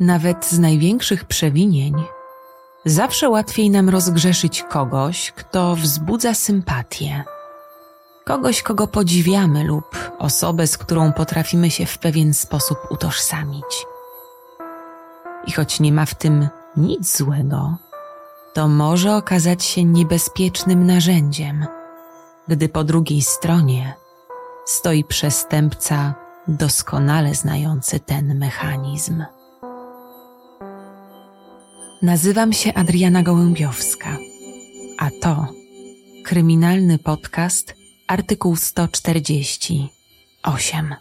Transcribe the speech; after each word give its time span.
Nawet 0.00 0.46
z 0.46 0.58
największych 0.58 1.24
przewinień 1.24 1.94
zawsze 2.84 3.28
łatwiej 3.28 3.70
nam 3.70 3.88
rozgrzeszyć 3.88 4.62
kogoś, 4.62 5.32
kto 5.32 5.76
wzbudza 5.76 6.34
sympatię. 6.34 7.24
Kogoś, 8.24 8.62
kogo 8.62 8.86
podziwiamy 8.86 9.64
lub 9.64 9.96
osobę, 10.18 10.66
z 10.66 10.78
którą 10.78 11.12
potrafimy 11.12 11.70
się 11.70 11.86
w 11.86 11.98
pewien 11.98 12.34
sposób 12.34 12.78
utożsamić. 12.90 13.86
I 15.46 15.52
choć 15.52 15.80
nie 15.80 15.92
ma 15.92 16.06
w 16.06 16.14
tym 16.14 16.48
nic 16.76 17.16
złego, 17.16 17.76
to 18.54 18.68
może 18.68 19.16
okazać 19.16 19.64
się 19.64 19.84
niebezpiecznym 19.84 20.86
narzędziem, 20.86 21.66
gdy 22.48 22.68
po 22.68 22.84
drugiej 22.84 23.22
stronie 23.22 23.94
stoi 24.64 25.04
przestępca 25.04 26.14
doskonale 26.48 27.34
znający 27.34 28.00
ten 28.00 28.38
mechanizm. 28.38 29.24
Nazywam 32.02 32.52
się 32.52 32.74
Adriana 32.74 33.22
Gołębiowska, 33.22 34.16
a 34.98 35.10
to 35.20 35.46
kryminalny 36.24 36.98
podcast 36.98 37.74
artykuł 38.06 38.56
148. 38.56 40.94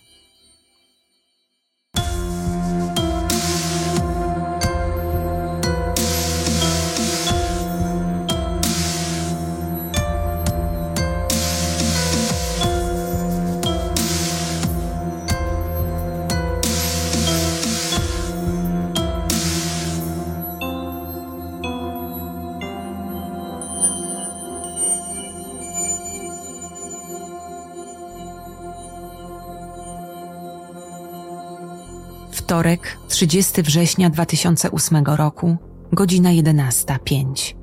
Wtorek, 32.48 32.98
30 33.08 33.62
września 33.62 34.10
2008 34.10 35.04
roku, 35.06 35.58
godzina 35.92 36.30
11.05. 36.30 37.56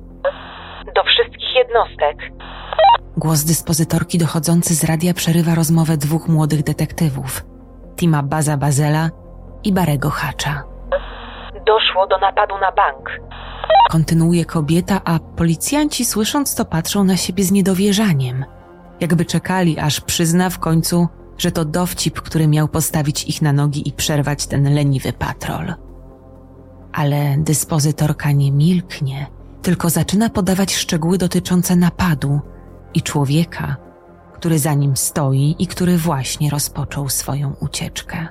Do 0.95 1.03
wszystkich 1.03 1.55
jednostek. 1.55 2.17
Głos 3.17 3.43
dyspozytorki 3.43 4.17
dochodzący 4.17 4.75
z 4.75 4.83
radia 4.83 5.13
przerywa 5.13 5.55
rozmowę 5.55 5.97
dwóch 5.97 6.27
młodych 6.27 6.63
detektywów, 6.63 7.45
Tima 7.95 8.23
Baza 8.23 8.57
Bazela 8.57 9.09
i 9.63 9.73
Barego 9.73 10.09
Hacza. 10.09 10.63
Doszło 11.65 12.07
do 12.07 12.17
napadu 12.17 12.57
na 12.57 12.71
bank. 12.71 13.09
Kontynuuje 13.91 14.45
kobieta, 14.45 15.01
a 15.05 15.19
policjanci 15.19 16.05
słysząc 16.05 16.55
to 16.55 16.65
patrzą 16.65 17.03
na 17.03 17.17
siebie 17.17 17.43
z 17.43 17.51
niedowierzaniem. 17.51 18.45
Jakby 18.99 19.25
czekali, 19.25 19.79
aż 19.79 20.01
przyzna 20.01 20.49
w 20.49 20.59
końcu, 20.59 21.07
że 21.37 21.51
to 21.51 21.65
dowcip, 21.65 22.21
który 22.21 22.47
miał 22.47 22.67
postawić 22.67 23.23
ich 23.23 23.41
na 23.41 23.53
nogi 23.53 23.89
i 23.89 23.91
przerwać 23.91 24.47
ten 24.47 24.73
leniwy 24.73 25.13
patrol. 25.13 25.73
Ale 26.93 27.35
dyspozytorka 27.37 28.31
nie 28.31 28.51
milknie, 28.51 29.27
tylko 29.61 29.89
zaczyna 29.89 30.29
podawać 30.29 30.75
szczegóły 30.75 31.17
dotyczące 31.17 31.75
napadu 31.75 32.39
i 32.93 33.01
człowieka, 33.01 33.75
który 34.33 34.59
za 34.59 34.73
nim 34.73 34.97
stoi 34.97 35.55
i 35.59 35.67
który 35.67 35.97
właśnie 35.97 36.49
rozpoczął 36.49 37.09
swoją 37.09 37.53
ucieczkę. 37.59 38.27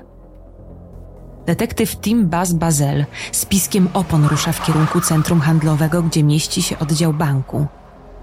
Detektyw 1.46 1.96
Tim 1.96 2.28
Baz 2.28 2.52
Bazel 2.52 3.04
z 3.32 3.44
piskiem 3.44 3.88
opon 3.94 4.24
rusza 4.24 4.52
w 4.52 4.66
kierunku 4.66 5.00
centrum 5.00 5.40
handlowego, 5.40 6.02
gdzie 6.02 6.22
mieści 6.22 6.62
się 6.62 6.78
oddział 6.78 7.12
banku, 7.12 7.66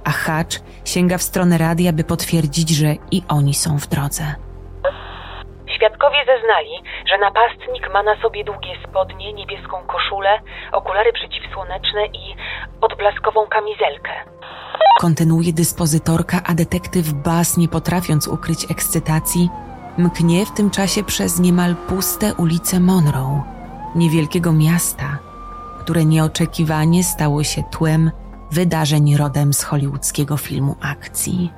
a 0.04 0.12
Hatch 0.12 0.60
sięga 0.86 1.18
w 1.18 1.24
stronę 1.24 1.58
radia, 1.58 1.94
by 1.94 2.04
potwierdzić, 2.04 2.70
że 2.70 2.96
i 3.12 3.24
oni 3.28 3.54
są 3.54 3.80
w 3.80 3.88
drodze. 3.88 4.36
Świadkowie 5.82 6.26
zeznali, 6.26 6.84
że 7.10 7.18
napastnik 7.18 7.94
ma 7.94 8.04
na 8.04 8.22
sobie 8.22 8.44
długie 8.44 8.74
spodnie, 8.88 9.34
niebieską 9.34 9.78
koszulę, 9.88 10.40
okulary 10.72 11.14
przeciwsłoneczne 11.14 12.06
i 12.06 12.36
odblaskową 12.82 13.48
kamizelkę. 13.48 14.12
Kontynuuje 15.00 15.54
dyspozytorka, 15.54 16.38
a 16.46 16.54
detektyw 16.54 17.14
Bas, 17.14 17.58
nie 17.58 17.68
potrafiąc 17.68 18.28
ukryć 18.28 18.72
ekscytacji, 18.72 19.50
mknie 19.98 20.46
w 20.46 20.52
tym 20.52 20.70
czasie 20.70 21.04
przez 21.04 21.40
niemal 21.40 21.76
puste 21.90 22.34
ulice 22.34 22.80
Monroe, 22.80 23.44
niewielkiego 23.96 24.54
miasta, 24.54 25.18
które 25.80 26.06
nieoczekiwanie 26.06 27.04
stało 27.04 27.44
się 27.44 27.64
tłem 27.72 28.12
wydarzeń 28.52 29.18
rodem 29.18 29.54
z 29.54 29.64
hollywoodzkiego 29.64 30.38
filmu 30.38 30.76
akcji. 30.82 31.52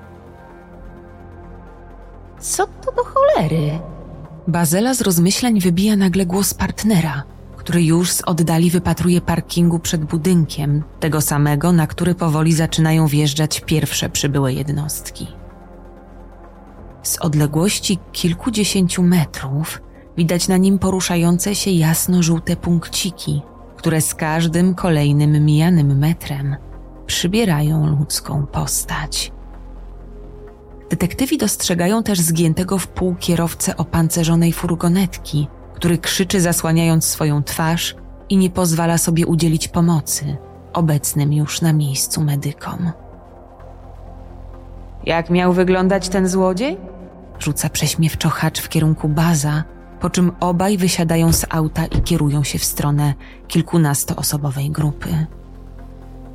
Co 2.39 2.67
to 2.67 2.91
do 2.91 3.03
cholery? 3.03 3.92
Bazela 4.47 4.93
z 4.93 5.01
rozmyślań 5.01 5.59
wybija 5.59 5.95
nagle 5.95 6.25
głos 6.25 6.53
partnera, 6.53 7.23
który 7.57 7.83
już 7.83 8.11
z 8.11 8.21
oddali 8.21 8.69
wypatruje 8.69 9.21
parkingu 9.21 9.79
przed 9.79 10.05
budynkiem, 10.05 10.83
tego 10.99 11.21
samego, 11.21 11.71
na 11.71 11.87
który 11.87 12.15
powoli 12.15 12.53
zaczynają 12.53 13.07
wjeżdżać 13.07 13.61
pierwsze 13.61 14.09
przybyłe 14.09 14.53
jednostki. 14.53 15.27
Z 17.03 17.17
odległości 17.17 17.99
kilkudziesięciu 18.11 19.03
metrów 19.03 19.81
widać 20.17 20.47
na 20.47 20.57
nim 20.57 20.79
poruszające 20.79 21.55
się 21.55 21.71
jasno-żółte 21.71 22.55
punkciki, 22.55 23.41
które 23.77 24.01
z 24.01 24.15
każdym 24.15 24.75
kolejnym 24.75 25.45
mijanym 25.45 25.99
metrem 25.99 26.55
przybierają 27.05 27.87
ludzką 27.87 28.45
postać. 28.45 29.32
Detektywi 30.93 31.37
dostrzegają 31.37 32.03
też 32.03 32.19
zgiętego 32.19 32.77
w 32.77 32.87
pół 32.87 33.15
kierowcę 33.15 33.77
opancerzonej 33.77 34.53
furgonetki, 34.53 35.47
który 35.73 35.97
krzyczy 35.97 36.41
zasłaniając 36.41 37.05
swoją 37.05 37.43
twarz 37.43 37.95
i 38.29 38.37
nie 38.37 38.49
pozwala 38.49 38.97
sobie 38.97 39.27
udzielić 39.27 39.67
pomocy 39.67 40.37
obecnym 40.73 41.33
już 41.33 41.61
na 41.61 41.73
miejscu 41.73 42.21
medykom. 42.21 42.91
Jak 45.05 45.29
miał 45.29 45.53
wyglądać 45.53 46.09
ten 46.09 46.27
złodziej? 46.27 46.77
Rzuca 47.39 47.69
prześmiewczo 47.69 48.29
hacz 48.29 48.61
w 48.61 48.69
kierunku 48.69 49.09
baza, 49.09 49.63
po 49.99 50.09
czym 50.09 50.31
obaj 50.39 50.77
wysiadają 50.77 51.33
z 51.33 51.45
auta 51.49 51.85
i 51.85 52.01
kierują 52.01 52.43
się 52.43 52.59
w 52.59 52.63
stronę 52.63 53.13
kilkunastoosobowej 53.47 54.71
grupy. 54.71 55.25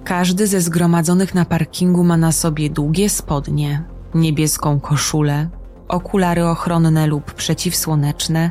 Każdy 0.04 0.46
ze 0.46 0.60
zgromadzonych 0.60 1.34
na 1.34 1.44
parkingu 1.44 2.04
ma 2.04 2.16
na 2.16 2.32
sobie 2.32 2.70
długie 2.70 3.08
spodnie, 3.08 3.84
niebieską 4.14 4.80
koszulę, 4.80 5.48
okulary 5.88 6.46
ochronne 6.46 7.06
lub 7.06 7.32
przeciwsłoneczne, 7.34 8.50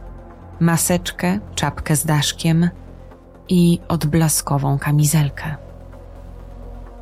maseczkę, 0.59 1.39
czapkę 1.55 1.95
z 1.95 2.05
daszkiem 2.05 2.69
i 3.49 3.79
odblaskową 3.87 4.79
kamizelkę. 4.79 5.55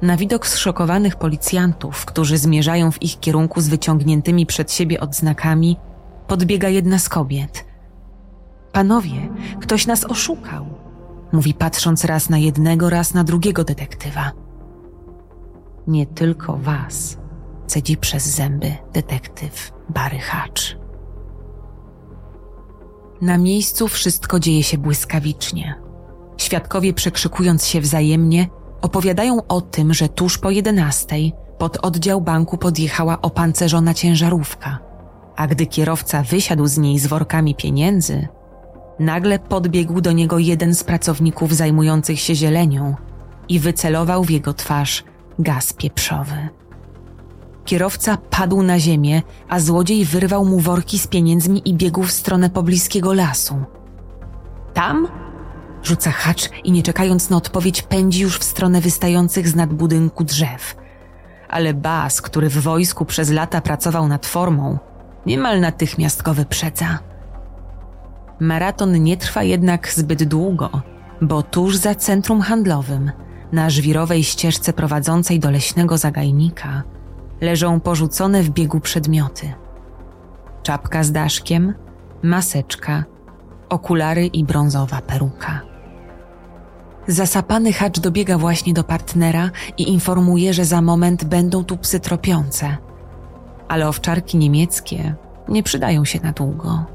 Na 0.02 0.18
widok 0.18 0.48
zszokowanych 0.48 1.16
policjantów, 1.16 2.06
którzy 2.06 2.38
zmierzają 2.38 2.92
w 2.92 3.02
ich 3.02 3.20
kierunku 3.20 3.62
z 3.62 3.68
wyciągniętymi 3.68 4.46
przed 4.46 4.72
siebie 4.72 5.00
odznakami, 5.00 5.78
podbiega 6.28 6.70
jedna 6.70 7.00
z 7.00 7.10
kobiet. 7.10 7.66
Panowie, 8.72 9.30
ktoś 9.62 9.88
nas 9.88 10.06
oszukał, 10.06 10.66
mówi 11.32 11.54
patrząc 11.54 12.06
raz 12.06 12.30
na 12.30 12.38
jednego, 12.38 12.90
raz 12.90 13.14
na 13.14 13.24
drugiego 13.24 13.64
detektywa. 13.64 14.32
Nie 15.88 16.06
tylko 16.06 16.58
was, 16.58 17.18
cedzi 17.68 17.98
przez 17.98 18.26
zęby 18.26 18.72
detektyw 18.94 19.72
Barry 19.90 20.20
Hatch. 20.20 20.62
Na 23.22 23.38
miejscu 23.38 23.88
wszystko 23.88 24.40
dzieje 24.40 24.64
się 24.64 24.78
błyskawicznie. 24.78 25.76
Świadkowie 26.38 26.94
przekrzykując 26.94 27.66
się 27.68 27.82
wzajemnie, 27.82 28.48
opowiadają 28.82 29.48
o 29.48 29.62
tym, 29.62 29.94
że 29.94 30.10
tuż 30.10 30.38
po 30.38 30.52
jedenastej 30.52 31.34
pod 31.58 31.78
oddział 31.78 32.22
banku 32.22 32.58
podjechała 32.58 33.22
opancerzona 33.22 33.94
ciężarówka, 33.94 34.80
a 35.36 35.48
gdy 35.48 35.66
kierowca 35.66 36.24
wysiadł 36.24 36.68
z 36.68 36.78
niej 36.78 37.00
z 37.00 37.08
workami 37.08 37.56
pieniędzy, 37.56 38.28
nagle 39.00 39.40
podbiegł 39.40 40.02
do 40.02 40.12
niego 40.12 40.40
jeden 40.40 40.76
z 40.76 40.84
pracowników 40.84 41.54
zajmujących 41.56 42.20
się 42.20 42.36
zielenią 42.36 42.96
i 43.50 43.60
wycelował 43.60 44.24
w 44.24 44.30
jego 44.30 44.54
twarz 44.54 45.04
gaz 45.40 45.74
pieprzowy. 45.74 46.50
Kierowca 47.66 48.18
padł 48.18 48.64
na 48.64 48.80
ziemię, 48.80 49.22
a 49.50 49.60
złodziej 49.60 50.06
wyrwał 50.06 50.46
mu 50.46 50.60
worki 50.60 51.00
z 51.00 51.08
pieniędzmi 51.08 51.70
i 51.70 51.74
biegł 51.74 52.04
w 52.04 52.12
stronę 52.12 52.50
pobliskiego 52.50 53.14
lasu. 53.14 53.64
Tam? 54.74 55.08
Rzuca 55.84 56.12
hacz 56.12 56.50
i 56.64 56.72
nie 56.72 56.84
czekając 56.84 57.30
na 57.30 57.38
odpowiedź 57.38 57.82
pędzi 57.82 58.22
już 58.22 58.38
w 58.38 58.44
stronę 58.44 58.82
wystających 58.82 59.48
z 59.48 59.56
nad 59.56 59.74
budynku 59.74 60.24
drzew. 60.24 60.76
Ale 61.50 61.74
Bas, 61.74 62.22
który 62.22 62.50
w 62.50 62.58
wojsku 62.58 63.06
przez 63.06 63.30
lata 63.32 63.62
pracował 63.62 64.08
nad 64.08 64.26
formą, 64.26 64.78
niemal 65.26 65.60
natychmiast 65.60 66.22
go 66.22 66.34
wyprzedza. 66.34 67.00
Maraton 68.40 69.04
nie 69.04 69.18
trwa 69.18 69.44
jednak 69.44 69.94
zbyt 69.94 70.24
długo, 70.24 70.82
bo 71.22 71.44
tuż 71.44 71.76
za 71.76 71.96
centrum 71.96 72.42
handlowym, 72.42 73.12
na 73.52 73.70
żwirowej 73.70 74.24
ścieżce 74.24 74.74
prowadzącej 74.74 75.40
do 75.40 75.52
leśnego 75.52 75.98
zagajnika, 75.98 76.84
leżą 77.46 77.80
porzucone 77.80 78.44
w 78.44 78.50
biegu 78.50 78.80
przedmioty. 78.80 79.54
Czapka 80.64 81.04
z 81.04 81.12
daszkiem, 81.12 81.74
maseczka, 82.24 83.04
okulary 83.70 84.26
i 84.26 84.44
brązowa 84.44 85.02
peruka. 85.02 85.62
Zasapany 87.08 87.74
hacz 87.74 88.00
dobiega 88.00 88.38
właśnie 88.38 88.74
do 88.74 88.84
partnera 88.84 89.52
i 89.78 89.90
informuje, 89.90 90.54
że 90.54 90.66
za 90.66 90.82
moment 90.82 91.24
będą 91.24 91.64
tu 91.64 91.78
psy 91.78 92.00
tropiące. 92.00 92.78
Ale 93.68 93.88
owczarki 93.88 94.38
niemieckie 94.38 95.16
nie 95.48 95.64
przydają 95.64 96.06
się 96.06 96.20
na 96.20 96.32
długo. 96.32 96.86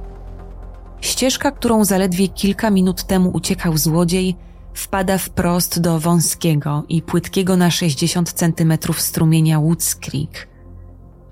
Ścieżka, 1.01 1.51
którą 1.51 1.85
zaledwie 1.85 2.29
kilka 2.29 2.71
minut 2.71 3.05
temu 3.05 3.31
uciekał 3.35 3.77
złodziej, 3.77 4.37
wpada 4.75 5.19
wprost 5.19 5.81
do 5.81 6.01
wąskiego 6.01 6.85
i 6.89 7.03
płytkiego 7.03 7.57
na 7.57 7.71
60 7.71 8.33
centymetrów 8.33 9.01
strumienia 9.01 9.61
Woods 9.61 9.95
Creek, 9.95 10.49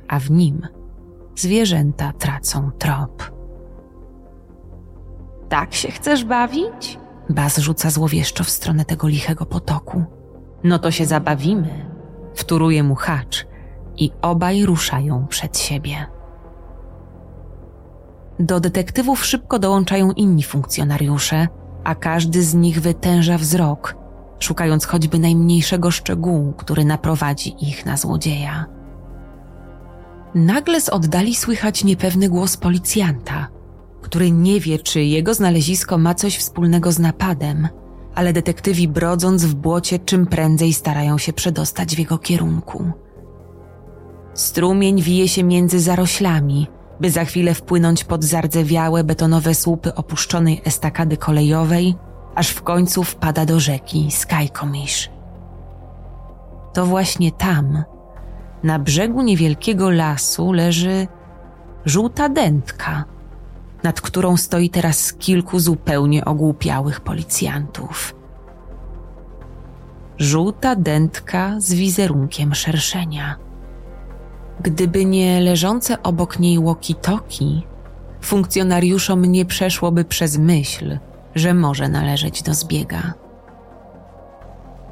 a 0.08 0.18
w 0.20 0.30
nim 0.30 0.66
zwierzęta 1.36 2.12
tracą 2.12 2.70
trop. 2.78 3.32
Tak 5.48 5.74
się 5.74 5.90
chcesz 5.90 6.24
bawić? 6.24 6.98
Baz 7.30 7.58
rzuca 7.58 7.90
złowieszczo 7.90 8.44
w 8.44 8.50
stronę 8.50 8.84
tego 8.84 9.08
lichego 9.08 9.46
potoku. 9.46 10.04
No 10.64 10.78
to 10.78 10.90
się 10.90 11.06
zabawimy. 11.06 11.90
Wtóruje 12.34 12.82
mu 12.82 12.94
hacz 12.94 13.46
i 13.96 14.10
obaj 14.22 14.64
ruszają 14.64 15.26
przed 15.26 15.58
siebie. 15.58 16.06
Do 18.38 18.60
detektywów 18.60 19.24
szybko 19.24 19.58
dołączają 19.58 20.12
inni 20.12 20.42
funkcjonariusze, 20.42 21.48
a 21.88 21.94
każdy 21.94 22.42
z 22.42 22.54
nich 22.54 22.80
wytęża 22.80 23.38
wzrok, 23.38 23.96
szukając 24.38 24.84
choćby 24.84 25.18
najmniejszego 25.18 25.90
szczegółu, 25.90 26.52
który 26.52 26.84
naprowadzi 26.84 27.68
ich 27.68 27.86
na 27.86 27.96
złodzieja. 27.96 28.66
Nagle 30.34 30.80
z 30.80 30.88
oddali 30.88 31.34
słychać 31.34 31.84
niepewny 31.84 32.28
głos 32.28 32.56
policjanta, 32.56 33.48
który 34.02 34.30
nie 34.30 34.60
wie, 34.60 34.78
czy 34.78 35.04
jego 35.04 35.34
znalezisko 35.34 35.98
ma 35.98 36.14
coś 36.14 36.36
wspólnego 36.36 36.92
z 36.92 36.98
napadem, 36.98 37.68
ale 38.14 38.32
detektywi 38.32 38.88
brodząc 38.88 39.44
w 39.44 39.54
błocie 39.54 39.98
czym 39.98 40.26
prędzej 40.26 40.72
starają 40.72 41.18
się 41.18 41.32
przedostać 41.32 41.96
w 41.96 41.98
jego 41.98 42.18
kierunku. 42.18 42.92
Strumień 44.34 45.02
wije 45.02 45.28
się 45.28 45.44
między 45.44 45.80
zaroślami, 45.80 46.66
by 47.00 47.10
za 47.10 47.24
chwilę 47.24 47.54
wpłynąć 47.54 48.04
pod 48.04 48.24
zardzewiałe 48.24 49.04
betonowe 49.04 49.54
słupy 49.54 49.94
opuszczonej 49.94 50.62
estakady 50.64 51.16
kolejowej, 51.16 51.94
aż 52.34 52.48
w 52.50 52.62
końcu 52.62 53.04
wpada 53.04 53.44
do 53.44 53.60
rzeki 53.60 54.10
Skykomish. 54.10 55.10
To 56.72 56.86
właśnie 56.86 57.32
tam, 57.32 57.84
na 58.62 58.78
brzegu 58.78 59.22
niewielkiego 59.22 59.90
lasu, 59.90 60.52
leży 60.52 61.06
żółta 61.84 62.28
dętka, 62.28 63.04
nad 63.82 64.00
którą 64.00 64.36
stoi 64.36 64.70
teraz 64.70 65.12
kilku 65.12 65.58
zupełnie 65.58 66.24
ogłupiałych 66.24 67.00
policjantów. 67.00 68.14
Żółta 70.18 70.76
dętka 70.76 71.54
z 71.58 71.74
wizerunkiem 71.74 72.54
szerszenia– 72.54 73.36
Gdyby 74.60 75.04
nie 75.04 75.40
leżące 75.40 76.02
obok 76.02 76.38
niej 76.38 76.58
walkie-talkie, 76.58 77.62
funkcjonariuszom 78.20 79.24
nie 79.24 79.44
przeszłoby 79.44 80.04
przez 80.04 80.38
myśl, 80.38 80.98
że 81.34 81.54
może 81.54 81.88
należeć 81.88 82.42
do 82.42 82.54
zbiega. 82.54 83.14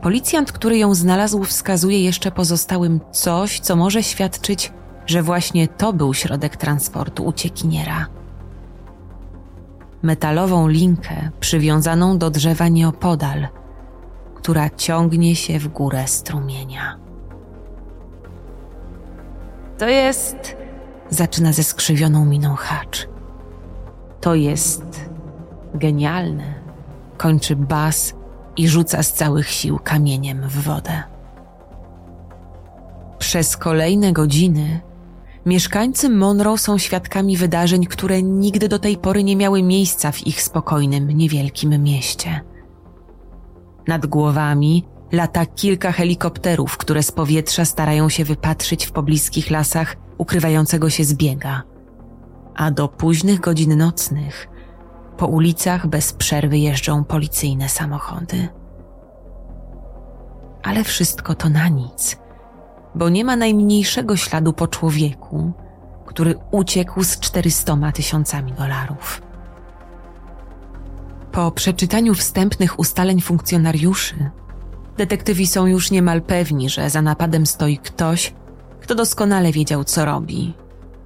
Policjant, 0.02 0.52
który 0.52 0.78
ją 0.78 0.94
znalazł, 0.94 1.44
wskazuje 1.44 2.02
jeszcze 2.04 2.30
pozostałym 2.30 3.00
coś, 3.12 3.60
co 3.60 3.76
może 3.76 4.02
świadczyć, 4.02 4.72
że 5.06 5.22
właśnie 5.22 5.68
to 5.68 5.92
był 5.92 6.14
środek 6.14 6.56
transportu 6.56 7.24
uciekiniera. 7.24 8.06
Metalową 10.02 10.68
linkę 10.68 11.30
przywiązaną 11.40 12.18
do 12.18 12.30
drzewa 12.30 12.68
nieopodal, 12.68 13.48
która 14.34 14.70
ciągnie 14.70 15.36
się 15.36 15.58
w 15.58 15.68
górę 15.68 16.06
strumienia. 16.06 17.05
To 19.78 19.88
jest. 19.88 20.56
Zaczyna 21.10 21.52
ze 21.52 21.64
skrzywioną 21.64 22.24
miną 22.24 22.54
hacz. 22.54 23.08
To 24.20 24.34
jest 24.34 25.10
genialne. 25.74 26.54
Kończy 27.16 27.56
bas 27.56 28.14
i 28.56 28.68
rzuca 28.68 29.02
z 29.02 29.12
całych 29.12 29.48
sił 29.48 29.78
kamieniem 29.84 30.48
w 30.48 30.62
wodę. 30.62 31.02
Przez 33.18 33.56
kolejne 33.56 34.12
godziny 34.12 34.80
mieszkańcy 35.46 36.08
Monroe 36.08 36.58
są 36.58 36.78
świadkami 36.78 37.36
wydarzeń, 37.36 37.86
które 37.86 38.22
nigdy 38.22 38.68
do 38.68 38.78
tej 38.78 38.96
pory 38.96 39.24
nie 39.24 39.36
miały 39.36 39.62
miejsca 39.62 40.12
w 40.12 40.26
ich 40.26 40.42
spokojnym, 40.42 41.10
niewielkim 41.10 41.82
mieście. 41.82 42.40
Nad 43.86 44.06
głowami 44.06 44.84
lata 45.12 45.46
kilka 45.46 45.92
helikopterów, 45.92 46.76
które 46.76 47.02
z 47.02 47.12
powietrza 47.12 47.64
starają 47.64 48.08
się 48.08 48.24
wypatrzyć 48.24 48.86
w 48.86 48.92
pobliskich 48.92 49.50
lasach 49.50 49.96
ukrywającego 50.18 50.90
się 50.90 51.04
zbiega. 51.04 51.62
A 52.54 52.70
do 52.70 52.88
późnych 52.88 53.40
godzin 53.40 53.76
nocnych 53.76 54.48
po 55.16 55.26
ulicach 55.26 55.86
bez 55.86 56.12
przerwy 56.12 56.58
jeżdżą 56.58 57.04
policyjne 57.04 57.68
samochody. 57.68 58.48
Ale 60.62 60.84
wszystko 60.84 61.34
to 61.34 61.48
na 61.48 61.68
nic, 61.68 62.16
bo 62.94 63.08
nie 63.08 63.24
ma 63.24 63.36
najmniejszego 63.36 64.16
śladu 64.16 64.52
po 64.52 64.68
człowieku, 64.68 65.52
który 66.06 66.34
uciekł 66.50 67.04
z 67.04 67.20
400 67.20 67.92
tysiącami 67.92 68.52
dolarów. 68.52 69.22
Po 71.32 71.50
przeczytaniu 71.50 72.14
wstępnych 72.14 72.78
ustaleń 72.78 73.20
funkcjonariuszy, 73.20 74.30
Detektywi 74.96 75.46
są 75.46 75.66
już 75.66 75.90
niemal 75.90 76.22
pewni, 76.22 76.70
że 76.70 76.90
za 76.90 77.02
napadem 77.02 77.46
stoi 77.46 77.78
ktoś, 77.78 78.34
kto 78.80 78.94
doskonale 78.94 79.52
wiedział, 79.52 79.84
co 79.84 80.04
robi, 80.04 80.54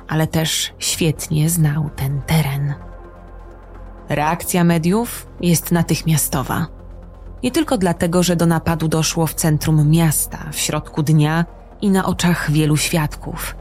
ale 0.09 0.27
też 0.27 0.73
świetnie 0.79 1.51
znał 1.51 1.91
ten 1.97 2.23
teren. 2.23 2.75
Reakcja 4.09 4.65
mediów 4.65 5.27
jest 5.41 5.73
natychmiastowa. 5.73 6.67
Nie 7.43 7.51
tylko 7.51 7.79
dlatego, 7.79 8.23
że 8.23 8.37
do 8.37 8.47
napadu 8.47 8.89
doszło 8.89 9.27
w 9.27 9.35
centrum 9.35 9.91
miasta, 9.91 10.39
w 10.53 10.59
środku 10.59 11.03
dnia 11.03 11.45
i 11.81 11.91
na 11.91 12.07
oczach 12.07 12.51
wielu 12.51 12.77
świadków, 12.77 13.57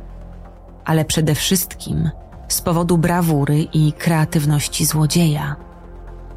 ale 0.86 1.06
przede 1.06 1.36
wszystkim 1.36 2.10
z 2.48 2.62
powodu 2.62 2.98
brawury 2.98 3.60
i 3.60 3.94
kreatywności 3.94 4.86
złodzieja, 4.86 5.56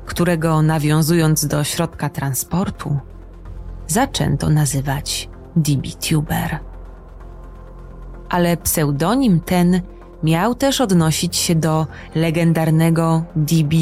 którego 0.06 0.62
nawiązując 0.62 1.46
do 1.46 1.64
środka 1.64 2.08
transportu, 2.08 2.99
zaczęto 3.92 4.49
nazywać 4.49 5.28
DB-Tuber. 5.56 6.58
Ale 8.28 8.56
pseudonim 8.56 9.40
ten 9.40 9.80
miał 10.22 10.54
też 10.54 10.80
odnosić 10.80 11.37
się 11.37 11.54
do 11.54 11.87
legendarnego 12.14 13.25
DB 13.37 13.75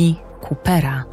Coopera, 0.48 1.04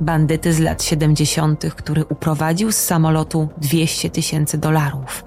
bandyty 0.00 0.52
z 0.52 0.58
lat 0.58 0.82
70., 0.82 1.74
który 1.74 2.04
uprowadził 2.04 2.72
z 2.72 2.76
samolotu 2.76 3.48
200 3.58 4.10
tysięcy 4.10 4.58
dolarów, 4.58 5.24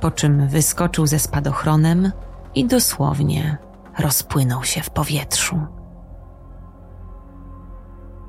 po 0.00 0.10
czym 0.10 0.48
wyskoczył 0.48 1.06
ze 1.06 1.18
spadochronem 1.18 2.12
i 2.54 2.66
dosłownie 2.66 3.58
rozpłynął 3.98 4.64
się 4.64 4.82
w 4.82 4.90
powietrzu. 4.90 5.60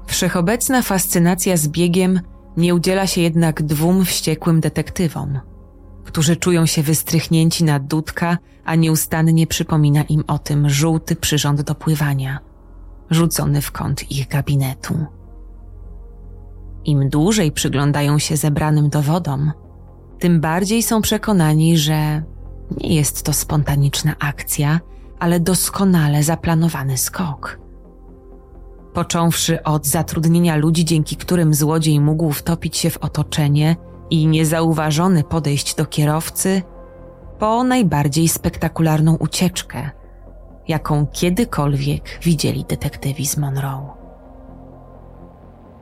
Wszechobecna 0.08 0.82
fascynacja 0.82 1.58
z 1.58 1.68
biegiem 1.68 2.22
nie 2.58 2.76
udziela 2.76 3.08
się 3.08 3.22
jednak 3.22 3.64
dwóm 3.64 4.06
wściekłym 4.06 4.60
detektywom, 4.60 5.40
którzy 6.04 6.36
czują 6.36 6.66
się 6.66 6.84
wystrychnięci 6.84 7.64
na 7.64 7.80
dudka, 7.80 8.38
a 8.66 8.76
nieustannie 8.76 9.48
przypomina 9.48 10.04
im 10.04 10.24
o 10.28 10.40
tym 10.40 10.70
żółty 10.70 11.16
przyrząd 11.16 11.62
do 11.62 11.76
pływania, 11.76 12.40
rzucony 13.10 13.62
w 13.62 13.72
kąt 13.72 14.12
ich 14.12 14.28
gabinetu. 14.28 15.06
Im 16.86 17.10
dłużej 17.10 17.52
przyglądają 17.52 18.20
się 18.20 18.38
zebranym 18.38 18.90
dowodom, 18.90 19.52
tym 20.20 20.42
bardziej 20.42 20.84
są 20.84 21.02
przekonani, 21.02 21.78
że 21.78 22.24
nie 22.78 22.96
jest 22.96 23.24
to 23.24 23.34
spontaniczna 23.34 24.16
akcja, 24.20 24.80
ale 25.20 25.40
doskonale 25.40 26.24
zaplanowany 26.24 26.98
skok 26.98 27.67
począwszy 28.98 29.64
od 29.64 29.86
zatrudnienia 29.86 30.56
ludzi, 30.56 30.86
dzięki 30.86 31.16
którym 31.16 31.54
złodziej 31.54 32.00
mógł 32.00 32.32
wtopić 32.32 32.78
się 32.78 32.90
w 32.90 32.98
otoczenie 32.98 33.76
i 34.10 34.28
niezauważony 34.28 35.24
podejść 35.24 35.76
do 35.76 35.86
kierowcy, 35.86 36.62
po 37.40 37.64
najbardziej 37.64 38.28
spektakularną 38.28 39.16
ucieczkę, 39.16 39.90
jaką 40.68 41.08
kiedykolwiek 41.08 42.20
widzieli 42.24 42.66
detektywi 42.66 43.28
z 43.28 43.38
Monroe. 43.38 43.90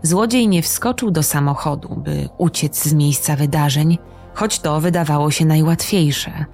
Złodziej 0.01 0.47
nie 0.47 0.61
wskoczył 0.61 1.11
do 1.11 1.23
samochodu, 1.23 1.95
by 1.95 2.29
uciec 2.37 2.83
z 2.83 2.93
miejsca 2.93 3.35
wydarzeń, 3.35 3.97
choć 4.33 4.59
to 4.59 4.81
wydawało 4.81 5.31
się 5.31 5.45
najłatwiejsze. 5.45 6.45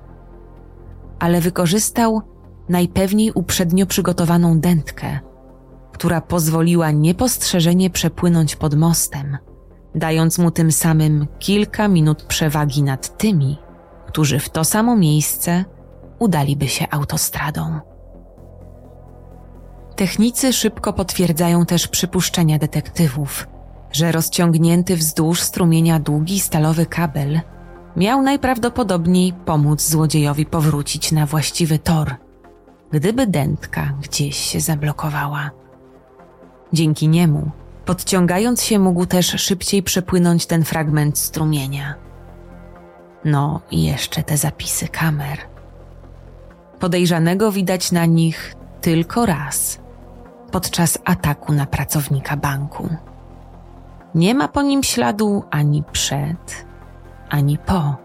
Ale 1.19 1.41
wykorzystał 1.41 2.21
najpewniej 2.69 3.31
uprzednio 3.31 3.85
przygotowaną 3.85 4.59
dętkę, 4.59 5.30
która 6.01 6.21
pozwoliła 6.21 6.91
niepostrzeżenie 6.91 7.89
przepłynąć 7.89 8.55
pod 8.55 8.75
mostem, 8.75 9.37
dając 9.95 10.37
mu 10.37 10.51
tym 10.51 10.71
samym 10.71 11.27
kilka 11.39 11.87
minut 11.87 12.23
przewagi 12.23 12.83
nad 12.83 13.17
tymi, 13.17 13.57
którzy 14.07 14.39
w 14.39 14.49
to 14.49 14.63
samo 14.63 14.95
miejsce 14.95 15.65
udaliby 16.19 16.67
się 16.67 16.85
autostradą. 16.91 17.79
Technicy 19.95 20.53
szybko 20.53 20.93
potwierdzają 20.93 21.65
też 21.65 21.87
przypuszczenia 21.87 22.59
detektywów, 22.59 23.47
że 23.91 24.11
rozciągnięty 24.11 24.95
wzdłuż 24.95 25.41
strumienia 25.41 25.99
długi 25.99 26.39
stalowy 26.39 26.85
kabel 26.85 27.41
miał 27.95 28.21
najprawdopodobniej 28.21 29.33
pomóc 29.45 29.81
złodziejowi 29.81 30.45
powrócić 30.45 31.11
na 31.11 31.25
właściwy 31.25 31.79
tor, 31.79 32.15
gdyby 32.91 33.27
dętka 33.27 33.93
gdzieś 34.01 34.37
się 34.37 34.59
zablokowała. 34.59 35.60
Dzięki 36.73 37.07
niemu, 37.07 37.51
podciągając 37.85 38.63
się, 38.63 38.79
mógł 38.79 39.05
też 39.05 39.25
szybciej 39.25 39.83
przepłynąć 39.83 40.45
ten 40.45 40.63
fragment 40.63 41.17
strumienia. 41.17 41.95
No 43.25 43.61
i 43.71 43.83
jeszcze 43.83 44.23
te 44.23 44.37
zapisy 44.37 44.87
kamer. 44.87 45.37
Podejrzanego 46.79 47.51
widać 47.51 47.91
na 47.91 48.05
nich 48.05 48.55
tylko 48.81 49.25
raz 49.25 49.79
podczas 50.51 50.97
ataku 51.05 51.53
na 51.53 51.65
pracownika 51.65 52.37
banku. 52.37 52.89
Nie 54.15 54.35
ma 54.35 54.47
po 54.47 54.61
nim 54.61 54.83
śladu 54.83 55.43
ani 55.49 55.83
przed, 55.91 56.65
ani 57.29 57.57
po. 57.57 57.95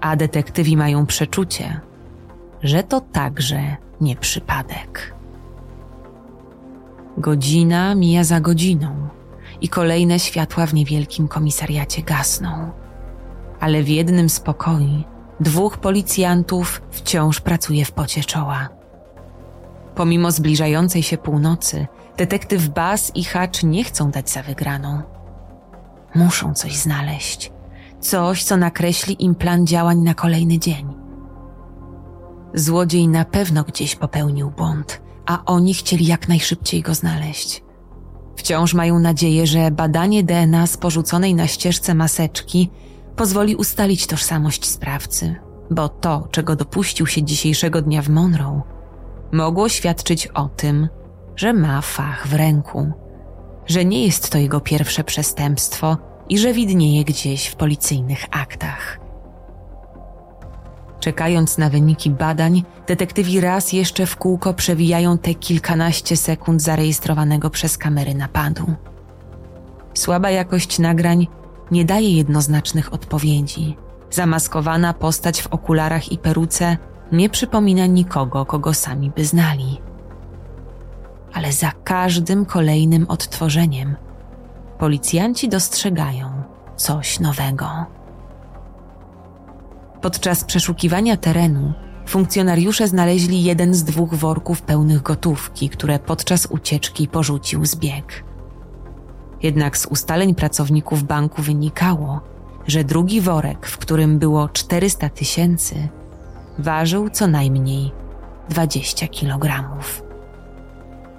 A 0.00 0.16
detektywi 0.16 0.76
mają 0.76 1.06
przeczucie, 1.06 1.80
że 2.62 2.82
to 2.82 3.00
także 3.00 3.76
nie 4.00 4.16
przypadek. 4.16 5.19
Godzina 7.18 7.94
mija 7.94 8.24
za 8.24 8.40
godziną 8.40 9.08
i 9.60 9.68
kolejne 9.68 10.18
światła 10.18 10.66
w 10.66 10.74
niewielkim 10.74 11.28
komisariacie 11.28 12.02
gasną. 12.02 12.70
Ale 13.60 13.82
w 13.82 13.88
jednym 13.88 14.28
z 14.28 14.40
pokoi 14.40 15.04
dwóch 15.40 15.78
policjantów 15.78 16.82
wciąż 16.90 17.40
pracuje 17.40 17.84
w 17.84 17.92
pocie 17.92 18.24
czoła. 18.24 18.68
Pomimo 19.94 20.30
zbliżającej 20.30 21.02
się 21.02 21.18
północy, 21.18 21.86
detektyw 22.16 22.68
Bass 22.68 23.12
i 23.14 23.24
Hatch 23.24 23.62
nie 23.62 23.84
chcą 23.84 24.10
dać 24.10 24.30
za 24.30 24.42
wygraną. 24.42 25.02
Muszą 26.14 26.54
coś 26.54 26.76
znaleźć. 26.76 27.52
Coś, 28.00 28.44
co 28.44 28.56
nakreśli 28.56 29.24
im 29.24 29.34
plan 29.34 29.66
działań 29.66 29.98
na 29.98 30.14
kolejny 30.14 30.58
dzień. 30.58 30.94
Złodziej 32.54 33.08
na 33.08 33.24
pewno 33.24 33.64
gdzieś 33.64 33.96
popełnił 33.96 34.50
błąd, 34.50 35.02
a 35.26 35.44
oni 35.44 35.74
chcieli 35.74 36.06
jak 36.06 36.28
najszybciej 36.28 36.82
go 36.82 36.94
znaleźć. 36.94 37.62
Wciąż 38.36 38.74
mają 38.74 38.98
nadzieję, 38.98 39.46
że 39.46 39.70
badanie 39.70 40.22
DNA 40.22 40.66
z 40.66 40.76
porzuconej 40.76 41.34
na 41.34 41.46
ścieżce 41.46 41.94
maseczki 41.94 42.70
pozwoli 43.16 43.56
ustalić 43.56 44.06
tożsamość 44.06 44.66
sprawcy, 44.66 45.34
bo 45.70 45.88
to, 45.88 46.28
czego 46.30 46.56
dopuścił 46.56 47.06
się 47.06 47.22
dzisiejszego 47.22 47.82
dnia 47.82 48.02
w 48.02 48.08
Monroe, 48.08 48.62
mogło 49.32 49.68
świadczyć 49.68 50.26
o 50.26 50.48
tym, 50.48 50.88
że 51.36 51.52
ma 51.52 51.80
fach 51.80 52.26
w 52.26 52.34
ręku, 52.34 52.92
że 53.66 53.84
nie 53.84 54.06
jest 54.06 54.30
to 54.30 54.38
jego 54.38 54.60
pierwsze 54.60 55.04
przestępstwo 55.04 55.96
i 56.28 56.38
że 56.38 56.52
widnieje 56.52 57.04
gdzieś 57.04 57.46
w 57.46 57.56
policyjnych 57.56 58.26
aktach. 58.30 58.99
Czekając 61.00 61.58
na 61.58 61.70
wyniki 61.70 62.10
badań, 62.10 62.62
detektywi 62.86 63.40
raz 63.40 63.72
jeszcze 63.72 64.06
w 64.06 64.16
kółko 64.16 64.54
przewijają 64.54 65.18
te 65.18 65.34
kilkanaście 65.34 66.16
sekund 66.16 66.62
zarejestrowanego 66.62 67.50
przez 67.50 67.78
kamery 67.78 68.14
napadu. 68.14 68.74
Słaba 69.94 70.30
jakość 70.30 70.78
nagrań 70.78 71.26
nie 71.70 71.84
daje 71.84 72.16
jednoznacznych 72.16 72.92
odpowiedzi. 72.92 73.76
Zamaskowana 74.10 74.94
postać 74.94 75.42
w 75.42 75.46
okularach 75.46 76.12
i 76.12 76.18
peruce 76.18 76.76
nie 77.12 77.30
przypomina 77.30 77.86
nikogo, 77.86 78.46
kogo 78.46 78.74
sami 78.74 79.10
by 79.10 79.24
znali. 79.24 79.80
Ale 81.32 81.52
za 81.52 81.72
każdym 81.84 82.46
kolejnym 82.46 83.06
odtworzeniem 83.08 83.96
policjanci 84.78 85.48
dostrzegają 85.48 86.42
coś 86.76 87.20
nowego. 87.20 87.99
Podczas 90.02 90.44
przeszukiwania 90.44 91.16
terenu 91.16 91.72
funkcjonariusze 92.06 92.88
znaleźli 92.88 93.42
jeden 93.42 93.74
z 93.74 93.84
dwóch 93.84 94.14
worków 94.14 94.62
pełnych 94.62 95.02
gotówki, 95.02 95.68
które 95.68 95.98
podczas 95.98 96.46
ucieczki 96.46 97.08
porzucił 97.08 97.66
zbieg. 97.66 98.24
Jednak 99.42 99.78
z 99.78 99.86
ustaleń 99.86 100.34
pracowników 100.34 101.02
banku 101.02 101.42
wynikało, 101.42 102.20
że 102.66 102.84
drugi 102.84 103.20
worek, 103.20 103.66
w 103.66 103.78
którym 103.78 104.18
było 104.18 104.48
400 104.48 105.08
tysięcy, 105.08 105.88
ważył 106.58 107.10
co 107.10 107.26
najmniej 107.26 107.92
20 108.48 109.08
kilogramów. 109.08 110.02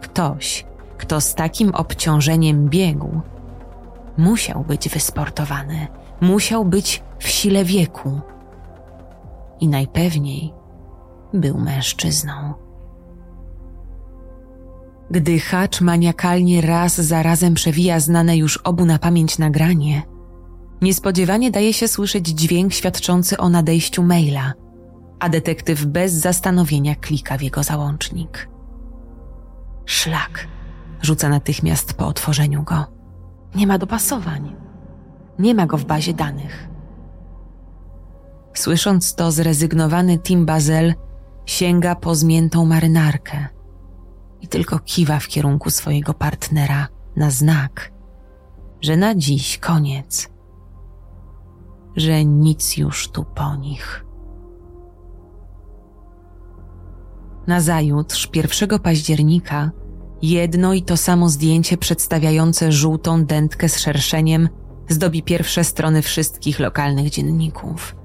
Ktoś, 0.01 0.65
kto 0.97 1.21
z 1.21 1.35
takim 1.35 1.75
obciążeniem 1.75 2.69
biegł, 2.69 3.21
musiał 4.17 4.63
być 4.63 4.89
wysportowany, 4.89 5.87
musiał 6.21 6.65
być 6.65 7.03
w 7.19 7.27
sile 7.27 7.65
wieku 7.65 8.21
i 9.61 9.67
najpewniej 9.67 10.53
był 11.33 11.57
mężczyzną. 11.57 12.53
Gdy 15.11 15.39
Hacz 15.39 15.81
maniakalnie 15.81 16.61
raz 16.61 16.95
za 17.01 17.23
razem 17.23 17.53
przewija 17.53 17.99
znane 17.99 18.37
już 18.37 18.57
obu 18.57 18.85
na 18.85 18.99
pamięć 18.99 19.37
nagranie, 19.37 20.03
niespodziewanie 20.81 21.51
daje 21.51 21.73
się 21.73 21.87
słyszeć 21.87 22.27
dźwięk 22.27 22.73
świadczący 22.73 23.37
o 23.37 23.49
nadejściu 23.49 24.03
maila, 24.03 24.53
a 25.19 25.29
detektyw 25.29 25.85
bez 25.85 26.13
zastanowienia 26.13 26.95
klika 26.95 27.37
w 27.37 27.41
jego 27.41 27.63
załącznik. 27.63 28.49
Szlak, 29.85 30.47
rzuca 31.01 31.29
natychmiast 31.29 31.93
po 31.93 32.07
otworzeniu 32.07 32.63
go. 32.63 32.85
Nie 33.55 33.67
ma 33.67 33.77
dopasowań. 33.77 34.55
Nie 35.39 35.55
ma 35.55 35.65
go 35.65 35.77
w 35.77 35.85
bazie 35.85 36.13
danych. 36.13 36.70
Słysząc 38.53 39.15
to, 39.15 39.31
zrezygnowany 39.31 40.19
Tim 40.19 40.45
Bazel 40.45 40.93
sięga 41.45 41.95
po 41.95 42.15
zmiętą 42.15 42.65
marynarkę 42.65 43.47
i 44.41 44.47
tylko 44.47 44.79
kiwa 44.79 45.19
w 45.19 45.27
kierunku 45.27 45.69
swojego 45.69 46.13
partnera 46.13 46.87
na 47.15 47.31
znak, 47.31 47.91
że 48.81 48.97
na 48.97 49.15
dziś 49.15 49.57
koniec, 49.57 50.29
że 51.95 52.25
nic 52.25 52.77
już 52.77 53.11
tu 53.11 53.25
po 53.35 53.55
nich. 53.55 54.05
Nazajutrz, 57.47 58.29
1 58.33 58.79
października, 58.79 59.71
jedno 60.21 60.73
i 60.73 60.81
to 60.81 60.97
samo 60.97 61.29
zdjęcie 61.29 61.77
przedstawiające 61.77 62.71
żółtą 62.71 63.25
dętkę 63.25 63.69
z 63.69 63.79
szerszeniem 63.79 64.49
zdobi 64.89 65.23
pierwsze 65.23 65.63
strony 65.63 66.01
wszystkich 66.01 66.59
lokalnych 66.59 67.09
dzienników. 67.09 67.95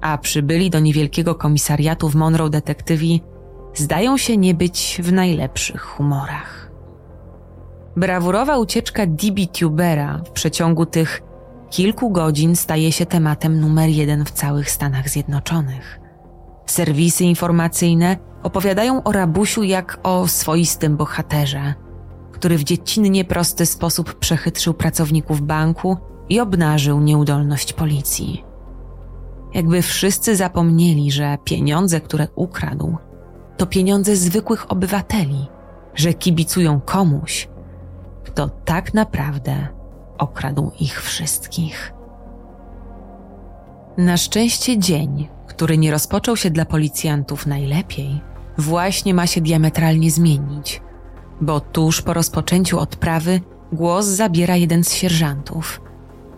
A 0.00 0.18
przybyli 0.18 0.70
do 0.70 0.80
niewielkiego 0.80 1.34
komisariatu 1.34 2.08
w 2.08 2.14
Monroe 2.14 2.50
detektywi 2.50 3.22
zdają 3.74 4.16
się 4.16 4.36
nie 4.36 4.54
być 4.54 5.00
w 5.02 5.12
najlepszych 5.12 5.82
humorach. 5.82 6.70
Brawurowa 7.96 8.58
ucieczka 8.58 9.06
DB 9.06 9.46
Tubera 9.58 10.22
w 10.26 10.30
przeciągu 10.30 10.86
tych 10.86 11.22
kilku 11.70 12.10
godzin 12.10 12.56
staje 12.56 12.92
się 12.92 13.06
tematem 13.06 13.60
numer 13.60 13.88
jeden 13.88 14.24
w 14.24 14.30
całych 14.30 14.70
Stanach 14.70 15.08
Zjednoczonych. 15.08 16.00
Serwisy 16.66 17.24
informacyjne 17.24 18.16
opowiadają 18.42 19.02
o 19.02 19.12
rabusiu 19.12 19.62
jak 19.62 20.00
o 20.02 20.28
swoistym 20.28 20.96
bohaterze, 20.96 21.74
który 22.32 22.58
w 22.58 22.64
dziecinnie 22.64 23.24
prosty 23.24 23.66
sposób 23.66 24.14
przechytrzył 24.14 24.74
pracowników 24.74 25.40
banku 25.40 25.96
i 26.28 26.40
obnażył 26.40 27.00
nieudolność 27.00 27.72
policji. 27.72 28.49
Jakby 29.54 29.82
wszyscy 29.82 30.36
zapomnieli, 30.36 31.10
że 31.10 31.38
pieniądze, 31.44 32.00
które 32.00 32.28
ukradł, 32.34 32.96
to 33.56 33.66
pieniądze 33.66 34.16
zwykłych 34.16 34.72
obywateli, 34.72 35.46
że 35.94 36.14
kibicują 36.14 36.80
komuś, 36.80 37.48
kto 38.24 38.48
tak 38.48 38.94
naprawdę 38.94 39.68
okradł 40.18 40.72
ich 40.80 41.02
wszystkich. 41.02 41.92
Na 43.98 44.16
szczęście 44.16 44.78
dzień, 44.78 45.28
który 45.46 45.78
nie 45.78 45.90
rozpoczął 45.90 46.36
się 46.36 46.50
dla 46.50 46.64
policjantów 46.64 47.46
najlepiej, 47.46 48.20
właśnie 48.58 49.14
ma 49.14 49.26
się 49.26 49.40
diametralnie 49.40 50.10
zmienić, 50.10 50.82
bo 51.40 51.60
tuż 51.60 52.02
po 52.02 52.14
rozpoczęciu 52.14 52.78
odprawy 52.78 53.40
głos 53.72 54.06
zabiera 54.06 54.56
jeden 54.56 54.84
z 54.84 54.92
sierżantów 54.92 55.80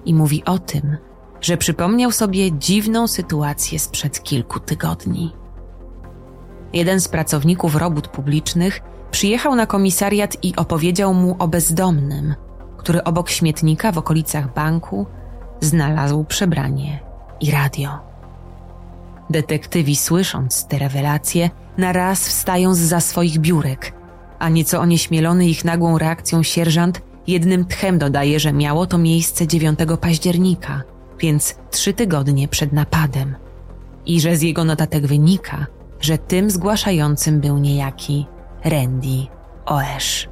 i 0.04 0.14
mówi 0.14 0.44
o 0.44 0.58
tym, 0.58 0.96
że 1.42 1.56
przypomniał 1.56 2.12
sobie 2.12 2.52
dziwną 2.52 3.06
sytuację 3.06 3.78
sprzed 3.78 4.22
kilku 4.22 4.60
tygodni. 4.60 5.32
Jeden 6.72 7.00
z 7.00 7.08
pracowników 7.08 7.76
robót 7.76 8.08
publicznych 8.08 8.80
przyjechał 9.10 9.54
na 9.54 9.66
komisariat 9.66 10.36
i 10.44 10.56
opowiedział 10.56 11.14
mu 11.14 11.36
o 11.38 11.48
bezdomnym, 11.48 12.34
który 12.76 13.04
obok 13.04 13.30
śmietnika 13.30 13.92
w 13.92 13.98
okolicach 13.98 14.54
banku 14.54 15.06
znalazł 15.60 16.24
przebranie 16.24 17.00
i 17.40 17.50
radio. 17.50 17.98
Detektywi, 19.30 19.96
słysząc 19.96 20.66
te 20.66 20.78
rewelacje, 20.78 21.50
na 21.78 21.92
raz 21.92 22.28
wstają 22.28 22.74
za 22.74 23.00
swoich 23.00 23.38
biurek, 23.38 23.92
a 24.38 24.48
nieco 24.48 24.80
onieśmielony 24.80 25.48
ich 25.48 25.64
nagłą 25.64 25.98
reakcją 25.98 26.42
sierżant 26.42 27.02
jednym 27.26 27.64
tchem 27.64 27.98
dodaje, 27.98 28.40
że 28.40 28.52
miało 28.52 28.86
to 28.86 28.98
miejsce 28.98 29.46
9 29.46 29.78
października, 30.00 30.82
więc 31.22 31.54
trzy 31.70 31.92
tygodnie 31.92 32.48
przed 32.48 32.72
napadem, 32.72 33.36
i 34.06 34.20
że 34.20 34.36
z 34.36 34.42
jego 34.42 34.64
notatek 34.64 35.06
wynika, 35.06 35.66
że 36.00 36.18
tym 36.18 36.50
zgłaszającym 36.50 37.40
był 37.40 37.58
niejaki 37.58 38.26
Randy 38.64 39.26
Oesch. 39.66 40.28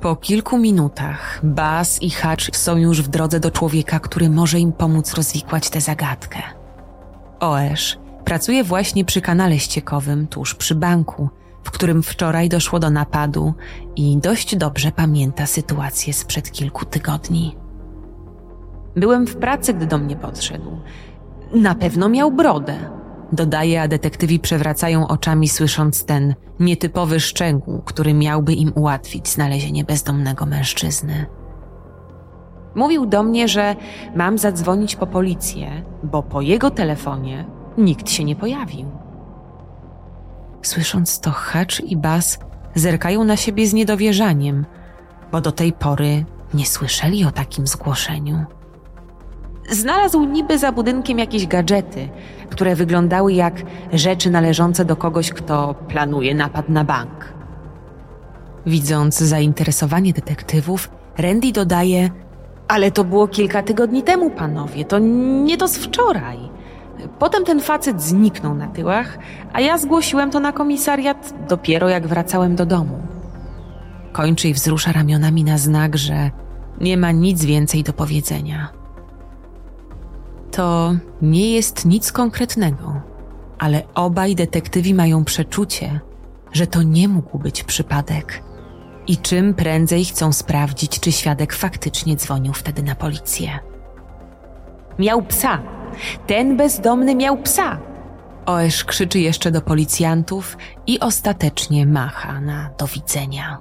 Po 0.00 0.16
kilku 0.16 0.58
minutach 0.58 1.40
Baz 1.42 2.02
i 2.02 2.10
Hatch 2.10 2.56
są 2.56 2.76
już 2.76 3.02
w 3.02 3.08
drodze 3.08 3.40
do 3.40 3.50
człowieka, 3.50 4.00
który 4.00 4.30
może 4.30 4.60
im 4.60 4.72
pomóc 4.72 5.14
rozwikłać 5.14 5.70
tę 5.70 5.80
zagadkę. 5.80 6.42
Oesch 7.40 7.98
pracuje 8.24 8.64
właśnie 8.64 9.04
przy 9.04 9.20
kanale 9.20 9.58
ściekowym 9.58 10.26
tuż 10.26 10.54
przy 10.54 10.74
banku, 10.74 11.28
w 11.64 11.70
którym 11.70 12.02
wczoraj 12.02 12.48
doszło 12.48 12.78
do 12.78 12.90
napadu 12.90 13.54
i 13.96 14.18
dość 14.18 14.56
dobrze 14.56 14.92
pamięta 14.92 15.46
sytuację 15.46 16.12
sprzed 16.12 16.50
kilku 16.50 16.84
tygodni. 16.84 17.63
Byłem 18.96 19.26
w 19.26 19.36
pracy, 19.36 19.74
gdy 19.74 19.86
do 19.86 19.98
mnie 19.98 20.16
podszedł. 20.16 20.78
Na 21.54 21.74
pewno 21.74 22.08
miał 22.08 22.32
brodę. 22.32 22.74
Dodaje, 23.32 23.82
a 23.82 23.88
detektywi 23.88 24.38
przewracają 24.40 25.08
oczami, 25.08 25.48
słysząc 25.48 26.04
ten 26.04 26.34
nietypowy 26.60 27.20
szczegół, 27.20 27.82
który 27.82 28.14
miałby 28.14 28.54
im 28.54 28.72
ułatwić 28.74 29.28
znalezienie 29.28 29.84
bezdomnego 29.84 30.46
mężczyzny. 30.46 31.26
Mówił 32.74 33.06
do 33.06 33.22
mnie, 33.22 33.48
że 33.48 33.76
mam 34.16 34.38
zadzwonić 34.38 34.96
po 34.96 35.06
policję, 35.06 35.82
bo 36.02 36.22
po 36.22 36.40
jego 36.40 36.70
telefonie 36.70 37.44
nikt 37.78 38.10
się 38.10 38.24
nie 38.24 38.36
pojawił. 38.36 38.86
Słysząc 40.62 41.20
to, 41.20 41.30
Hatch 41.30 41.80
i 41.80 41.96
Bas 41.96 42.38
zerkają 42.74 43.24
na 43.24 43.36
siebie 43.36 43.66
z 43.66 43.72
niedowierzaniem, 43.72 44.66
bo 45.32 45.40
do 45.40 45.52
tej 45.52 45.72
pory 45.72 46.24
nie 46.54 46.66
słyszeli 46.66 47.24
o 47.24 47.30
takim 47.30 47.66
zgłoszeniu. 47.66 48.44
Znalazł 49.70 50.24
niby 50.24 50.58
za 50.58 50.72
budynkiem 50.72 51.18
jakieś 51.18 51.46
gadżety, 51.46 52.08
które 52.50 52.74
wyglądały 52.76 53.32
jak 53.32 53.62
rzeczy 53.92 54.30
należące 54.30 54.84
do 54.84 54.96
kogoś, 54.96 55.30
kto 55.30 55.74
planuje 55.88 56.34
napad 56.34 56.68
na 56.68 56.84
bank. 56.84 57.34
Widząc 58.66 59.18
zainteresowanie 59.18 60.12
detektywów, 60.12 60.90
Randy 61.18 61.52
dodaje: 61.52 62.10
Ale 62.68 62.90
to 62.90 63.04
było 63.04 63.28
kilka 63.28 63.62
tygodni 63.62 64.02
temu, 64.02 64.30
panowie, 64.30 64.84
to 64.84 64.98
nie 65.44 65.56
to 65.56 65.68
z 65.68 65.78
wczoraj. 65.78 66.38
Potem 67.18 67.44
ten 67.44 67.60
facet 67.60 68.02
zniknął 68.02 68.54
na 68.54 68.66
tyłach, 68.66 69.18
a 69.52 69.60
ja 69.60 69.78
zgłosiłem 69.78 70.30
to 70.30 70.40
na 70.40 70.52
komisariat 70.52 71.34
dopiero 71.48 71.88
jak 71.88 72.06
wracałem 72.06 72.56
do 72.56 72.66
domu. 72.66 72.98
Kończy 74.12 74.48
i 74.48 74.54
wzrusza 74.54 74.92
ramionami 74.92 75.44
na 75.44 75.58
znak, 75.58 75.96
że 75.96 76.30
nie 76.80 76.96
ma 76.96 77.12
nic 77.12 77.44
więcej 77.44 77.82
do 77.82 77.92
powiedzenia. 77.92 78.83
To 80.56 80.94
nie 81.22 81.52
jest 81.52 81.84
nic 81.84 82.12
konkretnego, 82.12 83.00
ale 83.58 83.82
obaj 83.94 84.34
detektywi 84.34 84.94
mają 84.94 85.24
przeczucie, 85.24 86.00
że 86.52 86.66
to 86.66 86.82
nie 86.82 87.08
mógł 87.08 87.38
być 87.38 87.64
przypadek. 87.64 88.42
I 89.06 89.16
czym 89.16 89.54
prędzej 89.54 90.04
chcą 90.04 90.32
sprawdzić, 90.32 91.00
czy 91.00 91.12
świadek 91.12 91.52
faktycznie 91.52 92.16
dzwonił 92.16 92.52
wtedy 92.52 92.82
na 92.82 92.94
policję. 92.94 93.58
Miał 94.98 95.22
psa. 95.22 95.62
Ten 96.26 96.56
bezdomny 96.56 97.14
miał 97.14 97.36
psa. 97.36 97.78
Oesz 98.46 98.84
krzyczy 98.84 99.20
jeszcze 99.20 99.50
do 99.50 99.60
policjantów 99.60 100.56
i 100.86 101.00
ostatecznie 101.00 101.86
macha 101.86 102.40
na 102.40 102.70
do 102.78 102.86
widzenia. 102.86 103.58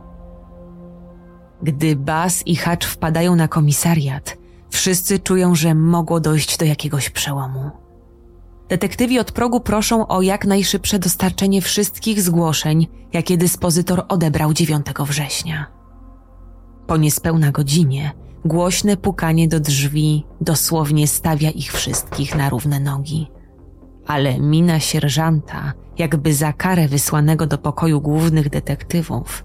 Gdy 1.63 1.95
Bas 1.95 2.47
i 2.47 2.55
Hacz 2.55 2.85
wpadają 2.85 3.35
na 3.35 3.47
komisariat, 3.47 4.37
Wszyscy 4.73 5.19
czują, 5.19 5.55
że 5.55 5.75
mogło 5.75 6.19
dojść 6.19 6.57
do 6.57 6.65
jakiegoś 6.65 7.09
przełomu. 7.09 7.71
Detektywi 8.69 9.19
od 9.19 9.31
progu 9.31 9.59
proszą 9.59 10.07
o 10.07 10.21
jak 10.21 10.45
najszybsze 10.45 10.99
dostarczenie 10.99 11.61
wszystkich 11.61 12.21
zgłoszeń, 12.21 12.87
jakie 13.13 13.37
dyspozytor 13.37 14.05
odebrał 14.09 14.53
9 14.53 14.85
września. 14.99 15.65
Po 16.87 16.97
niespełna 16.97 17.51
godzinie 17.51 18.11
głośne 18.45 18.97
pukanie 18.97 19.47
do 19.47 19.59
drzwi 19.59 20.25
dosłownie 20.41 21.07
stawia 21.07 21.49
ich 21.49 21.73
wszystkich 21.73 22.35
na 22.35 22.49
równe 22.49 22.79
nogi. 22.79 23.27
Ale 24.07 24.39
mina 24.39 24.79
sierżanta, 24.79 25.73
jakby 25.97 26.33
za 26.33 26.53
karę 26.53 26.87
wysłanego 26.87 27.47
do 27.47 27.57
pokoju 27.57 28.01
głównych 28.01 28.49
detektywów, 28.49 29.43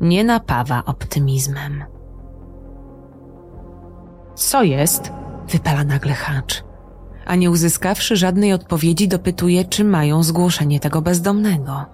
nie 0.00 0.24
napawa 0.24 0.84
optymizmem. 0.84 1.95
Co 4.36 4.62
jest? 4.62 5.12
Wypala 5.48 5.84
nagle 5.84 6.12
Hacz. 6.12 6.64
A 7.26 7.34
nie 7.34 7.50
uzyskawszy 7.50 8.16
żadnej 8.16 8.52
odpowiedzi, 8.52 9.08
dopytuje, 9.08 9.64
czy 9.64 9.84
mają 9.84 10.22
zgłoszenie 10.22 10.80
tego 10.80 11.02
bezdomnego. 11.02 11.84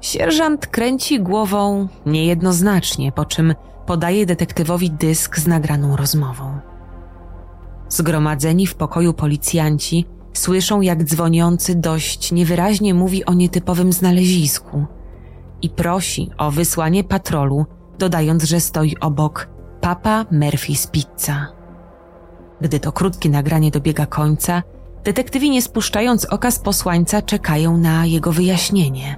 Sierżant 0.00 0.66
kręci 0.66 1.20
głową 1.20 1.88
niejednoznacznie, 2.06 3.12
po 3.12 3.24
czym 3.24 3.54
podaje 3.86 4.26
detektywowi 4.26 4.90
dysk 4.90 5.38
z 5.38 5.46
nagraną 5.46 5.96
rozmową. 5.96 6.58
Zgromadzeni 7.88 8.66
w 8.66 8.74
pokoju 8.74 9.12
policjanci 9.12 10.06
słyszą, 10.32 10.80
jak 10.80 11.04
dzwoniący 11.04 11.74
dość 11.74 12.32
niewyraźnie 12.32 12.94
mówi 12.94 13.24
o 13.24 13.34
nietypowym 13.34 13.92
znalezisku 13.92 14.86
i 15.62 15.70
prosi 15.70 16.30
o 16.38 16.50
wysłanie 16.50 17.04
patrolu, 17.04 17.66
dodając, 17.98 18.42
że 18.42 18.60
stoi 18.60 18.96
obok 19.00 19.51
Papa 19.82 20.24
Murphy's 20.32 20.90
Pizza. 20.90 21.46
Gdy 22.60 22.80
to 22.80 22.92
krótkie 22.92 23.30
nagranie 23.30 23.70
dobiega 23.70 24.06
końca, 24.06 24.62
detektywi 25.04 25.50
nie 25.50 25.62
spuszczając 25.62 26.24
oka 26.24 26.50
z 26.50 26.58
posłańca 26.58 27.22
czekają 27.22 27.76
na 27.78 28.06
jego 28.06 28.32
wyjaśnienie. 28.32 29.16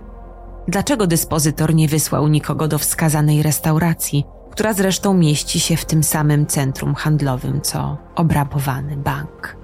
Dlaczego 0.68 1.06
dyspozytor 1.06 1.74
nie 1.74 1.88
wysłał 1.88 2.28
nikogo 2.28 2.68
do 2.68 2.78
wskazanej 2.78 3.42
restauracji, 3.42 4.24
która 4.50 4.72
zresztą 4.72 5.14
mieści 5.14 5.60
się 5.60 5.76
w 5.76 5.84
tym 5.84 6.02
samym 6.02 6.46
centrum 6.46 6.94
handlowym 6.94 7.60
co 7.60 7.98
obrabowany 8.14 8.96
bank? 8.96 9.56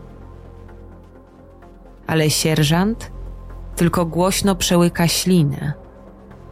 Ale 2.06 2.30
sierżant 2.30 3.12
tylko 3.76 4.06
głośno 4.06 4.54
przełyka 4.54 5.08
ślinę 5.08 5.72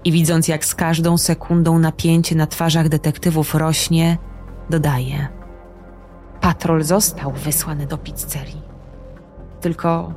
i 0.04 0.12
widząc 0.12 0.48
jak 0.48 0.64
z 0.64 0.74
każdą 0.74 1.18
sekundą 1.18 1.78
napięcie 1.78 2.34
na 2.36 2.46
twarzach 2.46 2.88
detektywów 2.88 3.54
rośnie, 3.54 4.18
Dodaje: 4.70 5.28
Patrol 6.40 6.84
został 6.84 7.32
wysłany 7.32 7.86
do 7.86 7.98
pizzerii. 7.98 8.62
Tylko 9.60 10.12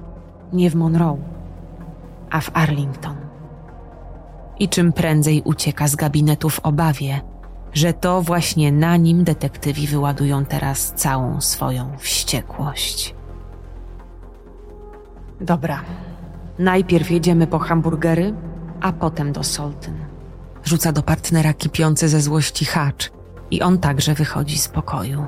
nie 0.54 0.70
w 0.70 0.76
Monroe, 0.76 1.18
a 2.30 2.42
w 2.42 2.52
Arlington. 2.54 3.16
I 4.60 4.70
czym 4.70 4.94
prędzej 4.94 5.42
ucieka 5.46 5.88
z 5.88 5.96
gabinetu 5.96 6.50
w 6.50 6.60
obawie, 6.60 7.22
że 7.74 7.94
to 7.94 8.22
właśnie 8.22 8.72
na 8.72 8.98
nim 8.98 9.24
detektywi 9.24 9.88
wyładują 9.88 10.46
teraz 10.46 10.94
całą 10.94 11.42
swoją 11.42 11.98
wściekłość. 11.98 13.16
Dobra, 15.42 15.82
najpierw 16.60 17.12
jedziemy 17.12 17.48
po 17.48 17.60
hamburgery, 17.60 18.34
a 18.82 18.92
potem 18.92 19.32
do 19.32 19.44
Soltyn. 19.44 19.98
Rzuca 20.64 20.92
do 20.92 21.04
partnera 21.04 21.54
kipiący 21.54 22.10
ze 22.10 22.22
złości 22.22 22.66
hacz, 22.66 23.12
i 23.52 23.62
on 23.62 23.78
także 23.78 24.14
wychodzi 24.14 24.58
z 24.58 24.68
pokoju. 24.68 25.26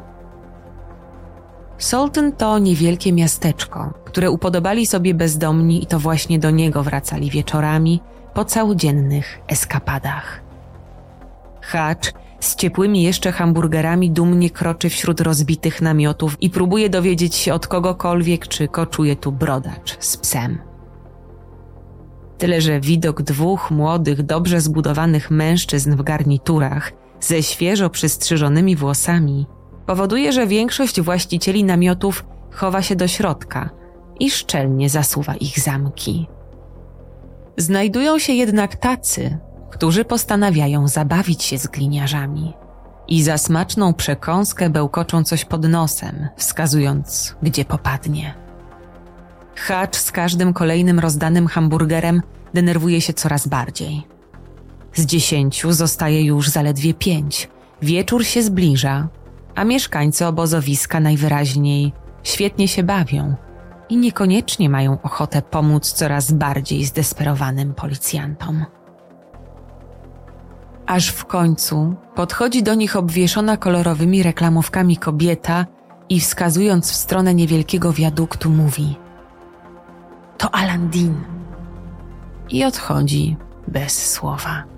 Solton 1.78 2.32
to 2.32 2.60
niewielkie 2.60 3.14
miasteczko, 3.14 3.94
które 4.06 4.32
upodobali 4.32 4.86
sobie 4.86 5.14
bezdomni 5.14 5.84
i 5.84 5.86
to 5.86 6.00
właśnie 6.00 6.40
do 6.40 6.52
niego 6.52 6.84
wracali 6.84 7.30
wieczorami 7.30 8.02
po 8.34 8.46
całodziennych 8.46 9.40
eskapadach. 9.48 10.42
Hacz 11.62 12.14
z 12.40 12.56
ciepłymi 12.56 13.04
jeszcze 13.04 13.32
hamburgerami 13.32 14.12
dumnie 14.12 14.50
kroczy 14.50 14.90
wśród 14.90 15.22
rozbitych 15.22 15.82
namiotów 15.82 16.42
i 16.42 16.50
próbuje 16.50 16.90
dowiedzieć 16.90 17.36
się 17.36 17.54
od 17.54 17.68
kogokolwiek, 17.68 18.48
czy 18.48 18.68
koczuje 18.68 19.16
tu 19.16 19.32
brodacz 19.32 19.98
z 20.00 20.18
psem. 20.18 20.58
Tyle, 22.38 22.62
że 22.62 22.80
widok 22.80 23.22
dwóch 23.22 23.72
młodych, 23.72 24.24
dobrze 24.24 24.62
zbudowanych 24.62 25.32
mężczyzn 25.32 25.96
w 25.96 26.02
garniturach 26.04 26.92
ze 27.24 27.44
świeżo 27.44 27.90
przystrzyżonymi 27.90 28.76
włosami 28.76 29.48
powoduje, 29.86 30.32
że 30.32 30.48
większość 30.48 31.02
właścicieli 31.02 31.64
namiotów 31.64 32.26
chowa 32.52 32.82
się 32.82 32.96
do 32.96 33.08
środka 33.08 33.70
i 34.20 34.32
szczelnie 34.32 34.90
zasuwa 34.90 35.36
ich 35.36 35.60
zamki. 35.60 36.28
Znajdują 37.58 38.20
się 38.20 38.34
jednak 38.34 38.76
tacy, 38.76 39.38
którzy 39.72 40.06
postanawiają 40.06 40.88
zabawić 40.88 41.44
się 41.44 41.58
z 41.58 41.68
gliniarzami 41.68 42.54
i 43.08 43.24
za 43.24 43.38
smaczną 43.38 43.94
przekąskę 43.94 44.70
bełkoczą 44.70 45.24
coś 45.24 45.46
pod 45.46 45.68
nosem, 45.68 46.28
wskazując, 46.38 47.36
gdzie 47.44 47.66
popadnie. 47.66 48.34
Hacz 49.56 49.96
z 49.96 50.12
każdym 50.12 50.54
kolejnym 50.54 51.00
rozdanym 51.00 51.48
hamburgerem 51.48 52.22
denerwuje 52.54 53.02
się 53.02 53.14
coraz 53.14 53.48
bardziej. 53.48 54.12
Z 54.94 55.06
dziesięciu 55.06 55.72
zostaje 55.72 56.24
już 56.24 56.50
zaledwie 56.50 56.94
pięć. 56.94 57.50
Wieczór 57.82 58.26
się 58.26 58.44
zbliża, 58.44 59.08
a 59.56 59.64
mieszkańcy 59.64 60.26
obozowiska 60.26 61.00
najwyraźniej 61.00 61.94
świetnie 62.24 62.68
się 62.68 62.84
bawią 62.84 63.36
i 63.90 63.98
niekoniecznie 63.98 64.70
mają 64.70 65.02
ochotę 65.02 65.42
pomóc 65.42 65.92
coraz 65.92 66.32
bardziej 66.32 66.86
zdesperowanym 66.86 67.74
policjantom. 67.74 68.66
Aż 70.86 71.10
w 71.10 71.26
końcu 71.26 71.96
podchodzi 72.16 72.64
do 72.64 72.74
nich 72.74 72.96
obwieszona 72.96 73.58
kolorowymi 73.58 74.24
reklamówkami 74.24 74.98
kobieta 74.98 75.66
i 76.10 76.20
wskazując 76.20 76.92
w 76.92 76.96
stronę 76.96 77.34
niewielkiego 77.34 77.94
wiaduktu 77.94 78.50
mówi: 78.50 78.96
To 80.38 80.56
Alan 80.56 80.90
Dean. 80.90 81.24
I 82.50 82.66
odchodzi 82.66 83.38
bez 83.68 84.12
słowa. 84.12 84.73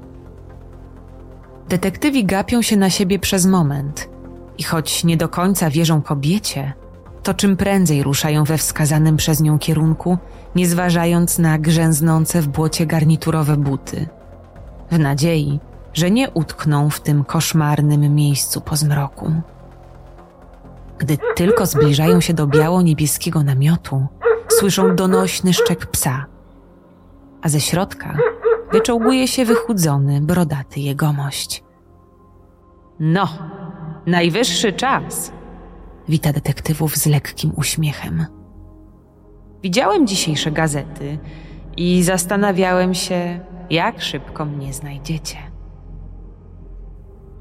Detektywi 1.69 2.25
gapią 2.25 2.61
się 2.61 2.77
na 2.77 2.89
siebie 2.89 3.19
przez 3.19 3.45
moment 3.45 4.09
i 4.57 4.63
choć 4.63 5.03
nie 5.03 5.17
do 5.17 5.29
końca 5.29 5.69
wierzą 5.69 6.01
kobiecie, 6.01 6.73
to 7.23 7.33
czym 7.33 7.57
prędzej 7.57 8.03
ruszają 8.03 8.43
we 8.43 8.57
wskazanym 8.57 9.17
przez 9.17 9.41
nią 9.41 9.59
kierunku, 9.59 10.17
nie 10.55 10.67
zważając 10.67 11.39
na 11.39 11.57
grzęznące 11.59 12.41
w 12.41 12.47
błocie 12.47 12.85
garniturowe 12.85 13.57
buty. 13.57 14.07
W 14.91 14.99
nadziei, 14.99 15.59
że 15.93 16.11
nie 16.11 16.29
utkną 16.29 16.89
w 16.89 16.99
tym 16.99 17.23
koszmarnym 17.23 18.15
miejscu 18.15 18.61
po 18.61 18.75
zmroku. 18.75 19.31
Gdy 20.97 21.17
tylko 21.35 21.65
zbliżają 21.65 22.21
się 22.21 22.33
do 22.33 22.47
biało-niebieskiego 22.47 23.43
namiotu, 23.43 24.07
słyszą 24.47 24.95
donośny 24.95 25.53
szczek 25.53 25.85
psa, 25.85 26.25
a 27.41 27.49
ze 27.49 27.59
środka 27.59 28.17
wyczołguje 28.71 29.27
się 29.27 29.45
wychudzony, 29.45 30.21
brodaty 30.21 30.79
jegomość. 30.79 31.63
No, 32.99 33.27
najwyższy 34.05 34.73
czas, 34.73 35.31
wita 36.09 36.33
detektywów 36.33 36.95
z 36.95 37.05
lekkim 37.05 37.51
uśmiechem. 37.55 38.25
Widziałem 39.63 40.07
dzisiejsze 40.07 40.51
gazety 40.51 41.17
i 41.77 42.03
zastanawiałem 42.03 42.93
się, 42.93 43.39
jak 43.69 44.01
szybko 44.01 44.45
mnie 44.45 44.73
znajdziecie. 44.73 45.37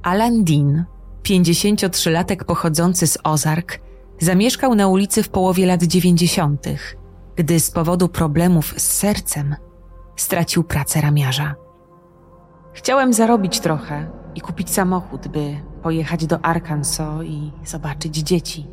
Alan 0.03 0.45
Dean, 0.45 0.85
53-latek 1.23 2.45
pochodzący 2.45 3.07
z 3.07 3.19
Ozark, 3.25 3.81
zamieszkał 4.21 4.75
na 4.75 4.89
ulicy 4.89 5.23
w 5.23 5.29
połowie 5.29 5.67
lat 5.67 5.83
90., 5.83 6.67
gdy 7.37 7.61
z 7.61 7.71
powodu 7.71 8.09
problemów 8.09 8.75
z 8.77 8.83
sercem 8.83 9.57
stracił 10.17 10.65
pracę 10.65 11.01
ramiarza. 11.01 11.55
Chciałem 12.73 13.13
zarobić 13.13 13.61
trochę 13.61 14.11
i 14.35 14.41
kupić 14.41 14.71
samochód, 14.71 15.29
by 15.29 15.57
pojechać 15.83 16.27
do 16.27 16.45
Arkansas 16.45 17.25
i 17.25 17.53
zobaczyć 17.65 18.17
dzieci. 18.17 18.67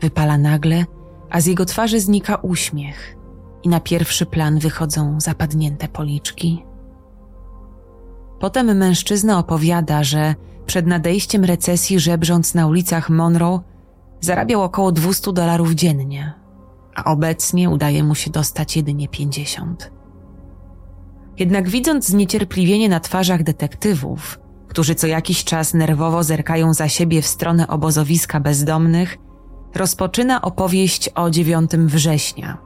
Wypala 0.00 0.38
nagle, 0.38 0.84
a 1.30 1.40
z 1.40 1.46
jego 1.46 1.64
twarzy 1.64 2.00
znika 2.00 2.36
uśmiech 2.36 3.16
i 3.62 3.68
na 3.68 3.80
pierwszy 3.80 4.26
plan 4.26 4.58
wychodzą 4.58 5.20
zapadnięte 5.20 5.88
policzki. 5.88 6.64
Potem 8.40 8.76
mężczyzna 8.76 9.38
opowiada, 9.38 10.04
że 10.04 10.34
przed 10.66 10.86
nadejściem 10.86 11.44
recesji 11.44 12.00
żebrząc 12.00 12.54
na 12.54 12.66
ulicach 12.66 13.10
Monroe 13.10 13.60
zarabiał 14.20 14.62
około 14.62 14.92
200 14.92 15.32
dolarów 15.32 15.72
dziennie, 15.72 16.32
a 16.94 17.04
obecnie 17.04 17.70
udaje 17.70 18.04
mu 18.04 18.14
się 18.14 18.30
dostać 18.30 18.76
jedynie 18.76 19.08
50. 19.08 19.97
Jednak 21.38 21.68
widząc 21.68 22.06
zniecierpliwienie 22.06 22.88
na 22.88 23.00
twarzach 23.00 23.42
detektywów, 23.42 24.38
którzy 24.68 24.94
co 24.94 25.06
jakiś 25.06 25.44
czas 25.44 25.74
nerwowo 25.74 26.22
zerkają 26.22 26.74
za 26.74 26.88
siebie 26.88 27.22
w 27.22 27.26
stronę 27.26 27.68
obozowiska 27.68 28.40
bezdomnych, 28.40 29.18
rozpoczyna 29.74 30.42
opowieść 30.42 31.10
o 31.14 31.30
9 31.30 31.70
września, 31.70 32.58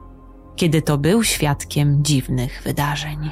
kiedy 0.55 0.81
to 0.81 0.97
był 0.97 1.23
świadkiem 1.23 2.03
dziwnych 2.03 2.61
wydarzeń. 2.65 3.31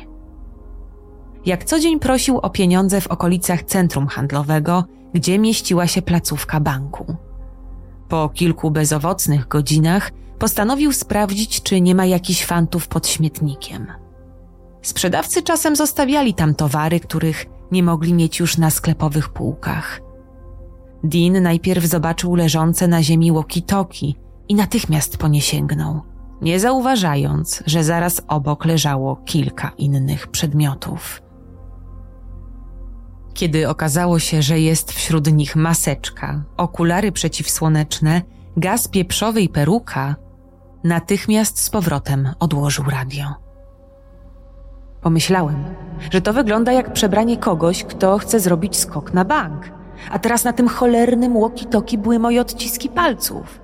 Jak 1.45 1.63
co 1.63 1.79
dzień 1.79 1.99
prosił 1.99 2.37
o 2.37 2.49
pieniądze 2.49 3.01
w 3.01 3.07
okolicach 3.07 3.63
centrum 3.63 4.07
handlowego, 4.07 4.83
gdzie 5.13 5.39
mieściła 5.39 5.87
się 5.87 6.01
placówka 6.01 6.59
banku. 6.59 7.15
Po 8.09 8.29
kilku 8.29 8.71
bezowocnych 8.71 9.47
godzinach 9.47 10.11
postanowił 10.39 10.93
sprawdzić, 10.93 11.63
czy 11.63 11.81
nie 11.81 11.95
ma 11.95 12.05
jakichś 12.05 12.45
fantów 12.45 12.87
pod 12.87 13.07
śmietnikiem. 13.07 14.00
Sprzedawcy 14.81 15.43
czasem 15.43 15.75
zostawiali 15.75 16.33
tam 16.33 16.55
towary, 16.55 16.99
których 16.99 17.45
nie 17.71 17.83
mogli 17.83 18.13
mieć 18.13 18.39
już 18.39 18.57
na 18.57 18.69
sklepowych 18.69 19.29
półkach. 19.29 20.01
Dean 21.03 21.43
najpierw 21.43 21.85
zobaczył 21.85 22.35
leżące 22.35 22.87
na 22.87 23.03
ziemi 23.03 23.31
walkie-talkie 23.31 24.13
i 24.47 24.55
natychmiast 24.55 25.17
po 25.17 25.27
nie 25.27 25.41
sięgnął, 25.41 26.01
nie 26.41 26.59
zauważając, 26.59 27.63
że 27.65 27.83
zaraz 27.83 28.21
obok 28.27 28.65
leżało 28.65 29.15
kilka 29.15 29.71
innych 29.77 30.27
przedmiotów. 30.27 31.21
Kiedy 33.33 33.69
okazało 33.69 34.19
się, 34.19 34.41
że 34.41 34.59
jest 34.59 34.91
wśród 34.91 35.33
nich 35.33 35.55
maseczka, 35.55 36.43
okulary 36.57 37.11
przeciwsłoneczne, 37.11 38.21
gaz 38.57 38.87
pieprzowy 38.87 39.41
i 39.41 39.49
peruka, 39.49 40.15
natychmiast 40.83 41.59
z 41.59 41.69
powrotem 41.69 42.29
odłożył 42.39 42.85
radio. 42.85 43.50
Pomyślałem, 45.01 45.63
że 46.11 46.21
to 46.21 46.33
wygląda 46.33 46.71
jak 46.71 46.93
przebranie 46.93 47.37
kogoś, 47.37 47.83
kto 47.83 48.17
chce 48.17 48.39
zrobić 48.39 48.77
skok 48.77 49.13
na 49.13 49.25
bank. 49.25 49.71
A 50.11 50.19
teraz 50.19 50.43
na 50.43 50.53
tym 50.53 50.67
cholernym 50.67 51.33
walkie-talkie 51.33 51.97
były 51.97 52.19
moje 52.19 52.41
odciski 52.41 52.89
palców. 52.89 53.61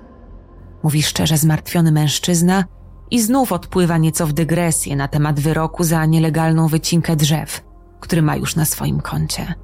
Mówi 0.82 1.02
szczerze 1.02 1.36
zmartwiony 1.36 1.92
mężczyzna 1.92 2.64
i 3.10 3.20
znów 3.20 3.52
odpływa 3.52 3.98
nieco 3.98 4.26
w 4.26 4.32
dygresję 4.32 4.96
na 4.96 5.08
temat 5.08 5.40
wyroku 5.40 5.84
za 5.84 6.06
nielegalną 6.06 6.68
wycinkę 6.68 7.16
drzew, 7.16 7.64
który 8.00 8.22
ma 8.22 8.36
już 8.36 8.56
na 8.56 8.64
swoim 8.64 9.00
koncie. 9.00 9.54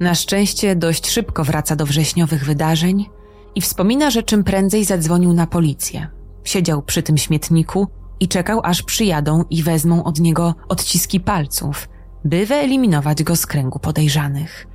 Na 0.00 0.14
szczęście 0.14 0.76
dość 0.76 1.10
szybko 1.10 1.44
wraca 1.44 1.76
do 1.76 1.86
wrześniowych 1.86 2.44
wydarzeń 2.44 3.06
i 3.54 3.60
wspomina, 3.60 4.10
że 4.10 4.22
czym 4.22 4.44
prędzej 4.44 4.84
zadzwonił 4.84 5.32
na 5.32 5.46
policję. 5.46 6.08
Siedział 6.44 6.82
przy 6.82 7.02
tym 7.02 7.18
śmietniku 7.18 7.86
i 8.20 8.28
czekał, 8.28 8.60
aż 8.64 8.82
przyjadą 8.82 9.44
i 9.50 9.62
wezmą 9.62 10.04
od 10.04 10.20
niego 10.20 10.54
odciski 10.68 11.20
palców, 11.20 11.88
by 12.24 12.46
wyeliminować 12.46 13.22
go 13.22 13.36
z 13.36 13.46
kręgu 13.46 13.78
podejrzanych. 13.78 14.66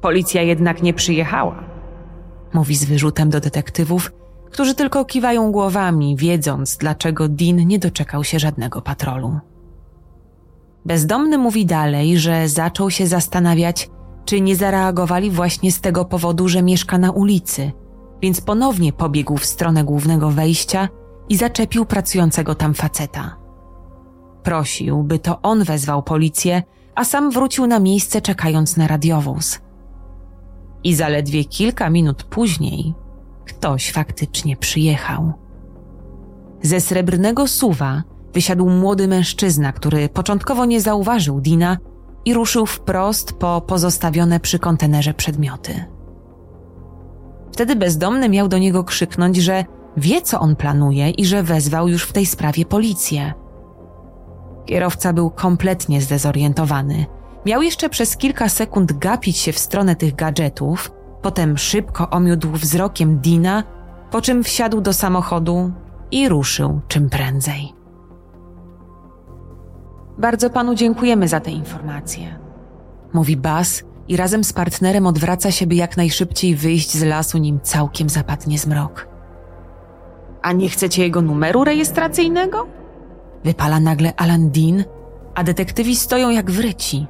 Policja 0.00 0.42
jednak 0.42 0.82
nie 0.82 0.94
przyjechała, 0.94 1.64
mówi 2.54 2.76
z 2.76 2.84
wyrzutem 2.84 3.30
do 3.30 3.40
detektywów, 3.40 4.12
którzy 4.50 4.74
tylko 4.74 5.04
kiwają 5.04 5.52
głowami, 5.52 6.16
wiedząc, 6.16 6.76
dlaczego 6.76 7.28
Dean 7.28 7.56
nie 7.56 7.78
doczekał 7.78 8.24
się 8.24 8.38
żadnego 8.38 8.82
patrolu. 8.82 9.38
Bezdomny 10.84 11.38
mówi 11.38 11.66
dalej, 11.66 12.18
że 12.18 12.48
zaczął 12.48 12.90
się 12.90 13.06
zastanawiać, 13.06 13.90
czy 14.24 14.40
nie 14.40 14.56
zareagowali 14.56 15.30
właśnie 15.30 15.72
z 15.72 15.80
tego 15.80 16.04
powodu, 16.04 16.48
że 16.48 16.62
mieszka 16.62 16.98
na 16.98 17.10
ulicy, 17.10 17.72
więc 18.22 18.40
ponownie 18.40 18.92
pobiegł 18.92 19.36
w 19.36 19.44
stronę 19.46 19.84
głównego 19.84 20.30
wejścia 20.30 20.88
i 21.28 21.36
zaczepił 21.36 21.84
pracującego 21.84 22.54
tam 22.54 22.74
faceta. 22.74 23.36
Prosił, 24.42 25.02
by 25.02 25.18
to 25.18 25.42
on 25.42 25.64
wezwał 25.64 26.02
policję, 26.02 26.62
a 26.94 27.04
sam 27.04 27.30
wrócił 27.30 27.66
na 27.66 27.80
miejsce 27.80 28.20
czekając 28.20 28.76
na 28.76 28.86
radiowóz. 28.86 29.60
I 30.84 30.94
zaledwie 30.94 31.44
kilka 31.44 31.90
minut 31.90 32.24
później 32.24 32.94
ktoś 33.46 33.92
faktycznie 33.92 34.56
przyjechał. 34.56 35.32
Ze 36.62 36.80
srebrnego 36.80 37.48
suwa 37.48 38.02
wysiadł 38.34 38.70
młody 38.70 39.08
mężczyzna, 39.08 39.72
który 39.72 40.08
początkowo 40.08 40.64
nie 40.64 40.80
zauważył 40.80 41.40
Dina 41.40 41.76
i 42.24 42.34
ruszył 42.34 42.66
wprost 42.66 43.32
po 43.32 43.60
pozostawione 43.60 44.40
przy 44.40 44.58
kontenerze 44.58 45.14
przedmioty. 45.14 45.84
Wtedy 47.52 47.76
bezdomny 47.76 48.28
miał 48.28 48.48
do 48.48 48.58
niego 48.58 48.84
krzyknąć, 48.84 49.36
że 49.36 49.64
wie, 49.96 50.22
co 50.22 50.40
on 50.40 50.56
planuje 50.56 51.10
i 51.10 51.26
że 51.26 51.42
wezwał 51.42 51.88
już 51.88 52.02
w 52.02 52.12
tej 52.12 52.26
sprawie 52.26 52.64
policję. 52.64 53.34
Kierowca 54.66 55.12
był 55.12 55.30
kompletnie 55.30 56.02
zdezorientowany, 56.02 57.06
Miał 57.46 57.62
jeszcze 57.62 57.88
przez 57.88 58.16
kilka 58.16 58.48
sekund 58.48 58.92
gapić 58.92 59.36
się 59.36 59.52
w 59.52 59.58
stronę 59.58 59.96
tych 59.96 60.14
gadżetów, 60.14 60.92
potem 61.22 61.58
szybko 61.58 62.10
omiódł 62.10 62.50
wzrokiem 62.50 63.18
Dina, 63.18 63.64
po 64.10 64.20
czym 64.20 64.44
wsiadł 64.44 64.80
do 64.80 64.92
samochodu 64.92 65.72
i 66.10 66.28
ruszył 66.28 66.80
czym 66.88 67.10
prędzej. 67.10 67.72
Bardzo 70.18 70.50
panu 70.50 70.74
dziękujemy 70.74 71.28
za 71.28 71.40
te 71.40 71.50
informacje, 71.50 72.38
mówi 73.12 73.36
Bas 73.36 73.84
i 74.08 74.16
razem 74.16 74.44
z 74.44 74.52
partnerem 74.52 75.06
odwraca 75.06 75.50
się, 75.50 75.66
by 75.66 75.74
jak 75.74 75.96
najszybciej 75.96 76.56
wyjść 76.56 76.96
z 76.96 77.02
lasu, 77.02 77.38
nim 77.38 77.60
całkiem 77.62 78.08
zapadnie 78.08 78.58
zmrok. 78.58 79.08
A 80.42 80.52
nie 80.52 80.68
chcecie 80.68 81.02
jego 81.02 81.22
numeru 81.22 81.64
rejestracyjnego? 81.64 82.66
Wypala 83.44 83.80
nagle 83.80 84.12
Alan 84.16 84.50
Dean, 84.50 84.84
a 85.34 85.44
detektywi 85.44 85.96
stoją 85.96 86.30
jak 86.30 86.50
wryci. 86.50 87.06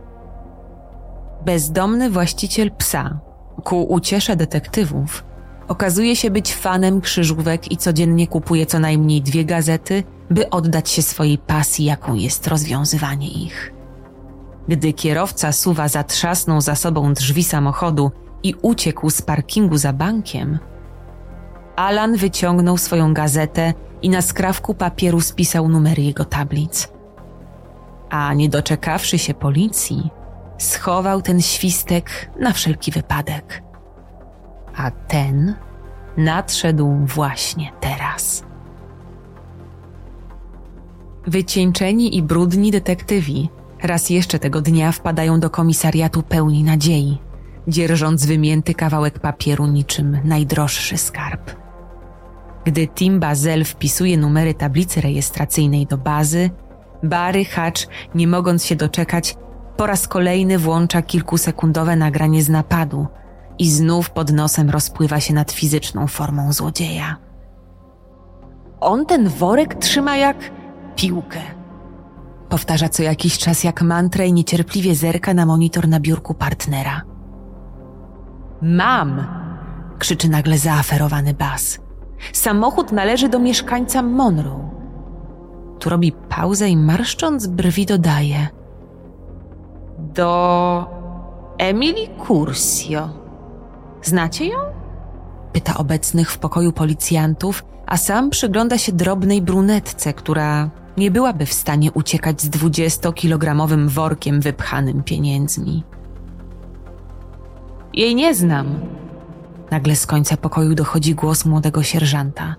Bezdomny 1.44 2.10
właściciel 2.10 2.70
psa, 2.70 3.20
ku 3.64 3.82
uciesze 3.82 4.36
detektywów, 4.36 5.24
okazuje 5.68 6.16
się 6.16 6.30
być 6.30 6.54
fanem 6.54 7.00
krzyżówek 7.00 7.72
i 7.72 7.76
codziennie 7.76 8.26
kupuje 8.26 8.66
co 8.66 8.78
najmniej 8.78 9.22
dwie 9.22 9.44
gazety, 9.44 10.04
by 10.30 10.50
oddać 10.50 10.90
się 10.90 11.02
swojej 11.02 11.38
pasji, 11.38 11.84
jaką 11.84 12.14
jest 12.14 12.46
rozwiązywanie 12.46 13.28
ich. 13.28 13.72
Gdy 14.68 14.92
kierowca 14.92 15.52
suwa 15.52 15.88
zatrzasnął 15.88 16.60
za 16.60 16.74
sobą 16.74 17.14
drzwi 17.14 17.44
samochodu 17.44 18.10
i 18.42 18.54
uciekł 18.62 19.10
z 19.10 19.22
parkingu 19.22 19.76
za 19.76 19.92
bankiem, 19.92 20.58
Alan 21.78 22.16
wyciągnął 22.16 22.78
swoją 22.78 23.14
gazetę 23.14 23.74
i 24.02 24.10
na 24.10 24.22
skrawku 24.22 24.74
papieru 24.74 25.20
spisał 25.20 25.68
numery 25.68 26.02
jego 26.02 26.24
tablic. 26.24 26.88
A 28.10 28.34
nie 28.34 28.48
doczekawszy 28.48 29.18
się 29.18 29.34
policji, 29.34 30.10
schował 30.58 31.22
ten 31.22 31.42
świstek 31.42 32.30
na 32.40 32.52
wszelki 32.52 32.90
wypadek. 32.90 33.62
A 34.76 34.90
ten 34.90 35.54
nadszedł 36.16 36.94
właśnie 37.06 37.72
teraz. 37.80 38.44
Wycieńczeni 41.26 42.16
i 42.16 42.22
brudni 42.22 42.70
detektywi 42.70 43.48
raz 43.82 44.10
jeszcze 44.10 44.38
tego 44.38 44.60
dnia 44.60 44.92
wpadają 44.92 45.40
do 45.40 45.50
komisariatu 45.50 46.22
pełni 46.22 46.64
nadziei, 46.64 47.18
dzierżąc 47.68 48.26
wymięty 48.26 48.74
kawałek 48.74 49.18
papieru 49.18 49.66
niczym 49.66 50.18
najdroższy 50.24 50.96
skarb. 50.96 51.57
Gdy 52.68 52.88
Tim 52.88 53.20
Bazel 53.20 53.64
wpisuje 53.64 54.16
numery 54.16 54.54
tablicy 54.54 55.00
rejestracyjnej 55.00 55.86
do 55.86 55.98
bazy, 55.98 56.50
Barry 57.02 57.44
Hatch, 57.44 57.82
nie 58.14 58.26
mogąc 58.26 58.64
się 58.64 58.76
doczekać, 58.76 59.36
po 59.76 59.86
raz 59.86 60.08
kolejny 60.08 60.58
włącza 60.58 61.02
kilkusekundowe 61.02 61.96
nagranie 61.96 62.42
z 62.42 62.48
napadu 62.48 63.06
i 63.58 63.70
znów 63.70 64.10
pod 64.10 64.32
nosem 64.32 64.70
rozpływa 64.70 65.20
się 65.20 65.34
nad 65.34 65.52
fizyczną 65.52 66.06
formą 66.06 66.52
złodzieja. 66.52 67.16
On 68.80 69.06
ten 69.06 69.28
worek 69.28 69.74
trzyma 69.74 70.16
jak 70.16 70.36
piłkę. 70.96 71.40
Powtarza 72.48 72.88
co 72.88 73.02
jakiś 73.02 73.38
czas 73.38 73.64
jak 73.64 73.82
mantrę 73.82 74.26
i 74.26 74.32
niecierpliwie 74.32 74.94
zerka 74.94 75.34
na 75.34 75.46
monitor 75.46 75.88
na 75.88 76.00
biurku 76.00 76.34
partnera. 76.34 77.02
Mam! 78.62 79.26
krzyczy 79.98 80.28
nagle 80.28 80.58
zaaferowany 80.58 81.34
bas. 81.34 81.87
Samochód 82.32 82.92
należy 82.92 83.28
do 83.28 83.38
mieszkańca 83.38 84.02
Monroe. 84.02 84.70
Tu 85.78 85.90
robi 85.90 86.12
pauzę 86.12 86.68
i 86.68 86.76
marszcząc 86.76 87.46
brwi 87.46 87.86
dodaje. 87.86 88.48
Do 89.98 90.86
Emily 91.58 92.08
Cursio. 92.26 93.08
Znacie 94.02 94.46
ją? 94.46 94.58
Pyta 95.52 95.74
obecnych 95.76 96.30
w 96.30 96.38
pokoju 96.38 96.72
policjantów, 96.72 97.64
a 97.86 97.96
sam 97.96 98.30
przygląda 98.30 98.78
się 98.78 98.92
drobnej 98.92 99.42
brunetce, 99.42 100.12
która 100.14 100.70
nie 100.96 101.10
byłaby 101.10 101.46
w 101.46 101.52
stanie 101.52 101.92
uciekać 101.92 102.42
z 102.42 102.48
dwudziestokilogramowym 102.50 103.88
workiem 103.88 104.40
wypchanym 104.40 105.02
pieniędzmi. 105.02 105.84
Jej 107.94 108.14
nie 108.14 108.34
znam. 108.34 108.80
Nagle 109.70 109.96
z 109.96 110.06
końca 110.06 110.36
pokoju 110.36 110.74
dochodzi 110.74 111.14
głos 111.14 111.44
młodego 111.44 111.82
sierżanta. 111.82 112.54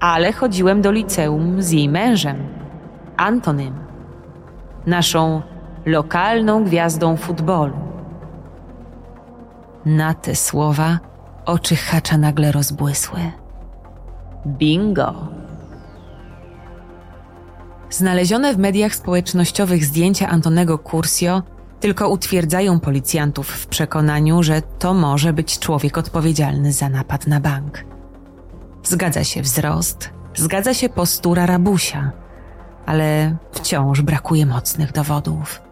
Ale 0.00 0.32
chodziłem 0.32 0.82
do 0.82 0.92
liceum 0.92 1.62
z 1.62 1.70
jej 1.70 1.88
mężem, 1.88 2.36
Antonym, 3.16 3.74
naszą 4.86 5.42
lokalną 5.86 6.64
gwiazdą 6.64 7.16
futbolu. 7.16 7.74
Na 9.86 10.14
te 10.14 10.34
słowa 10.34 10.98
oczy 11.44 11.76
hacza 11.76 12.16
nagle 12.18 12.52
rozbłysły. 12.52 13.20
Bingo! 14.46 15.14
Znalezione 17.90 18.54
w 18.54 18.58
mediach 18.58 18.94
społecznościowych 18.94 19.84
zdjęcia 19.84 20.28
Antonego 20.28 20.78
Cursio 20.78 21.42
tylko 21.84 22.08
utwierdzają 22.08 22.80
policjantów 22.80 23.48
w 23.48 23.66
przekonaniu, 23.66 24.42
że 24.42 24.62
to 24.62 24.94
może 24.94 25.32
być 25.32 25.58
człowiek 25.58 25.98
odpowiedzialny 25.98 26.72
za 26.72 26.88
napad 26.88 27.26
na 27.26 27.40
bank. 27.40 27.84
Zgadza 28.84 29.24
się 29.24 29.42
wzrost, 29.42 30.10
zgadza 30.34 30.74
się 30.74 30.88
postura 30.88 31.46
rabusia, 31.46 32.12
ale 32.86 33.36
wciąż 33.52 34.02
brakuje 34.02 34.46
mocnych 34.46 34.92
dowodów. 34.92 35.62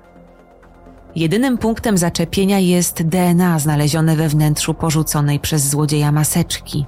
Jedynym 1.17 1.59
punktem 1.59 1.99
zaczepienia 1.99 2.59
jest 2.59 3.03
DNA 3.03 3.59
znalezione 3.59 4.17
we 4.17 4.29
wnętrzu 4.29 4.75
porzuconej 4.75 5.41
przez 5.41 5.69
złodzieja 5.69 6.13
maseczki, 6.13 6.87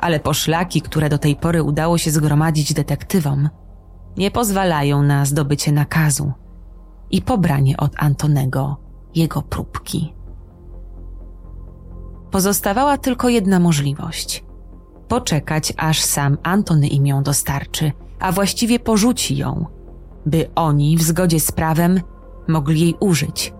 ale 0.00 0.20
poszlaki, 0.20 0.82
które 0.82 1.08
do 1.08 1.18
tej 1.18 1.36
pory 1.36 1.62
udało 1.62 1.98
się 1.98 2.10
zgromadzić 2.10 2.74
detektywom, 2.74 3.48
nie 4.16 4.30
pozwalają 4.30 5.02
na 5.02 5.24
zdobycie 5.24 5.72
nakazu 5.72 6.32
i 7.10 7.22
pobranie 7.22 7.76
od 7.76 7.92
Antonego 7.96 8.76
jego 9.14 9.42
próbki. 9.42 10.14
Pozostawała 12.30 12.98
tylko 12.98 13.28
jedna 13.28 13.60
możliwość: 13.60 14.44
poczekać, 15.08 15.72
aż 15.76 16.00
sam 16.00 16.38
Antony 16.42 16.86
im 16.86 17.06
ją 17.06 17.22
dostarczy, 17.22 17.92
a 18.20 18.32
właściwie 18.32 18.78
porzuci 18.78 19.36
ją, 19.36 19.66
by 20.26 20.50
oni 20.54 20.96
w 20.96 21.02
zgodzie 21.02 21.40
z 21.40 21.52
prawem 21.52 22.00
mogli 22.48 22.80
jej 22.80 22.94
użyć 23.00 23.54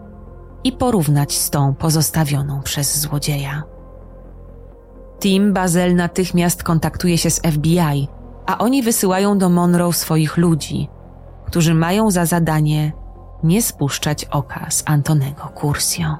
i 0.64 0.72
porównać 0.72 1.38
z 1.38 1.50
tą 1.50 1.74
pozostawioną 1.74 2.62
przez 2.62 3.00
złodzieja. 3.00 3.62
Tim 5.20 5.52
Bazel 5.52 5.94
natychmiast 5.94 6.62
kontaktuje 6.62 7.18
się 7.18 7.30
z 7.30 7.40
FBI, 7.40 8.08
a 8.46 8.58
oni 8.58 8.82
wysyłają 8.82 9.38
do 9.38 9.48
Monroe 9.48 9.92
swoich 9.92 10.36
ludzi, 10.36 10.88
którzy 11.46 11.74
mają 11.74 12.10
za 12.10 12.26
zadanie 12.26 12.92
nie 13.46 13.62
spuszczać 13.62 14.24
oka 14.24 14.66
z 14.70 14.82
Antonego 14.86 15.52
Cursio. 15.60 16.16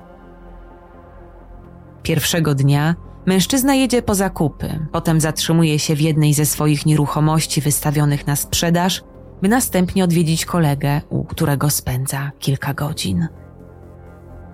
Pierwszego 2.03 2.55
dnia 2.55 2.95
mężczyzna 3.27 3.75
jedzie 3.75 4.03
po 4.03 4.15
zakupy, 4.15 4.87
potem 4.93 5.21
zatrzymuje 5.21 5.79
się 5.79 5.95
w 5.95 6.01
jednej 6.01 6.35
ze 6.35 6.47
swoich 6.47 6.87
nieruchomości 6.87 7.61
wystawionych 7.61 8.27
na 8.27 8.37
sprzedaż, 8.37 9.03
by 9.43 9.49
następnie 9.49 10.05
odwiedzić 10.05 10.47
kolegę, 10.47 11.01
u 11.09 11.25
którego 11.25 11.71
spędza 11.71 12.31
kilka 12.39 12.75
godzin. 12.75 13.29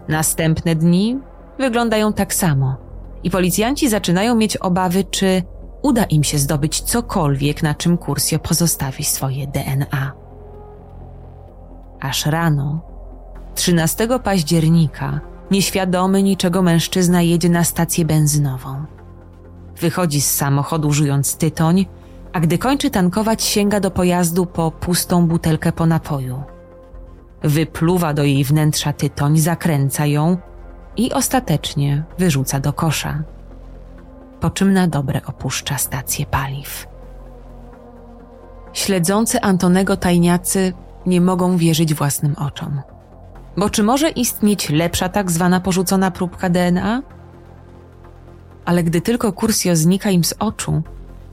Następne 0.09 0.75
dni 0.75 1.19
wyglądają 1.59 2.13
tak 2.13 2.35
samo 2.35 2.77
i 3.23 3.31
policjanci 3.31 3.89
zaczynają 3.89 4.35
mieć 4.35 4.57
obawy, 4.57 5.05
czy 5.05 5.43
uda 5.83 6.05
im 6.05 6.25
się 6.25 6.39
zdobyć 6.39 6.81
cokolwiek, 6.81 7.63
na 7.63 7.75
czym 7.75 7.99
Kursio 7.99 8.39
pozostawi 8.39 9.05
swoje 9.05 9.47
DNA. 9.47 10.22
Aż 12.03 12.27
rano, 12.27 12.81
13 13.55 14.09
października, 14.19 15.21
nieświadomy 15.51 16.23
niczego 16.23 16.63
mężczyzna 16.63 17.23
jedzie 17.23 17.49
na 17.49 17.65
stację 17.65 18.05
benzynową. 18.05 18.85
Wychodzi 19.81 20.21
z 20.21 20.35
samochodu 20.35 20.93
żując 20.93 21.37
tytoń, 21.37 21.87
a 22.33 22.41
gdy 22.41 22.59
kończy 22.59 22.91
tankować, 22.91 23.43
sięga 23.43 23.81
do 23.81 23.91
pojazdu 23.91 24.47
po 24.47 24.71
pustą 24.71 25.27
butelkę 25.27 25.73
po 25.73 25.87
napoju. 25.87 26.43
Wypluwa 27.43 28.15
do 28.15 28.25
jej 28.25 28.45
wnętrza 28.45 28.93
tytoń, 28.93 29.39
zakręca 29.39 30.07
ją 30.07 30.37
i 30.97 31.13
ostatecznie 31.13 32.05
wyrzuca 32.19 32.61
do 32.61 32.73
kosza. 32.73 33.23
Po 34.41 34.51
czym 34.51 34.73
na 34.73 34.87
dobre 34.87 35.21
opuszcza 35.27 35.79
stację 35.79 36.27
paliw. 36.27 36.87
Śledzący 38.73 39.41
Antonego 39.41 39.97
tajniacy 39.97 40.73
nie 41.07 41.21
mogą 41.21 41.57
wierzyć 41.57 41.95
własnym 41.95 42.35
oczom. 42.39 42.81
Bo 43.57 43.71
czy 43.71 43.83
może 43.83 44.11
istnieć 44.11 44.71
lepsza 44.71 45.09
tak 45.09 45.31
zwana 45.31 45.61
porzucona 45.61 46.11
próbka 46.11 46.51
DNA? 46.51 47.03
Ale 48.65 48.83
gdy 48.83 49.01
tylko 49.01 49.33
Kursio 49.33 49.77
znika 49.77 50.11
im 50.11 50.25
z 50.25 50.35
oczu, 50.39 50.83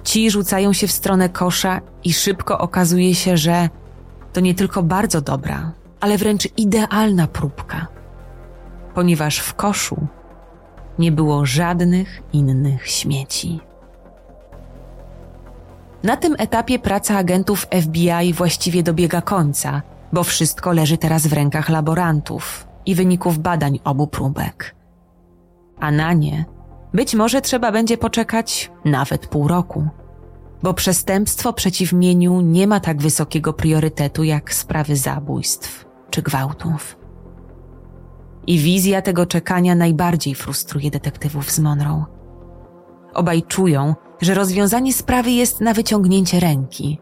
ci 0.03 0.31
rzucają 0.31 0.73
się 0.73 0.87
w 0.87 0.91
stronę 0.91 1.29
kosza 1.29 1.81
i 2.03 2.13
szybko 2.13 2.59
okazuje 2.59 3.15
się, 3.15 3.37
że 3.37 3.69
to 4.33 4.39
nie 4.39 4.55
tylko 4.55 4.83
bardzo 4.83 5.21
dobra, 5.21 5.71
ale 5.99 6.17
wręcz 6.17 6.47
idealna 6.57 7.27
próbka, 7.27 7.87
ponieważ 8.95 9.39
w 9.39 9.53
koszu 9.53 10.07
nie 10.99 11.11
było 11.11 11.45
żadnych 11.45 12.21
innych 12.33 12.87
śmieci. 12.87 13.68
Na 16.03 16.17
tym 16.17 16.35
etapie 16.37 16.79
praca 16.79 17.17
agentów 17.17 17.67
FBI 17.81 18.33
właściwie 18.33 18.83
dobiega 18.83 19.21
końca, 19.21 19.81
bo 20.13 20.23
wszystko 20.23 20.71
leży 20.71 20.97
teraz 20.97 21.27
w 21.27 21.33
rękach 21.33 21.69
laborantów 21.69 22.67
i 22.85 22.95
wyników 22.95 23.39
badań 23.39 23.79
obu 23.83 24.07
próbek. 24.07 24.75
A 25.79 25.91
na 25.91 26.13
nie 26.13 26.45
być 26.93 27.15
może 27.15 27.41
trzeba 27.41 27.71
będzie 27.71 27.97
poczekać 27.97 28.71
nawet 28.85 29.27
pół 29.27 29.47
roku, 29.47 29.87
bo 30.63 30.73
przestępstwo 30.73 31.53
przeciw 31.53 31.93
mieniu 31.93 32.41
nie 32.41 32.67
ma 32.67 32.79
tak 32.79 33.01
wysokiego 33.01 33.53
priorytetu 33.53 34.23
jak 34.23 34.53
sprawy 34.53 34.95
zabójstw 34.95 35.85
czy 36.09 36.21
gwałtów. 36.21 36.97
I 38.47 38.59
wizja 38.59 39.01
tego 39.01 39.25
czekania 39.25 39.75
najbardziej 39.75 40.35
frustruje 40.35 40.91
detektywów 40.91 41.51
z 41.51 41.59
Monroe. 41.59 42.18
Obaj 43.13 43.43
czują, 43.43 43.95
że 44.21 44.33
rozwiązanie 44.33 44.93
sprawy 44.93 45.31
jest 45.31 45.61
na 45.61 45.73
wyciągnięcie 45.73 46.39
ręki. 46.39 46.99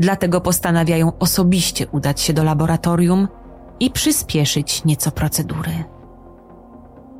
Dlatego 0.00 0.40
postanawiają 0.40 1.12
osobiście 1.18 1.86
udać 1.86 2.20
się 2.20 2.32
do 2.32 2.44
laboratorium 2.44 3.28
i 3.80 3.90
przyspieszyć 3.90 4.84
nieco 4.84 5.10
procedury. 5.10 5.84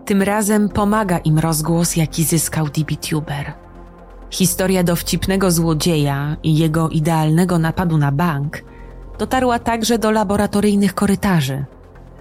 Tym 0.05 0.23
razem 0.23 0.69
pomaga 0.69 1.19
im 1.19 1.39
rozgłos, 1.39 1.97
jaki 1.97 2.25
zyskał 2.25 2.67
DB-Tuber. 2.67 3.53
Historia 4.31 4.83
dowcipnego 4.83 5.51
złodzieja 5.51 6.37
i 6.43 6.59
jego 6.59 6.89
idealnego 6.89 7.59
napadu 7.59 7.99
na 7.99 8.13
bank 8.13 8.63
dotarła 9.19 9.59
także 9.59 9.99
do 9.99 10.11
laboratoryjnych 10.11 10.95
korytarzy, 10.95 11.65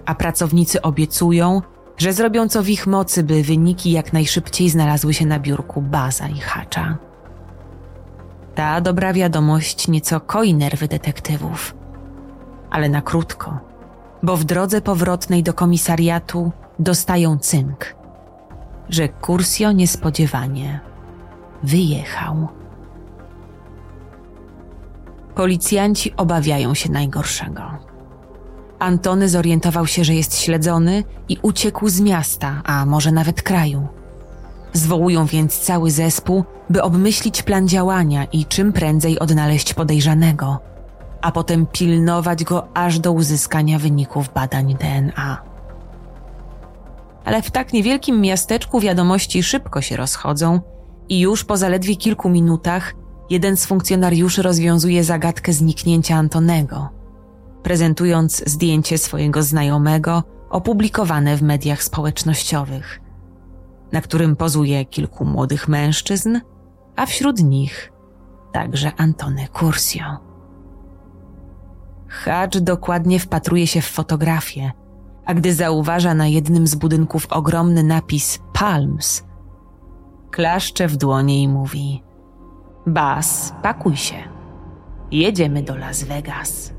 a 0.06 0.14
pracownicy 0.14 0.82
obiecują, 0.82 1.62
że 1.96 2.12
zrobią 2.12 2.48
co 2.48 2.62
w 2.62 2.68
ich 2.68 2.86
mocy, 2.86 3.22
by 3.22 3.42
wyniki 3.42 3.90
jak 3.90 4.12
najszybciej 4.12 4.70
znalazły 4.70 5.14
się 5.14 5.26
na 5.26 5.40
biurku 5.40 5.82
Baza 5.82 6.28
i 6.28 6.38
Hacza. 6.38 6.96
Ta 8.54 8.80
dobra 8.80 9.12
wiadomość 9.12 9.88
nieco 9.88 10.20
koi 10.20 10.54
nerwy 10.54 10.88
detektywów, 10.88 11.74
ale 12.70 12.88
na 12.88 13.02
krótko, 13.02 13.58
bo 14.22 14.36
w 14.36 14.44
drodze 14.44 14.80
powrotnej 14.80 15.42
do 15.42 15.54
komisariatu 15.54 16.52
dostają 16.78 17.38
cynk, 17.38 17.94
że 18.88 19.08
Kursio 19.08 19.72
niespodziewanie 19.72 20.80
wyjechał. 21.62 22.48
Policjanci 25.34 26.16
obawiają 26.16 26.74
się 26.74 26.92
najgorszego. 26.92 27.91
Antony 28.82 29.28
zorientował 29.28 29.86
się, 29.86 30.04
że 30.04 30.14
jest 30.14 30.38
śledzony 30.38 31.04
i 31.28 31.38
uciekł 31.42 31.88
z 31.88 32.00
miasta, 32.00 32.62
a 32.64 32.86
może 32.86 33.12
nawet 33.12 33.42
kraju. 33.42 33.88
Zwołują 34.72 35.26
więc 35.26 35.58
cały 35.58 35.90
zespół, 35.90 36.44
by 36.70 36.82
obmyślić 36.82 37.42
plan 37.42 37.68
działania 37.68 38.24
i 38.24 38.46
czym 38.46 38.72
prędzej 38.72 39.18
odnaleźć 39.18 39.74
podejrzanego, 39.74 40.58
a 41.20 41.32
potem 41.32 41.66
pilnować 41.66 42.44
go 42.44 42.68
aż 42.74 42.98
do 42.98 43.12
uzyskania 43.12 43.78
wyników 43.78 44.32
badań 44.34 44.74
DNA. 44.74 45.42
Ale 47.24 47.42
w 47.42 47.50
tak 47.50 47.72
niewielkim 47.72 48.20
miasteczku 48.20 48.80
wiadomości 48.80 49.42
szybko 49.42 49.80
się 49.80 49.96
rozchodzą 49.96 50.60
i 51.08 51.20
już 51.20 51.44
po 51.44 51.56
zaledwie 51.56 51.96
kilku 51.96 52.28
minutach 52.28 52.94
jeden 53.30 53.56
z 53.56 53.66
funkcjonariuszy 53.66 54.42
rozwiązuje 54.42 55.04
zagadkę 55.04 55.52
zniknięcia 55.52 56.16
Antonego, 56.16 57.01
prezentując 57.62 58.42
zdjęcie 58.46 58.98
swojego 58.98 59.42
znajomego 59.42 60.22
opublikowane 60.50 61.36
w 61.36 61.42
mediach 61.42 61.82
społecznościowych, 61.82 63.00
na 63.92 64.00
którym 64.00 64.36
pozuje 64.36 64.84
kilku 64.84 65.24
młodych 65.24 65.68
mężczyzn, 65.68 66.40
a 66.96 67.06
wśród 67.06 67.42
nich 67.42 67.92
także 68.52 68.92
Antony 68.96 69.48
Cursio. 69.58 70.04
Hadż 72.08 72.60
dokładnie 72.60 73.20
wpatruje 73.20 73.66
się 73.66 73.80
w 73.80 73.90
fotografię, 73.90 74.72
a 75.24 75.34
gdy 75.34 75.54
zauważa 75.54 76.14
na 76.14 76.26
jednym 76.26 76.66
z 76.66 76.74
budynków 76.74 77.26
ogromny 77.30 77.82
napis 77.82 78.38
Palms, 78.52 79.24
klaszcze 80.30 80.88
w 80.88 80.96
dłonie 80.96 81.42
i 81.42 81.48
mówi: 81.48 82.02
Bas, 82.86 83.54
pakuj 83.62 83.96
się. 83.96 84.16
Jedziemy 85.10 85.62
do 85.62 85.76
Las 85.76 86.04
Vegas. 86.04 86.72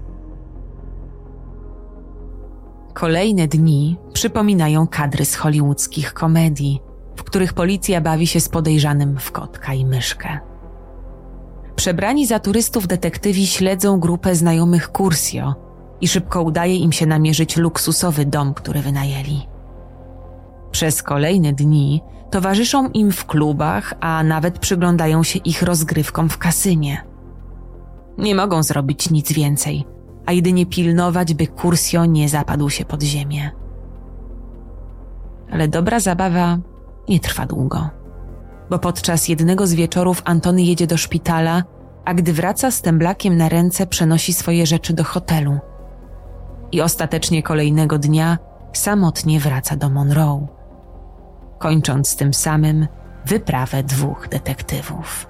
Kolejne 2.93 3.47
dni 3.47 3.97
przypominają 4.13 4.88
kadry 4.88 5.25
z 5.25 5.36
hollywoodzkich 5.36 6.13
komedii, 6.13 6.82
w 7.15 7.23
których 7.23 7.53
policja 7.53 8.01
bawi 8.01 8.27
się 8.27 8.39
z 8.39 8.49
podejrzanym 8.49 9.17
w 9.19 9.32
kotka 9.32 9.73
i 9.73 9.86
myszkę. 9.86 10.39
Przebrani 11.75 12.25
za 12.25 12.39
turystów 12.39 12.88
detektywi 12.88 13.47
śledzą 13.47 13.99
grupę 13.99 14.36
znajomych 14.36 14.89
Cursio 14.97 15.56
i 16.01 16.08
szybko 16.08 16.41
udaje 16.41 16.75
im 16.75 16.91
się 16.91 17.06
namierzyć 17.06 17.58
luksusowy 17.58 18.25
dom, 18.25 18.53
który 18.53 18.82
wynajęli. 18.82 19.47
Przez 20.71 21.03
kolejne 21.03 21.53
dni 21.53 22.01
towarzyszą 22.32 22.89
im 22.89 23.12
w 23.12 23.25
klubach, 23.25 23.93
a 23.99 24.23
nawet 24.23 24.60
przyglądają 24.60 25.23
się 25.23 25.39
ich 25.39 25.62
rozgrywkom 25.62 26.29
w 26.29 26.38
kasynie. 26.38 27.06
Nie 28.17 28.36
mogą 28.36 28.63
zrobić 28.63 29.10
nic 29.10 29.32
więcej, 29.32 29.86
a 30.25 30.31
jedynie 30.31 30.65
pilnować, 30.65 31.33
by 31.33 31.47
Kursio 31.47 32.05
nie 32.05 32.29
zapadł 32.29 32.69
się 32.69 32.86
pod 32.86 33.03
ziemię. 33.03 33.51
Ale 35.51 35.67
dobra 35.67 35.99
zabawa 35.99 36.57
nie 37.09 37.19
trwa 37.19 37.45
długo, 37.45 37.89
bo 38.69 38.79
podczas 38.79 39.27
jednego 39.27 39.67
z 39.67 39.73
wieczorów 39.73 40.21
Antony 40.25 40.62
jedzie 40.63 40.88
do 40.88 40.97
szpitala, 40.97 41.63
a 42.05 42.13
gdy 42.13 42.33
wraca 42.33 42.71
z 42.71 42.81
temblakiem 42.81 43.38
na 43.38 43.49
ręce, 43.49 43.88
przenosi 43.88 44.33
swoje 44.33 44.65
rzeczy 44.65 44.93
do 44.93 45.03
hotelu. 45.03 45.59
I 46.71 46.81
ostatecznie 46.81 47.43
kolejnego 47.43 47.99
dnia 47.99 48.38
samotnie 48.73 49.39
wraca 49.39 49.75
do 49.75 49.89
Monroe 49.89 50.47
kończąc 51.63 52.15
tym 52.15 52.33
samym 52.33 52.88
wyprawę 53.25 53.83
dwóch 53.83 54.27
detektywów. 54.29 55.27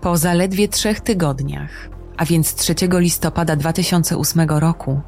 Po 0.00 0.16
zaledwie 0.16 0.68
trzech 0.68 1.00
tygodniach, 1.00 1.88
a 2.20 2.24
więc 2.24 2.54
3 2.54 2.74
listopada 2.92 3.56
2008 3.56 4.48
roku, 4.48 5.00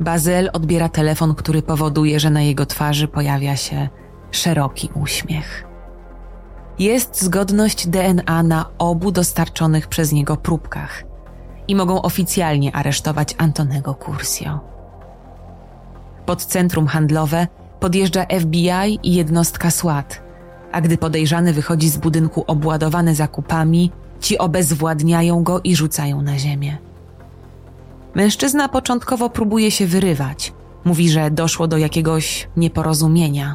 Bazel 0.00 0.50
odbiera 0.52 0.88
telefon, 0.88 1.34
który 1.34 1.62
powoduje, 1.62 2.20
że 2.20 2.30
na 2.30 2.42
jego 2.42 2.66
twarzy 2.66 3.08
pojawia 3.08 3.56
się 3.56 3.88
szeroki 4.30 4.88
uśmiech. 4.94 5.64
Jest 6.78 7.22
zgodność 7.22 7.86
DNA 7.86 8.42
na 8.42 8.70
obu 8.78 9.10
dostarczonych 9.10 9.88
przez 9.88 10.12
niego 10.12 10.36
próbkach 10.36 11.04
i 11.68 11.76
mogą 11.76 12.02
oficjalnie 12.02 12.76
aresztować 12.76 13.34
Antonego 13.38 13.94
Cursio. 13.94 14.60
Pod 16.26 16.44
centrum 16.44 16.86
handlowe 16.86 17.46
podjeżdża 17.80 18.26
FBI 18.40 18.98
i 19.02 19.14
jednostka 19.14 19.70
SWAT, 19.70 20.22
a 20.72 20.80
gdy 20.80 20.98
podejrzany 20.98 21.52
wychodzi 21.52 21.88
z 21.88 21.96
budynku 21.96 22.44
obładowany 22.46 23.14
zakupami, 23.14 23.92
ci 24.20 24.38
obezwładniają 24.38 25.42
go 25.42 25.60
i 25.64 25.76
rzucają 25.76 26.22
na 26.22 26.38
ziemię. 26.38 26.78
Mężczyzna 28.14 28.68
początkowo 28.68 29.30
próbuje 29.30 29.70
się 29.70 29.86
wyrywać. 29.86 30.52
Mówi, 30.84 31.10
że 31.10 31.30
doszło 31.30 31.66
do 31.66 31.78
jakiegoś 31.78 32.48
nieporozumienia. 32.56 33.54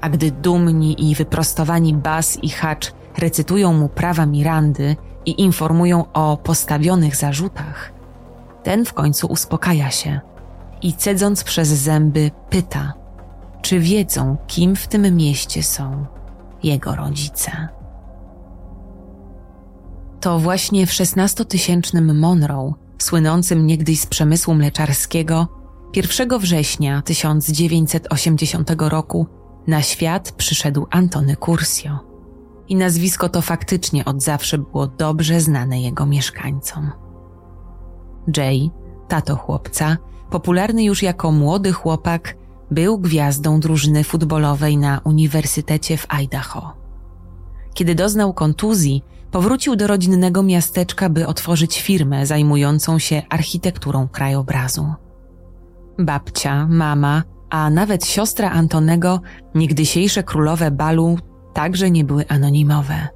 A 0.00 0.08
gdy 0.08 0.30
dumni 0.30 1.10
i 1.10 1.14
wyprostowani 1.14 1.94
Bas 1.94 2.38
i 2.42 2.48
Hatch 2.48 2.92
recytują 3.18 3.72
mu 3.72 3.88
prawa 3.88 4.26
Mirandy 4.26 4.96
i 5.26 5.42
informują 5.42 6.12
o 6.12 6.36
postawionych 6.36 7.16
zarzutach, 7.16 7.92
ten 8.62 8.84
w 8.84 8.92
końcu 8.92 9.26
uspokaja 9.26 9.90
się 9.90 10.20
i 10.82 10.92
cedząc 10.92 11.44
przez 11.44 11.68
zęby 11.68 12.30
pyta, 12.50 12.92
czy 13.62 13.80
wiedzą, 13.80 14.36
kim 14.46 14.76
w 14.76 14.88
tym 14.88 15.16
mieście 15.16 15.62
są 15.62 16.06
jego 16.62 16.96
rodzice. 16.96 17.68
To 20.20 20.38
właśnie 20.38 20.86
w 20.86 20.90
XVI-tysięcznym 20.90 22.18
Monroe, 22.18 22.74
słynącym 22.98 23.66
niegdyś 23.66 24.00
z 24.00 24.06
przemysłu 24.06 24.54
mleczarskiego, 24.54 25.48
1 25.96 26.38
września 26.38 27.02
1980 27.02 28.70
roku 28.78 29.26
na 29.66 29.82
świat 29.82 30.32
przyszedł 30.32 30.86
Antony 30.90 31.36
Cursio. 31.36 31.98
I 32.68 32.76
nazwisko 32.76 33.28
to 33.28 33.42
faktycznie 33.42 34.04
od 34.04 34.22
zawsze 34.22 34.58
było 34.58 34.86
dobrze 34.86 35.40
znane 35.40 35.80
jego 35.80 36.06
mieszkańcom. 36.06 36.90
Jay, 38.36 38.70
tato 39.08 39.36
chłopca, 39.36 39.96
popularny 40.30 40.84
już 40.84 41.02
jako 41.02 41.32
młody 41.32 41.72
chłopak, 41.72 42.36
był 42.70 42.98
gwiazdą 42.98 43.60
drużyny 43.60 44.04
futbolowej 44.04 44.76
na 44.76 45.00
Uniwersytecie 45.04 45.96
w 45.96 46.06
Idaho. 46.08 46.72
Kiedy 47.80 47.94
doznał 47.94 48.34
kontuzji, 48.34 49.04
powrócił 49.30 49.76
do 49.76 49.86
rodzinnego 49.86 50.42
miasteczka, 50.42 51.08
by 51.08 51.26
otworzyć 51.26 51.82
firmę 51.82 52.26
zajmującą 52.26 52.98
się 52.98 53.22
architekturą 53.28 54.08
krajobrazu. 54.08 54.94
Babcia, 55.98 56.66
mama, 56.66 57.22
a 57.50 57.70
nawet 57.70 58.06
siostra 58.06 58.50
Antonego, 58.50 59.20
niegdysiejsze 59.54 60.22
królowe 60.22 60.70
balu, 60.70 61.18
także 61.54 61.90
nie 61.90 62.04
były 62.04 62.28
anonimowe. 62.28 63.08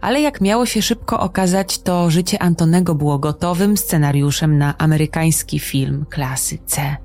Ale 0.00 0.20
jak 0.20 0.40
miało 0.40 0.66
się 0.66 0.82
szybko 0.82 1.20
okazać, 1.20 1.78
to 1.78 2.10
życie 2.10 2.42
Antonego 2.42 2.94
było 2.94 3.18
gotowym 3.18 3.76
scenariuszem 3.76 4.58
na 4.58 4.78
amerykański 4.78 5.58
film 5.58 6.06
klasy 6.10 6.58
C. 6.66 6.96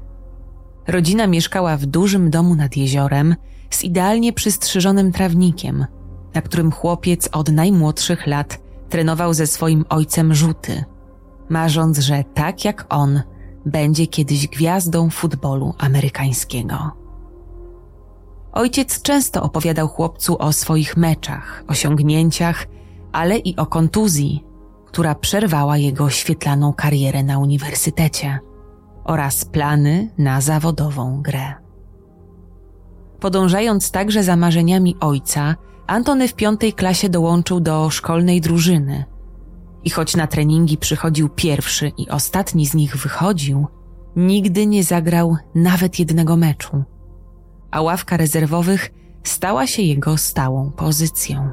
Rodzina 0.88 1.28
mieszkała 1.28 1.78
w 1.78 1.86
dużym 1.86 2.30
domu 2.30 2.56
nad 2.56 2.78
jeziorem 2.78 3.36
z 3.70 3.84
idealnie 3.84 4.34
przystrzyżonym 4.34 5.12
trawnikiem, 5.12 5.86
na 6.34 6.42
którym 6.42 6.72
chłopiec 6.72 7.30
od 7.32 7.52
najmłodszych 7.52 8.28
lat 8.28 8.60
trenował 8.90 9.34
ze 9.34 9.48
swoim 9.48 9.86
ojcem 9.90 10.34
rzuty, 10.34 10.84
marząc, 11.50 12.00
że 12.00 12.24
tak 12.34 12.66
jak 12.66 12.86
on, 12.90 13.22
będzie 13.66 14.08
kiedyś 14.08 14.48
gwiazdą 14.48 15.10
futbolu 15.10 15.74
amerykańskiego. 15.78 16.92
Ojciec 18.52 19.02
często 19.02 19.44
opowiadał 19.44 19.88
chłopcu 19.88 20.38
o 20.38 20.54
swoich 20.54 20.98
meczach, 20.98 21.64
osiągnięciach, 21.68 22.68
ale 23.12 23.38
i 23.38 23.56
o 23.56 23.66
kontuzji, 23.66 24.44
która 24.86 25.16
przerwała 25.16 25.78
jego 25.78 26.10
świetlaną 26.10 26.74
karierę 26.74 27.24
na 27.24 27.40
uniwersytecie 27.40 28.40
oraz 29.04 29.46
plany 29.46 30.10
na 30.18 30.42
zawodową 30.42 31.22
grę. 31.22 31.54
Podążając 33.20 33.92
także 33.92 34.24
za 34.24 34.36
marzeniami 34.36 34.96
ojca, 35.00 35.56
Antony 35.92 36.28
w 36.28 36.34
piątej 36.34 36.74
klasie 36.74 37.10
dołączył 37.10 37.60
do 37.60 37.90
szkolnej 37.90 38.42
drużyny. 38.42 39.06
I 39.84 39.90
choć 39.90 40.16
na 40.16 40.28
treningi 40.28 40.78
przychodził 40.78 41.30
pierwszy 41.30 41.92
i 41.98 42.10
ostatni 42.10 42.66
z 42.66 42.74
nich 42.74 42.98
wychodził, 42.98 43.68
nigdy 44.16 44.68
nie 44.68 44.84
zagrał 44.84 45.38
nawet 45.56 46.00
jednego 46.00 46.38
meczu. 46.38 46.84
A 47.72 47.82
ławka 47.82 48.18
rezerwowych 48.18 48.92
stała 49.24 49.68
się 49.68 49.82
jego 49.82 50.18
stałą 50.18 50.72
pozycją. 50.72 51.52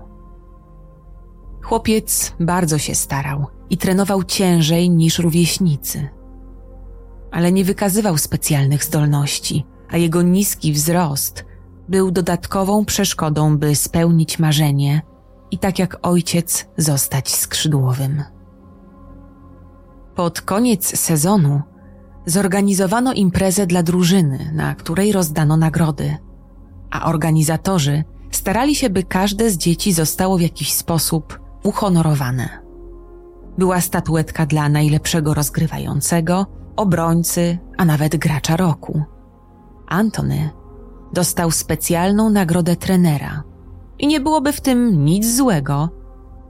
Chłopiec 1.62 2.34
bardzo 2.40 2.78
się 2.78 2.94
starał 2.94 3.46
i 3.70 3.76
trenował 3.76 4.24
ciężej 4.24 4.90
niż 4.90 5.18
rówieśnicy. 5.18 6.08
Ale 7.30 7.52
nie 7.52 7.64
wykazywał 7.64 8.18
specjalnych 8.18 8.84
zdolności, 8.84 9.66
a 9.88 9.96
jego 9.96 10.22
niski 10.22 10.72
wzrost 10.72 11.47
był 11.88 12.10
dodatkową 12.10 12.84
przeszkodą, 12.84 13.58
by 13.58 13.74
spełnić 13.74 14.38
marzenie 14.38 15.02
i 15.50 15.58
tak 15.58 15.78
jak 15.78 15.96
ojciec 16.02 16.68
zostać 16.76 17.34
skrzydłowym. 17.34 18.22
Pod 20.14 20.40
koniec 20.40 20.98
sezonu 20.98 21.62
zorganizowano 22.26 23.12
imprezę 23.12 23.66
dla 23.66 23.82
drużyny, 23.82 24.52
na 24.54 24.74
której 24.74 25.12
rozdano 25.12 25.56
nagrody, 25.56 26.16
a 26.90 27.10
organizatorzy 27.10 28.04
starali 28.30 28.74
się, 28.74 28.90
by 28.90 29.02
każde 29.02 29.50
z 29.50 29.56
dzieci 29.56 29.92
zostało 29.92 30.38
w 30.38 30.40
jakiś 30.40 30.72
sposób 30.72 31.40
uhonorowane. 31.64 32.48
Była 33.58 33.80
statuetka 33.80 34.46
dla 34.46 34.68
najlepszego 34.68 35.34
rozgrywającego, 35.34 36.46
obrońcy, 36.76 37.58
a 37.76 37.84
nawet 37.84 38.16
gracza 38.16 38.56
roku. 38.56 39.02
Antony 39.86 40.50
dostał 41.12 41.50
specjalną 41.50 42.30
nagrodę 42.30 42.76
trenera. 42.76 43.42
I 43.98 44.06
nie 44.06 44.20
byłoby 44.20 44.52
w 44.52 44.60
tym 44.60 45.04
nic 45.04 45.36
złego, 45.36 45.88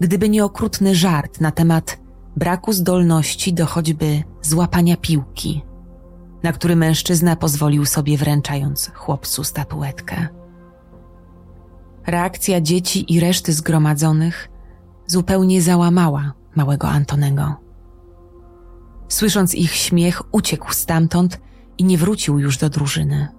gdyby 0.00 0.28
nie 0.28 0.44
okrutny 0.44 0.94
żart 0.94 1.40
na 1.40 1.50
temat 1.50 1.98
braku 2.36 2.72
zdolności 2.72 3.54
do 3.54 3.66
choćby 3.66 4.22
złapania 4.42 4.96
piłki, 4.96 5.62
na 6.42 6.52
który 6.52 6.76
mężczyzna 6.76 7.36
pozwolił 7.36 7.84
sobie 7.84 8.18
wręczając 8.18 8.90
chłopcu 8.94 9.44
statuetkę. 9.44 10.28
Reakcja 12.06 12.60
dzieci 12.60 13.14
i 13.14 13.20
reszty 13.20 13.52
zgromadzonych 13.52 14.48
zupełnie 15.06 15.62
załamała 15.62 16.32
małego 16.56 16.88
Antonego. 16.88 17.56
Słysząc 19.08 19.54
ich 19.54 19.74
śmiech, 19.74 20.34
uciekł 20.34 20.72
stamtąd 20.72 21.40
i 21.78 21.84
nie 21.84 21.98
wrócił 21.98 22.38
już 22.38 22.58
do 22.58 22.70
drużyny. 22.70 23.37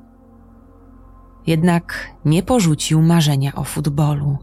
Jednak 1.48 2.16
nie 2.26 2.44
porzucił 2.44 3.02
marzenia 3.02 3.56
o 3.56 3.64
futbolu. 3.64 4.38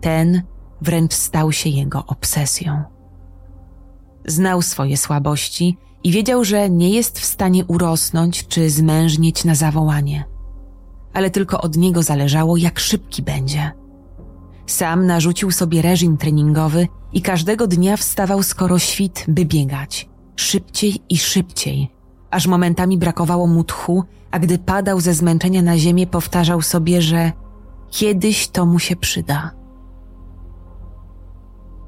Ten 0.00 0.42
wręcz 0.80 1.14
stał 1.14 1.52
się 1.52 1.70
jego 1.70 2.06
obsesją. 2.06 2.82
Znał 4.26 4.62
swoje 4.62 4.96
słabości 4.96 5.78
i 6.04 6.10
wiedział, 6.10 6.44
że 6.44 6.70
nie 6.70 6.90
jest 6.90 7.18
w 7.18 7.24
stanie 7.24 7.64
urosnąć 7.64 8.46
czy 8.46 8.70
zmężnieć 8.70 9.44
na 9.44 9.54
zawołanie. 9.54 10.24
Ale 11.12 11.30
tylko 11.30 11.60
od 11.60 11.76
niego 11.76 12.02
zależało, 12.02 12.56
jak 12.56 12.78
szybki 12.78 13.22
będzie. 13.22 13.72
Sam 14.66 15.06
narzucił 15.06 15.50
sobie 15.50 15.82
reżim 15.82 16.16
treningowy 16.16 16.88
i 17.12 17.22
każdego 17.22 17.66
dnia 17.66 17.96
wstawał 17.96 18.42
skoro 18.42 18.78
świt, 18.78 19.24
by 19.28 19.44
biegać. 19.44 20.08
Szybciej 20.36 21.00
i 21.08 21.18
szybciej, 21.18 21.90
aż 22.34 22.46
momentami 22.46 22.98
brakowało 22.98 23.46
mu 23.46 23.64
tchu, 23.64 24.04
a 24.30 24.38
gdy 24.38 24.58
padał 24.58 25.00
ze 25.00 25.14
zmęczenia 25.14 25.62
na 25.62 25.78
ziemię, 25.78 26.06
powtarzał 26.06 26.62
sobie, 26.62 27.02
że 27.02 27.32
kiedyś 27.90 28.48
to 28.48 28.66
mu 28.66 28.78
się 28.78 28.96
przyda. 28.96 29.50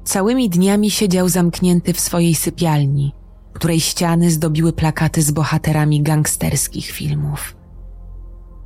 Całymi 0.03 0.49
dniami 0.49 0.91
siedział 0.91 1.29
zamknięty 1.29 1.93
w 1.93 1.99
swojej 1.99 2.35
sypialni, 2.35 3.13
której 3.53 3.79
ściany 3.79 4.31
zdobiły 4.31 4.73
plakaty 4.73 5.21
z 5.21 5.31
bohaterami 5.31 6.01
gangsterskich 6.01 6.85
filmów. 6.85 7.55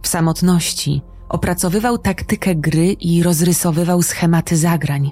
W 0.01 0.07
samotności 0.07 1.01
opracowywał 1.29 1.97
taktykę 1.97 2.55
gry 2.55 2.93
i 2.93 3.23
rozrysowywał 3.23 4.01
schematy 4.01 4.57
zagrań, 4.57 5.11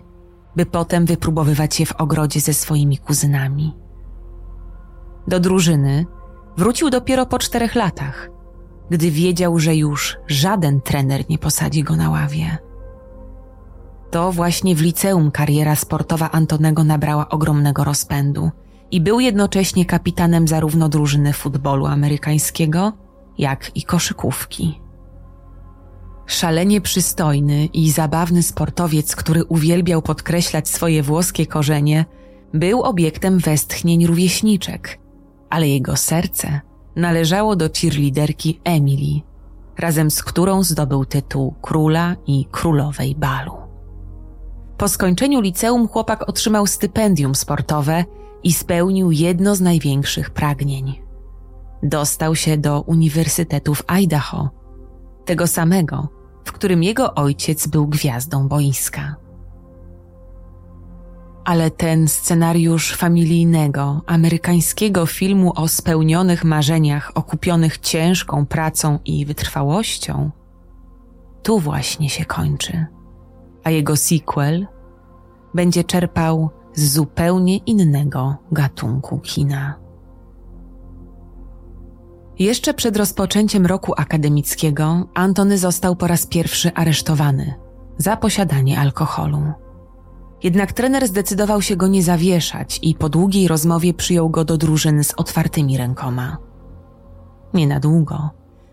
by 0.56 0.66
potem 0.66 1.06
wypróbowywać 1.06 1.80
je 1.80 1.86
w 1.86 1.96
ogrodzie 1.96 2.40
ze 2.40 2.54
swoimi 2.54 2.98
kuzynami. 2.98 3.74
Do 5.28 5.40
drużyny 5.40 6.06
wrócił 6.60 6.90
dopiero 6.90 7.26
po 7.26 7.40
czterech 7.40 7.76
latach, 7.76 8.30
gdy 8.90 9.12
wiedział, 9.12 9.60
że 9.60 9.76
już 9.76 10.18
żaden 10.28 10.82
trener 10.82 11.30
nie 11.30 11.38
posadzi 11.38 11.84
go 11.84 11.96
na 11.96 12.10
ławie. 12.10 12.58
To 14.12 14.32
właśnie 14.32 14.76
w 14.76 14.82
liceum 14.82 15.32
kariera 15.32 15.76
sportowa 15.76 16.32
Antonego 16.32 16.84
nabrała 16.84 17.30
ogromnego 17.30 17.84
rozpędu 17.84 18.52
i 18.92 19.02
był 19.02 19.20
jednocześnie 19.20 19.86
kapitanem 19.86 20.48
zarówno 20.48 20.90
drużyny 20.90 21.34
futbolu 21.34 21.86
amerykańskiego, 21.86 22.94
jak 23.38 23.78
i 23.78 23.84
koszykówki. 23.84 24.82
Szalenie 26.26 26.82
przystojny 26.82 27.66
i 27.66 27.92
zabawny 27.92 28.44
sportowiec, 28.44 29.16
który 29.16 29.44
uwielbiał 29.44 30.02
podkreślać 30.02 30.70
swoje 30.70 31.04
włoskie 31.04 31.46
korzenie, 31.46 32.06
był 32.54 32.82
obiektem 32.82 33.40
westchnień 33.40 34.08
rówieśniczek, 34.08 35.00
ale 35.50 35.68
jego 35.68 35.96
serce 35.96 36.62
należało 36.96 37.56
do 37.56 37.70
cheerleaderki 37.70 38.60
Emily, 38.64 39.22
razem 39.78 40.12
z 40.12 40.24
którą 40.24 40.64
zdobył 40.64 41.06
tytuł 41.06 41.54
króla 41.62 42.16
i 42.28 42.46
królowej 42.52 43.16
balu. 43.16 43.54
Po 44.78 44.88
skończeniu 44.88 45.42
liceum 45.42 45.88
chłopak 45.88 46.30
otrzymał 46.30 46.68
stypendium 46.68 47.36
sportowe 47.36 48.06
i 48.44 48.54
spełnił 48.54 49.12
jedno 49.12 49.56
z 49.56 49.62
największych 49.62 50.30
pragnień. 50.30 51.02
Dostał 51.84 52.36
się 52.36 52.58
do 52.58 52.82
Uniwersytetu 52.82 53.76
w 53.76 53.84
Idaho, 53.88 54.50
tego 55.26 55.48
samego, 55.48 56.08
w 56.46 56.52
którym 56.52 56.84
jego 56.84 57.16
ojciec 57.16 57.68
był 57.68 57.88
gwiazdą 57.88 58.48
boiska 58.48 59.16
ale 61.46 61.72
ten 61.72 62.08
scenariusz 62.08 62.96
familijnego, 62.96 64.02
amerykańskiego 64.06 65.06
filmu 65.06 65.54
o 65.56 65.68
spełnionych 65.68 66.44
marzeniach 66.44 67.12
okupionych 67.16 67.78
ciężką 67.78 68.46
pracą 68.46 69.00
i 69.06 69.26
wytrwałością, 69.26 70.32
tu 71.44 71.60
właśnie 71.60 72.10
się 72.10 72.26
kończy, 72.26 72.86
a 73.64 73.70
jego 73.70 73.96
sequel 73.96 74.68
będzie 75.54 75.84
czerpał 75.84 76.50
z 76.74 76.94
zupełnie 76.94 77.58
innego 77.58 78.36
gatunku 78.52 79.20
kina. 79.20 79.80
Jeszcze 82.40 82.74
przed 82.74 82.98
rozpoczęciem 82.98 83.66
roku 83.66 83.94
akademickiego 83.98 85.08
Antony 85.14 85.58
został 85.58 85.96
po 85.96 86.08
raz 86.08 86.26
pierwszy 86.26 86.74
aresztowany 86.74 87.54
za 87.98 88.18
posiadanie 88.18 88.80
alkoholu. 88.80 89.69
Jednak 90.44 90.74
trener 90.74 91.08
zdecydował 91.08 91.62
się 91.62 91.76
go 91.76 91.88
nie 91.88 92.04
zawieszać 92.04 92.80
i 92.82 92.96
po 92.96 93.10
długiej 93.10 93.48
rozmowie 93.48 93.94
przyjął 93.94 94.30
go 94.30 94.46
do 94.46 94.58
drużyny 94.58 95.04
z 95.04 95.14
otwartymi 95.18 95.78
rękoma. 95.78 96.38
Nie 97.54 97.68
na 97.68 97.80
długo, 97.80 98.30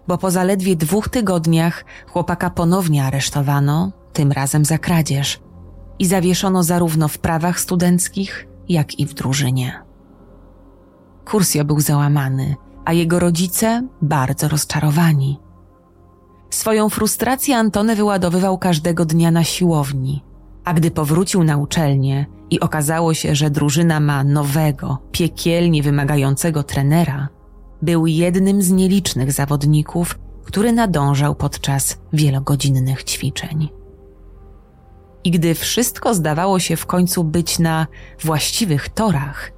bo 0.09 0.19
po 0.19 0.31
zaledwie 0.31 0.77
dwóch 0.77 1.09
tygodniach 1.09 1.85
chłopaka 2.13 2.51
ponownie 2.51 3.05
aresztowano, 3.05 3.93
tym 4.13 4.33
razem 4.33 4.65
za 4.65 4.79
kradzież, 4.79 5.41
i 5.99 6.07
zawieszono 6.07 6.63
zarówno 6.63 7.09
w 7.09 7.19
prawach 7.19 7.61
studenckich, 7.61 8.49
jak 8.69 8.99
i 8.99 9.07
w 9.07 9.15
drużynie. 9.15 9.83
Kursjo 11.25 11.65
był 11.65 11.81
załamany, 11.81 12.57
a 12.85 12.93
jego 12.93 13.19
rodzice 13.19 13.89
bardzo 14.03 14.49
rozczarowani. 14.49 15.41
Swoją 16.51 16.89
frustrację 16.89 17.57
Antony 17.57 17.97
wyładowywał 17.97 18.59
każdego 18.59 19.05
dnia 19.05 19.31
na 19.31 19.45
siłowni, 19.45 20.23
a 20.67 20.75
gdy 20.75 20.91
powrócił 20.91 21.45
na 21.45 21.57
uczelnię 21.57 22.27
i 22.51 22.61
okazało 22.61 23.15
się, 23.15 23.35
że 23.35 23.51
drużyna 23.51 24.01
ma 24.01 24.25
nowego, 24.25 24.99
piekielnie 25.13 25.83
wymagającego 25.83 26.63
trenera, 26.63 27.29
był 27.83 28.07
jednym 28.07 28.63
z 28.63 28.71
nielicznych 28.71 29.33
zawodników, 29.33 30.19
który 30.45 30.73
nadążał 30.73 31.35
podczas 31.35 31.99
wielogodzinnych 32.13 33.05
ćwiczeń. 33.05 33.69
I 35.25 35.31
gdy 35.31 35.55
wszystko 35.55 36.15
zdawało 36.15 36.59
się 36.59 36.77
w 36.77 36.87
końcu 36.87 37.25
być 37.25 37.59
na 37.59 37.87
właściwych 38.25 38.89
torach, 38.89 39.53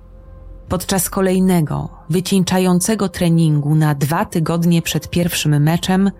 podczas 0.68 1.10
kolejnego, 1.10 1.88
wycieńczającego 2.10 3.08
treningu 3.08 3.74
na 3.74 3.94
dwa 3.94 4.24
tygodnie 4.24 4.82
przed 4.82 5.10
pierwszym 5.10 5.62
meczem, 5.62 6.10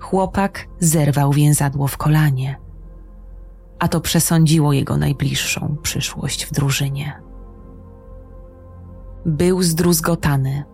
chłopak 0.00 0.68
zerwał 0.80 1.32
więzadło 1.32 1.86
w 1.86 1.96
kolanie. 1.96 2.69
A 3.80 3.88
to 3.88 4.00
przesądziło 4.00 4.72
jego 4.72 4.96
najbliższą 4.96 5.76
przyszłość 5.82 6.46
w 6.46 6.52
drużynie. 6.52 7.22
Był 9.26 9.62
zdruzgotany. 9.62 10.64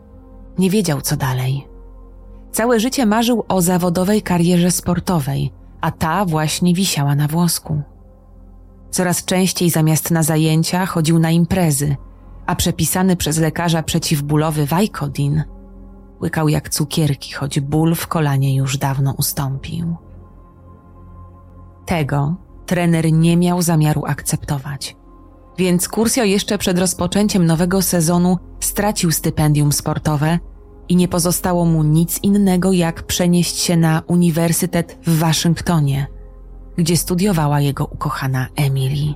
Nie 0.58 0.70
wiedział, 0.70 1.00
co 1.00 1.16
dalej. 1.16 1.68
Całe 2.52 2.80
życie 2.80 3.06
marzył 3.06 3.44
o 3.48 3.62
zawodowej 3.62 4.22
karierze 4.22 4.70
sportowej, 4.70 5.52
a 5.80 5.90
ta 5.90 6.24
właśnie 6.24 6.74
wisiała 6.74 7.14
na 7.14 7.28
włosku. 7.28 7.82
Coraz 8.90 9.24
częściej 9.24 9.70
zamiast 9.70 10.10
na 10.10 10.22
zajęcia 10.22 10.86
chodził 10.86 11.18
na 11.18 11.30
imprezy, 11.30 11.96
a 12.46 12.56
przepisany 12.56 13.16
przez 13.16 13.38
lekarza 13.38 13.82
przeciwbólowy 13.82 14.66
Vicodin 14.66 15.44
łykał 16.22 16.48
jak 16.48 16.68
cukierki, 16.68 17.32
choć 17.32 17.60
ból 17.60 17.94
w 17.94 18.06
kolanie 18.06 18.56
już 18.56 18.78
dawno 18.78 19.14
ustąpił. 19.18 19.96
Tego 21.86 22.34
trener 22.66 23.12
nie 23.12 23.36
miał 23.36 23.62
zamiaru 23.62 24.02
akceptować. 24.06 24.96
Więc 25.58 25.88
Kursio 25.88 26.24
jeszcze 26.24 26.58
przed 26.58 26.78
rozpoczęciem 26.78 27.46
nowego 27.46 27.82
sezonu 27.82 28.38
stracił 28.60 29.10
stypendium 29.12 29.72
sportowe 29.72 30.38
i 30.88 30.96
nie 30.96 31.08
pozostało 31.08 31.64
mu 31.64 31.82
nic 31.82 32.22
innego, 32.22 32.72
jak 32.72 33.02
przenieść 33.02 33.58
się 33.58 33.76
na 33.76 34.02
uniwersytet 34.06 34.98
w 35.06 35.18
Waszyngtonie, 35.18 36.06
gdzie 36.76 36.96
studiowała 36.96 37.60
jego 37.60 37.84
ukochana 37.84 38.46
Emily. 38.56 39.14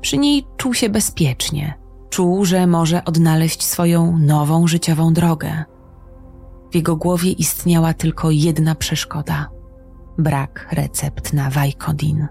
Przy 0.00 0.18
niej 0.18 0.44
czuł 0.56 0.74
się 0.74 0.88
bezpiecznie, 0.88 1.74
czuł, 2.10 2.44
że 2.44 2.66
może 2.66 3.04
odnaleźć 3.04 3.62
swoją 3.62 4.18
nową 4.18 4.66
życiową 4.66 5.12
drogę. 5.12 5.64
W 6.72 6.74
jego 6.74 6.96
głowie 6.96 7.30
istniała 7.30 7.94
tylko 7.94 8.30
jedna 8.30 8.74
przeszkoda 8.74 9.53
brak 10.18 10.68
recept 10.72 11.32
na 11.32 11.50
Vicodin. 11.50 12.28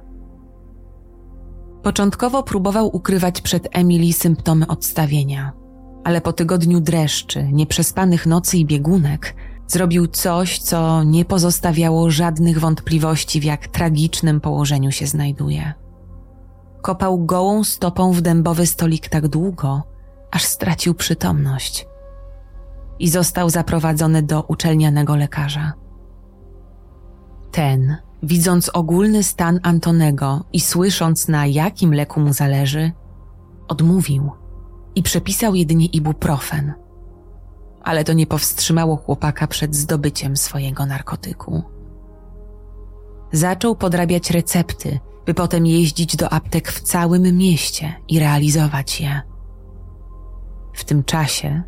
Początkowo 1.84 2.44
próbował 2.44 2.96
ukrywać 2.96 3.42
przed 3.42 3.68
Emily 3.72 4.14
symptomy 4.14 4.68
odstawienia– 4.68 5.52
ale 6.04 6.22
po 6.22 6.34
tygodniu 6.34 6.80
dreszczy, 6.80 7.44
nieprzespanych 7.52 8.26
nocy 8.26 8.58
i 8.58 8.66
biegunek, 8.66 9.36
zrobił 9.68 10.08
coś, 10.08 10.60
co 10.60 11.04
nie 11.04 11.26
pozostawiało 11.26 12.10
żadnych 12.10 12.60
wątpliwości, 12.60 13.40
w 13.40 13.44
jak 13.44 13.68
tragicznym 13.68 14.42
położeniu 14.42 14.92
się 14.92 15.08
znajduje. 15.08 15.74
Kopał 16.82 17.26
gołą 17.26 17.64
stopą 17.64 18.12
w 18.12 18.22
dębowy 18.22 18.66
stolik 18.66 19.10
tak 19.10 19.28
długo, 19.28 19.84
aż 20.32 20.44
stracił 20.44 20.94
przytomność 20.94 21.88
i 23.00 23.10
został 23.10 23.50
zaprowadzony 23.50 24.24
do 24.24 24.42
uczelnianego 24.42 25.16
lekarza. 25.16 25.74
Ten, 27.54 27.98
widząc 28.24 28.70
ogólny 28.70 29.24
stan 29.24 29.60
Antonego 29.64 30.44
i 30.54 30.60
słysząc 30.60 31.28
na 31.28 31.46
jakim 31.46 31.94
leku 31.94 32.20
mu 32.20 32.34
zależy, 32.34 32.92
odmówił– 33.68 34.32
i 34.96 35.04
przepisał 35.04 35.56
jedynie 35.56 35.86
ibuprofen. 35.86 36.74
Ale 37.84 38.04
to 38.04 38.14
nie 38.14 38.28
powstrzymało 38.28 38.96
chłopaka 38.96 39.48
przed 39.48 39.76
zdobyciem 39.76 40.38
swojego 40.38 40.86
narkotyku. 40.86 41.64
Zaczął 43.32 43.76
podrabiać 43.76 44.32
recepty, 44.32 45.00
by 45.26 45.34
potem 45.34 45.66
jeździć 45.66 46.16
do 46.16 46.34
aptek 46.34 46.72
w 46.72 46.82
całym 46.82 47.38
mieście 47.38 47.94
i 48.08 48.20
realizować 48.20 49.02
je. 49.02 49.22
W 50.74 50.86
tym 50.86 51.04
czasie 51.04 51.64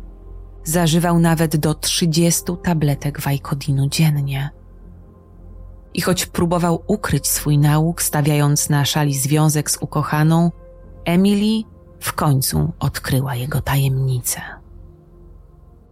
zażywał 0.64 1.18
nawet 1.18 1.56
do 1.56 1.74
30 1.74 2.42
tabletek 2.62 3.20
wajkodinu 3.20 3.88
dziennie. 3.88 4.50
I 5.96 6.00
choć 6.00 6.26
próbował 6.26 6.82
ukryć 6.86 7.26
swój 7.26 7.58
nauk, 7.58 8.02
stawiając 8.02 8.70
na 8.70 8.84
szali 8.84 9.14
związek 9.14 9.70
z 9.70 9.78
ukochaną, 9.80 10.50
Emily 11.04 11.62
w 12.00 12.12
końcu 12.12 12.72
odkryła 12.80 13.34
jego 13.34 13.60
tajemnicę. 13.60 14.40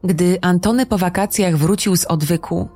Gdy 0.04 0.38
Antony 0.42 0.86
po 0.86 0.98
wakacjach 0.98 1.56
wrócił 1.56 1.96
z 1.96 2.04
odwyku, 2.04 2.68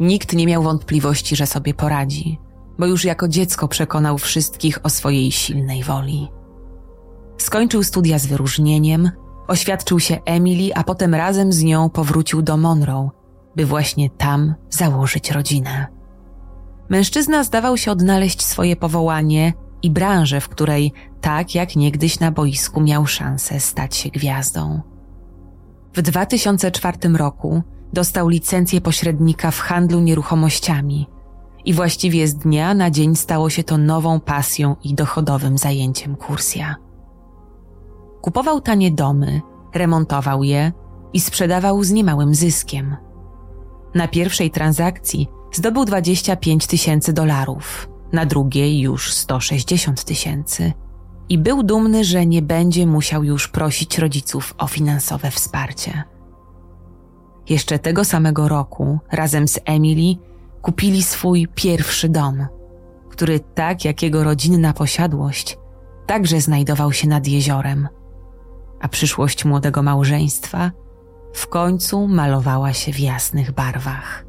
nikt 0.00 0.32
nie 0.32 0.46
miał 0.46 0.62
wątpliwości, 0.62 1.36
że 1.36 1.46
sobie 1.46 1.74
poradzi, 1.74 2.38
bo 2.78 2.86
już 2.86 3.04
jako 3.04 3.28
dziecko 3.28 3.68
przekonał 3.68 4.18
wszystkich 4.18 4.78
o 4.82 4.90
swojej 4.90 5.32
silnej 5.32 5.82
woli. 5.82 6.28
Skończył 7.38 7.82
studia 7.82 8.18
z 8.18 8.26
wyróżnieniem, 8.26 9.10
oświadczył 9.48 10.00
się 10.00 10.18
Emily, 10.24 10.74
a 10.74 10.84
potem 10.84 11.14
razem 11.14 11.52
z 11.52 11.62
nią 11.62 11.90
powrócił 11.90 12.42
do 12.42 12.56
Monroe, 12.56 13.10
by 13.56 13.66
właśnie 13.66 14.10
tam 14.10 14.54
założyć 14.70 15.30
rodzinę. 15.30 15.95
Mężczyzna 16.88 17.44
zdawał 17.44 17.76
się 17.76 17.90
odnaleźć 17.90 18.44
swoje 18.44 18.76
powołanie 18.76 19.52
i 19.82 19.90
branżę, 19.90 20.40
w 20.40 20.48
której, 20.48 20.92
tak 21.20 21.54
jak 21.54 21.76
niegdyś 21.76 22.20
na 22.20 22.32
boisku, 22.32 22.80
miał 22.80 23.06
szansę 23.06 23.60
stać 23.60 23.96
się 23.96 24.10
gwiazdą. 24.10 24.80
W 25.94 26.02
2004 26.02 26.98
roku 27.08 27.62
dostał 27.92 28.28
licencję 28.28 28.80
pośrednika 28.80 29.50
w 29.50 29.58
handlu 29.58 30.00
nieruchomościami 30.00 31.06
i 31.64 31.74
właściwie 31.74 32.28
z 32.28 32.34
dnia 32.34 32.74
na 32.74 32.90
dzień 32.90 33.16
stało 33.16 33.50
się 33.50 33.64
to 33.64 33.78
nową 33.78 34.20
pasją 34.20 34.76
i 34.84 34.94
dochodowym 34.94 35.58
zajęciem 35.58 36.16
kursja. 36.16 36.76
Kupował 38.20 38.60
tanie 38.60 38.90
domy, 38.90 39.40
remontował 39.74 40.42
je 40.42 40.72
i 41.12 41.20
sprzedawał 41.20 41.84
z 41.84 41.90
niemałym 41.90 42.34
zyskiem. 42.34 42.96
Na 43.94 44.08
pierwszej 44.08 44.50
transakcji 44.50 45.28
zdobył 45.56 45.84
25 45.84 46.66
tysięcy 46.66 47.12
dolarów, 47.12 47.88
na 48.12 48.26
drugiej 48.26 48.80
już 48.80 49.12
160 49.12 50.04
tysięcy. 50.04 50.72
I 51.28 51.38
był 51.38 51.62
dumny, 51.62 52.04
że 52.04 52.26
nie 52.26 52.42
będzie 52.42 52.86
musiał 52.86 53.24
już 53.24 53.48
prosić 53.48 53.98
rodziców 53.98 54.54
o 54.58 54.66
finansowe 54.66 55.30
wsparcie. 55.30 56.02
Jeszcze 57.48 57.78
tego 57.78 58.04
samego 58.04 58.48
roku, 58.48 58.98
razem 59.12 59.48
z 59.48 59.58
Emily, 59.64 60.14
kupili 60.62 61.02
swój 61.02 61.48
pierwszy 61.54 62.08
dom, 62.08 62.46
który, 63.10 63.40
tak 63.40 63.84
jak 63.84 64.02
jego 64.02 64.24
rodzinna 64.24 64.72
posiadłość, 64.72 65.58
także 66.06 66.40
znajdował 66.40 66.92
się 66.92 67.08
nad 67.08 67.26
jeziorem, 67.26 67.88
a 68.80 68.88
przyszłość 68.88 69.44
młodego 69.44 69.82
małżeństwa 69.82 70.70
w 71.32 71.46
końcu 71.46 72.06
malowała 72.06 72.72
się 72.72 72.92
w 72.92 73.00
jasnych 73.00 73.52
barwach. 73.52 74.25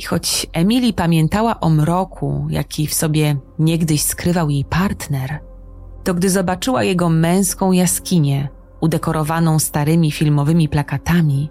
I 0.00 0.02
choć 0.02 0.46
Emily 0.52 0.92
pamiętała 0.92 1.60
o 1.60 1.70
mroku, 1.70 2.46
jaki 2.50 2.86
w 2.86 2.94
sobie 2.94 3.36
niegdyś 3.58 4.02
skrywał 4.02 4.50
jej 4.50 4.64
partner, 4.64 5.40
to 6.04 6.14
gdy 6.14 6.30
zobaczyła 6.30 6.84
jego 6.84 7.08
męską 7.08 7.72
jaskinię, 7.72 8.48
udekorowaną 8.80 9.58
starymi 9.58 10.12
filmowymi 10.12 10.68
plakatami, 10.68 11.50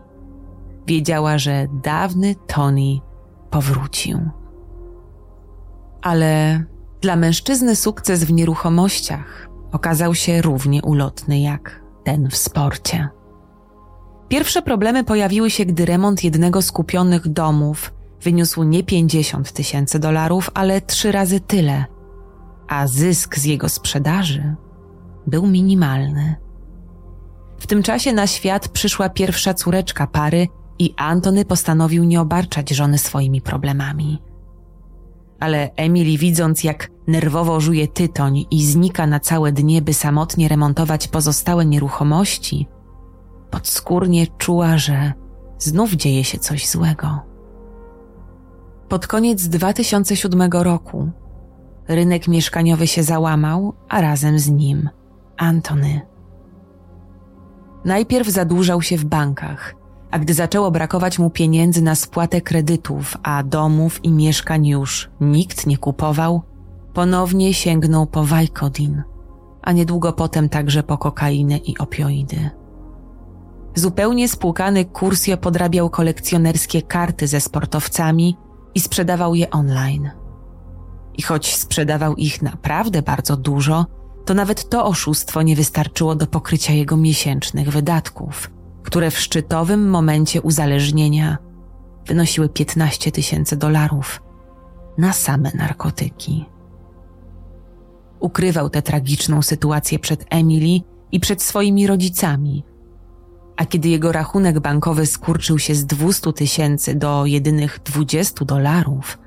wiedziała, 0.87 1.37
że 1.37 1.67
dawny 1.83 2.35
Tony 2.47 2.99
powrócił. 3.49 4.19
Ale 6.01 6.63
dla 7.01 7.15
mężczyzny 7.15 7.75
sukces 7.75 8.23
w 8.23 8.33
nieruchomościach 8.33 9.49
okazał 9.71 10.15
się 10.15 10.41
równie 10.41 10.81
ulotny 10.81 11.39
jak 11.39 11.81
ten 12.03 12.29
w 12.29 12.37
sporcie. 12.37 13.09
Pierwsze 14.27 14.61
problemy 14.61 15.03
pojawiły 15.03 15.49
się, 15.49 15.65
gdy 15.65 15.85
remont 15.85 16.23
jednego 16.23 16.61
z 16.61 16.71
kupionych 16.71 17.27
domów 17.27 17.98
wyniósł 18.21 18.63
nie 18.63 18.83
50 18.83 19.51
tysięcy 19.51 19.99
dolarów, 19.99 20.49
ale 20.53 20.81
trzy 20.81 21.11
razy 21.11 21.39
tyle, 21.39 21.85
a 22.67 22.87
zysk 22.87 23.37
z 23.37 23.45
jego 23.45 23.69
sprzedaży 23.69 24.55
był 25.27 25.47
minimalny. 25.47 26.35
W 27.59 27.67
tym 27.67 27.83
czasie 27.83 28.13
na 28.13 28.27
świat 28.27 28.67
przyszła 28.67 29.09
pierwsza 29.09 29.53
córeczka 29.53 30.07
pary 30.07 30.47
i 30.79 30.93
Antony 30.97 31.45
postanowił 31.45 32.03
nie 32.03 32.21
obarczać 32.21 32.69
żony 32.69 32.97
swoimi 32.97 33.41
problemami. 33.41 34.21
ale 35.39 35.69
Emily 35.75 36.17
widząc 36.17 36.63
jak 36.63 36.89
nerwowo 37.07 37.59
żuje 37.59 37.87
tytoń 37.87 38.45
i 38.51 38.65
znika 38.65 39.07
na 39.07 39.19
całe 39.19 39.51
dnie, 39.51 39.81
by 39.81 39.93
samotnie 39.93 40.47
remontować 40.47 41.07
pozostałe 41.07 41.65
nieruchomości, 41.65 42.67
podskórnie 43.51 44.27
czuła, 44.27 44.77
że 44.77 45.13
znów 45.57 45.93
dzieje 45.93 46.23
się 46.23 46.37
coś 46.37 46.67
złego. 46.67 47.28
Pod 48.89 49.07
koniec 49.07 49.47
2007 49.47 50.51
roku 50.51 51.09
rynek 51.87 52.27
mieszkaniowy 52.27 52.87
się 52.87 53.03
załamał, 53.03 53.73
a 53.89 54.01
razem 54.01 54.39
z 54.39 54.49
nim 54.49 54.89
Antony. 55.37 56.01
Najpierw 57.85 58.27
zadłużał 58.27 58.81
się 58.81 58.97
w 58.97 59.05
bankach, 59.05 59.75
a 60.11 60.19
gdy 60.19 60.33
zaczęło 60.33 60.71
brakować 60.71 61.19
mu 61.19 61.29
pieniędzy 61.29 61.81
na 61.81 61.95
spłatę 61.95 62.41
kredytów, 62.41 63.17
a 63.23 63.43
domów 63.43 64.05
i 64.05 64.11
mieszkań 64.11 64.67
już 64.67 65.09
nikt 65.21 65.67
nie 65.67 65.77
kupował, 65.77 66.41
ponownie 66.93 67.53
sięgnął 67.53 68.07
po 68.07 68.23
Wajkodin, 68.23 69.03
a 69.61 69.71
niedługo 69.71 70.13
potem 70.13 70.49
także 70.49 70.83
po 70.83 70.97
kokainę 70.97 71.57
i 71.57 71.77
opioidy. 71.77 72.49
Zupełnie 73.75 74.29
spłukany 74.29 74.85
Kursio 74.85 75.37
podrabiał 75.37 75.89
kolekcjonerskie 75.89 76.81
karty 76.81 77.27
ze 77.27 77.41
sportowcami 77.41 78.37
i 78.79 78.81
sprzedawał 78.81 79.35
je 79.35 79.49
online. 79.49 80.11
I 81.17 81.21
choć 81.21 81.55
sprzedawał 81.55 82.15
ich 82.15 82.41
naprawdę 82.41 83.01
bardzo 83.01 83.37
dużo, 83.37 83.85
to 84.25 84.33
nawet 84.33 84.69
to 84.69 84.85
oszustwo 84.85 85.41
nie 85.41 85.55
wystarczyło 85.55 86.15
do 86.15 86.27
pokrycia 86.27 86.73
jego 86.73 86.97
miesięcznych 86.97 87.69
wydatków, 87.69 88.51
które 88.83 89.11
w 89.11 89.19
szczytowym 89.19 89.89
momencie 89.89 90.41
uzależnienia 90.41 91.37
wynosiły 92.05 92.49
15 92.49 93.11
tysięcy 93.11 93.57
dolarów 93.57 94.21
na 94.97 95.13
same 95.13 95.51
narkotyki. 95.55 96.45
Ukrywał 98.19 98.69
tę 98.69 98.81
tragiczną 98.81 99.41
sytuację 99.41 99.99
przed 99.99 100.25
Emily 100.29 100.79
i 101.11 101.19
przed 101.19 101.41
swoimi 101.41 101.87
rodzicami. 101.87 102.63
A 103.59 103.65
kiedy 103.65 103.89
jego 103.89 104.11
rachunek 104.11 104.59
bankowy 104.59 105.05
skurczył 105.05 105.59
się 105.59 105.75
z 105.75 105.85
200 105.85 106.33
tysięcy 106.33 106.95
do 106.95 107.25
jedynych 107.25 107.79
20 107.85 108.45
dolarów, 108.45 109.17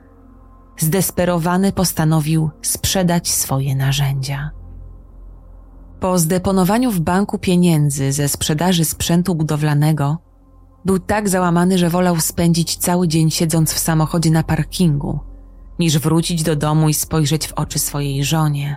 zdesperowany 0.78 1.72
postanowił 1.72 2.50
sprzedać 2.62 3.30
swoje 3.30 3.76
narzędzia. 3.76 4.50
Po 6.00 6.18
zdeponowaniu 6.18 6.90
w 6.90 7.00
banku 7.00 7.38
pieniędzy 7.38 8.12
ze 8.12 8.28
sprzedaży 8.28 8.84
sprzętu 8.84 9.34
budowlanego, 9.34 10.18
był 10.84 10.98
tak 10.98 11.28
załamany, 11.28 11.78
że 11.78 11.90
wolał 11.90 12.20
spędzić 12.20 12.76
cały 12.76 13.08
dzień 13.08 13.30
siedząc 13.30 13.72
w 13.72 13.78
samochodzie 13.78 14.30
na 14.30 14.42
parkingu, 14.42 15.20
niż 15.78 15.98
wrócić 15.98 16.42
do 16.42 16.56
domu 16.56 16.88
i 16.88 16.94
spojrzeć 16.94 17.46
w 17.46 17.52
oczy 17.52 17.78
swojej 17.78 18.24
żonie, 18.24 18.76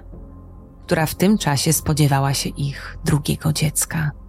która 0.86 1.06
w 1.06 1.16
tym 1.16 1.38
czasie 1.38 1.74
spodziewała 1.74 2.34
się 2.34 2.49
ich 2.49 2.97
drugiego 3.06 3.53
dziecka. 3.53 4.24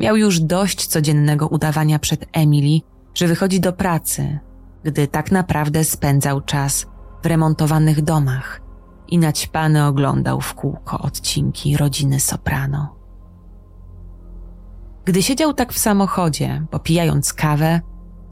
Miał 0.00 0.16
już 0.16 0.40
dość 0.40 0.86
codziennego 0.86 1.48
udawania 1.48 1.98
przed 1.98 2.26
Emily, 2.32 2.80
że 3.14 3.26
wychodzi 3.26 3.60
do 3.60 3.72
pracy, 3.72 4.38
gdy 4.84 5.08
tak 5.08 5.32
naprawdę 5.32 5.84
spędzał 5.84 6.40
czas 6.40 6.86
w 7.22 7.26
remontowanych 7.26 8.02
domach 8.02 8.60
i 9.08 9.18
naćpany 9.18 9.86
oglądał 9.86 10.40
w 10.40 10.54
kółko 10.54 10.98
odcinki 10.98 11.76
rodziny 11.76 12.20
Soprano. 12.20 12.96
Gdy 15.04 15.22
siedział 15.22 15.54
tak 15.54 15.72
w 15.72 15.78
samochodzie, 15.78 16.66
popijając 16.70 17.32
kawę, 17.32 17.80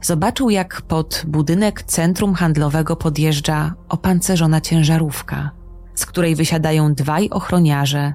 zobaczył 0.01 0.49
jak 0.49 0.81
pod 0.81 1.23
budynek 1.27 1.83
centrum 1.83 2.33
handlowego 2.33 2.95
podjeżdża 2.95 3.73
opancerzona 3.89 4.61
ciężarówka, 4.61 5.51
z 5.95 6.05
której 6.05 6.35
wysiadają 6.35 6.93
dwaj 6.93 7.29
ochroniarze, 7.29 8.13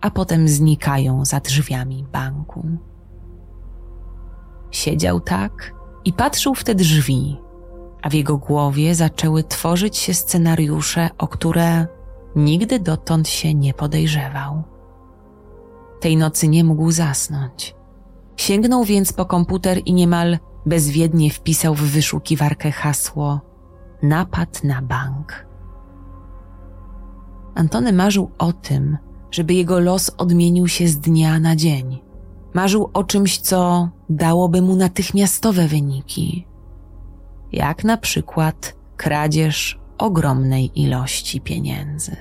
a 0.00 0.10
potem 0.10 0.48
znikają 0.48 1.24
za 1.24 1.40
drzwiami 1.40 2.06
banku. 2.12 2.66
Siedział 4.74 5.20
tak 5.20 5.74
i 6.04 6.12
patrzył 6.12 6.54
w 6.54 6.64
te 6.64 6.74
drzwi, 6.74 7.40
a 8.02 8.10
w 8.10 8.12
jego 8.12 8.38
głowie 8.38 8.94
zaczęły 8.94 9.44
tworzyć 9.44 9.96
się 9.96 10.14
scenariusze, 10.14 11.10
o 11.18 11.28
które 11.28 11.86
nigdy 12.36 12.80
dotąd 12.80 13.28
się 13.28 13.54
nie 13.54 13.74
podejrzewał. 13.74 14.62
Tej 16.00 16.16
nocy 16.16 16.48
nie 16.48 16.64
mógł 16.64 16.90
zasnąć. 16.90 17.74
Sięgnął 18.36 18.84
więc 18.84 19.12
po 19.12 19.24
komputer 19.24 19.80
i 19.84 19.92
niemal 19.92 20.38
bezwiednie 20.66 21.30
wpisał 21.30 21.74
w 21.74 21.82
wyszukiwarkę 21.82 22.70
hasło 22.70 23.40
napad 24.02 24.64
na 24.64 24.82
bank. 24.82 25.46
Antony 27.54 27.92
marzył 27.92 28.30
o 28.38 28.52
tym, 28.52 28.98
żeby 29.30 29.54
jego 29.54 29.80
los 29.80 30.10
odmienił 30.18 30.68
się 30.68 30.88
z 30.88 30.98
dnia 30.98 31.40
na 31.40 31.56
dzień. 31.56 32.04
Marzył 32.54 32.90
o 32.94 33.04
czymś, 33.04 33.38
co 33.38 33.88
dałoby 34.08 34.62
mu 34.62 34.76
natychmiastowe 34.76 35.68
wyniki, 35.68 36.46
jak 37.52 37.84
na 37.84 37.96
przykład 37.96 38.76
kradzież 38.96 39.80
ogromnej 39.98 40.80
ilości 40.80 41.40
pieniędzy. 41.40 42.16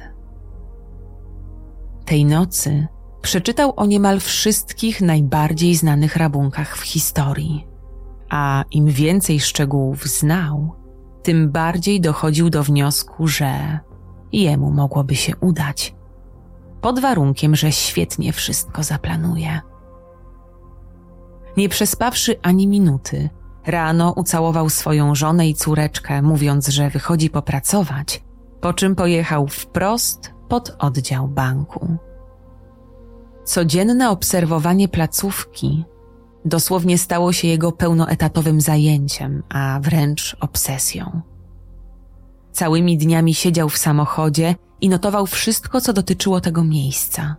Tej 2.05 2.25
nocy 2.25 2.87
przeczytał 3.21 3.73
o 3.75 3.85
niemal 3.85 4.19
wszystkich 4.19 5.01
najbardziej 5.01 5.75
znanych 5.75 6.15
rabunkach 6.15 6.77
w 6.77 6.81
historii, 6.81 7.67
a 8.29 8.63
im 8.71 8.85
więcej 8.85 9.39
szczegółów 9.39 10.03
znał, 10.03 10.75
tym 11.23 11.51
bardziej 11.51 12.01
dochodził 12.01 12.49
do 12.49 12.63
wniosku, 12.63 13.27
że 13.27 13.79
jemu 14.31 14.71
mogłoby 14.71 15.15
się 15.15 15.35
udać, 15.35 15.95
pod 16.81 16.99
warunkiem, 16.99 17.55
że 17.55 17.71
świetnie 17.71 18.33
wszystko 18.33 18.83
zaplanuje. 18.83 19.61
Nie 21.57 21.69
przespawszy 21.69 22.35
ani 22.41 22.67
minuty, 22.67 23.29
Rano 23.65 24.13
ucałował 24.15 24.69
swoją 24.69 25.15
żonę 25.15 25.47
i 25.47 25.55
córeczkę, 25.55 26.21
mówiąc, 26.21 26.67
że 26.67 26.89
wychodzi 26.89 27.29
popracować, 27.29 28.23
po 28.61 28.73
czym 28.73 28.95
pojechał 28.95 29.47
wprost 29.47 30.33
pod 30.47 30.75
oddział 30.79 31.27
banku. 31.27 31.97
Codzienne 33.43 34.09
obserwowanie 34.09 34.87
placówki 34.87 35.85
dosłownie 36.45 36.97
stało 36.97 37.33
się 37.33 37.47
jego 37.47 37.71
pełnoetatowym 37.71 38.61
zajęciem, 38.61 39.43
a 39.49 39.79
wręcz 39.81 40.37
obsesją. 40.39 41.21
Całymi 42.51 42.97
dniami 42.97 43.33
siedział 43.33 43.69
w 43.69 43.77
samochodzie 43.77 44.55
i 44.81 44.89
notował 44.89 45.27
wszystko, 45.27 45.81
co 45.81 45.93
dotyczyło 45.93 46.41
tego 46.41 46.63
miejsca. 46.63 47.35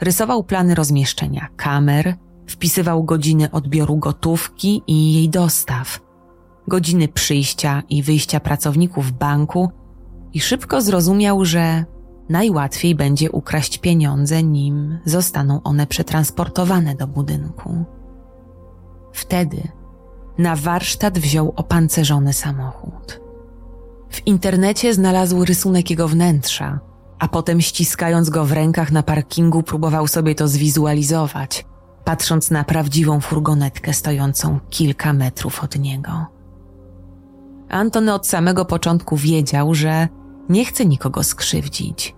Rysował 0.00 0.44
plany 0.44 0.74
rozmieszczenia 0.74 1.48
kamer, 1.56 2.16
Wpisywał 2.46 3.04
godziny 3.04 3.50
odbioru 3.50 3.96
gotówki 3.96 4.82
i 4.86 5.14
jej 5.14 5.28
dostaw, 5.28 6.00
godziny 6.68 7.08
przyjścia 7.08 7.82
i 7.88 8.02
wyjścia 8.02 8.40
pracowników 8.40 9.12
banku 9.12 9.70
i 10.32 10.40
szybko 10.40 10.80
zrozumiał, 10.80 11.44
że 11.44 11.84
najłatwiej 12.28 12.94
będzie 12.94 13.30
ukraść 13.30 13.78
pieniądze, 13.78 14.42
nim 14.42 14.98
zostaną 15.04 15.62
one 15.62 15.86
przetransportowane 15.86 16.94
do 16.94 17.06
budynku. 17.06 17.84
Wtedy 19.12 19.68
na 20.38 20.56
warsztat 20.56 21.18
wziął 21.18 21.52
opancerzony 21.56 22.32
samochód. 22.32 23.20
W 24.10 24.26
internecie 24.26 24.94
znalazł 24.94 25.44
rysunek 25.44 25.90
jego 25.90 26.08
wnętrza, 26.08 26.80
a 27.18 27.28
potem 27.28 27.60
ściskając 27.60 28.30
go 28.30 28.44
w 28.44 28.52
rękach 28.52 28.92
na 28.92 29.02
parkingu 29.02 29.62
próbował 29.62 30.06
sobie 30.06 30.34
to 30.34 30.48
zwizualizować– 30.48 31.64
patrząc 32.06 32.50
na 32.50 32.64
prawdziwą 32.64 33.20
furgonetkę 33.20 33.92
stojącą 33.92 34.60
kilka 34.70 35.12
metrów 35.12 35.64
od 35.64 35.78
niego. 35.78 36.26
Antony 37.68 38.14
od 38.14 38.26
samego 38.26 38.64
początku 38.64 39.16
wiedział, 39.16 39.74
że 39.74 40.08
nie 40.48 40.64
chce 40.64 40.86
nikogo 40.86 41.22
skrzywdzić. 41.22 42.14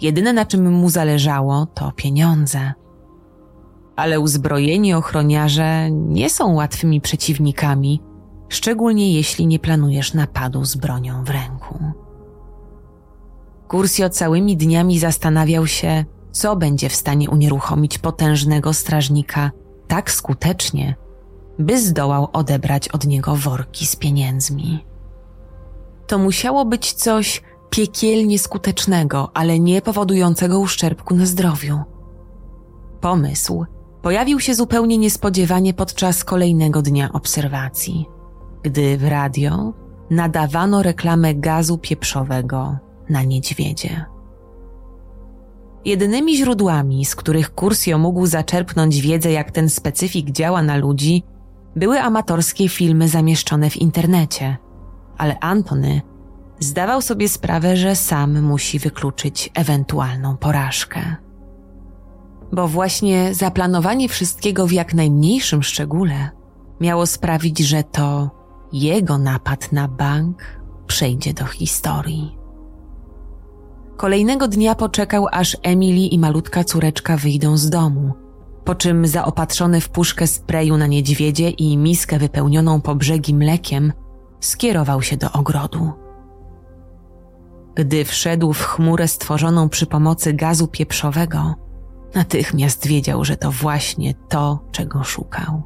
Jedyne 0.00 0.32
na 0.32 0.46
czym 0.46 0.72
mu 0.72 0.90
zależało 0.90 1.66
to 1.66 1.92
pieniądze. 1.92 2.72
Ale 3.96 4.20
uzbrojeni 4.20 4.94
ochroniarze 4.94 5.90
nie 5.90 6.30
są 6.30 6.54
łatwymi 6.54 7.00
przeciwnikami, 7.00 8.02
szczególnie 8.48 9.12
jeśli 9.12 9.46
nie 9.46 9.58
planujesz 9.58 10.14
napadu 10.14 10.64
z 10.64 10.76
bronią 10.76 11.24
w 11.24 11.30
ręku. 11.30 11.78
Kursio 13.68 14.10
całymi 14.10 14.56
dniami 14.56 14.98
zastanawiał 14.98 15.66
się, 15.66 16.04
co 16.32 16.56
będzie 16.56 16.88
w 16.88 16.94
stanie 16.94 17.30
unieruchomić 17.30 17.98
potężnego 17.98 18.72
strażnika 18.72 19.50
tak 19.88 20.10
skutecznie, 20.10 20.96
by 21.58 21.80
zdołał 21.80 22.28
odebrać 22.32 22.88
od 22.88 23.06
niego 23.06 23.36
worki 23.36 23.86
z 23.86 23.96
pieniędzmi. 23.96 24.84
To 26.06 26.18
musiało 26.18 26.64
być 26.64 26.92
coś 26.92 27.42
piekielnie 27.70 28.38
skutecznego, 28.38 29.30
ale 29.34 29.58
nie 29.58 29.82
powodującego 29.82 30.58
uszczerbku 30.58 31.14
na 31.14 31.26
zdrowiu. 31.26 31.80
Pomysł 33.00 33.64
pojawił 34.02 34.40
się 34.40 34.54
zupełnie 34.54 34.98
niespodziewanie 34.98 35.74
podczas 35.74 36.24
kolejnego 36.24 36.82
dnia 36.82 37.12
obserwacji, 37.12 38.06
gdy 38.62 38.98
w 38.98 39.08
radio 39.08 39.72
nadawano 40.10 40.82
reklamę 40.82 41.34
gazu 41.34 41.78
pieprzowego 41.78 42.78
na 43.10 43.22
niedźwiedzie. 43.22 44.04
Jedynymi 45.84 46.36
źródłami, 46.36 47.04
z 47.04 47.16
których 47.16 47.54
Kursio 47.54 47.98
mógł 47.98 48.26
zaczerpnąć 48.26 49.00
wiedzę, 49.00 49.32
jak 49.32 49.50
ten 49.50 49.68
specyfik 49.68 50.30
działa 50.30 50.62
na 50.62 50.76
ludzi, 50.76 51.22
były 51.76 52.00
amatorskie 52.00 52.68
filmy 52.68 53.08
zamieszczone 53.08 53.70
w 53.70 53.76
internecie, 53.76 54.56
ale 55.18 55.38
Antony 55.40 56.02
zdawał 56.60 57.02
sobie 57.02 57.28
sprawę, 57.28 57.76
że 57.76 57.96
sam 57.96 58.42
musi 58.42 58.78
wykluczyć 58.78 59.50
ewentualną 59.54 60.36
porażkę. 60.36 61.16
Bo 62.52 62.68
właśnie 62.68 63.34
zaplanowanie 63.34 64.08
wszystkiego 64.08 64.66
w 64.66 64.72
jak 64.72 64.94
najmniejszym 64.94 65.62
szczególe 65.62 66.30
miało 66.80 67.06
sprawić, 67.06 67.58
że 67.58 67.84
to 67.84 68.30
jego 68.72 69.18
napad 69.18 69.72
na 69.72 69.88
bank 69.88 70.42
przejdzie 70.86 71.34
do 71.34 71.44
historii. 71.44 72.37
Kolejnego 73.98 74.48
dnia 74.48 74.74
poczekał, 74.74 75.26
aż 75.32 75.56
Emily 75.62 76.06
i 76.06 76.18
malutka 76.18 76.64
córeczka 76.64 77.16
wyjdą 77.16 77.56
z 77.56 77.70
domu, 77.70 78.12
po 78.64 78.74
czym 78.74 79.06
zaopatrzony 79.06 79.80
w 79.80 79.88
puszkę 79.88 80.26
sprayu 80.26 80.76
na 80.76 80.86
niedźwiedzie 80.86 81.50
i 81.50 81.76
miskę 81.76 82.18
wypełnioną 82.18 82.80
po 82.80 82.94
brzegi 82.94 83.34
mlekiem, 83.34 83.92
skierował 84.40 85.02
się 85.02 85.16
do 85.16 85.32
ogrodu. 85.32 85.92
Gdy 87.74 88.04
wszedł 88.04 88.52
w 88.52 88.62
chmurę 88.62 89.08
stworzoną 89.08 89.68
przy 89.68 89.86
pomocy 89.86 90.32
gazu 90.32 90.68
pieprzowego, 90.68 91.54
natychmiast 92.14 92.86
wiedział, 92.86 93.24
że 93.24 93.36
to 93.36 93.50
właśnie 93.50 94.14
to, 94.28 94.64
czego 94.72 95.04
szukał. 95.04 95.62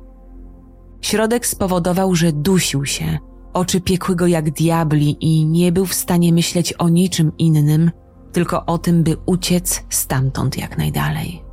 Środek 1.00 1.46
spowodował, 1.46 2.14
że 2.14 2.32
dusił 2.32 2.86
się, 2.86 3.18
oczy 3.52 3.80
piekły 3.80 4.16
go 4.16 4.26
jak 4.26 4.50
diabli 4.50 5.16
i 5.20 5.46
nie 5.46 5.72
był 5.72 5.86
w 5.86 5.94
stanie 5.94 6.32
myśleć 6.32 6.72
o 6.72 6.88
niczym 6.88 7.32
innym, 7.38 7.90
tylko 8.32 8.66
o 8.66 8.78
tym, 8.78 9.02
by 9.02 9.16
uciec 9.26 9.84
stamtąd 9.90 10.58
jak 10.58 10.78
najdalej. 10.78 11.44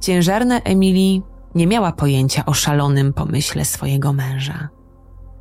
Ciężarna 0.00 0.60
Emily 0.60 1.22
nie 1.54 1.66
miała 1.66 1.92
pojęcia 1.92 2.46
o 2.46 2.54
szalonym 2.54 3.12
pomyśle 3.12 3.64
swojego 3.64 4.12
męża. 4.12 4.68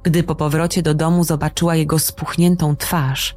Gdy 0.03 0.23
po 0.23 0.35
powrocie 0.35 0.81
do 0.81 0.93
domu 0.93 1.23
zobaczyła 1.23 1.75
jego 1.75 1.99
spuchniętą 1.99 2.75
twarz, 2.75 3.35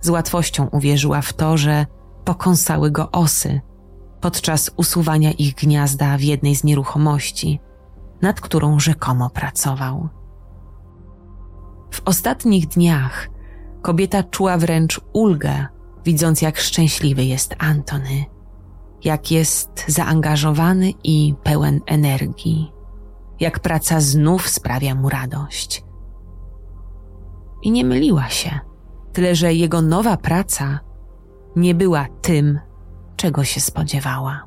z 0.00 0.08
łatwością 0.08 0.66
uwierzyła 0.66 1.20
w 1.20 1.32
to, 1.32 1.56
że 1.56 1.86
pokąsały 2.24 2.90
go 2.90 3.10
osy 3.10 3.60
podczas 4.20 4.70
usuwania 4.76 5.32
ich 5.32 5.54
gniazda 5.54 6.16
w 6.16 6.20
jednej 6.20 6.56
z 6.56 6.64
nieruchomości, 6.64 7.60
nad 8.22 8.40
którą 8.40 8.80
rzekomo 8.80 9.30
pracował. 9.30 10.08
W 11.90 12.02
ostatnich 12.04 12.66
dniach 12.68 13.28
kobieta 13.84 14.22
czuła 14.22 14.58
wręcz 14.58 15.00
ulgę, 15.12 15.66
widząc 16.04 16.42
jak 16.42 16.58
szczęśliwy 16.58 17.24
jest 17.24 17.54
Antony, 17.58 18.24
jak 19.04 19.30
jest 19.30 19.84
zaangażowany 19.88 20.92
i 21.04 21.34
pełen 21.42 21.80
energii, 21.86 22.72
jak 23.40 23.60
praca 23.60 24.00
znów 24.00 24.48
sprawia 24.48 24.94
mu 24.94 25.08
radość. 25.08 25.84
I 27.62 27.70
nie 27.70 27.84
myliła 27.84 28.28
się, 28.28 28.60
tyle 29.12 29.34
że 29.34 29.54
jego 29.54 29.82
nowa 29.82 30.16
praca 30.16 30.80
nie 31.56 31.74
była 31.74 32.06
tym, 32.22 32.58
czego 33.16 33.44
się 33.44 33.60
spodziewała. 33.60 34.44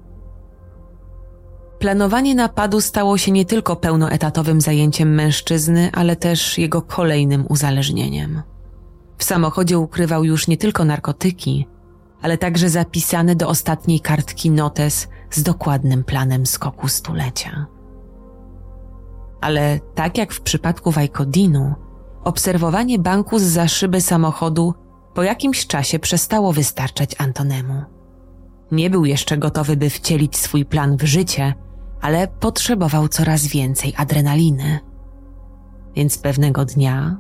Planowanie 1.80 2.36
napadu 2.36 2.82
stało 2.82 3.18
się 3.18 3.32
nie 3.32 3.46
tylko 3.46 3.76
pełnoetatowym 3.76 4.62
zajęciem 4.62 5.16
mężczyzny, 5.16 5.90
ale 5.94 6.16
też 6.16 6.58
jego 6.58 6.82
kolejnym 6.82 7.46
uzależnieniem. 7.50 8.42
W 9.18 9.24
samochodzie 9.24 9.80
ukrywał 9.80 10.24
już 10.24 10.48
nie 10.48 10.58
tylko 10.58 10.86
narkotyki, 10.86 11.68
ale 12.22 12.38
także 12.38 12.70
zapisany 12.70 13.36
do 13.36 13.48
ostatniej 13.48 14.00
kartki 14.00 14.52
notes 14.52 15.08
z 15.32 15.44
dokładnym 15.44 16.04
planem 16.04 16.46
skoku 16.46 16.88
stulecia. 16.88 17.66
Ale 19.42 19.80
tak 19.96 20.18
jak 20.18 20.34
w 20.34 20.42
przypadku 20.42 20.92
Wajkodinu, 20.92 21.76
obserwowanie 22.24 23.00
banku 23.00 23.40
z 23.40 23.44
za 23.44 23.68
szyby 23.68 24.02
samochodu 24.02 24.74
po 25.14 25.24
jakimś 25.24 25.68
czasie 25.68 26.00
przestało 26.00 26.54
wystarczać 26.54 27.16
Antonemu. 27.18 27.84
Nie 28.72 28.90
był 28.90 29.06
jeszcze 29.06 29.38
gotowy, 29.38 29.78
by 29.78 29.90
wcielić 29.90 30.38
swój 30.38 30.66
plan 30.66 30.98
w 30.98 31.04
życie, 31.04 31.54
ale 32.02 32.28
potrzebował 32.28 33.08
coraz 33.08 33.48
więcej 33.48 33.94
adrenaliny. 33.98 34.80
Więc 35.96 36.18
pewnego 36.18 36.66
dnia 36.66 37.18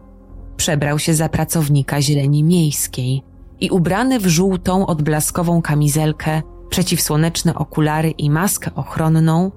przebrał 0.57 0.99
się 0.99 1.13
za 1.13 1.29
pracownika 1.29 2.01
zieleni 2.01 2.43
miejskiej 2.43 3.23
i 3.59 3.69
ubrany 3.69 4.19
w 4.19 4.27
żółtą, 4.27 4.87
odblaskową 4.87 5.61
kamizelkę, 5.61 6.41
przeciwsłoneczne 6.69 7.55
okulary 7.55 8.09
i 8.09 8.29
maskę 8.29 8.75
ochronną, 8.75 9.51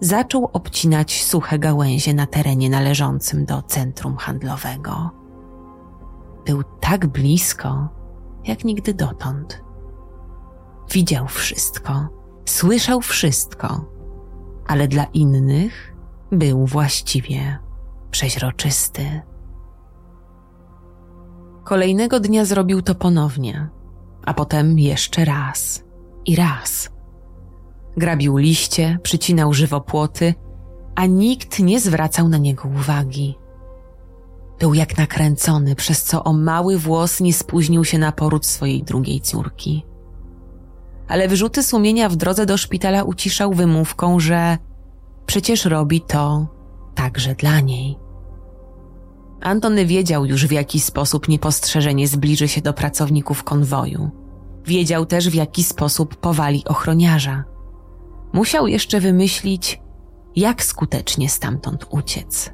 zaczął 0.00 0.50
obcinać 0.52 1.24
suche 1.24 1.58
gałęzie 1.58 2.14
na 2.14 2.26
terenie 2.26 2.70
należącym 2.70 3.44
do 3.44 3.62
centrum 3.62 4.16
handlowego. 4.16 5.10
Był 6.46 6.62
tak 6.80 7.06
blisko, 7.06 7.88
jak 8.44 8.64
nigdy 8.64 8.94
dotąd. 8.94 9.62
Widział 10.92 11.26
wszystko, 11.26 12.08
słyszał 12.44 13.00
wszystko, 13.00 13.84
ale 14.66 14.88
dla 14.88 15.04
innych 15.04 15.96
był 16.32 16.66
właściwie 16.66 17.58
przeźroczysty. 18.10 19.22
Kolejnego 21.68 22.20
dnia 22.20 22.44
zrobił 22.44 22.82
to 22.82 22.94
ponownie, 22.94 23.68
a 24.24 24.34
potem 24.34 24.78
jeszcze 24.78 25.24
raz 25.24 25.84
i 26.26 26.36
raz. 26.36 26.90
Grabił 27.96 28.36
liście, 28.36 28.98
przycinał 29.02 29.52
żywopłoty, 29.54 30.34
a 30.94 31.06
nikt 31.06 31.58
nie 31.58 31.80
zwracał 31.80 32.28
na 32.28 32.38
niego 32.38 32.68
uwagi. 32.68 33.38
Był 34.60 34.74
jak 34.74 34.98
nakręcony, 34.98 35.74
przez 35.74 36.04
co 36.04 36.24
o 36.24 36.32
mały 36.32 36.78
włos 36.78 37.20
nie 37.20 37.32
spóźnił 37.32 37.84
się 37.84 37.98
na 37.98 38.12
poród 38.12 38.46
swojej 38.46 38.82
drugiej 38.82 39.20
córki. 39.20 39.84
Ale 41.08 41.28
wyrzuty 41.28 41.62
sumienia 41.62 42.08
w 42.08 42.16
drodze 42.16 42.46
do 42.46 42.56
szpitala 42.56 43.02
uciszał 43.02 43.52
wymówką, 43.52 44.20
że 44.20 44.58
przecież 45.26 45.64
robi 45.64 46.00
to 46.00 46.46
także 46.94 47.34
dla 47.34 47.60
niej. 47.60 48.07
Antony 49.40 49.86
wiedział 49.86 50.26
już, 50.26 50.46
w 50.46 50.52
jaki 50.52 50.80
sposób 50.80 51.28
niepostrzeżenie 51.28 52.08
zbliży 52.08 52.48
się 52.48 52.60
do 52.60 52.72
pracowników 52.72 53.44
konwoju. 53.44 54.10
Wiedział 54.64 55.06
też, 55.06 55.28
w 55.28 55.34
jaki 55.34 55.64
sposób 55.64 56.16
powali 56.16 56.64
ochroniarza. 56.64 57.44
Musiał 58.32 58.66
jeszcze 58.66 59.00
wymyślić, 59.00 59.80
jak 60.36 60.64
skutecznie 60.64 61.28
stamtąd 61.28 61.86
uciec. 61.90 62.52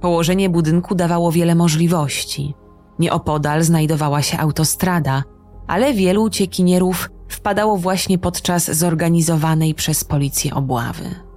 Położenie 0.00 0.50
budynku 0.50 0.94
dawało 0.94 1.32
wiele 1.32 1.54
możliwości. 1.54 2.54
Nieopodal 2.98 3.62
znajdowała 3.62 4.22
się 4.22 4.38
autostrada, 4.38 5.22
ale 5.66 5.94
wielu 5.94 6.22
uciekinierów 6.22 7.10
wpadało 7.28 7.76
właśnie 7.76 8.18
podczas 8.18 8.70
zorganizowanej 8.70 9.74
przez 9.74 10.04
policję 10.04 10.54
obławy. 10.54 11.29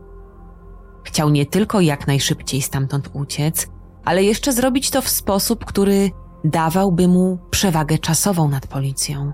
Chciał 1.03 1.29
nie 1.29 1.45
tylko 1.45 1.81
jak 1.81 2.07
najszybciej 2.07 2.61
stamtąd 2.61 3.09
uciec, 3.13 3.67
ale 4.05 4.23
jeszcze 4.23 4.53
zrobić 4.53 4.89
to 4.89 5.01
w 5.01 5.09
sposób, 5.09 5.65
który 5.65 6.11
dawałby 6.43 7.07
mu 7.07 7.37
przewagę 7.51 7.97
czasową 7.97 8.49
nad 8.49 8.67
policją, 8.67 9.31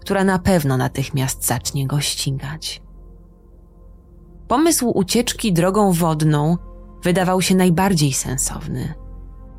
która 0.00 0.24
na 0.24 0.38
pewno 0.38 0.76
natychmiast 0.76 1.46
zacznie 1.46 1.86
go 1.86 2.00
ścigać. 2.00 2.82
Pomysł 4.48 4.90
ucieczki 4.94 5.52
drogą 5.52 5.92
wodną 5.92 6.56
wydawał 7.02 7.42
się 7.42 7.54
najbardziej 7.54 8.12
sensowny. 8.12 8.94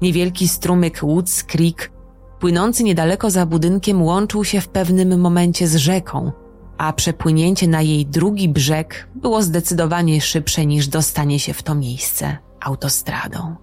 Niewielki 0.02 0.48
strumyk 0.48 1.00
Woods 1.04 1.44
Creek, 1.44 1.92
płynący 2.40 2.84
niedaleko 2.84 3.30
za 3.30 3.46
budynkiem, 3.46 4.04
łączył 4.04 4.44
się 4.44 4.62
w 4.62 4.68
pewnym 4.68 5.20
momencie 5.20 5.68
z 5.68 5.76
rzeką, 5.76 6.32
a 6.80 6.94
przepłynięcie 6.94 7.68
na 7.68 7.82
jej 7.82 8.06
drugi 8.06 8.50
brzeg 8.50 9.10
było 9.16 9.42
zdecydowanie 9.44 10.22
szybsze 10.22 10.66
niż 10.66 10.88
dostanie 10.88 11.40
się 11.40 11.54
w 11.54 11.64
to 11.64 11.76
miejsce 11.76 12.38
autostradą. 12.60 13.56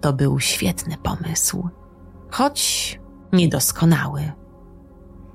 To 0.00 0.12
był 0.12 0.40
świetny 0.40 0.96
pomysł, 1.02 1.68
choć 2.30 3.00
niedoskonały. 3.32 4.32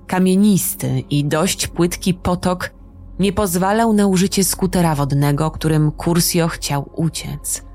Kamienisty 0.07 0.99
i 0.99 1.25
dość 1.25 1.67
płytki 1.67 2.13
potok 2.13 2.73
nie 3.19 3.33
pozwalał 3.33 3.93
na 3.93 4.07
użycie 4.07 4.43
skutera 4.43 4.95
wodnego, 4.95 5.51
którym 5.51 5.91
Kursio 5.91 6.47
chciał 6.47 6.89
uciec. 6.95 7.65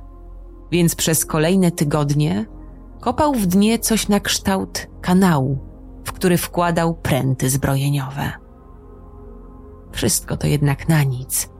Więc 0.70 0.94
przez 0.94 1.26
kolejne 1.26 1.70
tygodnie 1.70 2.46
kopał 3.00 3.34
w 3.34 3.46
dnie 3.46 3.78
coś 3.78 4.08
na 4.08 4.20
kształt 4.20 4.86
kanału, 5.00 5.67
w 6.04 6.12
który 6.12 6.36
wkładał 6.36 6.94
pręty 6.94 7.50
zbrojeniowe. 7.50 8.32
Wszystko 9.92 10.36
to 10.36 10.46
jednak 10.46 10.88
na 10.88 11.02
nic, 11.02 11.50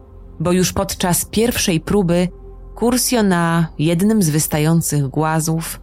bo 0.41 0.53
już 0.53 0.73
podczas 0.73 1.25
pierwszej 1.25 1.81
próby 1.81 2.29
Kursio 2.75 3.23
na 3.23 3.67
jednym 3.79 4.23
z 4.23 4.31
wystających 4.31 5.09
głazów 5.09 5.81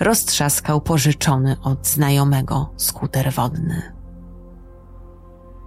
roztrzaskał 0.00 0.80
pożyczony 0.80 1.56
od 1.62 1.86
znajomego 1.86 2.70
skuter 2.76 3.32
wodny. 3.32 3.82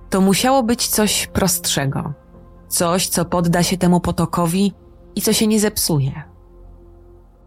To 0.10 0.22
musiało 0.22 0.64
być 0.64 0.88
coś 0.88 1.28
prostszego, 1.28 2.14
coś, 2.68 3.08
co 3.08 3.26
podda 3.26 3.64
się 3.64 3.78
temu 3.78 4.00
potokowi 4.00 4.74
i 5.16 5.22
co 5.22 5.34
się 5.34 5.48
nie 5.48 5.60
zepsuje. 5.60 6.24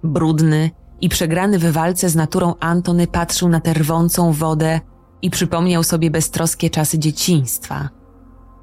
Brudny 0.02 0.70
i 1.04 1.08
przegrany 1.08 1.58
w 1.58 1.72
walce 1.72 2.08
z 2.08 2.16
naturą 2.16 2.54
Antony 2.60 3.06
patrzył 3.06 3.48
na 3.48 3.60
tę 3.60 3.74
rwącą 3.74 4.32
wodę 4.32 4.80
i 5.22 5.30
przypomniał 5.30 5.82
sobie 5.82 6.10
beztroskie 6.10 6.70
czasy 6.70 6.98
dzieciństwa 6.98 7.88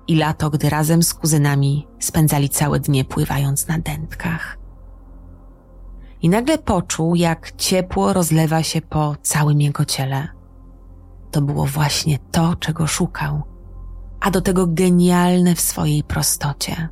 i 0.08 0.16
lato, 0.16 0.50
gdy 0.50 0.70
razem 0.70 1.04
z 1.04 1.14
kuzynami 1.14 1.88
spędzali 2.00 2.50
całe 2.50 2.80
dnie 2.80 3.06
pływając 3.06 3.68
na 3.68 3.80
dętkach. 3.80 4.58
I 6.22 6.30
nagle 6.30 6.58
poczuł, 6.58 7.16
jak 7.16 7.52
ciepło 7.52 8.14
rozlewa 8.14 8.64
się 8.64 8.82
po 8.82 9.16
całym 9.22 9.62
jego 9.62 9.86
ciele. 9.86 10.28
To 11.32 11.42
było 11.42 11.66
właśnie 11.66 12.20
to, 12.32 12.56
czego 12.56 12.88
szukał, 12.88 13.42
a 14.20 14.32
do 14.32 14.42
tego 14.42 14.68
genialne 14.68 15.56
w 15.56 15.62
swojej 15.62 16.04
prostocie. 16.04 16.90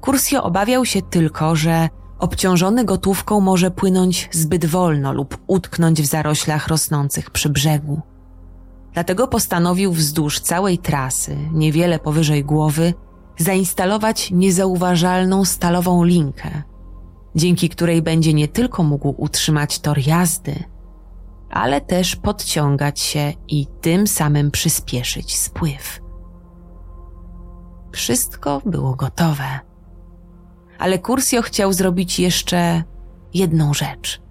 Kursio 0.00 0.42
obawiał 0.42 0.84
się 0.84 1.02
tylko, 1.02 1.56
że 1.56 1.88
obciążony 2.20 2.84
gotówką 2.84 3.40
może 3.40 3.70
płynąć 3.70 4.28
zbyt 4.32 4.66
wolno 4.66 5.12
lub 5.12 5.38
utknąć 5.46 6.02
w 6.02 6.06
zaroślach 6.06 6.68
rosnących 6.68 7.30
przy 7.30 7.48
brzegu. 7.48 8.00
Dlatego 8.92 9.28
postanowił 9.28 9.92
wzdłuż 9.92 10.40
całej 10.40 10.78
trasy, 10.78 11.36
niewiele 11.52 11.98
powyżej 11.98 12.44
głowy, 12.44 12.94
zainstalować 13.38 14.30
niezauważalną 14.30 15.44
stalową 15.44 16.04
linkę, 16.04 16.62
dzięki 17.34 17.68
której 17.68 18.02
będzie 18.02 18.34
nie 18.34 18.48
tylko 18.48 18.82
mógł 18.82 19.14
utrzymać 19.18 19.78
tor 19.78 19.98
jazdy, 20.06 20.64
ale 21.50 21.80
też 21.80 22.16
podciągać 22.16 23.00
się 23.00 23.32
i 23.48 23.66
tym 23.80 24.06
samym 24.06 24.50
przyspieszyć 24.50 25.36
spływ. 25.36 26.00
Wszystko 27.92 28.62
było 28.66 28.94
gotowe 28.94 29.69
ale 30.80 30.98
Kursio 30.98 31.42
chciał 31.42 31.72
zrobić 31.72 32.20
jeszcze 32.20 32.82
jedną 33.34 33.74
rzecz. 33.74 34.22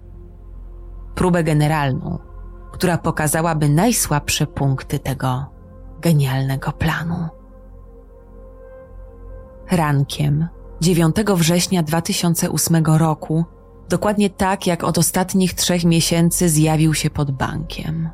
Próbę 1.14 1.44
generalną, 1.44 2.18
która 2.72 2.98
pokazałaby 2.98 3.68
najsłabsze 3.68 4.46
punkty 4.46 4.98
tego 4.98 5.46
genialnego 6.00 6.72
planu. 6.72 7.28
Rankiem 9.70 10.48
9 10.80 11.16
września 11.34 11.82
2008 11.82 12.84
roku, 12.84 13.44
dokładnie 13.88 14.30
tak 14.30 14.66
jak 14.66 14.84
od 14.84 14.98
ostatnich 14.98 15.54
trzech 15.54 15.84
miesięcy 15.84 16.48
zjawił 16.48 16.94
się 16.94 17.10
pod 17.10 17.30
bankiem. 17.30 18.08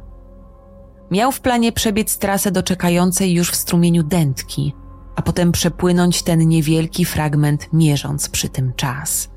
Miał 1.10 1.32
w 1.32 1.40
planie 1.40 1.72
przebiec 1.72 2.18
trasę 2.18 2.50
do 2.50 2.62
czekającej 2.62 3.34
już 3.34 3.50
w 3.50 3.56
strumieniu 3.56 4.02
dętki– 4.02 4.74
a 5.16 5.22
potem 5.22 5.52
przepłynąć 5.52 6.22
ten 6.22 6.48
niewielki 6.48 7.04
fragment, 7.04 7.68
mierząc 7.72 8.28
przy 8.28 8.48
tym 8.48 8.72
czas. 8.76 9.28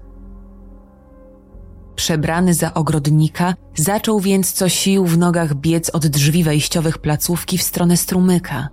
Przebrany 1.95 2.53
za 2.53 2.73
ogrodnika, 2.73 3.53
zaczął 3.75 4.19
więc 4.19 4.51
co 4.51 4.69
sił 4.69 5.05
w 5.05 5.17
nogach 5.17 5.55
biec 5.55 5.89
od 5.89 6.07
drzwi 6.07 6.43
wejściowych 6.43 6.97
placówki 6.97 7.57
w 7.57 7.63
stronę 7.63 7.97
strumyka. 7.97 8.69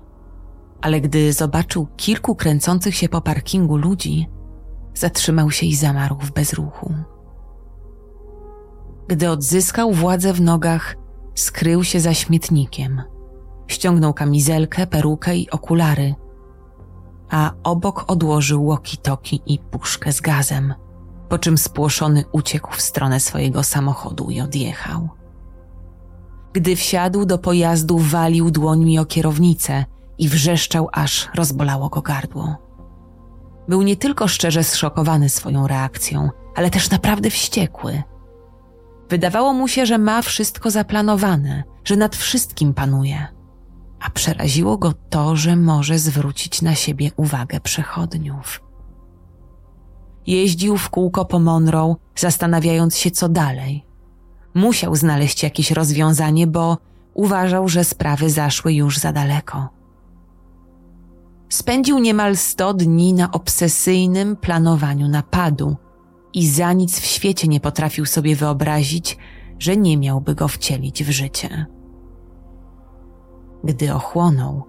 Ale 0.81 1.01
gdy 1.01 1.33
zobaczył 1.33 1.87
kilku 1.97 2.35
kręcących 2.35 2.95
się 2.95 3.09
po 3.09 3.21
parkingu 3.21 3.77
ludzi, 3.77 4.29
zatrzymał 4.95 5.51
się 5.51 5.67
i 5.67 5.75
zamarł 5.75 6.17
w 6.21 6.33
bezruchu. 6.33 6.95
Gdy 9.09 9.31
odzyskał 9.31 9.93
władzę 9.93 10.33
w 10.33 10.41
nogach, 10.41 10.97
skrył 11.35 11.85
się 11.85 12.01
za 12.01 12.15
śmietnikiem. 12.15 13.03
Ściągnął 13.67 14.15
kamizelkę, 14.15 14.87
perukę 14.87 15.37
i 15.37 15.51
okulary– 15.51 16.15
a 17.31 17.53
obok 17.63 18.05
odłożył 18.11 18.65
łoki-toki 18.65 19.43
i 19.47 19.59
puszkę 19.59 20.13
z 20.13 20.21
gazem, 20.21 20.75
po 21.29 21.39
czym 21.39 21.59
spłoszony 21.59 22.25
uciekł 22.33 22.73
w 22.73 22.81
stronę 22.81 23.21
swojego 23.21 23.63
samochodu 23.63 24.31
i 24.31 24.41
odjechał. 24.41 25.09
Gdy 26.53 26.77
wsiadł 26.77 27.25
do 27.25 27.39
pojazdu, 27.39 27.99
walił 27.99 28.51
dłońmi 28.51 28.99
o 28.99 29.05
kierownicę 29.05 29.85
i 30.19 30.29
wrzeszczał, 30.29 30.89
aż 30.93 31.29
rozbolało 31.35 31.89
go 31.89 32.03
gardło. 32.03 32.57
Był 33.69 33.83
nie 33.83 33.97
tylko 33.97 34.29
szczerze 34.29 34.65
zszokowany 34.65 35.29
swoją 35.29 35.67
reakcją, 35.67 36.31
ale 36.57 36.71
też 36.71 36.91
naprawdę 36.91 37.31
wściekły. 37.31 38.03
Wydawało 39.09 39.53
mu 39.53 39.69
się, 39.69 39.87
że 39.87 39.99
ma 39.99 40.23
wszystko 40.23 40.71
zaplanowane, 40.71 41.65
że 41.85 41.97
nad 41.97 42.17
wszystkim 42.17 42.75
panuje 42.75 43.36
a 44.07 44.11
przeraziło 44.11 44.79
go 44.79 44.93
to, 45.11 45.37
że 45.37 45.57
może 45.57 45.99
zwrócić 45.99 46.63
na 46.63 46.75
siebie 46.75 47.11
uwagę 47.17 47.61
przechodniów. 47.61 48.63
Jeździł 50.27 50.77
w 50.77 50.91
kółko 50.91 51.25
po 51.25 51.39
Monroe, 51.39 51.97
zastanawiając 52.17 52.97
się, 52.97 53.11
co 53.11 53.29
dalej. 53.29 53.85
Musiał 54.55 54.97
znaleźć 54.97 55.43
jakieś 55.43 55.71
rozwiązanie, 55.71 56.47
bo 56.47 56.79
uważał, 57.15 57.69
że 57.69 57.85
sprawy 57.85 58.31
zaszły 58.31 58.73
już 58.73 58.99
za 58.99 59.13
daleko. 59.13 59.69
Spędził 61.49 61.99
niemal 61.99 62.37
sto 62.37 62.75
dni 62.75 63.13
na 63.13 63.31
obsesyjnym 63.31 64.37
planowaniu 64.37 65.09
napadu 65.09 65.77
i 66.33 66.49
za 66.49 66.73
nic 66.73 67.01
w 67.01 67.05
świecie 67.05 67.49
nie 67.49 67.61
potrafił 67.61 68.07
sobie 68.07 68.37
wyobrazić, 68.37 69.19
że 69.59 69.77
nie 69.77 69.97
miałby 69.97 70.35
go 70.35 70.49
wcielić 70.49 71.05
w 71.05 71.11
życie. 71.11 71.76
Gdy 73.67 73.95
ochłonął, 73.95 74.65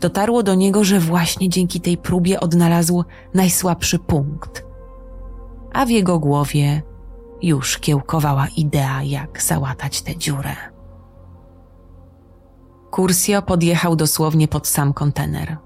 dotarło 0.00 0.42
do 0.42 0.54
niego, 0.54 0.84
że 0.84 1.00
właśnie 1.00 1.48
dzięki 1.48 1.80
tej 1.80 1.98
próbie 1.98 2.40
odnalazł 2.40 3.04
najsłabszy 3.34 3.98
punkt, 3.98 4.64
a 5.72 5.86
w 5.86 5.90
jego 5.90 6.18
głowie 6.18 6.82
już 7.42 7.78
kiełkowała 7.78 8.46
idea, 8.56 9.02
jak 9.02 9.42
załatać 9.42 10.02
tę 10.02 10.16
dziurę. 10.16 10.56
Kursio 12.90 13.42
podjechał 13.42 13.96
dosłownie 13.96 14.48
pod 14.48 14.66
sam 14.66 14.92
kontener, 14.92 15.56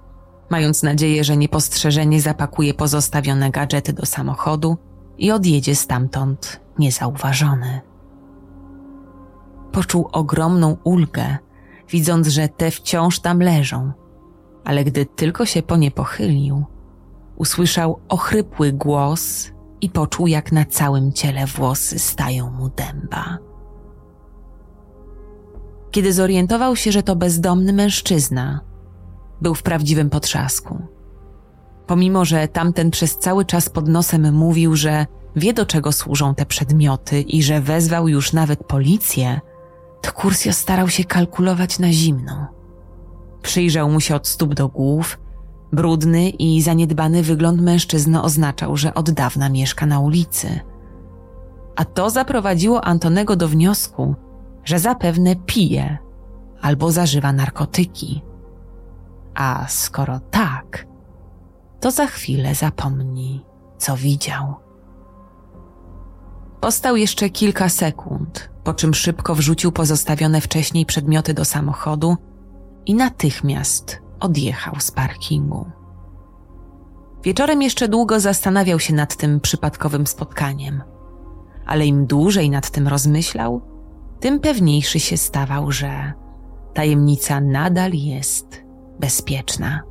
mając 0.50 0.82
nadzieję, 0.82 1.24
że 1.24 1.36
niepostrzeżenie 1.36 2.20
zapakuje 2.20 2.74
pozostawione 2.74 3.50
gadżety 3.50 3.92
do 3.92 4.06
samochodu 4.06 4.76
i 5.18 5.30
odjedzie 5.30 5.74
stamtąd 5.74 6.60
niezauważony. 6.78 7.80
Poczuł 9.72 10.08
ogromną 10.12 10.76
ulgę, 10.84 11.38
widząc, 11.90 12.28
że 12.28 12.48
te 12.48 12.70
wciąż 12.70 13.20
tam 13.20 13.40
leżą. 13.40 13.92
Ale 14.64 14.84
gdy 14.84 15.06
tylko 15.06 15.46
się 15.46 15.62
po 15.62 15.76
nie 15.76 15.90
pochylił, 15.90 16.64
usłyszał 17.36 18.00
ochrypły 18.08 18.72
głos 18.72 19.50
i 19.80 19.90
poczuł, 19.90 20.26
jak 20.26 20.52
na 20.52 20.64
całym 20.64 21.12
ciele 21.12 21.46
włosy 21.46 21.98
stają 21.98 22.50
mu 22.50 22.68
dęba. 22.68 23.38
Kiedy 25.90 26.12
zorientował 26.12 26.76
się, 26.76 26.92
że 26.92 27.02
to 27.02 27.16
bezdomny 27.16 27.72
mężczyzna, 27.72 28.60
był 29.40 29.54
w 29.54 29.62
prawdziwym 29.62 30.10
potrzasku. 30.10 30.82
Pomimo, 31.86 32.24
że 32.24 32.48
tamten 32.48 32.90
przez 32.90 33.18
cały 33.18 33.44
czas 33.44 33.68
pod 33.68 33.88
nosem 33.88 34.34
mówił, 34.34 34.76
że 34.76 35.06
wie 35.36 35.52
do 35.52 35.66
czego 35.66 35.92
służą 35.92 36.34
te 36.34 36.46
przedmioty 36.46 37.20
i 37.20 37.42
że 37.42 37.60
wezwał 37.60 38.08
już 38.08 38.32
nawet 38.32 38.64
policję, 38.64 39.40
to 40.00 40.12
Kursio 40.12 40.52
starał 40.52 40.88
się 40.88 41.04
kalkulować 41.04 41.78
na 41.78 41.92
zimno. 41.92 42.46
Przyjrzał 43.42 43.90
mu 43.90 44.00
się 44.00 44.14
od 44.14 44.28
stóp 44.28 44.54
do 44.54 44.68
głów. 44.68 45.18
Brudny 45.72 46.28
i 46.28 46.62
zaniedbany 46.62 47.22
wygląd 47.22 47.60
mężczyzny 47.60 48.22
oznaczał, 48.22 48.76
że 48.76 48.94
od 48.94 49.10
dawna 49.10 49.48
mieszka 49.48 49.86
na 49.86 50.00
ulicy. 50.00 50.60
A 51.76 51.84
to 51.84 52.10
zaprowadziło 52.10 52.84
Antonego 52.84 53.36
do 53.36 53.48
wniosku, 53.48 54.14
że 54.64 54.78
zapewne 54.78 55.36
pije 55.36 55.98
albo 56.60 56.92
zażywa 56.92 57.32
narkotyki. 57.32 58.22
A 59.34 59.64
skoro 59.68 60.20
tak, 60.30 60.86
to 61.80 61.90
za 61.90 62.06
chwilę 62.06 62.54
zapomni, 62.54 63.44
co 63.78 63.96
widział. 63.96 64.65
Postał 66.66 66.96
jeszcze 66.96 67.30
kilka 67.30 67.68
sekund, 67.68 68.50
po 68.64 68.74
czym 68.74 68.94
szybko 68.94 69.34
wrzucił 69.34 69.72
pozostawione 69.72 70.40
wcześniej 70.40 70.86
przedmioty 70.86 71.34
do 71.34 71.44
samochodu 71.44 72.16
i 72.86 72.94
natychmiast 72.94 74.02
odjechał 74.20 74.74
z 74.80 74.90
parkingu. 74.90 75.70
Wieczorem 77.22 77.62
jeszcze 77.62 77.88
długo 77.88 78.20
zastanawiał 78.20 78.80
się 78.80 78.94
nad 78.94 79.16
tym 79.16 79.40
przypadkowym 79.40 80.06
spotkaniem, 80.06 80.82
ale 81.66 81.86
im 81.86 82.06
dłużej 82.06 82.50
nad 82.50 82.70
tym 82.70 82.88
rozmyślał, 82.88 83.60
tym 84.20 84.40
pewniejszy 84.40 85.00
się 85.00 85.16
stawał, 85.16 85.72
że 85.72 86.12
tajemnica 86.74 87.40
nadal 87.40 87.92
jest 87.92 88.64
bezpieczna. 89.00 89.82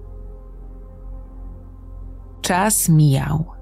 Czas 2.42 2.90
mijał 2.90 3.55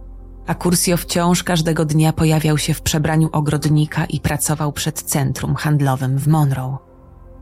a 0.48 0.56
Kursio 0.56 0.98
wciąż 0.98 1.44
każdego 1.44 1.86
dnia 1.86 2.14
pojawiał 2.14 2.58
się 2.58 2.74
w 2.74 2.82
przebraniu 2.82 3.30
ogrodnika 3.32 4.06
i 4.06 4.20
pracował 4.20 4.72
przed 4.72 5.02
centrum 5.02 5.56
handlowym 5.56 6.18
w 6.18 6.28
Monroe, 6.28 6.78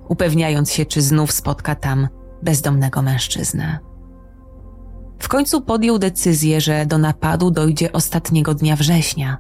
upewniając 0.08 0.72
się, 0.72 0.86
czy 0.86 1.02
znów 1.02 1.32
spotka 1.32 1.76
tam 1.76 2.08
bezdomnego 2.44 3.02
mężczyznę. 3.02 3.80
W 5.20 5.28
końcu 5.28 5.62
podjął 5.62 6.00
decyzję, 6.00 6.62
że 6.62 6.86
do 6.86 6.98
napadu 6.98 7.52
dojdzie 7.52 7.92
ostatniego 7.92 8.54
dnia 8.54 8.76
września, 8.76 9.38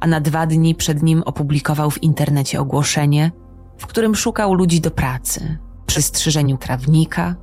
a 0.00 0.06
na 0.06 0.20
dwa 0.20 0.46
dni 0.46 0.74
przed 0.74 1.02
nim 1.02 1.22
opublikował 1.22 1.90
w 1.90 2.02
internecie 2.02 2.60
ogłoszenie, 2.60 3.32
w 3.78 3.86
którym 3.86 4.14
szukał 4.14 4.54
ludzi 4.54 4.80
do 4.80 4.90
pracy 4.90 5.58
przy 5.86 6.02
strzyżeniu 6.02 6.56
trawnika, 6.56 7.34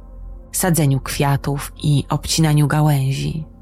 sadzeniu 0.52 1.00
kwiatów 1.00 1.72
i 1.84 2.06
obcinaniu 2.10 2.68
gałęzi. 2.68 3.55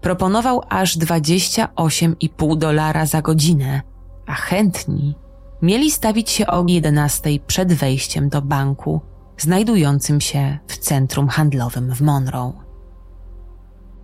Proponował 0.00 0.62
aż 0.68 0.98
28,5 0.98 2.58
dolara 2.58 3.06
za 3.06 3.22
godzinę, 3.22 3.82
a 4.26 4.34
chętni 4.34 5.14
mieli 5.62 5.90
stawić 5.90 6.30
się 6.30 6.46
o 6.46 6.64
11 6.68 7.30
przed 7.46 7.72
wejściem 7.72 8.28
do 8.28 8.42
banku 8.42 9.00
znajdującym 9.38 10.20
się 10.20 10.58
w 10.66 10.78
centrum 10.78 11.28
handlowym 11.28 11.94
w 11.94 12.00
Monroe. 12.00 12.52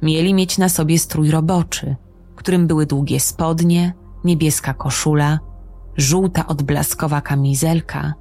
Mieli 0.02 0.34
mieć 0.34 0.58
na 0.58 0.68
sobie 0.68 0.98
strój 0.98 1.30
roboczy, 1.30 1.96
którym 2.36 2.66
były 2.66 2.86
długie 2.86 3.20
spodnie, 3.20 3.92
niebieska 4.24 4.74
koszula, 4.74 5.38
żółta 5.96 6.46
odblaskowa 6.46 7.20
kamizelka, 7.20 8.14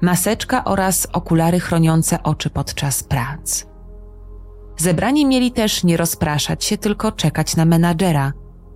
maseczka 0.00 0.64
oraz 0.64 1.06
okulary 1.12 1.60
chroniące 1.60 2.22
oczy 2.22 2.50
podczas 2.50 3.02
prac. 3.02 3.66
Zebrani 4.76 5.26
mieli 5.26 5.52
też 5.52 5.84
nie 5.84 5.96
rozpraszać 5.96 6.64
się, 6.64 6.78
tylko 6.78 7.12
czekać 7.12 7.56
na 7.56 7.64
menadżera, 7.64 8.32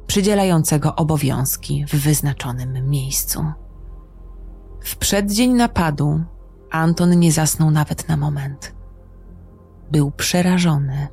przydzielającego 0.06 0.96
obowiązki 0.96 1.84
w 1.88 1.94
wyznaczonym 1.94 2.90
miejscu. 2.90 3.44
W 4.84 4.96
przeddzień 4.96 5.52
napadu 5.52 6.24
Anton 6.70 7.18
nie 7.18 7.32
zasnął 7.32 7.70
nawet 7.70 8.08
na 8.08 8.16
moment. 8.16 8.74
Był 9.90 10.10
przerażony. 10.10 11.08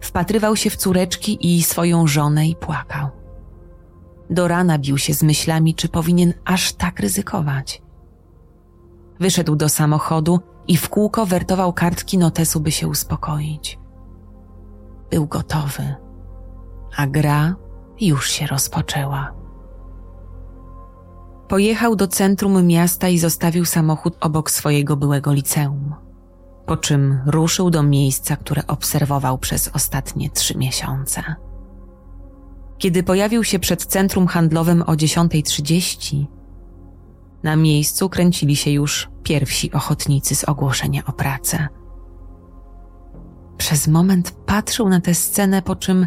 Wpatrywał 0.00 0.56
się 0.56 0.70
w 0.70 0.76
córeczki 0.76 1.56
i 1.56 1.62
swoją 1.62 2.06
żonę 2.06 2.48
i 2.48 2.56
płakał. 2.56 3.08
Do 4.30 4.48
rana 4.48 4.78
bił 4.78 4.98
się 4.98 5.14
z 5.14 5.22
myślami, 5.22 5.74
czy 5.74 5.88
powinien 5.88 6.34
aż 6.44 6.72
tak 6.72 7.00
ryzykować. 7.00 7.82
Wyszedł 9.20 9.56
do 9.56 9.68
samochodu 9.68 10.40
i 10.68 10.76
w 10.76 10.88
kółko 10.88 11.26
wertował 11.26 11.72
kartki 11.72 12.18
notesu, 12.18 12.60
by 12.60 12.72
się 12.72 12.88
uspokoić. 12.88 13.78
Był 15.10 15.26
gotowy, 15.26 15.94
a 16.96 17.06
gra 17.06 17.54
już 18.00 18.30
się 18.30 18.46
rozpoczęła. 18.46 19.32
Pojechał 21.48 21.96
do 21.96 22.08
centrum 22.08 22.66
miasta 22.66 23.08
i 23.08 23.18
zostawił 23.18 23.64
samochód 23.64 24.16
obok 24.20 24.50
swojego 24.50 24.96
byłego 24.96 25.32
liceum, 25.32 25.94
po 26.66 26.76
czym 26.76 27.20
ruszył 27.26 27.70
do 27.70 27.82
miejsca, 27.82 28.36
które 28.36 28.66
obserwował 28.66 29.38
przez 29.38 29.68
ostatnie 29.68 30.30
trzy 30.30 30.58
miesiące. 30.58 31.22
Kiedy 32.78 33.02
pojawił 33.02 33.44
się 33.44 33.58
przed 33.58 33.84
centrum 33.84 34.26
handlowym 34.26 34.82
o 34.82 34.92
10.30, 34.92 36.26
na 37.42 37.56
miejscu 37.56 38.08
kręcili 38.08 38.56
się 38.56 38.70
już 38.70 39.08
pierwsi 39.22 39.72
ochotnicy 39.72 40.34
z 40.34 40.44
ogłoszenia 40.44 41.02
o 41.06 41.12
pracę. 41.12 41.68
Przez 43.56 43.88
moment 43.88 44.30
patrzył 44.30 44.88
na 44.88 45.00
tę 45.00 45.14
scenę, 45.14 45.62
po 45.62 45.76
czym 45.76 46.06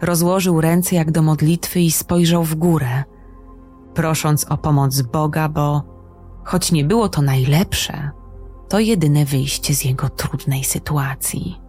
rozłożył 0.00 0.60
ręce 0.60 0.96
jak 0.96 1.10
do 1.10 1.22
modlitwy 1.22 1.80
i 1.80 1.90
spojrzał 1.90 2.44
w 2.44 2.54
górę, 2.54 3.04
prosząc 3.94 4.44
o 4.44 4.58
pomoc 4.58 5.02
Boga, 5.02 5.48
bo 5.48 5.82
choć 6.44 6.72
nie 6.72 6.84
było 6.84 7.08
to 7.08 7.22
najlepsze, 7.22 8.10
to 8.68 8.78
jedyne 8.78 9.24
wyjście 9.24 9.74
z 9.74 9.84
jego 9.84 10.08
trudnej 10.08 10.64
sytuacji. 10.64 11.60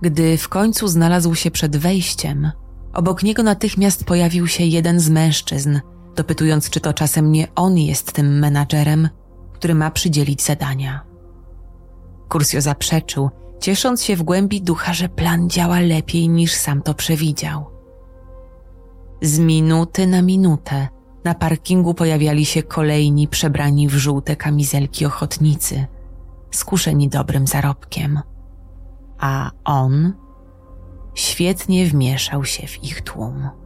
Gdy 0.00 0.38
w 0.38 0.48
końcu 0.48 0.88
znalazł 0.88 1.34
się 1.34 1.50
przed 1.50 1.76
wejściem, 1.76 2.50
obok 2.92 3.22
niego 3.22 3.42
natychmiast 3.42 4.04
pojawił 4.04 4.46
się 4.46 4.64
jeden 4.64 5.00
z 5.00 5.10
mężczyzn, 5.10 5.80
dopytując, 6.16 6.70
czy 6.70 6.80
to 6.80 6.92
czasem 6.92 7.32
nie 7.32 7.54
on 7.54 7.78
jest 7.78 8.12
tym 8.12 8.38
menadżerem, 8.38 9.08
który 9.52 9.74
ma 9.74 9.90
przydzielić 9.90 10.42
zadania. 10.42 11.04
Kursio 12.28 12.60
zaprzeczył, 12.60 13.30
ciesząc 13.60 14.02
się 14.02 14.16
w 14.16 14.22
głębi 14.22 14.62
ducha, 14.62 14.92
że 14.92 15.08
plan 15.08 15.50
działa 15.50 15.80
lepiej 15.80 16.28
niż 16.28 16.54
sam 16.54 16.82
to 16.82 16.94
przewidział. 16.94 17.66
Z 19.22 19.38
minuty 19.38 20.06
na 20.06 20.22
minutę 20.22 20.88
na 21.24 21.34
parkingu 21.34 21.94
pojawiali 21.94 22.44
się 22.44 22.62
kolejni 22.62 23.28
przebrani 23.28 23.88
w 23.88 23.94
żółte 23.94 24.36
kamizelki 24.36 25.06
ochotnicy, 25.06 25.86
skuszeni 26.50 27.08
dobrym 27.08 27.46
zarobkiem. 27.46 28.20
A 29.18 29.50
on 29.64 30.12
świetnie 31.14 31.86
wmieszał 31.86 32.44
się 32.44 32.66
w 32.66 32.84
ich 32.84 33.02
tłum. 33.02 33.59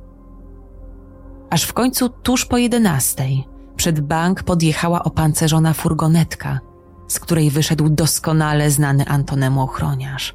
Aż 1.51 1.65
w 1.65 1.73
końcu 1.73 2.09
tuż 2.09 2.47
po 2.47 2.59
jedenastej 2.59 3.45
przed 3.77 4.01
bank 4.01 4.43
podjechała 4.43 5.05
opancerzona 5.05 5.73
furgonetka, 5.73 6.61
z 7.09 7.21
której 7.21 7.51
wyszedł 7.51 7.89
doskonale 7.89 8.71
znany 8.71 9.07
Antonemu 9.07 9.63
ochroniarz, 9.63 10.35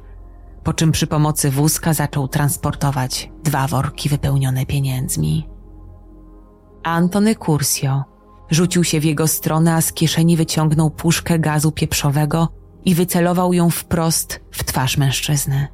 po 0.64 0.72
czym 0.72 0.92
przy 0.92 1.06
pomocy 1.06 1.50
wózka 1.50 1.94
zaczął 1.94 2.28
transportować 2.28 3.30
dwa 3.44 3.66
worki 3.66 4.08
wypełnione 4.08 4.66
pieniędzmi. 4.66 5.48
Antony 6.82 7.34
Cursio 7.34 8.04
rzucił 8.50 8.84
się 8.84 9.00
w 9.00 9.04
jego 9.04 9.28
stronę, 9.28 9.74
a 9.74 9.80
z 9.80 9.92
kieszeni 9.92 10.36
wyciągnął 10.36 10.90
puszkę 10.90 11.38
gazu 11.38 11.72
pieprzowego 11.72 12.48
i 12.84 12.94
wycelował 12.94 13.52
ją 13.52 13.70
wprost 13.70 14.40
w 14.50 14.64
twarz 14.64 14.98
mężczyzny. 14.98 15.68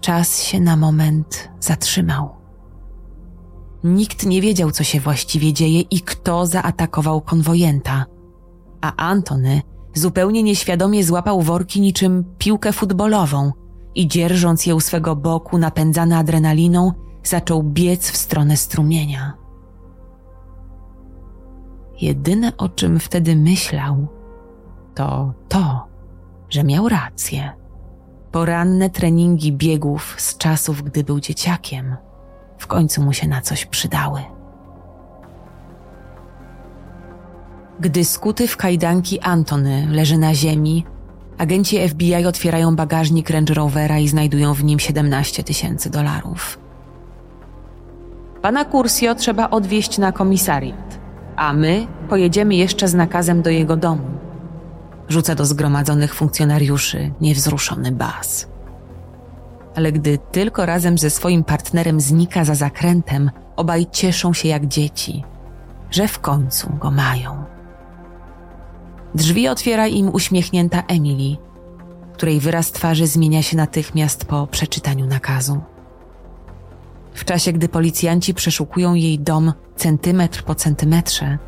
Czas 0.00 0.42
się 0.42 0.60
na 0.60 0.76
moment 0.76 1.48
zatrzymał. 1.60 2.37
Nikt 3.84 4.26
nie 4.26 4.40
wiedział, 4.40 4.70
co 4.70 4.84
się 4.84 5.00
właściwie 5.00 5.52
dzieje 5.52 5.80
i 5.80 6.00
kto 6.00 6.46
zaatakował 6.46 7.20
konwojenta, 7.20 8.04
a 8.80 8.96
Antony 8.96 9.62
zupełnie 9.94 10.42
nieświadomie 10.42 11.04
złapał 11.04 11.42
worki 11.42 11.80
niczym 11.80 12.24
piłkę 12.38 12.72
futbolową 12.72 13.52
i 13.94 14.08
dzierżąc 14.08 14.66
je 14.66 14.74
u 14.74 14.80
swego 14.80 15.16
boku, 15.16 15.58
napędzany 15.58 16.16
adrenaliną, 16.16 16.92
zaczął 17.24 17.62
biec 17.62 18.10
w 18.10 18.16
stronę 18.16 18.56
strumienia. 18.56 19.32
Jedyne 22.00 22.56
o 22.56 22.68
czym 22.68 23.00
wtedy 23.00 23.36
myślał, 23.36 24.06
to 24.94 25.34
to, 25.48 25.86
że 26.50 26.64
miał 26.64 26.88
rację. 26.88 27.52
Poranne 28.32 28.90
treningi 28.90 29.52
biegów 29.52 30.14
z 30.18 30.36
czasów, 30.38 30.82
gdy 30.82 31.04
był 31.04 31.20
dzieciakiem, 31.20 31.96
w 32.58 32.66
końcu 32.66 33.02
mu 33.02 33.12
się 33.12 33.28
na 33.28 33.40
coś 33.40 33.66
przydały. 33.66 34.20
Gdy 37.80 38.04
skuty 38.04 38.48
w 38.48 38.56
kajdanki 38.56 39.20
Antony 39.20 39.86
leży 39.90 40.18
na 40.18 40.34
ziemi, 40.34 40.84
agenci 41.38 41.88
FBI 41.88 42.26
otwierają 42.26 42.76
bagażnik 42.76 43.30
Range 43.30 43.54
Rovera 43.54 43.98
i 43.98 44.08
znajdują 44.08 44.54
w 44.54 44.64
nim 44.64 44.78
17 44.78 45.44
tysięcy 45.44 45.90
dolarów. 45.90 46.58
Pana 48.42 48.64
Kursio 48.64 49.14
trzeba 49.14 49.50
odwieźć 49.50 49.98
na 49.98 50.12
komisariat, 50.12 50.98
a 51.36 51.52
my 51.52 51.86
pojedziemy 52.08 52.54
jeszcze 52.54 52.88
z 52.88 52.94
nakazem 52.94 53.42
do 53.42 53.50
jego 53.50 53.76
domu. 53.76 54.04
Rzuca 55.08 55.34
do 55.34 55.44
zgromadzonych 55.44 56.14
funkcjonariuszy 56.14 57.10
niewzruszony 57.20 57.92
bas. 57.92 58.48
Ale 59.78 59.92
gdy 59.92 60.18
tylko 60.32 60.66
razem 60.66 60.98
ze 60.98 61.10
swoim 61.10 61.44
partnerem 61.44 62.00
znika 62.00 62.44
za 62.44 62.54
zakrętem, 62.54 63.30
obaj 63.56 63.86
cieszą 63.86 64.32
się 64.32 64.48
jak 64.48 64.66
dzieci, 64.66 65.24
że 65.90 66.08
w 66.08 66.18
końcu 66.18 66.70
go 66.80 66.90
mają. 66.90 67.44
Drzwi 69.14 69.48
otwiera 69.48 69.86
im 69.86 70.14
uśmiechnięta 70.14 70.82
Emily, 70.88 71.36
której 72.12 72.40
wyraz 72.40 72.72
twarzy 72.72 73.06
zmienia 73.06 73.42
się 73.42 73.56
natychmiast 73.56 74.24
po 74.24 74.46
przeczytaniu 74.46 75.06
nakazu. 75.06 75.60
W 77.14 77.24
czasie, 77.24 77.52
gdy 77.52 77.68
policjanci 77.68 78.34
przeszukują 78.34 78.94
jej 78.94 79.18
dom 79.18 79.52
centymetr 79.76 80.42
po 80.42 80.54
centymetrze, 80.54 81.38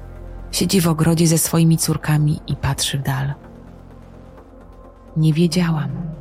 siedzi 0.53 0.81
w 0.81 0.89
ogrodzie 0.89 1.27
ze 1.27 1.39
swoimi 1.39 1.79
córkami 1.79 2.41
i 2.47 2.57
patrzy 2.57 2.99
w 2.99 3.03
dal. 3.03 3.35
Nie 5.17 5.33
wiedziałam. 5.33 6.20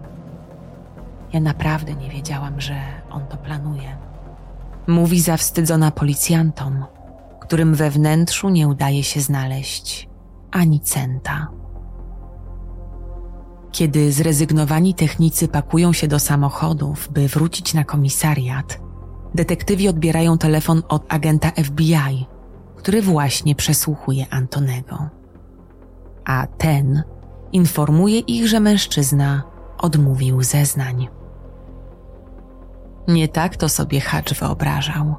Ja 1.34 1.39
naprawdę 1.39 1.95
nie 1.95 2.09
wiedziałam, 2.09 2.61
że 2.61 2.75
on 3.09 3.27
to 3.27 3.38
planuje. 3.38 3.97
Mówi 4.88 5.21
zawstydzona 5.21 5.91
policjantom, 5.91 6.86
którym 7.41 7.75
we 7.75 7.89
wnętrzu 7.89 8.49
nie 8.49 8.67
udaje 8.67 9.03
się 9.03 9.21
znaleźć 9.21 10.09
ani 10.51 10.80
centa. 10.80 11.47
Kiedy 13.71 14.11
zrezygnowani 14.11 14.93
technicy 14.93 15.47
pakują 15.47 15.93
się 15.93 16.07
do 16.07 16.19
samochodów, 16.19 17.09
by 17.11 17.27
wrócić 17.27 17.73
na 17.73 17.84
komisariat, 17.84 18.80
detektywi 19.36 19.88
odbierają 19.88 20.38
telefon 20.38 20.84
od 20.89 21.13
agenta 21.13 21.51
FBI, 21.63 22.25
który 22.75 23.01
właśnie 23.01 23.55
przesłuchuje 23.55 24.25
Antonego. 24.30 25.09
A 26.25 26.47
ten 26.47 27.03
informuje 27.51 28.19
ich, 28.19 28.47
że 28.47 28.59
mężczyzna 28.59 29.43
odmówił 29.77 30.43
zeznań. 30.43 31.18
Nie 33.10 33.28
tak 33.28 33.57
to 33.57 33.70
sobie 33.70 34.01
Hacz 34.01 34.34
wyobrażał. 34.34 35.16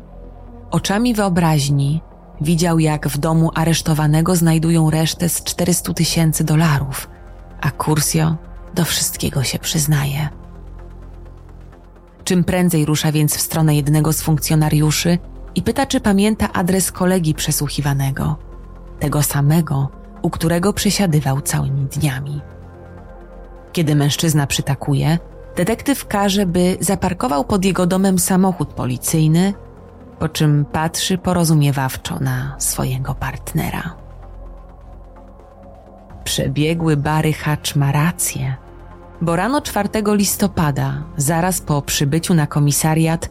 Oczami 0.70 1.14
wyobraźni 1.14 2.02
widział, 2.40 2.78
jak 2.78 3.08
w 3.08 3.18
domu 3.18 3.50
aresztowanego 3.54 4.36
znajdują 4.36 4.90
resztę 4.90 5.28
z 5.28 5.44
400 5.44 5.94
tysięcy 5.94 6.44
dolarów, 6.44 7.10
a 7.60 7.70
Kursio 7.70 8.36
do 8.74 8.84
wszystkiego 8.84 9.42
się 9.42 9.58
przyznaje. 9.58 10.28
Czym 12.24 12.44
prędzej 12.44 12.84
rusza 12.84 13.12
więc 13.12 13.36
w 13.36 13.40
stronę 13.40 13.74
jednego 13.74 14.12
z 14.12 14.22
funkcjonariuszy 14.22 15.18
i 15.54 15.62
pyta, 15.62 15.86
czy 15.86 16.00
pamięta 16.00 16.52
adres 16.52 16.92
kolegi 16.92 17.34
przesłuchiwanego, 17.34 18.36
tego 18.98 19.22
samego, 19.22 19.88
u 20.22 20.30
którego 20.30 20.72
przesiadywał 20.72 21.40
całymi 21.40 21.86
dniami. 21.86 22.40
Kiedy 23.72 23.94
mężczyzna 23.94 24.46
przytakuje, 24.46 25.18
detektyw 25.56 26.06
każe, 26.06 26.46
by 26.46 26.76
zaparkował 26.80 27.44
pod 27.44 27.64
jego 27.64 27.86
domem 27.86 28.18
samochód 28.18 28.68
policyjny, 28.68 29.54
po 30.18 30.28
czym 30.28 30.64
patrzy 30.64 31.18
porozumiewawczo 31.18 32.18
na 32.18 32.54
swojego 32.58 33.14
partnera. 33.14 33.96
Przebiegły 36.24 36.96
Bary 36.96 37.32
Hacz 37.32 37.76
ma 37.76 37.92
rację, 37.92 38.56
bo 39.20 39.36
rano 39.36 39.60
4 39.60 39.88
listopada, 40.06 41.02
zaraz 41.16 41.60
po 41.60 41.82
przybyciu 41.82 42.34
na 42.34 42.46
komisariat, 42.46 43.28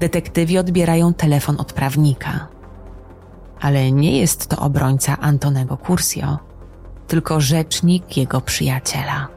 detektywi 0.00 0.58
odbierają 0.58 1.14
telefon 1.14 1.60
od 1.60 1.72
prawnika. 1.72 2.48
Ale 3.60 3.92
nie 3.92 4.18
jest 4.18 4.46
to 4.46 4.56
obrońca 4.56 5.16
Antonego 5.20 5.76
Cursio, 5.86 6.38
tylko 7.08 7.40
rzecznik 7.40 8.16
jego 8.16 8.40
przyjaciela. 8.40 9.28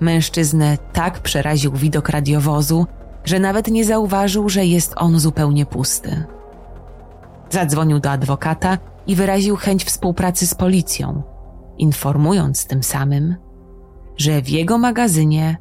Mężczyznę 0.00 0.78
tak 0.92 1.18
przeraził 1.18 1.72
widok 1.72 2.08
radiowozu, 2.08 2.86
że 3.24 3.38
nawet 3.38 3.68
nie 3.68 3.84
zauważył, 3.84 4.48
że 4.48 4.66
jest 4.66 4.92
on 4.96 5.18
zupełnie 5.18 5.66
pusty. 5.66 6.24
Zadzwonił 7.50 8.00
do 8.00 8.10
adwokata 8.10 8.78
i 9.06 9.16
wyraził 9.16 9.56
chęć 9.56 9.84
współpracy 9.84 10.46
z 10.46 10.54
policją, 10.54 11.22
informując 11.78 12.66
tym 12.66 12.82
samym, 12.82 13.36
że 14.16 14.42
w 14.42 14.48
jego 14.48 14.78
magazynie 14.78 15.56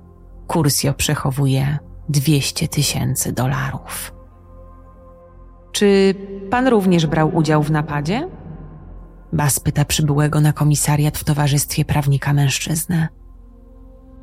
Kursio 0.47 0.93
przechowuje 0.93 1.77
200 2.09 2.67
tysięcy 2.67 3.31
dolarów. 3.31 4.13
Czy 5.71 6.15
pan 6.49 6.67
również 6.67 7.07
brał 7.07 7.35
udział 7.35 7.63
w 7.63 7.71
napadzie? 7.71 8.29
Bas 9.33 9.59
pyta 9.59 9.85
przybyłego 9.85 10.41
na 10.41 10.53
komisariat 10.53 11.17
w 11.17 11.23
towarzystwie 11.23 11.85
prawnika 11.85 12.33
mężczyznę. 12.33 13.07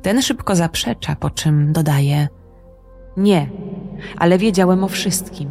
Ten 0.05 0.21
szybko 0.21 0.55
zaprzecza, 0.55 1.15
po 1.15 1.29
czym 1.29 1.73
dodaje: 1.73 2.27
Nie, 3.17 3.49
ale 4.17 4.37
wiedziałem 4.37 4.83
o 4.83 4.87
wszystkim. 4.87 5.49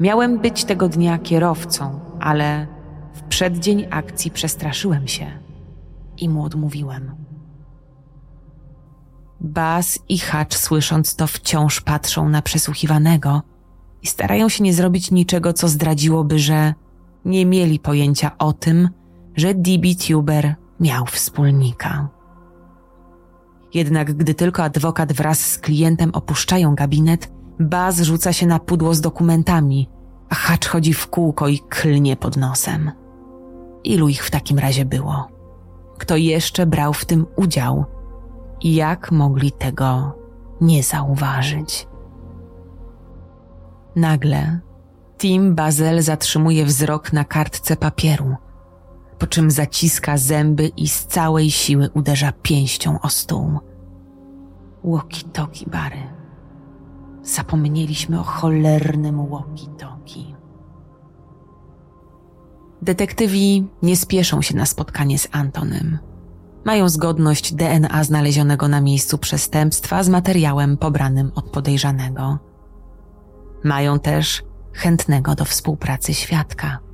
Miałem 0.00 0.38
być 0.38 0.64
tego 0.64 0.88
dnia 0.88 1.18
kierowcą, 1.18 2.00
ale 2.20 2.66
w 3.14 3.22
przeddzień 3.22 3.86
akcji 3.90 4.30
przestraszyłem 4.30 5.08
się 5.08 5.26
i 6.18 6.28
mu 6.28 6.44
odmówiłem. 6.44 7.14
Bas 9.40 9.98
i 10.08 10.18
Hacz, 10.18 10.54
słysząc 10.54 11.16
to, 11.16 11.26
wciąż 11.26 11.80
patrzą 11.80 12.28
na 12.28 12.42
przesłuchiwanego 12.42 13.42
i 14.02 14.06
starają 14.06 14.48
się 14.48 14.64
nie 14.64 14.74
zrobić 14.74 15.10
niczego, 15.10 15.52
co 15.52 15.68
zdradziłoby, 15.68 16.38
że 16.38 16.74
nie 17.24 17.46
mieli 17.46 17.78
pojęcia 17.78 18.38
o 18.38 18.52
tym, 18.52 18.88
że 19.34 19.54
DB 19.54 19.86
Tuber 20.08 20.54
miał 20.80 21.06
wspólnika. 21.06 22.15
Jednak 23.74 24.14
gdy 24.14 24.34
tylko 24.34 24.62
adwokat 24.62 25.12
wraz 25.12 25.40
z 25.40 25.58
klientem 25.58 26.10
opuszczają 26.10 26.74
gabinet, 26.74 27.32
Baz 27.60 28.00
rzuca 28.00 28.32
się 28.32 28.46
na 28.46 28.58
pudło 28.58 28.94
z 28.94 29.00
dokumentami, 29.00 29.88
a 30.28 30.34
Hacz 30.34 30.66
chodzi 30.66 30.94
w 30.94 31.06
kółko 31.06 31.48
i 31.48 31.58
klnie 31.58 32.16
pod 32.16 32.36
nosem. 32.36 32.90
Ilu 33.84 34.08
ich 34.08 34.24
w 34.24 34.30
takim 34.30 34.58
razie 34.58 34.84
było? 34.84 35.28
Kto 35.98 36.16
jeszcze 36.16 36.66
brał 36.66 36.92
w 36.92 37.04
tym 37.04 37.26
udział? 37.36 37.84
Jak 38.64 39.12
mogli 39.12 39.52
tego 39.52 40.18
nie 40.60 40.82
zauważyć? 40.82 41.88
Nagle 43.96 44.60
Tim 45.18 45.54
Bazel 45.54 46.02
zatrzymuje 46.02 46.64
wzrok 46.64 47.12
na 47.12 47.24
kartce 47.24 47.76
papieru, 47.76 48.36
po 49.18 49.26
czym 49.26 49.50
zaciska 49.50 50.18
zęby 50.18 50.66
i 50.76 50.88
z 50.88 51.06
całej 51.06 51.50
siły 51.50 51.90
uderza 51.94 52.32
pięścią 52.32 53.00
o 53.00 53.08
stół. 53.08 53.58
Łoki-toki, 54.84 55.70
Bary. 55.70 56.02
Zapomnieliśmy 57.22 58.20
o 58.20 58.22
cholernym 58.22 59.20
łoki-toki. 59.20 60.34
Detektywi 62.82 63.68
nie 63.82 63.96
spieszą 63.96 64.42
się 64.42 64.56
na 64.56 64.66
spotkanie 64.66 65.18
z 65.18 65.28
Antonem. 65.32 65.98
Mają 66.64 66.88
zgodność 66.88 67.54
DNA 67.54 68.04
znalezionego 68.04 68.68
na 68.68 68.80
miejscu 68.80 69.18
przestępstwa 69.18 70.02
z 70.02 70.08
materiałem 70.08 70.76
pobranym 70.76 71.32
od 71.34 71.50
podejrzanego. 71.50 72.38
Mają 73.64 73.98
też 73.98 74.42
chętnego 74.72 75.34
do 75.34 75.44
współpracy 75.44 76.14
świadka. 76.14 76.85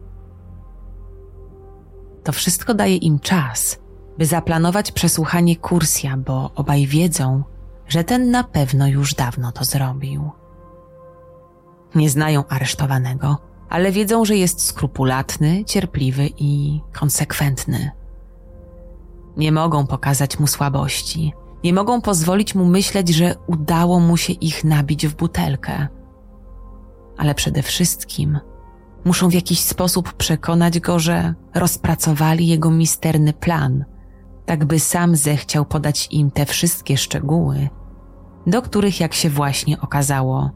To 2.24 2.32
wszystko 2.32 2.74
daje 2.74 2.96
im 2.96 3.18
czas, 3.18 3.78
by 4.18 4.26
zaplanować 4.26 4.92
przesłuchanie 4.92 5.56
Kursja, 5.56 6.16
bo 6.16 6.50
obaj 6.54 6.86
wiedzą, 6.86 7.42
że 7.88 8.04
ten 8.04 8.30
na 8.30 8.44
pewno 8.44 8.88
już 8.88 9.14
dawno 9.14 9.52
to 9.52 9.64
zrobił. 9.64 10.30
Nie 11.94 12.10
znają 12.10 12.46
aresztowanego, 12.48 13.38
ale 13.68 13.92
wiedzą, 13.92 14.24
że 14.24 14.36
jest 14.36 14.66
skrupulatny, 14.66 15.64
cierpliwy 15.64 16.30
i 16.38 16.80
konsekwentny. 16.92 17.90
Nie 19.36 19.52
mogą 19.52 19.86
pokazać 19.86 20.38
mu 20.38 20.46
słabości, 20.46 21.32
nie 21.64 21.72
mogą 21.72 22.00
pozwolić 22.00 22.54
mu 22.54 22.64
myśleć, 22.64 23.08
że 23.08 23.34
udało 23.46 24.00
mu 24.00 24.16
się 24.16 24.32
ich 24.32 24.64
nabić 24.64 25.06
w 25.06 25.14
butelkę. 25.14 25.88
Ale 27.18 27.34
przede 27.34 27.62
wszystkim 27.62 28.40
muszą 29.04 29.28
w 29.28 29.34
jakiś 29.34 29.60
sposób 29.60 30.12
przekonać 30.12 30.80
go, 30.80 30.98
że 30.98 31.34
rozpracowali 31.54 32.46
jego 32.46 32.70
misterny 32.70 33.32
plan, 33.32 33.84
tak 34.46 34.64
by 34.64 34.80
sam 34.80 35.16
zechciał 35.16 35.64
podać 35.64 36.08
im 36.10 36.30
te 36.30 36.46
wszystkie 36.46 36.96
szczegóły, 36.96 37.68
do 38.46 38.62
których, 38.62 39.00
jak 39.00 39.14
się 39.14 39.30
właśnie 39.30 39.80
okazało, 39.80 40.50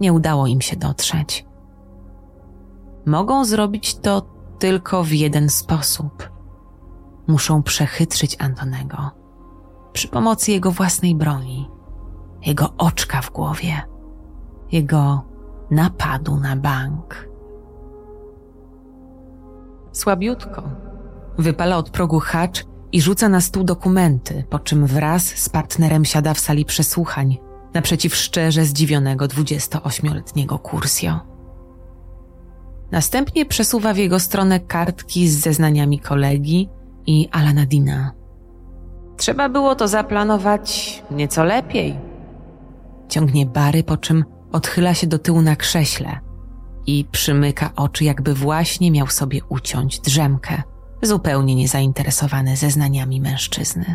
nie 0.00 0.12
udało 0.12 0.46
im 0.46 0.60
się 0.60 0.76
dotrzeć. 0.76 1.46
Mogą 3.06 3.44
zrobić 3.44 3.94
to 3.94 4.22
tylko 4.58 5.04
w 5.04 5.12
jeden 5.12 5.48
sposób. 5.48 6.30
Muszą 7.26 7.62
przechytrzyć 7.62 8.36
Antonego 8.38 9.20
przy 9.92 10.08
pomocy 10.08 10.52
jego 10.52 10.70
własnej 10.70 11.14
broni, 11.14 11.70
jego 12.46 12.72
oczka 12.78 13.22
w 13.22 13.30
głowie, 13.30 13.82
jego 14.72 15.24
napadu 15.70 16.36
na 16.36 16.56
bank. 16.56 17.29
Słabiutko 19.92 20.62
wypala 21.38 21.76
od 21.76 21.90
progu 21.90 22.20
hacz 22.20 22.64
i 22.92 23.00
rzuca 23.00 23.28
na 23.28 23.40
stół 23.40 23.64
dokumenty, 23.64 24.44
po 24.50 24.58
czym 24.58 24.86
wraz 24.86 25.26
z 25.26 25.48
partnerem 25.48 26.04
siada 26.04 26.34
w 26.34 26.38
sali 26.40 26.64
przesłuchań 26.64 27.38
naprzeciw 27.74 28.16
szczerze 28.16 28.64
zdziwionego 28.64 29.26
28-letniego 29.26 30.58
Kursio. 30.58 31.20
Następnie 32.90 33.46
przesuwa 33.46 33.94
w 33.94 33.96
jego 33.96 34.20
stronę 34.20 34.60
kartki 34.60 35.28
z 35.28 35.38
zeznaniami 35.38 35.98
kolegi 35.98 36.68
i 37.06 37.28
Alana 37.32 37.66
Dina. 37.66 38.12
Trzeba 39.16 39.48
było 39.48 39.74
to 39.74 39.88
zaplanować 39.88 41.02
nieco 41.10 41.44
lepiej. 41.44 41.96
Ciągnie 43.08 43.46
bary, 43.46 43.82
po 43.82 43.96
czym 43.96 44.24
odchyla 44.52 44.94
się 44.94 45.06
do 45.06 45.18
tyłu 45.18 45.42
na 45.42 45.56
krześle 45.56 46.20
i 46.90 47.04
przymyka 47.04 47.72
oczy, 47.76 48.04
jakby 48.04 48.34
właśnie 48.34 48.90
miał 48.90 49.06
sobie 49.06 49.40
uciąć 49.48 50.00
drzemkę, 50.00 50.62
zupełnie 51.02 51.54
niezainteresowany 51.54 52.56
zeznaniami 52.56 53.20
mężczyzny. 53.20 53.94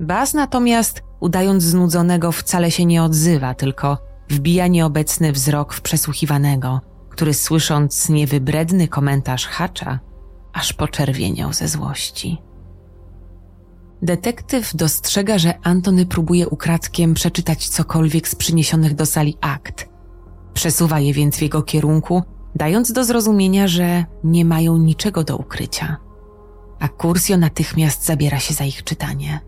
Baz 0.00 0.34
natomiast, 0.34 1.02
udając 1.20 1.62
znudzonego, 1.62 2.32
wcale 2.32 2.70
się 2.70 2.84
nie 2.84 3.02
odzywa, 3.02 3.54
tylko 3.54 3.98
wbija 4.30 4.66
nieobecny 4.66 5.32
wzrok 5.32 5.74
w 5.74 5.80
przesłuchiwanego, 5.80 6.80
który 7.10 7.34
słysząc 7.34 8.08
niewybredny 8.08 8.88
komentarz 8.88 9.46
hacza, 9.46 9.98
aż 10.52 10.72
poczerwieniał 10.72 11.52
ze 11.52 11.68
złości. 11.68 12.42
Detektyw 14.02 14.76
dostrzega, 14.76 15.38
że 15.38 15.58
Antony 15.62 16.06
próbuje 16.06 16.48
ukradkiem 16.48 17.14
przeczytać 17.14 17.68
cokolwiek 17.68 18.28
z 18.28 18.34
przyniesionych 18.34 18.94
do 18.94 19.06
sali 19.06 19.36
akt. 19.40 19.89
Przesuwa 20.60 21.00
je 21.00 21.12
więc 21.12 21.36
w 21.36 21.42
jego 21.42 21.62
kierunku, 21.62 22.22
dając 22.54 22.92
do 22.92 23.04
zrozumienia, 23.04 23.68
że 23.68 24.04
nie 24.24 24.44
mają 24.44 24.76
niczego 24.76 25.24
do 25.24 25.36
ukrycia. 25.36 25.96
A 26.80 26.88
Kursio 26.88 27.36
natychmiast 27.36 28.04
zabiera 28.04 28.38
się 28.38 28.54
za 28.54 28.64
ich 28.64 28.84
czytanie. 28.84 29.40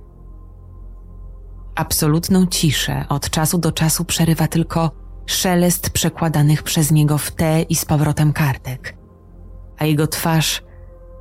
Absolutną 1.75 2.47
ciszę 2.47 3.05
od 3.09 3.31
czasu 3.31 3.59
do 3.59 3.73
czasu 3.73 4.05
przerywa 4.05 4.49
tylko 4.49 4.91
szelest 5.27 5.91
przekładanych 5.91 6.63
przez 6.63 6.91
niego 6.91 7.19
w 7.19 7.31
te 7.31 7.63
i 7.63 7.75
z 7.75 7.85
powrotem 7.85 8.33
kartek, 8.33 8.97
a 9.79 9.85
jego 9.85 10.07
twarz 10.07 10.63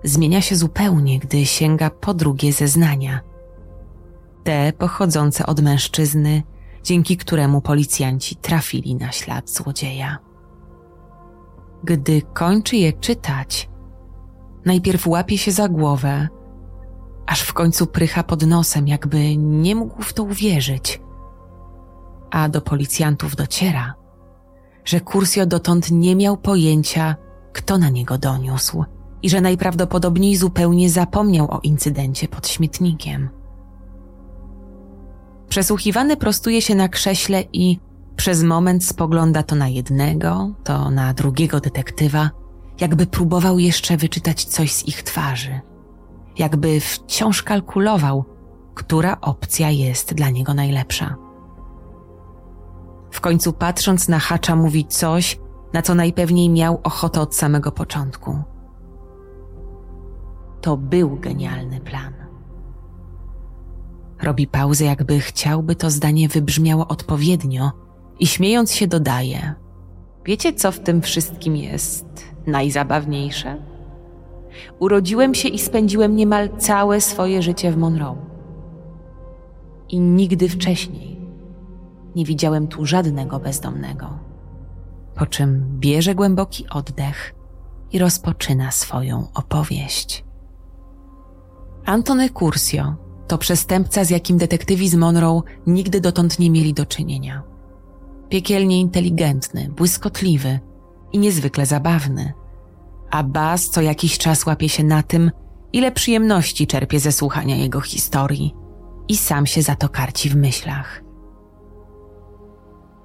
zmienia 0.03 0.41
się 0.41 0.55
zupełnie, 0.55 1.19
gdy 1.19 1.45
sięga 1.45 1.89
po 1.89 2.13
drugie 2.13 2.53
zeznania. 2.53 3.21
Te 4.43 4.73
pochodzące 4.73 5.45
od 5.45 5.61
mężczyzny, 5.61 6.43
dzięki 6.83 7.17
któremu 7.17 7.61
policjanci 7.61 8.35
trafili 8.35 8.95
na 8.95 9.11
ślad 9.11 9.49
złodzieja. 9.49 10.17
Gdy 11.83 12.21
kończy 12.21 12.75
je 12.75 12.93
czytać, 12.93 13.69
najpierw 14.65 15.07
łapie 15.07 15.37
się 15.37 15.51
za 15.51 15.69
głowę, 15.69 16.27
aż 17.25 17.41
w 17.41 17.53
końcu 17.53 17.87
prycha 17.87 18.23
pod 18.23 18.45
nosem, 18.45 18.87
jakby 18.87 19.37
nie 19.37 19.75
mógł 19.75 20.01
w 20.01 20.13
to 20.13 20.23
uwierzyć. 20.23 21.01
A 22.31 22.49
do 22.49 22.61
policjantów 22.61 23.35
dociera, 23.35 23.93
że 24.85 24.99
Kursio 24.99 25.45
dotąd 25.45 25.91
nie 25.91 26.15
miał 26.15 26.37
pojęcia, 26.37 27.15
kto 27.53 27.77
na 27.77 27.89
niego 27.89 28.17
doniósł 28.17 28.83
i 29.21 29.29
że 29.29 29.41
najprawdopodobniej 29.41 30.35
zupełnie 30.35 30.89
zapomniał 30.89 31.51
o 31.51 31.59
incydencie 31.63 32.27
pod 32.27 32.47
śmietnikiem. 32.47 33.40
Przesłuchiwany 35.51 36.17
prostuje 36.17 36.61
się 36.61 36.75
na 36.75 36.89
krześle 36.89 37.43
i 37.53 37.79
przez 38.15 38.43
moment 38.43 38.85
spogląda 38.85 39.43
to 39.43 39.55
na 39.55 39.67
jednego, 39.67 40.51
to 40.63 40.91
na 40.91 41.13
drugiego 41.13 41.59
detektywa, 41.59 42.29
jakby 42.79 43.05
próbował 43.05 43.59
jeszcze 43.59 43.97
wyczytać 43.97 44.45
coś 44.45 44.71
z 44.71 44.87
ich 44.87 45.03
twarzy. 45.03 45.59
Jakby 46.37 46.79
wciąż 46.79 47.43
kalkulował, 47.43 48.25
która 48.75 49.21
opcja 49.21 49.69
jest 49.69 50.13
dla 50.13 50.29
niego 50.29 50.53
najlepsza. 50.53 51.15
W 53.11 53.21
końcu 53.21 53.53
patrząc 53.53 54.07
na 54.07 54.19
hacza 54.19 54.55
mówi 54.55 54.85
coś, 54.85 55.39
na 55.73 55.81
co 55.81 55.95
najpewniej 55.95 56.49
miał 56.49 56.79
ochotę 56.83 57.21
od 57.21 57.35
samego 57.35 57.71
początku. 57.71 58.43
To 60.61 60.77
był 60.77 61.17
genialny 61.19 61.79
plan. 61.79 62.20
Robi 64.23 64.47
pauzę, 64.47 64.85
jakby 64.85 65.19
chciałby 65.19 65.75
to 65.75 65.89
zdanie 65.89 66.27
wybrzmiało 66.27 66.87
odpowiednio 66.87 67.71
i 68.19 68.27
śmiejąc 68.27 68.73
się 68.73 68.87
dodaje: 68.87 69.55
Wiecie, 70.25 70.53
co 70.53 70.71
w 70.71 70.79
tym 70.79 71.01
wszystkim 71.01 71.55
jest 71.55 72.05
najzabawniejsze? 72.47 73.57
Urodziłem 74.79 75.35
się 75.35 75.49
i 75.49 75.59
spędziłem 75.59 76.15
niemal 76.15 76.49
całe 76.57 77.01
swoje 77.01 77.41
życie 77.41 77.71
w 77.71 77.77
Monroe. 77.77 78.17
I 79.89 79.99
nigdy 79.99 80.49
wcześniej 80.49 81.21
nie 82.15 82.25
widziałem 82.25 82.67
tu 82.67 82.85
żadnego 82.85 83.39
bezdomnego. 83.39 84.19
Po 85.15 85.25
czym 85.25 85.79
bierze 85.79 86.15
głęboki 86.15 86.69
oddech 86.69 87.35
i 87.91 87.99
rozpoczyna 87.99 88.71
swoją 88.71 89.27
opowieść. 89.33 90.25
Antony 91.85 92.29
Cursio 92.29 92.95
to 93.31 93.37
przestępca, 93.37 94.03
z 94.03 94.09
jakim 94.09 94.37
detektywi 94.37 94.89
z 94.89 94.95
Monroe 94.95 95.41
nigdy 95.67 96.01
dotąd 96.01 96.39
nie 96.39 96.51
mieli 96.51 96.73
do 96.73 96.85
czynienia. 96.85 97.43
Piekielnie 98.29 98.79
inteligentny, 98.79 99.69
błyskotliwy 99.69 100.59
i 101.11 101.19
niezwykle 101.19 101.65
zabawny. 101.65 102.33
A 103.11 103.23
Baz 103.23 103.69
co 103.69 103.81
jakiś 103.81 104.17
czas 104.17 104.45
łapie 104.45 104.69
się 104.69 104.83
na 104.83 105.03
tym, 105.03 105.31
ile 105.73 105.91
przyjemności 105.91 106.67
czerpie 106.67 106.99
ze 106.99 107.11
słuchania 107.11 107.55
jego 107.55 107.81
historii 107.81 108.55
i 109.07 109.17
sam 109.17 109.45
się 109.45 109.61
za 109.61 109.75
to 109.75 109.89
karci 109.89 110.29
w 110.29 110.35
myślach. 110.35 111.03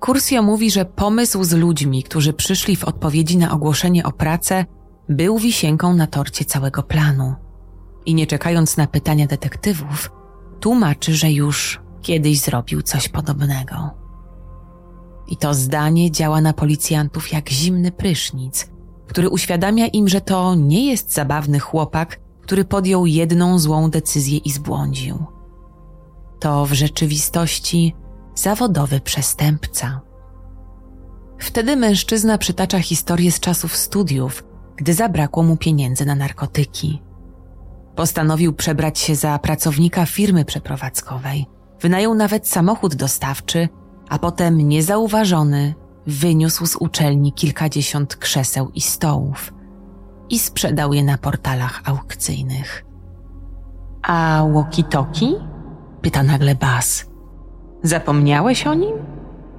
Kursio 0.00 0.42
mówi, 0.42 0.70
że 0.70 0.84
pomysł 0.84 1.44
z 1.44 1.52
ludźmi, 1.52 2.02
którzy 2.02 2.32
przyszli 2.32 2.76
w 2.76 2.84
odpowiedzi 2.84 3.38
na 3.38 3.52
ogłoszenie 3.52 4.04
o 4.04 4.12
pracę, 4.12 4.64
był 5.08 5.38
wisienką 5.38 5.94
na 5.94 6.06
torcie 6.06 6.44
całego 6.44 6.82
planu. 6.82 7.34
I 8.06 8.14
nie 8.14 8.26
czekając 8.26 8.76
na 8.76 8.86
pytania 8.86 9.26
detektywów, 9.26 10.10
tłumaczy, 10.60 11.14
że 11.14 11.32
już 11.32 11.80
kiedyś 12.02 12.40
zrobił 12.40 12.82
coś 12.82 13.08
podobnego. 13.08 13.90
I 15.28 15.36
to 15.36 15.54
zdanie 15.54 16.10
działa 16.10 16.40
na 16.40 16.52
policjantów 16.52 17.32
jak 17.32 17.50
zimny 17.50 17.92
prysznic, 17.92 18.70
który 19.06 19.28
uświadamia 19.28 19.86
im, 19.86 20.08
że 20.08 20.20
to 20.20 20.54
nie 20.54 20.90
jest 20.90 21.12
zabawny 21.12 21.58
chłopak, 21.58 22.20
który 22.42 22.64
podjął 22.64 23.06
jedną 23.06 23.58
złą 23.58 23.90
decyzję 23.90 24.38
i 24.38 24.50
zbłądził. 24.50 25.24
To 26.40 26.66
w 26.66 26.72
rzeczywistości 26.72 27.94
zawodowy 28.34 29.00
przestępca. 29.00 30.00
Wtedy 31.38 31.76
mężczyzna 31.76 32.38
przytacza 32.38 32.78
historię 32.78 33.32
z 33.32 33.40
czasów 33.40 33.76
studiów, 33.76 34.44
gdy 34.76 34.94
zabrakło 34.94 35.42
mu 35.42 35.56
pieniędzy 35.56 36.06
na 36.06 36.14
narkotyki. 36.14 37.02
Postanowił 37.96 38.52
przebrać 38.52 38.98
się 38.98 39.14
za 39.14 39.38
pracownika 39.38 40.06
firmy 40.06 40.44
przeprowadzkowej. 40.44 41.46
Wynajął 41.80 42.14
nawet 42.14 42.48
samochód 42.48 42.94
dostawczy, 42.94 43.68
a 44.08 44.18
potem 44.18 44.58
niezauważony 44.58 45.74
wyniósł 46.06 46.66
z 46.66 46.76
uczelni 46.76 47.32
kilkadziesiąt 47.32 48.16
krzeseł 48.16 48.70
i 48.74 48.80
stołów 48.80 49.52
i 50.30 50.38
sprzedał 50.38 50.92
je 50.92 51.04
na 51.04 51.18
portalach 51.18 51.82
aukcyjnych. 51.84 52.84
A 54.02 54.44
walkie-talkie? 54.52 55.26
Pyta 56.02 56.22
nagle 56.22 56.54
Bas. 56.54 57.06
Zapomniałeś 57.82 58.66
o 58.66 58.74
nim? 58.74 58.96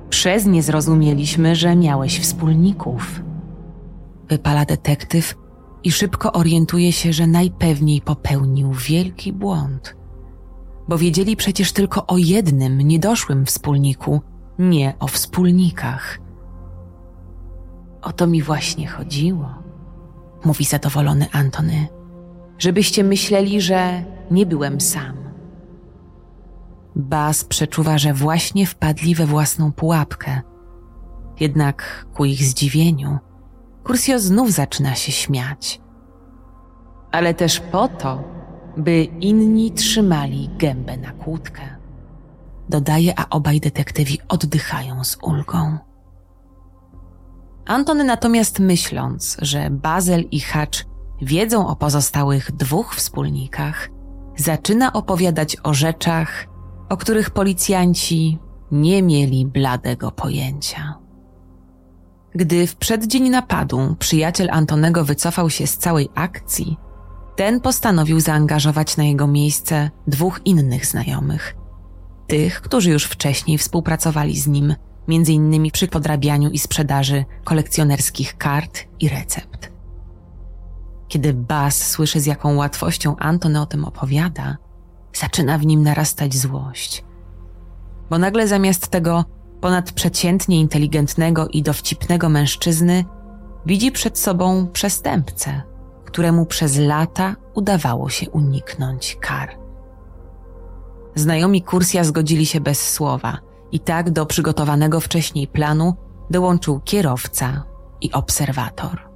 Przez 0.10 0.46
nie 0.46 0.64
zrozumieliśmy, 0.64 1.56
że 1.56 1.76
miałeś 1.76 2.20
wspólników. 2.20 3.22
Wypala 4.30 4.66
detektyw 4.66 5.36
i 5.88 5.92
szybko 5.92 6.32
orientuje 6.32 6.92
się, 6.92 7.14
że 7.14 7.28
najpewniej 7.28 8.02
popełnił 8.02 8.72
wielki 8.72 9.34
błąd. 9.34 9.96
Bo 10.88 10.98
wiedzieli 10.98 11.36
przecież 11.36 11.72
tylko 11.72 12.08
o 12.08 12.18
jednym 12.18 12.78
niedoszłym 12.78 13.46
wspólniku, 13.46 14.22
nie 14.60 14.94
o 15.00 15.08
wspólnikach. 15.08 16.20
O 18.02 18.12
to 18.12 18.28
mi 18.28 18.42
właśnie 18.42 18.88
chodziło, 18.88 19.50
mówi 20.46 20.66
zadowolony 20.66 21.28
Antony. 21.32 21.88
Żebyście 22.60 23.04
myśleli, 23.04 23.62
że 23.62 24.04
nie 24.32 24.46
byłem 24.46 24.82
sam. 24.82 25.18
Bas 26.96 27.44
przeczuwa, 27.44 27.98
że 27.98 28.14
właśnie 28.14 28.66
wpadli 28.66 29.16
we 29.16 29.26
własną 29.26 29.72
pułapkę. 29.72 30.42
Jednak 31.40 32.06
ku 32.14 32.26
ich 32.26 32.44
zdziwieniu, 32.44 33.18
Kursio 33.88 34.20
znów 34.20 34.52
zaczyna 34.52 34.96
się 34.96 35.12
śmiać. 35.12 35.82
Ale 37.12 37.34
też 37.34 37.60
po 37.60 37.88
to, 37.88 38.24
by 38.78 39.04
inni 39.04 39.72
trzymali 39.72 40.50
gębę 40.58 40.98
na 40.98 41.12
kłódkę. 41.12 41.62
Dodaje, 42.70 43.20
a 43.20 43.30
obaj 43.30 43.60
detektywi 43.60 44.20
oddychają 44.28 45.04
z 45.04 45.18
ulgą. 45.22 45.78
Antony 47.66 48.04
natomiast 48.04 48.60
myśląc, 48.60 49.38
że 49.42 49.70
Bazel 49.70 50.22
i 50.32 50.40
Hacz 50.40 50.86
wiedzą 51.22 51.68
o 51.68 51.76
pozostałych 51.76 52.52
dwóch 52.52 52.96
wspólnikach, 52.96 53.90
zaczyna 54.38 54.94
opowiadać 54.94 55.58
o 55.64 55.74
rzeczach, 55.74 56.48
o 56.90 56.98
których 56.98 57.30
policjanci 57.30 58.40
nie 58.72 59.04
mieli 59.04 59.46
bladego 59.46 60.12
pojęcia. 60.12 61.07
Gdy 62.38 62.68
w 62.68 62.76
przeddzień 62.76 63.30
napadu 63.30 63.96
przyjaciel 64.00 64.50
Antonego 64.52 65.06
wycofał 65.06 65.50
się 65.50 65.68
z 65.68 65.78
całej 65.78 66.10
akcji, 66.16 66.78
ten 67.36 67.62
postanowił 67.62 68.20
zaangażować 68.20 68.98
na 68.98 69.04
jego 69.04 69.28
miejsce 69.28 69.92
dwóch 70.08 70.42
innych 70.46 70.86
znajomych. 70.86 71.56
Tych, 72.28 72.62
którzy 72.62 72.90
już 72.92 73.06
wcześniej 73.06 73.58
współpracowali 73.58 74.40
z 74.40 74.48
nim, 74.48 74.76
m.in. 75.10 75.72
przy 75.72 75.88
podrabianiu 75.88 76.50
i 76.50 76.60
sprzedaży 76.60 77.26
kolekcjonerskich 77.44 78.38
kart 78.38 78.80
i 79.00 79.10
recept. 79.10 79.72
Kiedy 81.08 81.34
Bas 81.34 81.88
słyszy, 81.88 82.20
z 82.20 82.26
jaką 82.26 82.56
łatwością 82.56 83.16
Antony 83.16 83.62
o 83.62 83.66
tym 83.66 83.86
opowiada, 83.86 84.58
zaczyna 85.14 85.58
w 85.58 85.66
nim 85.66 85.84
narastać 85.84 86.36
złość. 86.36 87.04
Bo 88.10 88.18
nagle 88.18 88.48
zamiast 88.48 88.88
tego 88.88 89.26
ponadprzeciętnie 89.62 90.60
inteligentnego 90.60 91.48
i 91.48 91.64
dowcipnego 91.64 92.30
mężczyzny 92.30 93.06
widzi 93.66 93.92
przed 93.92 94.20
sobą 94.20 94.68
przestępcę, 94.68 95.62
któremu 96.06 96.46
przez 96.46 96.78
lata 96.78 97.36
udawało 97.54 98.10
się 98.10 98.30
uniknąć 98.30 99.18
kar. 99.22 99.58
Znajomi 101.16 101.62
Kursja 101.62 102.04
zgodzili 102.04 102.46
się 102.46 102.60
bez 102.60 102.90
słowa 102.92 103.38
i 103.72 103.80
tak 103.80 104.12
do 104.12 104.26
przygotowanego 104.26 105.00
wcześniej 105.00 105.48
planu 105.48 105.94
dołączył 106.30 106.80
kierowca 106.80 107.64
i 108.02 108.12
obserwator. 108.12 109.10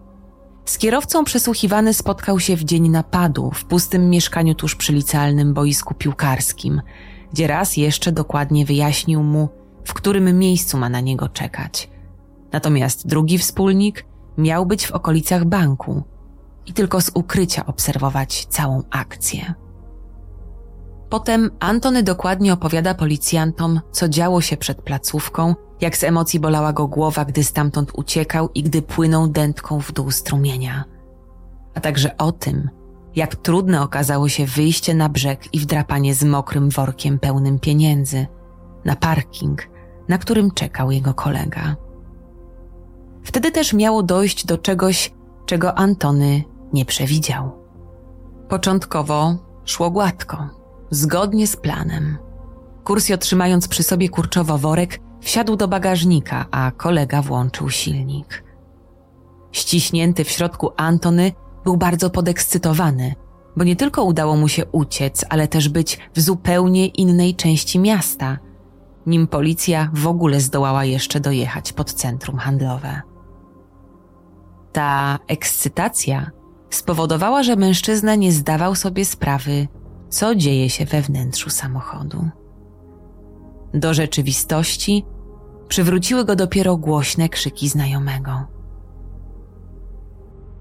Z 0.66 0.78
kierowcą 0.78 1.24
przesłuchiwany 1.24 1.94
spotkał 1.94 2.40
się 2.40 2.56
w 2.56 2.64
dzień 2.64 2.90
napadu 2.90 3.52
w 3.54 3.66
pustym 3.66 4.10
mieszkaniu 4.10 4.56
tuż 4.56 4.76
przy 4.76 4.94
licealnym 4.94 5.54
boisku 5.54 5.94
piłkarskim, 5.94 6.82
gdzie 7.32 7.48
raz 7.48 7.78
jeszcze 7.78 8.12
dokładnie 8.12 8.66
wyjaśnił 8.66 9.24
mu, 9.24 9.50
w 9.86 9.94
którym 9.94 10.40
miejscu 10.40 10.78
ma 10.78 10.90
na 10.90 11.00
niego 11.00 11.30
czekać. 11.30 11.90
Natomiast 12.52 13.08
drugi 13.08 13.38
wspólnik 13.38 14.06
miał 14.38 14.66
być 14.66 14.88
w 14.88 14.92
okolicach 14.92 15.46
banku 15.46 16.04
i 16.66 16.74
tylko 16.74 17.02
z 17.02 17.12
ukrycia 17.14 17.66
obserwować 17.66 18.46
całą 18.46 18.84
akcję. 18.90 19.54
Potem 21.10 21.52
Antony 21.60 22.04
dokładnie 22.04 22.54
opowiada 22.54 22.94
policjantom, 22.94 23.82
co 23.92 24.10
działo 24.10 24.42
się 24.42 24.58
przed 24.58 24.82
placówką, 24.82 25.56
jak 25.82 25.98
z 25.98 26.04
emocji 26.04 26.40
bolała 26.40 26.74
go 26.74 26.88
głowa, 26.88 27.26
gdy 27.26 27.44
stamtąd 27.44 27.92
uciekał 27.96 28.50
i 28.56 28.64
gdy 28.64 28.82
płynął 28.82 29.28
dętką 29.28 29.80
w 29.80 29.92
dół 29.92 30.12
strumienia. 30.12 30.84
A 31.74 31.80
także 31.80 32.18
o 32.18 32.32
tym, 32.32 32.70
jak 33.16 33.36
trudne 33.36 33.82
okazało 33.82 34.30
się 34.30 34.46
wyjście 34.46 34.94
na 34.94 35.10
brzeg 35.10 35.54
i 35.54 35.60
wdrapanie 35.60 36.16
z 36.16 36.24
mokrym 36.24 36.70
workiem 36.70 37.20
pełnym 37.20 37.60
pieniędzy 37.60 38.28
na 38.86 38.96
parking, 38.96 39.70
na 40.08 40.18
którym 40.18 40.52
czekał 40.52 40.92
jego 40.92 41.14
kolega. 41.14 41.76
Wtedy 43.24 43.52
też 43.52 43.74
miało 43.74 44.04
dojść 44.04 44.46
do 44.46 44.58
czegoś, 44.58 45.14
czego 45.46 45.78
Antony 45.78 46.44
nie 46.74 46.86
przewidział. 46.86 47.52
Początkowo 48.50 49.36
szło 49.66 49.92
gładko 49.92 50.62
zgodnie 50.92 51.48
z 51.48 51.56
planem. 51.56 52.18
Kursjo 52.84 53.18
trzymając 53.18 53.68
przy 53.68 53.84
sobie 53.84 54.10
kurczowo 54.10 54.58
worek, 54.58 55.00
wsiadł 55.22 55.56
do 55.56 55.68
bagażnika, 55.68 56.46
a 56.52 56.72
kolega 56.78 57.22
włączył 57.22 57.70
silnik. 57.70 58.44
Ściśnięty 59.52 60.24
w 60.24 60.30
środku 60.30 60.72
Antony 60.78 61.32
był 61.64 61.78
bardzo 61.78 62.10
podekscytowany, 62.10 63.16
bo 63.58 63.64
nie 63.64 63.76
tylko 63.76 64.04
udało 64.04 64.36
mu 64.36 64.48
się 64.48 64.66
uciec, 64.66 65.26
ale 65.30 65.48
też 65.48 65.70
być 65.70 66.00
w 66.16 66.22
zupełnie 66.22 66.88
innej 66.88 67.36
części 67.36 67.80
miasta, 67.80 68.38
nim 69.06 69.28
policja 69.28 69.90
w 69.94 70.08
ogóle 70.08 70.40
zdołała 70.40 70.86
jeszcze 70.86 71.20
dojechać 71.20 71.74
pod 71.74 71.94
centrum 71.94 72.38
handlowe. 72.38 73.02
Ta 74.72 75.20
ekscytacja 75.28 76.32
spowodowała, 76.70 77.44
że 77.44 77.56
mężczyzna 77.56 78.16
nie 78.16 78.32
zdawał 78.32 78.76
sobie 78.76 79.06
sprawy, 79.06 79.68
co 80.10 80.36
dzieje 80.36 80.70
się 80.70 80.86
we 80.86 81.02
wnętrzu 81.02 81.50
samochodu. 81.50 82.30
Do 83.74 83.94
rzeczywistości 83.94 85.06
przywróciły 85.68 86.26
go 86.26 86.36
dopiero 86.36 86.78
głośne 86.78 87.30
krzyki 87.30 87.70
znajomego. 87.70 88.32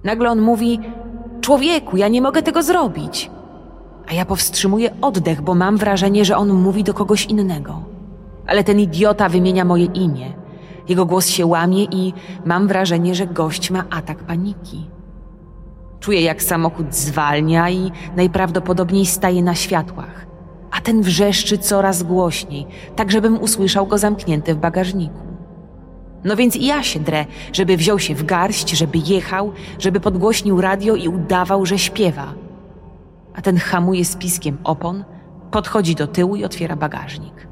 Nagle 0.04 0.30
on 0.30 0.40
mówi: 0.40 0.80
Człowieku, 1.40 1.96
ja 1.96 2.08
nie 2.08 2.22
mogę 2.22 2.42
tego 2.42 2.62
zrobić. 2.62 3.30
A 4.08 4.12
ja 4.14 4.24
powstrzymuję 4.24 5.00
oddech, 5.00 5.42
bo 5.42 5.54
mam 5.54 5.76
wrażenie, 5.76 6.24
że 6.24 6.36
on 6.36 6.52
mówi 6.52 6.84
do 6.84 6.94
kogoś 6.94 7.26
innego. 7.26 7.89
Ale 8.50 8.64
ten 8.64 8.80
idiota 8.80 9.28
wymienia 9.28 9.64
moje 9.64 9.84
imię. 9.84 10.32
Jego 10.88 11.06
głos 11.06 11.26
się 11.28 11.46
łamie 11.46 11.84
i 11.84 12.12
mam 12.44 12.68
wrażenie, 12.68 13.14
że 13.14 13.26
gość 13.26 13.70
ma 13.70 13.84
atak 13.90 14.18
paniki. 14.18 14.90
Czuję, 16.00 16.22
jak 16.22 16.42
samochód 16.42 16.94
zwalnia 16.94 17.70
i 17.70 17.92
najprawdopodobniej 18.16 19.06
staje 19.06 19.42
na 19.42 19.54
światłach. 19.54 20.26
A 20.70 20.80
ten 20.80 21.02
wrzeszczy 21.02 21.58
coraz 21.58 22.02
głośniej, 22.02 22.66
tak 22.96 23.10
żebym 23.10 23.40
usłyszał 23.40 23.86
go 23.86 23.98
zamknięty 23.98 24.54
w 24.54 24.58
bagażniku. 24.58 25.26
No 26.24 26.36
więc 26.36 26.56
i 26.56 26.66
ja 26.66 26.82
się 26.82 27.00
drę, 27.00 27.26
żeby 27.52 27.76
wziął 27.76 27.98
się 27.98 28.14
w 28.14 28.24
garść, 28.24 28.70
żeby 28.70 28.98
jechał, 28.98 29.52
żeby 29.78 30.00
podgłośnił 30.00 30.60
radio 30.60 30.94
i 30.94 31.08
udawał, 31.08 31.66
że 31.66 31.78
śpiewa. 31.78 32.34
A 33.34 33.42
ten 33.42 33.56
hamuje 33.56 34.04
z 34.04 34.16
piskiem 34.16 34.58
opon, 34.64 35.04
podchodzi 35.50 35.94
do 35.94 36.06
tyłu 36.06 36.36
i 36.36 36.44
otwiera 36.44 36.76
bagażnik. 36.76 37.49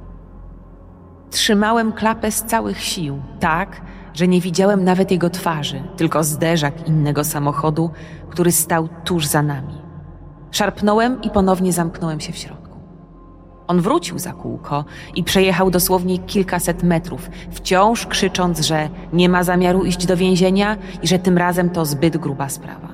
Trzymałem 1.30 1.92
klapę 1.92 2.32
z 2.32 2.42
całych 2.42 2.80
sił, 2.80 3.22
tak, 3.40 3.80
że 4.14 4.28
nie 4.28 4.40
widziałem 4.40 4.84
nawet 4.84 5.10
jego 5.10 5.30
twarzy, 5.30 5.82
tylko 5.96 6.24
zderzak 6.24 6.88
innego 6.88 7.24
samochodu, 7.24 7.90
który 8.30 8.52
stał 8.52 8.88
tuż 9.04 9.26
za 9.26 9.42
nami. 9.42 9.74
Szarpnąłem 10.50 11.22
i 11.22 11.30
ponownie 11.30 11.72
zamknąłem 11.72 12.20
się 12.20 12.32
w 12.32 12.36
środku. 12.36 12.78
On 13.66 13.80
wrócił 13.80 14.18
za 14.18 14.32
kółko 14.32 14.84
i 15.14 15.24
przejechał 15.24 15.70
dosłownie 15.70 16.18
kilkaset 16.18 16.82
metrów, 16.82 17.30
wciąż 17.50 18.06
krzycząc, 18.06 18.60
że 18.60 18.88
nie 19.12 19.28
ma 19.28 19.44
zamiaru 19.44 19.84
iść 19.84 20.06
do 20.06 20.16
więzienia 20.16 20.76
i 21.02 21.08
że 21.08 21.18
tym 21.18 21.38
razem 21.38 21.70
to 21.70 21.84
zbyt 21.84 22.16
gruba 22.16 22.48
sprawa. 22.48 22.88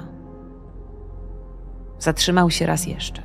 Zatrzymał 1.99 2.51
się 2.51 2.67
raz 2.67 2.87
jeszcze. 2.87 3.23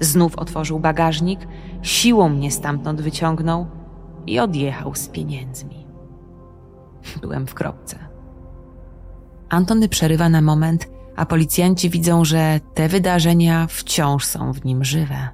Znów 0.00 0.36
otworzył 0.36 0.80
bagażnik, 0.80 1.40
siłą 1.82 2.28
mnie 2.28 2.50
stamtąd 2.50 3.00
wyciągnął 3.00 3.66
i 4.30 4.38
odjechał 4.38 4.94
z 4.94 5.08
pieniędzmi. 5.08 5.86
Byłem 7.20 7.46
w 7.46 7.54
kropce. 7.54 7.98
Antony 9.48 9.88
przerywa 9.88 10.28
na 10.28 10.40
moment, 10.40 10.88
a 11.16 11.26
policjanci 11.26 11.90
widzą, 11.90 12.24
że 12.24 12.60
te 12.74 12.88
wydarzenia 12.88 13.66
wciąż 13.66 14.24
są 14.24 14.52
w 14.52 14.64
nim 14.64 14.84
żywe. 14.84 15.28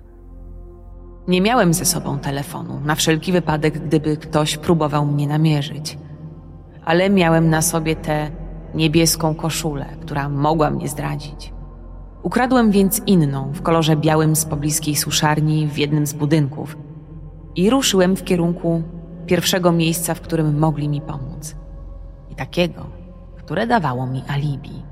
Nie 1.28 1.40
miałem 1.40 1.74
ze 1.74 1.85
sobą 1.85 2.18
telefonu, 2.18 2.81
na 2.81 2.94
wszelki 2.94 3.32
wypadek, 3.32 3.78
gdyby 3.78 4.16
ktoś 4.16 4.56
próbował 4.56 5.06
mnie 5.06 5.27
namierzyć. 5.27 5.98
Ale 6.85 7.10
miałem 7.10 7.51
na 7.51 7.62
sobie 7.62 7.97
tę 7.97 8.31
niebieską 8.74 9.35
koszulę, 9.35 9.86
która 10.01 10.28
mogła 10.28 10.70
mnie 10.70 10.89
zdradzić. 10.89 11.52
Ukradłem 12.23 12.70
więc 12.70 13.02
inną, 13.06 13.52
w 13.52 13.62
kolorze 13.62 13.97
białym 13.97 14.36
z 14.36 14.44
pobliskiej 14.44 14.97
suszarni 14.97 15.66
w 15.66 15.78
jednym 15.78 16.06
z 16.06 16.12
budynków 16.12 16.77
i 17.56 17.70
ruszyłem 17.70 18.16
w 18.16 18.24
kierunku 18.24 18.82
pierwszego 19.26 19.72
miejsca, 19.72 20.14
w 20.14 20.20
którym 20.20 20.58
mogli 20.58 20.88
mi 20.88 21.00
pomóc. 21.00 21.56
I 22.30 22.34
takiego, 22.34 22.86
które 23.36 23.66
dawało 23.66 24.06
mi 24.06 24.22
alibi. 24.28 24.82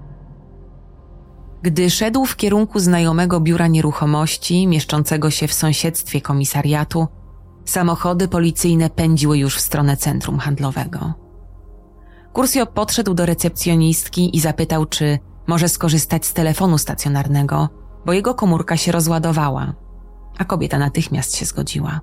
Gdy 1.62 1.90
szedł 1.90 2.24
w 2.24 2.36
kierunku 2.36 2.78
znajomego 2.78 3.40
biura 3.40 3.66
nieruchomości, 3.66 4.66
mieszczącego 4.66 5.30
się 5.30 5.48
w 5.48 5.52
sąsiedztwie 5.52 6.20
komisariatu, 6.20 7.06
samochody 7.64 8.28
policyjne 8.28 8.90
pędziły 8.90 9.38
już 9.38 9.56
w 9.56 9.60
stronę 9.60 9.96
centrum 9.96 10.38
handlowego. 10.38 11.14
Kursio 12.32 12.66
podszedł 12.66 13.14
do 13.14 13.26
recepcjonistki 13.26 14.36
i 14.36 14.40
zapytał, 14.40 14.86
czy 14.86 15.18
może 15.46 15.68
skorzystać 15.68 16.26
z 16.26 16.32
telefonu 16.32 16.78
stacjonarnego, 16.78 17.68
bo 18.06 18.12
jego 18.12 18.34
komórka 18.34 18.76
się 18.76 18.92
rozładowała, 18.92 19.74
a 20.38 20.44
kobieta 20.44 20.78
natychmiast 20.78 21.36
się 21.36 21.44
zgodziła. 21.44 22.00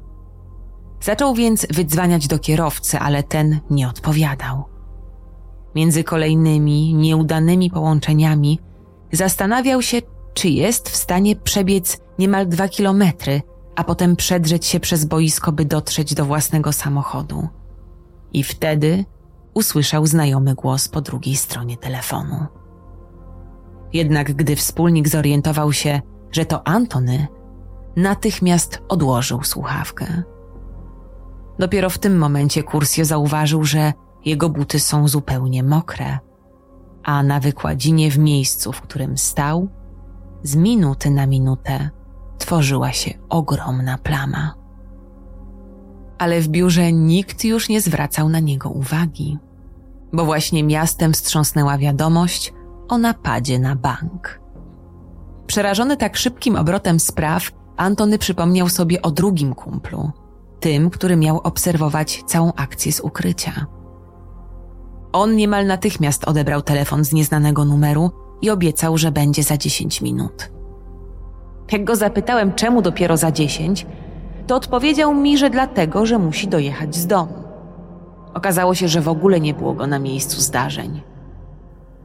Zaczął 1.01 1.35
więc 1.35 1.67
wydzwaniać 1.73 2.27
do 2.27 2.39
kierowcy, 2.39 2.99
ale 2.99 3.23
ten 3.23 3.59
nie 3.69 3.89
odpowiadał. 3.89 4.63
Między 5.75 6.03
kolejnymi, 6.03 6.93
nieudanymi 6.93 7.69
połączeniami 7.69 8.59
zastanawiał 9.11 9.81
się, 9.81 9.97
czy 10.33 10.49
jest 10.49 10.89
w 10.89 10.95
stanie 10.95 11.35
przebiec 11.35 12.01
niemal 12.19 12.47
dwa 12.47 12.67
kilometry, 12.67 13.41
a 13.75 13.83
potem 13.83 14.15
przedrzeć 14.15 14.65
się 14.65 14.79
przez 14.79 15.05
boisko, 15.05 15.51
by 15.51 15.65
dotrzeć 15.65 16.13
do 16.13 16.25
własnego 16.25 16.73
samochodu. 16.73 17.47
I 18.33 18.43
wtedy 18.43 19.05
usłyszał 19.53 20.05
znajomy 20.05 20.55
głos 20.55 20.87
po 20.87 21.01
drugiej 21.01 21.35
stronie 21.35 21.77
telefonu. 21.77 22.45
Jednak 23.93 24.33
gdy 24.33 24.55
wspólnik 24.55 25.07
zorientował 25.07 25.73
się, 25.73 26.01
że 26.31 26.45
to 26.45 26.67
Antony, 26.67 27.27
natychmiast 27.95 28.81
odłożył 28.89 29.43
słuchawkę. 29.43 30.23
Dopiero 31.61 31.89
w 31.89 31.97
tym 31.97 32.17
momencie 32.17 32.63
Kursio 32.63 33.05
zauważył, 33.05 33.63
że 33.63 33.93
jego 34.25 34.49
buty 34.49 34.79
są 34.79 35.07
zupełnie 35.07 35.63
mokre, 35.63 36.19
a 37.03 37.23
na 37.23 37.39
wykładzinie 37.39 38.11
w 38.11 38.17
miejscu, 38.17 38.71
w 38.71 38.81
którym 38.81 39.17
stał, 39.17 39.69
z 40.43 40.55
minuty 40.55 41.09
na 41.09 41.27
minutę 41.27 41.89
tworzyła 42.37 42.91
się 42.91 43.13
ogromna 43.29 43.97
plama. 43.97 44.53
Ale 46.17 46.41
w 46.41 46.47
biurze 46.47 46.93
nikt 46.93 47.43
już 47.43 47.69
nie 47.69 47.81
zwracał 47.81 48.29
na 48.29 48.39
niego 48.39 48.69
uwagi, 48.69 49.37
bo 50.13 50.25
właśnie 50.25 50.63
miastem 50.63 51.13
wstrząsnęła 51.13 51.77
wiadomość 51.77 52.53
o 52.89 52.97
napadzie 52.97 53.59
na 53.59 53.75
bank. 53.75 54.41
Przerażony 55.47 55.97
tak 55.97 56.17
szybkim 56.17 56.55
obrotem 56.55 56.99
spraw, 56.99 57.51
Antony 57.77 58.17
przypomniał 58.17 58.69
sobie 58.69 59.01
o 59.01 59.11
drugim 59.11 59.55
kumplu, 59.55 60.11
tym, 60.61 60.89
który 60.89 61.17
miał 61.17 61.37
obserwować 61.37 62.23
całą 62.25 62.53
akcję 62.53 62.91
z 62.91 62.99
ukrycia. 62.99 63.65
On 65.13 65.35
niemal 65.35 65.67
natychmiast 65.67 66.27
odebrał 66.27 66.61
telefon 66.61 67.05
z 67.05 67.13
nieznanego 67.13 67.65
numeru 67.65 68.11
i 68.41 68.49
obiecał, 68.49 68.97
że 68.97 69.11
będzie 69.11 69.43
za 69.43 69.57
10 69.57 70.01
minut. 70.01 70.51
Jak 71.71 71.83
go 71.83 71.95
zapytałem, 71.95 72.53
czemu 72.53 72.81
dopiero 72.81 73.17
za 73.17 73.31
10, 73.31 73.85
to 74.47 74.55
odpowiedział 74.55 75.13
mi, 75.15 75.37
że 75.37 75.49
dlatego, 75.49 76.05
że 76.05 76.19
musi 76.19 76.47
dojechać 76.47 76.95
z 76.95 77.07
domu. 77.07 77.33
Okazało 78.33 78.75
się, 78.75 78.87
że 78.87 79.01
w 79.01 79.09
ogóle 79.09 79.39
nie 79.39 79.53
było 79.53 79.73
go 79.73 79.87
na 79.87 79.99
miejscu 79.99 80.41
zdarzeń. 80.41 81.01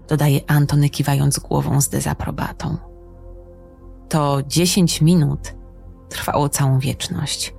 Dodaje 0.08 0.40
Antony 0.46 0.88
kiwając 0.88 1.38
głową 1.38 1.80
z 1.80 1.88
dezaprobatą. 1.88 2.76
To 4.08 4.38
dziesięć 4.46 5.00
minut 5.02 5.54
trwało 6.08 6.48
całą 6.48 6.78
wieczność. 6.78 7.55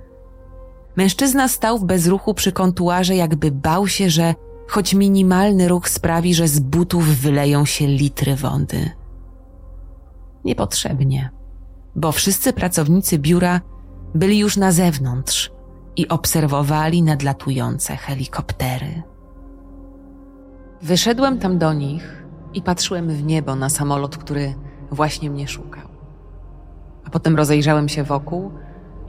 Mężczyzna 0.98 1.48
stał 1.48 1.78
w 1.78 1.84
bezruchu 1.84 2.34
przy 2.34 2.52
kontuarze, 2.52 3.16
jakby 3.16 3.50
bał 3.50 3.88
się, 3.88 4.10
że 4.10 4.34
choć 4.68 4.94
minimalny 4.94 5.68
ruch 5.68 5.88
sprawi, 5.88 6.34
że 6.34 6.48
z 6.48 6.60
butów 6.60 7.04
wyleją 7.04 7.64
się 7.64 7.86
litry 7.86 8.36
wody. 8.36 8.90
Niepotrzebnie, 10.44 11.30
bo 11.96 12.12
wszyscy 12.12 12.52
pracownicy 12.52 13.18
biura 13.18 13.60
byli 14.14 14.38
już 14.38 14.56
na 14.56 14.72
zewnątrz 14.72 15.52
i 15.96 16.08
obserwowali 16.08 17.02
nadlatujące 17.02 17.96
helikoptery. 17.96 19.02
Wyszedłem 20.82 21.38
tam 21.38 21.58
do 21.58 21.72
nich 21.72 22.24
i 22.54 22.62
patrzyłem 22.62 23.08
w 23.08 23.22
niebo 23.22 23.56
na 23.56 23.68
samolot, 23.68 24.16
który 24.16 24.54
właśnie 24.90 25.30
mnie 25.30 25.48
szukał. 25.48 25.88
A 27.04 27.10
potem 27.10 27.36
rozejrzałem 27.36 27.88
się 27.88 28.04
wokół 28.04 28.50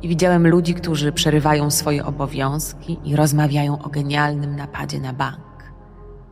i 0.01 0.07
widziałem 0.07 0.47
ludzi, 0.47 0.73
którzy 0.73 1.11
przerywają 1.11 1.71
swoje 1.71 2.05
obowiązki 2.05 2.99
i 3.03 3.15
rozmawiają 3.15 3.81
o 3.81 3.89
genialnym 3.89 4.55
napadzie 4.55 4.99
na 4.99 5.13
bank, 5.13 5.73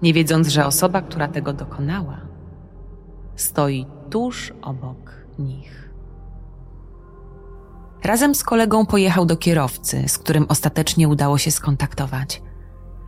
nie 0.01 0.13
wiedząc, 0.13 0.47
że 0.47 0.65
osoba, 0.65 1.01
która 1.01 1.27
tego 1.27 1.53
dokonała, 1.53 2.17
stoi 3.35 3.85
tuż 4.09 4.53
obok 4.61 5.13
nich. 5.39 5.89
Razem 8.03 8.35
z 8.35 8.43
kolegą 8.43 8.85
pojechał 8.85 9.25
do 9.25 9.37
kierowcy, 9.37 10.03
z 10.07 10.17
którym 10.17 10.45
ostatecznie 10.49 11.07
udało 11.07 11.37
się 11.37 11.51
skontaktować. 11.51 12.41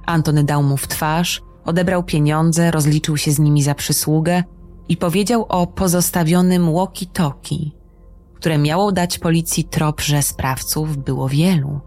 Antony 0.05 0.43
dał 0.43 0.63
mu 0.63 0.77
w 0.77 0.87
twarz, 0.87 1.41
odebrał 1.65 2.03
pieniądze, 2.03 2.71
rozliczył 2.71 3.17
się 3.17 3.31
z 3.31 3.39
nimi 3.39 3.63
za 3.63 3.75
przysługę 3.75 4.43
i 4.89 4.97
powiedział 4.97 5.45
o 5.49 5.67
pozostawionym 5.67 6.65
walkie-talkie, 6.65 7.71
które 8.39 8.57
miało 8.57 8.91
dać 8.91 9.19
policji 9.19 9.63
trop, 9.63 10.01
że 10.01 10.21
sprawców 10.21 10.97
było 10.97 11.29
wielu 11.29 11.79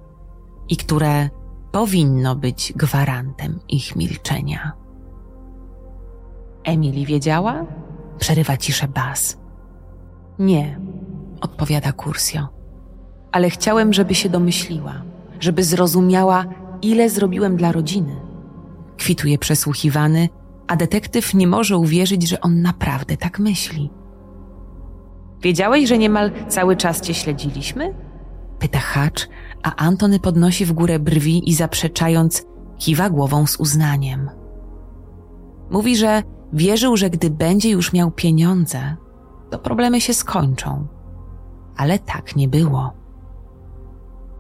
i 0.68 0.76
które 0.76 1.30
powinno 1.72 2.36
być 2.36 2.72
gwarantem 2.76 3.60
ich 3.68 3.96
milczenia. 3.96 4.72
Emily 6.64 7.06
wiedziała? 7.06 7.66
Przerywa 8.18 8.56
ciszę 8.56 8.88
Bas. 8.88 9.38
Nie, 10.38 10.80
odpowiada 11.40 11.92
Kursio. 11.92 12.48
Ale 13.32 13.50
chciałem, 13.50 13.92
żeby 13.92 14.14
się 14.14 14.28
domyśliła, 14.28 15.02
żeby 15.40 15.64
zrozumiała, 15.64 16.44
ile 16.82 17.10
zrobiłem 17.10 17.56
dla 17.56 17.72
rodziny. 17.72 18.16
Kwituje 18.96 19.38
przesłuchiwany, 19.38 20.28
a 20.66 20.76
detektyw 20.76 21.34
nie 21.34 21.46
może 21.46 21.76
uwierzyć, 21.76 22.28
że 22.28 22.40
on 22.40 22.62
naprawdę 22.62 23.16
tak 23.16 23.38
myśli. 23.38 23.90
Wiedziałeś, 25.42 25.88
że 25.88 25.98
niemal 25.98 26.30
cały 26.48 26.76
czas 26.76 27.00
cię 27.00 27.14
śledziliśmy? 27.14 27.94
Pyta 28.58 28.78
Hacz, 28.78 29.28
a 29.62 29.76
Antony 29.76 30.20
podnosi 30.20 30.64
w 30.64 30.72
górę 30.72 30.98
brwi 30.98 31.50
i 31.50 31.54
zaprzeczając, 31.54 32.46
kiwa 32.78 33.10
głową 33.10 33.46
z 33.46 33.56
uznaniem. 33.56 34.30
Mówi, 35.70 35.96
że 35.96 36.22
wierzył, 36.52 36.96
że 36.96 37.10
gdy 37.10 37.30
będzie 37.30 37.70
już 37.70 37.92
miał 37.92 38.10
pieniądze, 38.10 38.96
to 39.50 39.58
problemy 39.58 40.00
się 40.00 40.14
skończą. 40.14 40.86
Ale 41.76 41.98
tak 41.98 42.36
nie 42.36 42.48
było. 42.48 42.92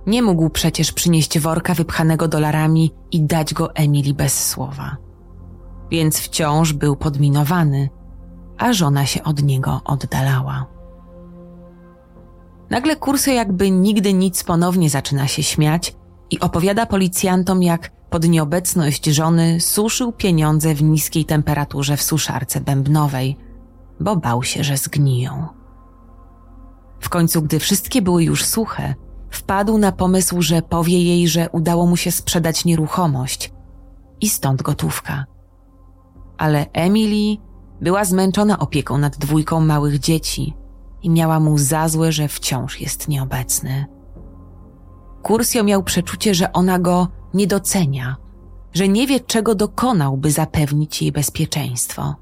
Nie 0.06 0.22
mógł 0.22 0.50
przecież 0.50 0.92
przynieść 0.92 1.38
worka 1.38 1.74
wypchanego 1.74 2.28
dolarami 2.28 2.92
i 3.10 3.22
dać 3.22 3.54
go 3.54 3.74
Emily 3.74 4.14
bez 4.14 4.48
słowa. 4.50 4.96
Więc 5.90 6.20
wciąż 6.20 6.72
był 6.72 6.96
podminowany, 6.96 7.88
a 8.58 8.72
żona 8.72 9.06
się 9.06 9.22
od 9.22 9.42
niego 9.42 9.80
oddalała. 9.84 10.66
Nagle 12.72 12.96
Kursy 12.96 13.32
jakby 13.32 13.70
nigdy 13.70 14.12
nic 14.12 14.44
ponownie 14.44 14.90
zaczyna 14.90 15.28
się 15.28 15.42
śmiać 15.42 15.96
i 16.30 16.40
opowiada 16.40 16.86
policjantom, 16.86 17.62
jak 17.62 17.90
pod 18.10 18.28
nieobecność 18.28 19.06
żony 19.06 19.60
suszył 19.60 20.12
pieniądze 20.12 20.74
w 20.74 20.82
niskiej 20.82 21.24
temperaturze 21.24 21.96
w 21.96 22.02
suszarce 22.02 22.60
bębnowej, 22.60 23.36
bo 24.00 24.16
bał 24.16 24.42
się, 24.42 24.64
że 24.64 24.76
zgniją. 24.76 25.48
W 27.00 27.08
końcu, 27.08 27.42
gdy 27.42 27.58
wszystkie 27.58 28.02
były 28.02 28.24
już 28.24 28.44
suche, 28.44 28.94
wpadł 29.30 29.78
na 29.78 29.92
pomysł, 29.92 30.42
że 30.42 30.62
powie 30.62 31.02
jej, 31.02 31.28
że 31.28 31.48
udało 31.50 31.86
mu 31.86 31.96
się 31.96 32.12
sprzedać 32.12 32.64
nieruchomość 32.64 33.52
i 34.20 34.28
stąd 34.28 34.62
gotówka. 34.62 35.24
Ale 36.38 36.66
Emily 36.72 37.36
była 37.80 38.04
zmęczona 38.04 38.58
opieką 38.58 38.98
nad 38.98 39.16
dwójką 39.16 39.60
małych 39.60 39.98
dzieci 39.98 40.61
i 41.02 41.10
miała 41.10 41.40
mu 41.40 41.58
za 41.58 41.88
złe, 41.88 42.12
że 42.12 42.28
wciąż 42.28 42.80
jest 42.80 43.08
nieobecny. 43.08 43.86
Kursio 45.22 45.64
miał 45.64 45.82
przeczucie, 45.82 46.34
że 46.34 46.52
ona 46.52 46.78
go 46.78 47.08
nie 47.34 47.46
docenia, 47.46 48.16
że 48.72 48.88
nie 48.88 49.06
wie, 49.06 49.20
czego 49.20 49.54
dokonał, 49.54 50.16
by 50.16 50.30
zapewnić 50.30 51.02
jej 51.02 51.12
bezpieczeństwo. 51.12 52.14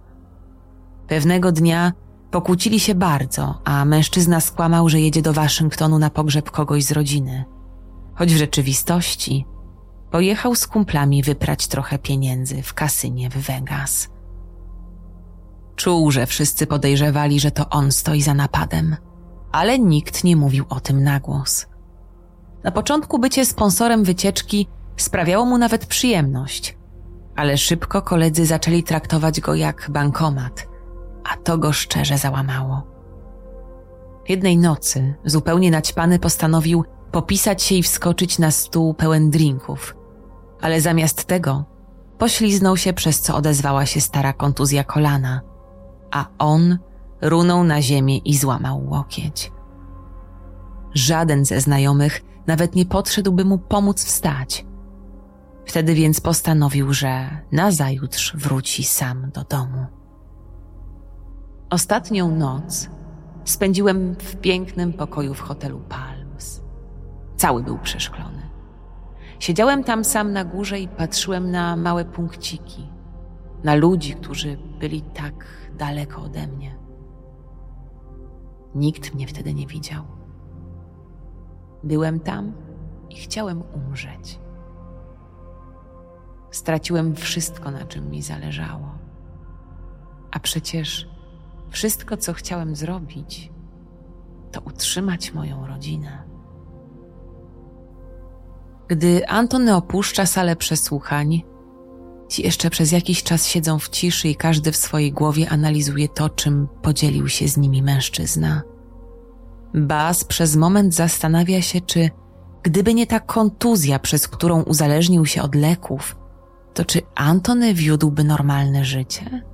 Pewnego 1.09 1.53
dnia 1.53 1.93
pokłócili 2.31 2.81
się 2.81 2.95
bardzo, 2.95 3.61
a 3.65 3.85
mężczyzna 3.85 4.41
skłamał, 4.41 4.89
że 4.89 5.01
jedzie 5.01 5.23
do 5.23 5.33
Waszyngtonu 5.33 5.99
na 5.99 6.11
pogrzeb 6.11 6.51
kogoś 6.51 6.85
z 6.85 6.93
rodziny. 6.93 7.45
Choć 8.15 8.35
w 8.35 8.39
rzeczywistości 8.39 9.47
pojechał 10.11 10.55
z 10.55 10.67
kumplami 10.67 11.23
wyprać 11.23 11.67
trochę 11.67 11.99
pieniędzy 11.99 12.63
w 12.63 12.75
kasynie 12.75 13.31
w 13.31 13.37
Vegas. 13.37 14.09
Czuł, 15.81 16.11
że 16.11 16.27
wszyscy 16.27 16.67
podejrzewali, 16.67 17.41
że 17.41 17.51
to 17.51 17.69
on 17.69 17.93
stoi 17.93 18.23
za 18.23 18.35
napadem, 18.35 18.97
ale 19.53 19.79
nikt 19.79 20.25
nie 20.25 20.37
mówił 20.37 20.65
o 20.69 20.81
tym 20.81 21.03
na 21.05 21.21
głos. 21.21 21.67
Na 22.65 22.71
początku 22.71 23.19
bycie 23.19 23.47
sponsorem 23.47 24.05
wycieczki 24.05 24.69
sprawiało 24.97 25.45
mu 25.45 25.59
nawet 25.59 25.87
przyjemność, 25.87 26.79
ale 27.37 27.59
szybko 27.59 28.03
koledzy 28.03 28.47
zaczęli 28.47 28.83
traktować 28.83 29.41
go 29.41 29.55
jak 29.55 29.91
bankomat, 29.91 30.69
a 31.25 31.37
to 31.37 31.59
go 31.59 31.73
szczerze 31.73 32.19
załamało. 32.19 32.83
Jednej 34.29 34.59
nocy, 34.59 35.15
zupełnie 35.25 35.71
naćpany, 35.71 36.19
postanowił 36.19 36.85
popisać 37.13 37.63
się 37.63 37.75
i 37.75 37.83
wskoczyć 37.83 38.39
na 38.39 38.51
stół 38.51 38.95
pełen 38.95 39.31
drinków, 39.31 39.97
ale 40.61 40.81
zamiast 40.81 41.25
tego 41.25 41.65
pośliznął 42.19 42.77
się, 42.77 42.93
przez 42.93 43.21
co 43.21 43.37
odezwała 43.37 43.87
się 43.87 44.01
stara 44.01 44.33
kontuzja 44.33 44.85
kolana, 44.85 45.50
a 46.11 46.27
on 46.39 46.79
runął 47.21 47.65
na 47.65 47.83
ziemię 47.83 48.19
i 48.19 48.37
złamał 48.37 48.87
łokieć. 48.89 49.53
Żaden 50.95 51.45
ze 51.45 51.61
znajomych 51.61 52.21
nawet 52.47 52.75
nie 52.75 52.87
podszedłby 52.87 53.45
mu 53.45 53.59
pomóc 53.59 54.05
wstać. 54.05 54.67
Wtedy 55.67 55.95
więc 55.95 56.21
postanowił, 56.21 56.93
że 56.93 57.31
nazajutrz 57.53 58.37
wróci 58.37 58.85
sam 58.85 59.31
do 59.31 59.45
domu. 59.45 59.87
Ostatnią 61.71 62.37
noc 62.37 62.91
spędziłem 63.45 64.15
w 64.15 64.37
pięknym 64.37 64.93
pokoju 64.93 65.35
w 65.35 65.41
hotelu 65.41 65.81
Palms. 65.89 66.63
Cały 67.37 67.63
był 67.63 67.79
przeszklony. 67.79 68.51
Siedziałem 69.39 69.85
tam 69.85 70.05
sam 70.05 70.33
na 70.33 70.45
górze 70.45 70.81
i 70.81 70.89
patrzyłem 70.89 71.51
na 71.51 71.77
małe 71.77 72.05
punkciki, 72.05 72.89
na 73.65 73.75
ludzi, 73.75 74.15
którzy 74.15 74.59
byli 74.81 75.03
tak 75.03 75.60
daleko 75.81 76.23
ode 76.23 76.47
mnie. 76.47 76.77
Nikt 78.75 79.15
mnie 79.15 79.27
wtedy 79.27 79.55
nie 79.55 79.67
widział. 79.67 80.05
Byłem 81.85 82.21
tam 82.21 82.53
i 83.11 83.17
chciałem 83.17 83.63
umrzeć. 83.75 84.41
Straciłem 86.51 87.15
wszystko, 87.15 87.71
na 87.71 87.85
czym 87.85 88.11
mi 88.11 88.23
zależało. 88.23 88.95
A 90.31 90.41
przecież 90.41 91.09
wszystko, 91.71 92.17
co 92.17 92.33
chciałem 92.33 92.77
zrobić, 92.77 93.53
to 94.53 94.61
utrzymać 94.61 95.33
moją 95.33 95.67
rodzinę. 95.67 96.25
Gdy 98.89 99.29
Antony 99.29 99.77
opuszcza 99.77 100.27
salę 100.27 100.57
przesłuchań, 100.57 101.43
ci 102.31 102.43
jeszcze 102.43 102.71
przez 102.71 102.93
jakiś 102.93 103.23
czas 103.23 103.47
siedzą 103.47 103.79
w 103.79 103.89
ciszy 103.89 104.29
i 104.29 104.37
każdy 104.37 104.73
w 104.73 104.77
swojej 104.77 105.13
głowie 105.13 105.51
analizuje 105.51 106.09
to, 106.09 106.29
czym 106.29 106.69
podzielił 106.83 107.29
się 107.29 107.49
z 107.49 107.57
nimi 107.57 107.83
mężczyzna. 107.83 108.63
Bas 109.75 110.25
przez 110.25 110.57
moment 110.57 110.95
zastanawia 110.95 111.63
się, 111.63 111.81
czy 111.81 112.11
gdyby 112.63 112.95
nie 112.95 113.07
ta 113.07 113.21
kontuzja, 113.21 113.99
przez 113.99 114.29
którą 114.29 114.63
uzależnił 114.63 115.27
się 115.27 115.43
od 115.43 115.55
leków, 115.55 116.17
to 116.75 116.85
czy 116.85 117.01
Antony 117.15 117.75
wiódłby 117.75 118.25
normalne 118.25 118.85
życie? 118.85 119.45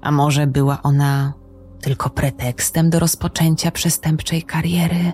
A 0.00 0.10
może 0.10 0.46
była 0.46 0.82
ona 0.82 1.32
tylko 1.80 2.10
pretekstem 2.10 2.90
do 2.90 2.98
rozpoczęcia 2.98 3.70
przestępczej 3.70 4.42
kariery? 4.42 5.12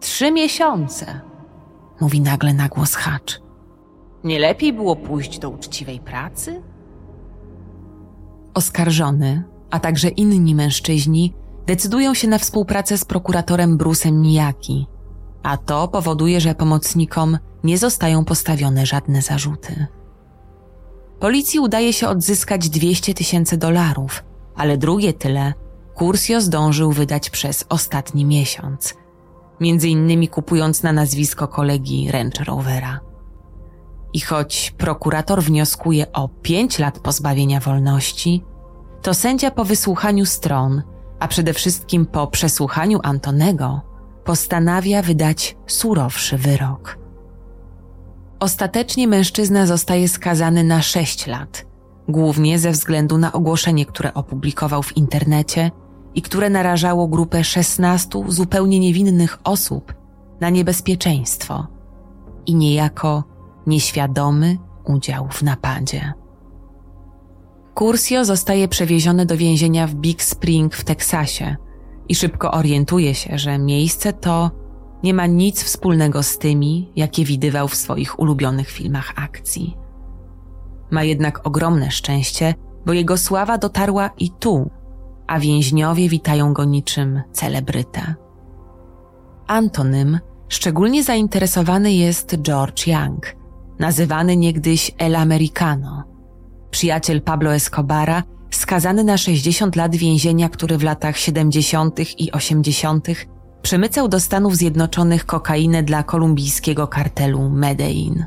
Trzy 0.00 0.32
miesiące, 0.32 1.20
mówi 2.00 2.20
nagle 2.20 2.54
na 2.54 2.68
głos 2.68 2.94
Hacz. 2.94 3.47
Nie 4.24 4.38
lepiej 4.38 4.72
było 4.72 4.96
pójść 4.96 5.38
do 5.38 5.50
uczciwej 5.50 6.00
pracy? 6.00 6.62
Oskarżony, 8.54 9.42
a 9.70 9.80
także 9.80 10.08
inni 10.08 10.54
mężczyźni 10.54 11.34
decydują 11.66 12.14
się 12.14 12.28
na 12.28 12.38
współpracę 12.38 12.98
z 12.98 13.04
prokuratorem 13.04 13.76
Brusem 13.76 14.22
Nijaki, 14.22 14.86
a 15.42 15.56
to 15.56 15.88
powoduje, 15.88 16.40
że 16.40 16.54
pomocnikom 16.54 17.38
nie 17.64 17.78
zostają 17.78 18.24
postawione 18.24 18.86
żadne 18.86 19.22
zarzuty. 19.22 19.86
Policji 21.20 21.60
udaje 21.60 21.92
się 21.92 22.08
odzyskać 22.08 22.68
200 22.68 23.14
tysięcy 23.14 23.56
dolarów, 23.56 24.24
ale 24.56 24.78
drugie 24.78 25.12
tyle 25.12 25.52
Kursio 25.94 26.40
zdążył 26.40 26.92
wydać 26.92 27.30
przez 27.30 27.64
ostatni 27.68 28.24
miesiąc, 28.24 28.94
między 29.60 29.88
innymi 29.88 30.28
kupując 30.28 30.82
na 30.82 30.92
nazwisko 30.92 31.48
kolegi 31.48 32.10
Range 32.10 32.44
Rovera. 32.44 33.07
I 34.12 34.20
choć 34.20 34.74
prokurator 34.78 35.42
wnioskuje 35.42 36.12
o 36.12 36.28
5 36.28 36.78
lat 36.78 36.98
pozbawienia 36.98 37.60
wolności, 37.60 38.44
to 39.02 39.14
sędzia 39.14 39.50
po 39.50 39.64
wysłuchaniu 39.64 40.26
stron, 40.26 40.82
a 41.20 41.28
przede 41.28 41.52
wszystkim 41.52 42.06
po 42.06 42.26
przesłuchaniu 42.26 42.98
Antonego, 43.02 43.80
postanawia 44.24 45.02
wydać 45.02 45.56
surowszy 45.66 46.38
wyrok. 46.38 46.98
Ostatecznie 48.40 49.08
mężczyzna 49.08 49.66
zostaje 49.66 50.08
skazany 50.08 50.64
na 50.64 50.82
6 50.82 51.26
lat, 51.26 51.66
głównie 52.08 52.58
ze 52.58 52.70
względu 52.70 53.18
na 53.18 53.32
ogłoszenie, 53.32 53.86
które 53.86 54.14
opublikował 54.14 54.82
w 54.82 54.96
internecie 54.96 55.70
i 56.14 56.22
które 56.22 56.50
narażało 56.50 57.08
grupę 57.08 57.44
16 57.44 58.08
zupełnie 58.28 58.80
niewinnych 58.80 59.38
osób 59.44 59.94
na 60.40 60.50
niebezpieczeństwo 60.50 61.66
i 62.46 62.54
niejako 62.54 63.24
nieświadomy 63.68 64.58
udział 64.84 65.28
w 65.30 65.42
napadzie. 65.42 66.12
Cursio 67.78 68.24
zostaje 68.24 68.68
przewieziony 68.68 69.26
do 69.26 69.36
więzienia 69.36 69.86
w 69.86 69.94
Big 69.94 70.22
Spring 70.22 70.74
w 70.74 70.84
Teksasie 70.84 71.56
i 72.08 72.14
szybko 72.14 72.50
orientuje 72.50 73.14
się, 73.14 73.38
że 73.38 73.58
miejsce 73.58 74.12
to 74.12 74.50
nie 75.02 75.14
ma 75.14 75.26
nic 75.26 75.62
wspólnego 75.62 76.22
z 76.22 76.38
tymi, 76.38 76.92
jakie 76.96 77.24
widywał 77.24 77.68
w 77.68 77.74
swoich 77.74 78.18
ulubionych 78.18 78.70
filmach 78.70 79.12
akcji. 79.16 79.76
Ma 80.90 81.04
jednak 81.04 81.46
ogromne 81.46 81.90
szczęście, 81.90 82.54
bo 82.86 82.92
jego 82.92 83.18
sława 83.18 83.58
dotarła 83.58 84.10
i 84.18 84.30
tu, 84.30 84.70
a 85.26 85.40
więźniowie 85.40 86.08
witają 86.08 86.52
go 86.52 86.64
niczym 86.64 87.22
celebrytę. 87.32 88.14
Antonym 89.46 90.18
szczególnie 90.48 91.04
zainteresowany 91.04 91.92
jest 91.92 92.36
George 92.36 92.86
Young, 92.86 93.37
nazywany 93.78 94.36
niegdyś 94.36 94.90
El 94.98 95.16
Americano, 95.16 96.04
przyjaciel 96.70 97.22
Pablo 97.22 97.54
Escobara, 97.54 98.22
skazany 98.50 99.04
na 99.04 99.16
60 99.18 99.76
lat 99.76 99.96
więzienia, 99.96 100.48
który 100.48 100.78
w 100.78 100.82
latach 100.82 101.16
70. 101.16 102.20
i 102.20 102.32
80. 102.32 103.06
przemycał 103.62 104.08
do 104.08 104.20
Stanów 104.20 104.56
Zjednoczonych 104.56 105.26
kokainę 105.26 105.82
dla 105.82 106.02
kolumbijskiego 106.02 106.86
kartelu 106.86 107.50
Medellin. 107.50 108.26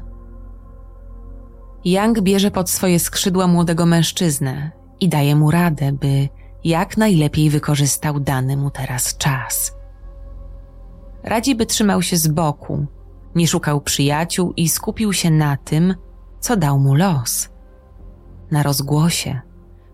Young 1.86 2.22
bierze 2.22 2.52
pod 2.52 2.70
swoje 2.70 3.00
skrzydła 3.00 3.48
młodego 3.48 3.86
mężczyznę 3.86 4.72
i 5.00 5.10
daje 5.10 5.36
mu 5.36 5.52
radę, 5.52 5.92
by 5.92 6.30
jak 6.64 6.98
najlepiej 6.98 7.50
wykorzystał 7.50 8.20
dany 8.20 8.58
mu 8.58 8.70
teraz 8.70 9.18
czas. 9.18 9.76
Radzi, 11.24 11.56
by 11.56 11.66
trzymał 11.66 12.02
się 12.02 12.18
z 12.18 12.28
boku, 12.28 12.86
nie 13.36 13.48
szukał 13.48 13.82
przyjaciół 13.82 14.54
i 14.58 14.70
skupił 14.70 15.14
się 15.14 15.32
na 15.32 15.58
tym, 15.58 15.96
co 16.40 16.58
dał 16.58 16.80
mu 16.80 16.96
los. 16.96 17.50
Na 18.52 18.64
rozgłosie, 18.64 19.42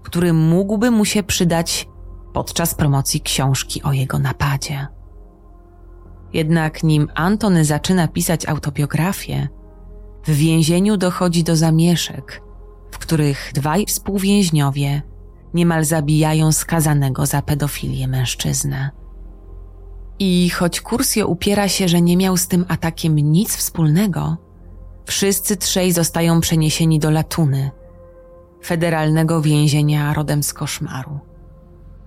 który 0.03 0.33
mógłby 0.33 0.91
mu 0.91 1.05
się 1.05 1.23
przydać 1.23 1.89
podczas 2.33 2.75
promocji 2.75 3.21
książki 3.21 3.83
o 3.83 3.93
jego 3.93 4.19
napadzie. 4.19 4.87
Jednak 6.33 6.83
nim 6.83 7.07
Antony 7.15 7.65
zaczyna 7.65 8.07
pisać 8.07 8.45
autobiografię, 8.45 9.47
w 10.25 10.31
więzieniu 10.31 10.97
dochodzi 10.97 11.43
do 11.43 11.55
zamieszek, 11.55 12.41
w 12.91 12.97
których 12.97 13.51
dwaj 13.53 13.85
współwięźniowie 13.85 15.01
niemal 15.53 15.85
zabijają 15.85 16.51
skazanego 16.51 17.25
za 17.25 17.41
pedofilię 17.41 18.07
mężczyznę. 18.07 18.89
I 20.19 20.49
choć 20.49 20.81
Kursio 20.81 21.27
upiera 21.27 21.67
się, 21.67 21.87
że 21.87 22.01
nie 22.01 22.17
miał 22.17 22.37
z 22.37 22.47
tym 22.47 22.65
atakiem 22.67 23.15
nic 23.15 23.55
wspólnego, 23.55 24.37
wszyscy 25.05 25.57
trzej 25.57 25.91
zostają 25.91 26.39
przeniesieni 26.39 26.99
do 26.99 27.11
Latuny, 27.11 27.71
federalnego 28.63 29.41
więzienia 29.41 30.13
rodem 30.13 30.43
z 30.43 30.53
koszmaru, 30.53 31.19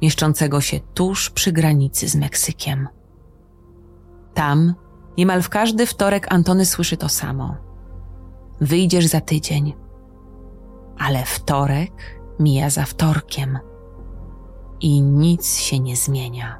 mieszczącego 0.02 0.60
się 0.60 0.80
tuż 0.94 1.30
przy 1.30 1.52
granicy 1.52 2.08
z 2.08 2.16
Meksykiem. 2.16 2.88
Tam 4.34 4.74
niemal 5.18 5.42
w 5.42 5.48
każdy 5.48 5.86
wtorek 5.86 6.32
Antony 6.32 6.66
słyszy 6.66 6.96
to 6.96 7.08
samo. 7.08 7.56
Wyjdziesz 8.60 9.06
za 9.06 9.20
tydzień, 9.20 9.74
ale 10.98 11.24
wtorek 11.24 12.20
mija 12.38 12.70
za 12.70 12.84
wtorkiem 12.84 13.58
i 14.80 15.02
nic 15.02 15.58
się 15.58 15.80
nie 15.80 15.96
zmienia. 15.96 16.59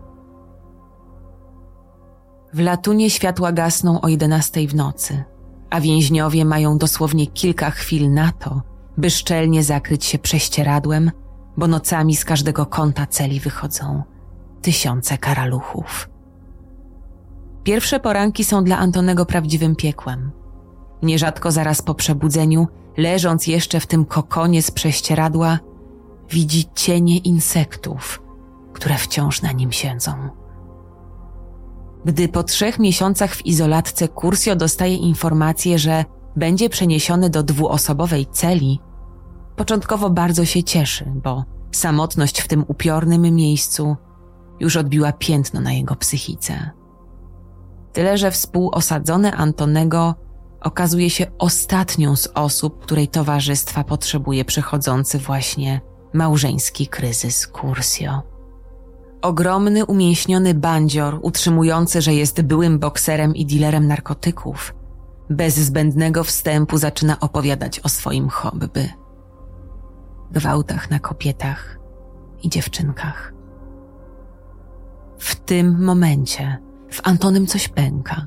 W 2.52 2.60
Latunie 2.60 3.10
światła 3.10 3.52
gasną 3.52 4.00
o 4.00 4.08
11 4.08 4.68
w 4.68 4.74
nocy, 4.74 5.24
a 5.70 5.80
więźniowie 5.80 6.44
mają 6.44 6.78
dosłownie 6.78 7.26
kilka 7.26 7.70
chwil 7.70 8.12
na 8.12 8.32
to, 8.32 8.62
by 8.96 9.10
szczelnie 9.10 9.64
zakryć 9.64 10.04
się 10.04 10.18
prześcieradłem, 10.18 11.10
bo 11.56 11.66
nocami 11.66 12.16
z 12.16 12.24
każdego 12.24 12.66
kąta 12.66 13.06
celi 13.06 13.40
wychodzą 13.40 14.02
tysiące 14.62 15.18
karaluchów. 15.18 16.08
Pierwsze 17.64 18.00
poranki 18.00 18.44
są 18.44 18.64
dla 18.64 18.78
Antonego 18.78 19.26
prawdziwym 19.26 19.76
piekłem. 19.76 20.30
Nierzadko 21.02 21.50
zaraz 21.50 21.82
po 21.82 21.94
przebudzeniu, 21.94 22.68
leżąc 22.96 23.46
jeszcze 23.46 23.80
w 23.80 23.86
tym 23.86 24.04
kokonie 24.04 24.62
z 24.62 24.70
prześcieradła, 24.70 25.58
widzi 26.30 26.64
cienie 26.74 27.18
insektów, 27.18 28.22
które 28.72 28.94
wciąż 28.94 29.42
na 29.42 29.52
nim 29.52 29.72
siedzą. 29.72 30.39
Gdy 32.04 32.28
po 32.28 32.42
trzech 32.42 32.78
miesiącach 32.78 33.34
w 33.34 33.46
izolatce 33.46 34.08
Kursio 34.08 34.56
dostaje 34.56 34.96
informację, 34.96 35.78
że 35.78 36.04
będzie 36.36 36.68
przeniesiony 36.68 37.30
do 37.30 37.42
dwuosobowej 37.42 38.26
celi, 38.26 38.80
początkowo 39.56 40.10
bardzo 40.10 40.44
się 40.44 40.62
cieszy, 40.62 41.12
bo 41.24 41.44
samotność 41.72 42.40
w 42.40 42.48
tym 42.48 42.64
upiornym 42.68 43.22
miejscu 43.22 43.96
już 44.60 44.76
odbiła 44.76 45.12
piętno 45.12 45.60
na 45.60 45.72
jego 45.72 45.96
psychice. 45.96 46.70
Tyle, 47.92 48.18
że 48.18 48.30
współosadzony 48.30 49.32
Antonego 49.32 50.14
okazuje 50.60 51.10
się 51.10 51.26
ostatnią 51.38 52.16
z 52.16 52.28
osób, 52.34 52.82
której 52.82 53.08
towarzystwa 53.08 53.84
potrzebuje 53.84 54.44
przechodzący 54.44 55.18
właśnie 55.18 55.80
małżeński 56.12 56.86
kryzys 56.86 57.46
Kursio. 57.46 58.22
Ogromny, 59.22 59.84
umięśniony 59.84 60.54
bandzior, 60.54 61.18
utrzymujący, 61.22 62.02
że 62.02 62.14
jest 62.14 62.42
byłym 62.42 62.78
bokserem 62.78 63.34
i 63.36 63.46
dealerem 63.46 63.86
narkotyków, 63.86 64.74
bez 65.30 65.54
zbędnego 65.54 66.24
wstępu 66.24 66.78
zaczyna 66.78 67.20
opowiadać 67.20 67.80
o 67.80 67.88
swoim 67.88 68.28
hobby. 68.28 68.88
Gwałtach 70.30 70.90
na 70.90 70.98
kobietach 70.98 71.78
i 72.42 72.48
dziewczynkach. 72.48 73.32
W 75.18 75.36
tym 75.36 75.84
momencie 75.84 76.58
w 76.90 77.00
Antonym 77.08 77.46
coś 77.46 77.68
pęka. 77.68 78.26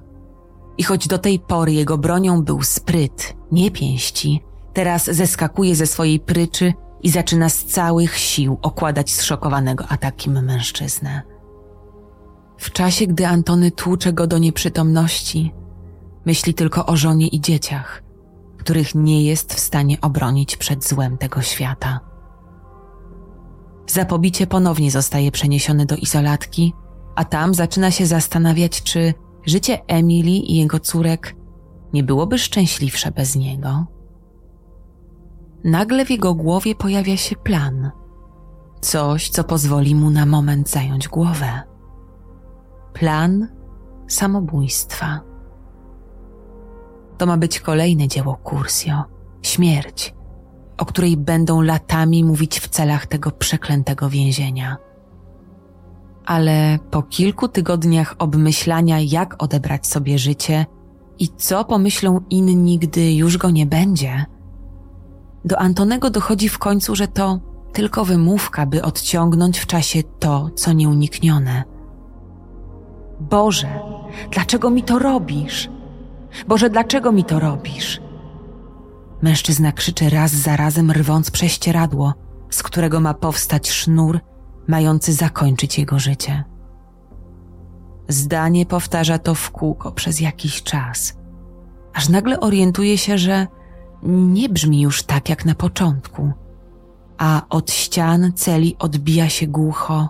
I 0.78 0.84
choć 0.84 1.08
do 1.08 1.18
tej 1.18 1.40
pory 1.40 1.74
jego 1.74 1.98
bronią 1.98 2.44
był 2.44 2.62
spryt, 2.62 3.36
nie 3.52 3.72
pięści, 3.72 4.44
teraz 4.74 5.06
zeskakuje 5.06 5.76
ze 5.76 5.88
swojej 5.88 6.20
pryczy 6.20 6.74
i 7.04 7.10
zaczyna 7.10 7.50
z 7.50 7.66
całych 7.66 8.18
sił 8.18 8.58
okładać 8.62 9.12
zszokowanego 9.12 9.88
atakiem 9.88 10.46
mężczyznę. 10.46 11.22
W 12.58 12.72
czasie, 12.72 13.08
gdy 13.08 13.28
Antony 13.28 13.72
tłucze 13.72 14.14
go 14.14 14.28
do 14.28 14.38
nieprzytomności, 14.38 15.54
myśli 16.26 16.54
tylko 16.54 16.86
o 16.86 16.98
żonie 16.98 17.28
i 17.28 17.42
dzieciach, 17.42 18.04
których 18.58 18.96
nie 18.96 19.24
jest 19.24 19.54
w 19.54 19.60
stanie 19.60 20.02
obronić 20.02 20.58
przed 20.58 20.88
złem 20.88 21.18
tego 21.18 21.42
świata. 21.42 22.00
Za 23.88 24.06
pobicie 24.06 24.48
ponownie 24.48 24.92
zostaje 24.92 25.32
przeniesiony 25.32 25.86
do 25.86 25.96
izolatki, 25.96 26.74
a 27.16 27.26
tam 27.26 27.54
zaczyna 27.54 27.92
się 27.92 28.06
zastanawiać, 28.06 28.84
czy 28.84 29.14
życie 29.46 29.86
Emily 29.88 30.30
i 30.30 30.56
jego 30.56 30.80
córek 30.80 31.36
nie 31.94 32.04
byłoby 32.04 32.40
szczęśliwsze 32.40 33.12
bez 33.12 33.36
niego. 33.36 33.86
Nagle 35.64 36.06
w 36.06 36.10
jego 36.10 36.34
głowie 36.34 36.76
pojawia 36.76 37.18
się 37.18 37.36
plan. 37.36 37.92
Coś, 38.82 39.30
co 39.30 39.44
pozwoli 39.44 39.96
mu 39.96 40.10
na 40.10 40.26
moment 40.26 40.70
zająć 40.70 41.08
głowę. 41.08 41.62
Plan 42.94 43.48
samobójstwa. 44.08 45.20
To 47.18 47.26
ma 47.26 47.38
być 47.38 47.60
kolejne 47.60 48.08
dzieło 48.08 48.40
Cursio 48.50 49.04
śmierć, 49.42 50.16
o 50.78 50.86
której 50.86 51.18
będą 51.18 51.62
latami 51.62 52.24
mówić 52.24 52.60
w 52.60 52.68
celach 52.68 53.08
tego 53.08 53.32
przeklętego 53.32 54.10
więzienia. 54.10 54.78
Ale 56.26 56.80
po 56.92 57.04
kilku 57.04 57.48
tygodniach 57.48 58.16
obmyślania, 58.20 59.00
jak 59.00 59.44
odebrać 59.44 59.88
sobie 59.88 60.18
życie 60.20 60.66
i 61.20 61.28
co 61.28 61.66
pomyślą 61.66 62.20
inni, 62.30 62.80
gdy 62.80 63.14
już 63.14 63.38
go 63.38 63.50
nie 63.50 63.66
będzie, 63.66 64.26
do 65.46 65.60
Antonego 65.60 66.10
dochodzi 66.10 66.50
w 66.50 66.58
końcu, 66.58 66.96
że 66.96 67.08
to 67.08 67.40
tylko 67.74 68.06
wymówka, 68.06 68.66
by 68.66 68.82
odciągnąć 68.82 69.60
w 69.60 69.68
czasie 69.68 70.04
to, 70.20 70.50
co 70.56 70.74
nieuniknione. 70.74 71.64
Boże, 73.20 73.80
dlaczego 74.32 74.70
mi 74.70 74.84
to 74.84 75.00
robisz? 75.00 75.70
Boże, 76.48 76.70
dlaczego 76.70 77.12
mi 77.12 77.24
to 77.24 77.40
robisz? 77.40 78.02
Mężczyzna 79.22 79.72
krzyczy 79.72 80.10
raz 80.10 80.32
za 80.32 80.56
razem, 80.56 80.92
rwąc 80.92 81.32
prześcieradło, 81.32 82.14
z 82.50 82.64
którego 82.64 83.00
ma 83.00 83.14
powstać 83.14 83.72
sznur, 83.72 84.20
mający 84.68 85.14
zakończyć 85.14 85.80
jego 85.80 86.00
życie. 86.00 86.44
Zdanie 88.08 88.66
powtarza 88.66 89.18
to 89.18 89.36
w 89.36 89.52
kółko 89.52 89.92
przez 89.92 90.20
jakiś 90.20 90.64
czas, 90.64 91.18
aż 91.94 92.10
nagle 92.10 92.40
orientuje 92.40 92.98
się, 92.98 93.18
że 93.18 93.48
nie 94.08 94.50
brzmi 94.50 94.82
już 94.82 95.04
tak 95.04 95.30
jak 95.30 95.46
na 95.46 95.56
początku, 95.56 96.32
a 97.18 97.42
od 97.50 97.72
ścian 97.72 98.34
celi 98.36 98.76
odbija 98.80 99.30
się 99.30 99.48
głucho. 99.48 100.10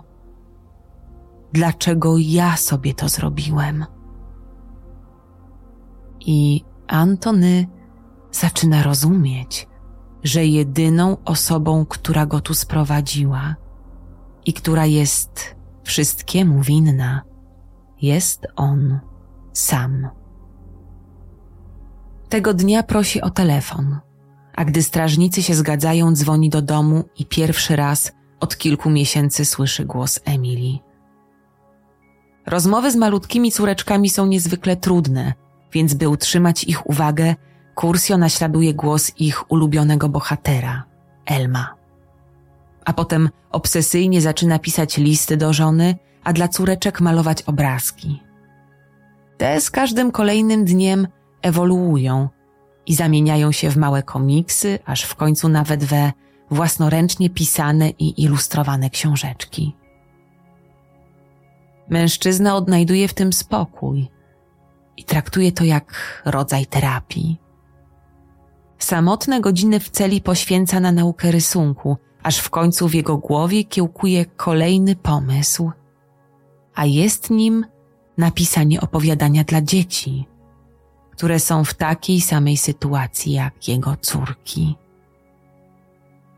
Dlaczego 1.52 2.18
ja 2.18 2.56
sobie 2.56 2.94
to 2.94 3.08
zrobiłem? 3.08 3.84
I 6.20 6.64
Antony 6.86 7.66
zaczyna 8.32 8.82
rozumieć, 8.82 9.68
że 10.22 10.46
jedyną 10.46 11.16
osobą, 11.24 11.86
która 11.86 12.26
go 12.26 12.40
tu 12.40 12.54
sprowadziła 12.54 13.54
i 14.46 14.52
która 14.52 14.86
jest 14.86 15.56
wszystkiemu 15.82 16.60
winna, 16.60 17.22
jest 18.02 18.46
on 18.56 19.00
sam. 19.52 20.08
Tego 22.34 22.54
dnia 22.54 22.82
prosi 22.82 23.20
o 23.20 23.30
telefon, 23.30 23.98
a 24.54 24.64
gdy 24.64 24.82
strażnicy 24.82 25.42
się 25.42 25.54
zgadzają, 25.54 26.12
dzwoni 26.12 26.50
do 26.50 26.62
domu 26.62 27.04
i 27.18 27.26
pierwszy 27.26 27.76
raz 27.76 28.12
od 28.40 28.56
kilku 28.56 28.90
miesięcy 28.90 29.44
słyszy 29.44 29.84
głos 29.84 30.20
Emily. 30.24 30.78
Rozmowy 32.46 32.90
z 32.90 32.96
malutkimi 32.96 33.52
córeczkami 33.52 34.10
są 34.10 34.26
niezwykle 34.26 34.76
trudne, 34.76 35.32
więc 35.72 35.94
by 35.94 36.08
utrzymać 36.08 36.64
ich 36.64 36.90
uwagę, 36.90 37.34
Kursio 37.74 38.18
naśladuje 38.18 38.74
głos 38.74 39.12
ich 39.18 39.52
ulubionego 39.52 40.08
bohatera, 40.08 40.84
Elma. 41.26 41.74
A 42.84 42.92
potem 42.92 43.30
obsesyjnie 43.50 44.20
zaczyna 44.20 44.58
pisać 44.58 44.98
listy 44.98 45.36
do 45.36 45.52
żony, 45.52 45.96
a 46.24 46.32
dla 46.32 46.48
córeczek 46.48 47.00
malować 47.00 47.42
obrazki. 47.42 48.22
Te 49.38 49.60
z 49.60 49.70
każdym 49.70 50.12
kolejnym 50.12 50.64
dniem 50.64 51.06
ewoluują 51.44 52.28
i 52.86 52.94
zamieniają 52.94 53.52
się 53.52 53.70
w 53.70 53.76
małe 53.76 54.02
komiksy, 54.02 54.78
aż 54.84 55.02
w 55.02 55.14
końcu 55.14 55.48
nawet 55.48 55.84
we 55.84 56.12
własnoręcznie 56.50 57.30
pisane 57.30 57.90
i 57.90 58.22
ilustrowane 58.22 58.90
książeczki. 58.90 59.76
Mężczyzna 61.88 62.56
odnajduje 62.56 63.08
w 63.08 63.14
tym 63.14 63.32
spokój 63.32 64.08
i 64.96 65.04
traktuje 65.04 65.52
to 65.52 65.64
jak 65.64 66.22
rodzaj 66.24 66.66
terapii. 66.66 67.40
Samotne 68.78 69.40
godziny 69.40 69.80
w 69.80 69.90
celi 69.90 70.20
poświęca 70.20 70.80
na 70.80 70.92
naukę 70.92 71.30
rysunku, 71.30 71.96
aż 72.22 72.38
w 72.38 72.50
końcu 72.50 72.88
w 72.88 72.94
jego 72.94 73.16
głowie 73.18 73.64
kiełkuje 73.64 74.24
kolejny 74.24 74.96
pomysł, 74.96 75.70
a 76.74 76.84
jest 76.84 77.30
nim 77.30 77.66
napisanie 78.18 78.80
opowiadania 78.80 79.44
dla 79.44 79.62
dzieci, 79.62 80.26
które 81.16 81.40
są 81.40 81.64
w 81.64 81.74
takiej 81.74 82.20
samej 82.20 82.56
sytuacji 82.56 83.32
jak 83.32 83.68
jego 83.68 83.96
córki. 83.96 84.76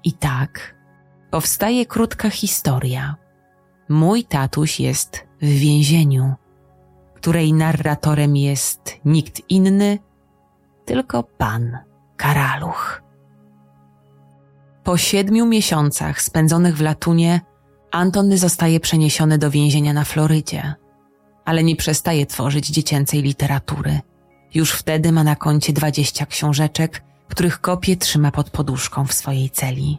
I 0.04 0.12
tak 0.12 0.74
powstaje 1.30 1.86
krótka 1.86 2.30
historia. 2.30 3.16
Mój 3.88 4.24
tatuś 4.24 4.80
jest 4.80 5.26
w 5.42 5.46
więzieniu, 5.46 6.34
której 7.14 7.52
narratorem 7.52 8.36
jest 8.36 9.00
nikt 9.04 9.42
inny, 9.48 9.98
tylko 10.84 11.22
pan 11.22 11.78
Karaluch. 12.16 13.02
Po 14.84 14.96
siedmiu 14.96 15.46
miesiącach 15.46 16.22
spędzonych 16.22 16.76
w 16.76 16.80
Latunie, 16.80 17.40
Antony 17.90 18.38
zostaje 18.38 18.80
przeniesiony 18.80 19.38
do 19.38 19.50
więzienia 19.50 19.92
na 19.92 20.04
Florydzie, 20.04 20.74
ale 21.44 21.64
nie 21.64 21.76
przestaje 21.76 22.26
tworzyć 22.26 22.66
dziecięcej 22.66 23.22
literatury. 23.22 24.00
Już 24.56 24.72
wtedy 24.72 25.12
ma 25.12 25.24
na 25.24 25.36
koncie 25.36 25.72
dwadzieścia 25.72 26.26
książeczek, 26.26 27.02
których 27.28 27.60
kopie 27.60 27.96
trzyma 27.96 28.30
pod 28.30 28.50
poduszką 28.50 29.06
w 29.06 29.12
swojej 29.12 29.50
celi. 29.50 29.98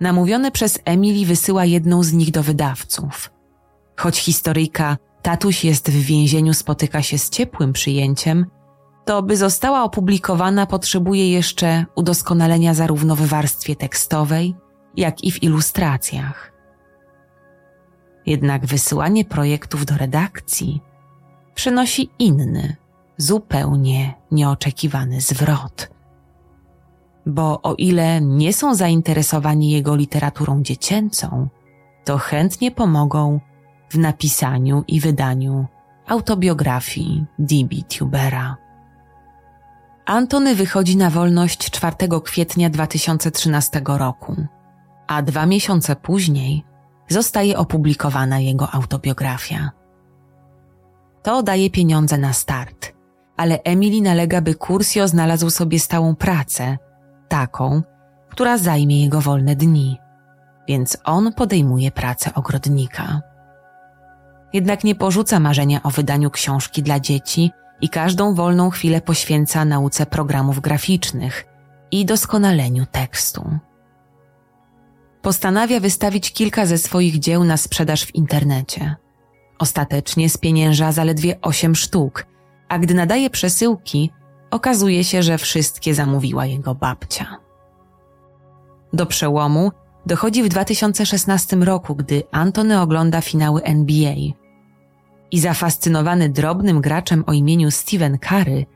Namówiony 0.00 0.50
przez 0.50 0.78
Emily 0.84 1.26
wysyła 1.26 1.64
jedną 1.64 2.02
z 2.02 2.12
nich 2.12 2.30
do 2.30 2.42
wydawców. 2.42 3.30
Choć 3.96 4.18
historyjka 4.18 4.96
Tatuś 5.22 5.64
jest 5.64 5.90
w 5.90 5.94
więzieniu 5.94 6.54
spotyka 6.54 7.02
się 7.02 7.18
z 7.18 7.30
ciepłym 7.30 7.72
przyjęciem, 7.72 8.46
to 9.04 9.22
by 9.22 9.36
została 9.36 9.82
opublikowana 9.82 10.66
potrzebuje 10.66 11.32
jeszcze 11.32 11.84
udoskonalenia 11.94 12.74
zarówno 12.74 13.16
w 13.16 13.20
warstwie 13.20 13.76
tekstowej, 13.76 14.54
jak 14.96 15.24
i 15.24 15.32
w 15.32 15.42
ilustracjach. 15.42 16.52
Jednak 18.26 18.66
wysyłanie 18.66 19.24
projektów 19.24 19.86
do 19.86 19.96
redakcji 19.96 20.80
przynosi 21.54 22.10
inny, 22.18 22.76
zupełnie 23.18 24.14
nieoczekiwany 24.30 25.20
zwrot. 25.20 25.90
Bo 27.26 27.62
o 27.62 27.74
ile 27.74 28.20
nie 28.20 28.52
są 28.52 28.74
zainteresowani 28.74 29.70
jego 29.70 29.96
literaturą 29.96 30.62
dziecięcą, 30.62 31.48
to 32.04 32.18
chętnie 32.18 32.70
pomogą 32.70 33.40
w 33.90 33.98
napisaniu 33.98 34.84
i 34.88 35.00
wydaniu 35.00 35.66
autobiografii 36.06 37.24
D.B. 37.38 37.76
Tubera. 37.98 38.56
Antony 40.06 40.54
wychodzi 40.54 40.96
na 40.96 41.10
wolność 41.10 41.70
4 41.70 41.96
kwietnia 42.24 42.70
2013 42.70 43.82
roku, 43.86 44.36
a 45.06 45.22
dwa 45.22 45.46
miesiące 45.46 45.96
później 45.96 46.64
zostaje 47.08 47.58
opublikowana 47.58 48.40
jego 48.40 48.70
autobiografia. 48.70 49.70
To 51.22 51.42
daje 51.42 51.70
pieniądze 51.70 52.18
na 52.18 52.32
start, 52.32 52.97
ale 53.38 53.62
Emily 53.64 54.02
nalega, 54.02 54.40
by 54.40 54.54
Cursio 54.54 55.08
znalazł 55.08 55.50
sobie 55.50 55.80
stałą 55.80 56.16
pracę, 56.16 56.78
taką, 57.28 57.82
która 58.28 58.58
zajmie 58.58 59.02
jego 59.02 59.20
wolne 59.20 59.56
dni, 59.56 59.98
więc 60.68 60.98
on 61.04 61.32
podejmuje 61.32 61.90
pracę 61.90 62.34
ogrodnika. 62.34 63.20
Jednak 64.52 64.84
nie 64.84 64.94
porzuca 64.94 65.40
marzenia 65.40 65.82
o 65.82 65.90
wydaniu 65.90 66.30
książki 66.30 66.82
dla 66.82 67.00
dzieci 67.00 67.50
i 67.80 67.88
każdą 67.88 68.34
wolną 68.34 68.70
chwilę 68.70 69.00
poświęca 69.00 69.64
nauce 69.64 70.06
programów 70.06 70.60
graficznych 70.60 71.46
i 71.90 72.04
doskonaleniu 72.04 72.86
tekstu. 72.86 73.58
Postanawia 75.22 75.80
wystawić 75.80 76.32
kilka 76.32 76.66
ze 76.66 76.78
swoich 76.78 77.18
dzieł 77.18 77.44
na 77.44 77.56
sprzedaż 77.56 78.04
w 78.04 78.14
internecie. 78.14 78.96
Ostatecznie 79.58 80.30
spienięża 80.30 80.92
zaledwie 80.92 81.40
osiem 81.40 81.76
sztuk, 81.76 82.26
a 82.68 82.78
gdy 82.78 82.94
nadaje 82.94 83.30
przesyłki, 83.30 84.10
okazuje 84.50 85.04
się, 85.04 85.22
że 85.22 85.38
wszystkie 85.38 85.94
zamówiła 85.94 86.46
jego 86.46 86.74
babcia. 86.74 87.36
Do 88.92 89.06
przełomu 89.06 89.72
dochodzi 90.06 90.42
w 90.42 90.48
2016 90.48 91.56
roku, 91.56 91.94
gdy 91.94 92.22
Antony 92.30 92.80
ogląda 92.80 93.20
finały 93.20 93.62
NBA. 93.62 94.14
I 95.30 95.40
zafascynowany 95.40 96.28
drobnym 96.28 96.80
graczem 96.80 97.24
o 97.26 97.32
imieniu 97.32 97.70
Steven 97.70 98.18
Curry, 98.18 98.66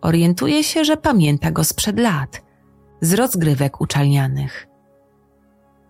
orientuje 0.00 0.64
się, 0.64 0.84
że 0.84 0.96
pamięta 0.96 1.50
go 1.50 1.64
sprzed 1.64 1.98
lat, 1.98 2.42
z 3.00 3.14
rozgrywek 3.14 3.80
uczelnianych. 3.80 4.66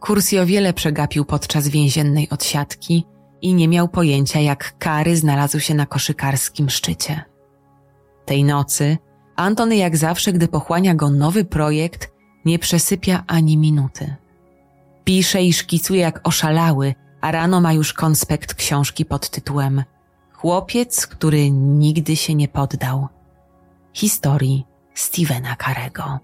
Kursio 0.00 0.46
wiele 0.46 0.72
przegapił 0.72 1.24
podczas 1.24 1.68
więziennej 1.68 2.28
odsiadki 2.30 3.06
i 3.42 3.54
nie 3.54 3.68
miał 3.68 3.88
pojęcia, 3.88 4.40
jak 4.40 4.78
Kary 4.78 5.16
znalazł 5.16 5.60
się 5.60 5.74
na 5.74 5.86
koszykarskim 5.86 6.70
szczycie. 6.70 7.29
Tej 8.24 8.44
nocy 8.44 8.98
Antony 9.40 9.76
jak 9.76 9.96
zawsze, 9.96 10.32
gdy 10.32 10.48
pochłania 10.48 10.94
go 10.94 11.10
nowy 11.10 11.44
projekt, 11.44 12.12
nie 12.44 12.58
przesypia 12.58 13.24
ani 13.26 13.56
minuty. 13.56 14.16
Pisze 15.04 15.42
i 15.42 15.52
szkicuje 15.52 16.00
jak 16.00 16.28
oszalały, 16.28 16.94
a 17.20 17.30
rano 17.32 17.60
ma 17.60 17.72
już 17.72 17.92
konspekt 17.92 18.54
książki 18.54 19.04
pod 19.04 19.30
tytułem 19.30 19.84
Chłopiec, 20.32 21.06
który 21.06 21.50
nigdy 21.50 22.16
się 22.16 22.34
nie 22.34 22.48
poddał. 22.48 23.08
Historii 23.92 24.66
Stevena 24.94 25.56
Carego. 25.64 26.18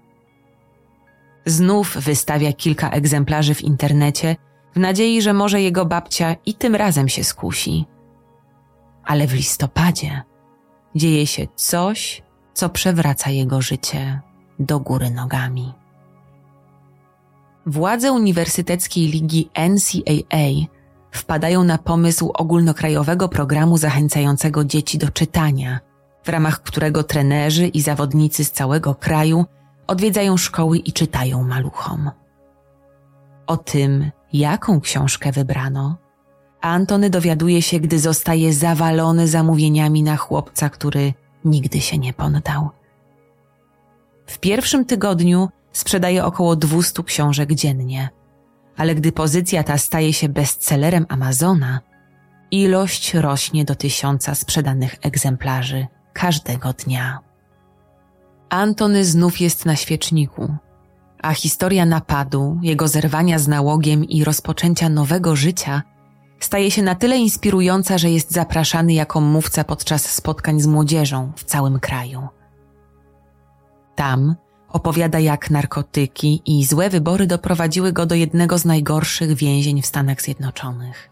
Znów 1.45 1.97
wystawia 1.97 2.53
kilka 2.53 2.89
egzemplarzy 2.89 3.53
w 3.55 3.61
internecie 3.61 4.35
w 4.75 4.79
nadziei, 4.79 5.21
że 5.21 5.33
może 5.33 5.61
jego 5.61 5.85
babcia 5.85 6.35
i 6.45 6.53
tym 6.53 6.75
razem 6.75 7.09
się 7.09 7.23
skusi. 7.23 7.85
Ale 9.03 9.27
w 9.27 9.33
listopadzie 9.33 10.21
dzieje 10.97 11.27
się 11.27 11.47
coś, 11.55 12.23
co 12.53 12.69
przewraca 12.69 13.29
jego 13.29 13.61
życie 13.61 14.21
do 14.59 14.79
góry 14.79 15.11
nogami. 15.11 15.73
Władze 17.65 18.11
Uniwersyteckiej 18.11 19.07
Ligi 19.07 19.49
NCAA 19.69 20.67
wpadają 21.11 21.63
na 21.63 21.77
pomysł 21.77 22.31
ogólnokrajowego 22.33 23.29
programu 23.29 23.77
zachęcającego 23.77 24.63
dzieci 24.63 24.97
do 24.97 25.09
czytania, 25.09 25.79
w 26.23 26.29
ramach 26.29 26.63
którego 26.63 27.03
trenerzy 27.03 27.67
i 27.67 27.81
zawodnicy 27.81 28.45
z 28.45 28.51
całego 28.51 28.95
kraju 28.95 29.45
odwiedzają 29.87 30.37
szkoły 30.37 30.77
i 30.77 30.93
czytają 30.93 31.43
maluchom. 31.43 32.11
O 33.47 33.57
tym, 33.57 34.11
jaką 34.33 34.81
książkę 34.81 35.31
wybrano, 35.31 35.97
Antony 36.61 37.09
dowiaduje 37.09 37.61
się, 37.61 37.79
gdy 37.79 37.99
zostaje 37.99 38.53
zawalony 38.53 39.27
zamówieniami 39.27 40.03
na 40.03 40.17
chłopca, 40.17 40.69
który 40.69 41.13
nigdy 41.45 41.81
się 41.81 41.97
nie 41.97 42.13
poddał. 42.13 42.69
W 44.25 44.39
pierwszym 44.39 44.85
tygodniu 44.85 45.49
sprzedaje 45.71 46.25
około 46.25 46.55
200 46.55 47.03
książek 47.03 47.53
dziennie, 47.53 48.09
ale 48.77 48.95
gdy 48.95 49.11
pozycja 49.11 49.63
ta 49.63 49.77
staje 49.77 50.13
się 50.13 50.29
bestsellerem 50.29 51.05
Amazona, 51.09 51.79
ilość 52.51 53.13
rośnie 53.13 53.65
do 53.65 53.75
tysiąca 53.75 54.35
sprzedanych 54.35 54.95
egzemplarzy 55.01 55.87
każdego 56.13 56.73
dnia. 56.73 57.19
Antony 58.49 59.05
znów 59.05 59.41
jest 59.41 59.65
na 59.65 59.75
świeczniku, 59.75 60.55
a 61.21 61.33
historia 61.33 61.85
napadu, 61.85 62.59
jego 62.61 62.87
zerwania 62.87 63.39
z 63.39 63.47
nałogiem 63.47 64.05
i 64.05 64.23
rozpoczęcia 64.23 64.89
nowego 64.89 65.35
życia 65.35 65.83
staje 66.39 66.71
się 66.71 66.81
na 66.81 66.95
tyle 66.95 67.17
inspirująca, 67.17 67.97
że 67.97 68.09
jest 68.09 68.31
zapraszany 68.31 68.93
jako 68.93 69.21
mówca 69.21 69.63
podczas 69.63 70.05
spotkań 70.05 70.59
z 70.59 70.67
młodzieżą 70.67 71.31
w 71.35 71.43
całym 71.43 71.79
kraju. 71.79 72.27
Tam 73.95 74.35
opowiada, 74.69 75.19
jak 75.19 75.51
narkotyki 75.51 76.41
i 76.45 76.65
złe 76.65 76.89
wybory 76.89 77.27
doprowadziły 77.27 77.93
go 77.93 78.05
do 78.05 78.15
jednego 78.15 78.57
z 78.57 78.65
najgorszych 78.65 79.33
więzień 79.33 79.81
w 79.81 79.85
Stanach 79.85 80.21
Zjednoczonych. 80.21 81.09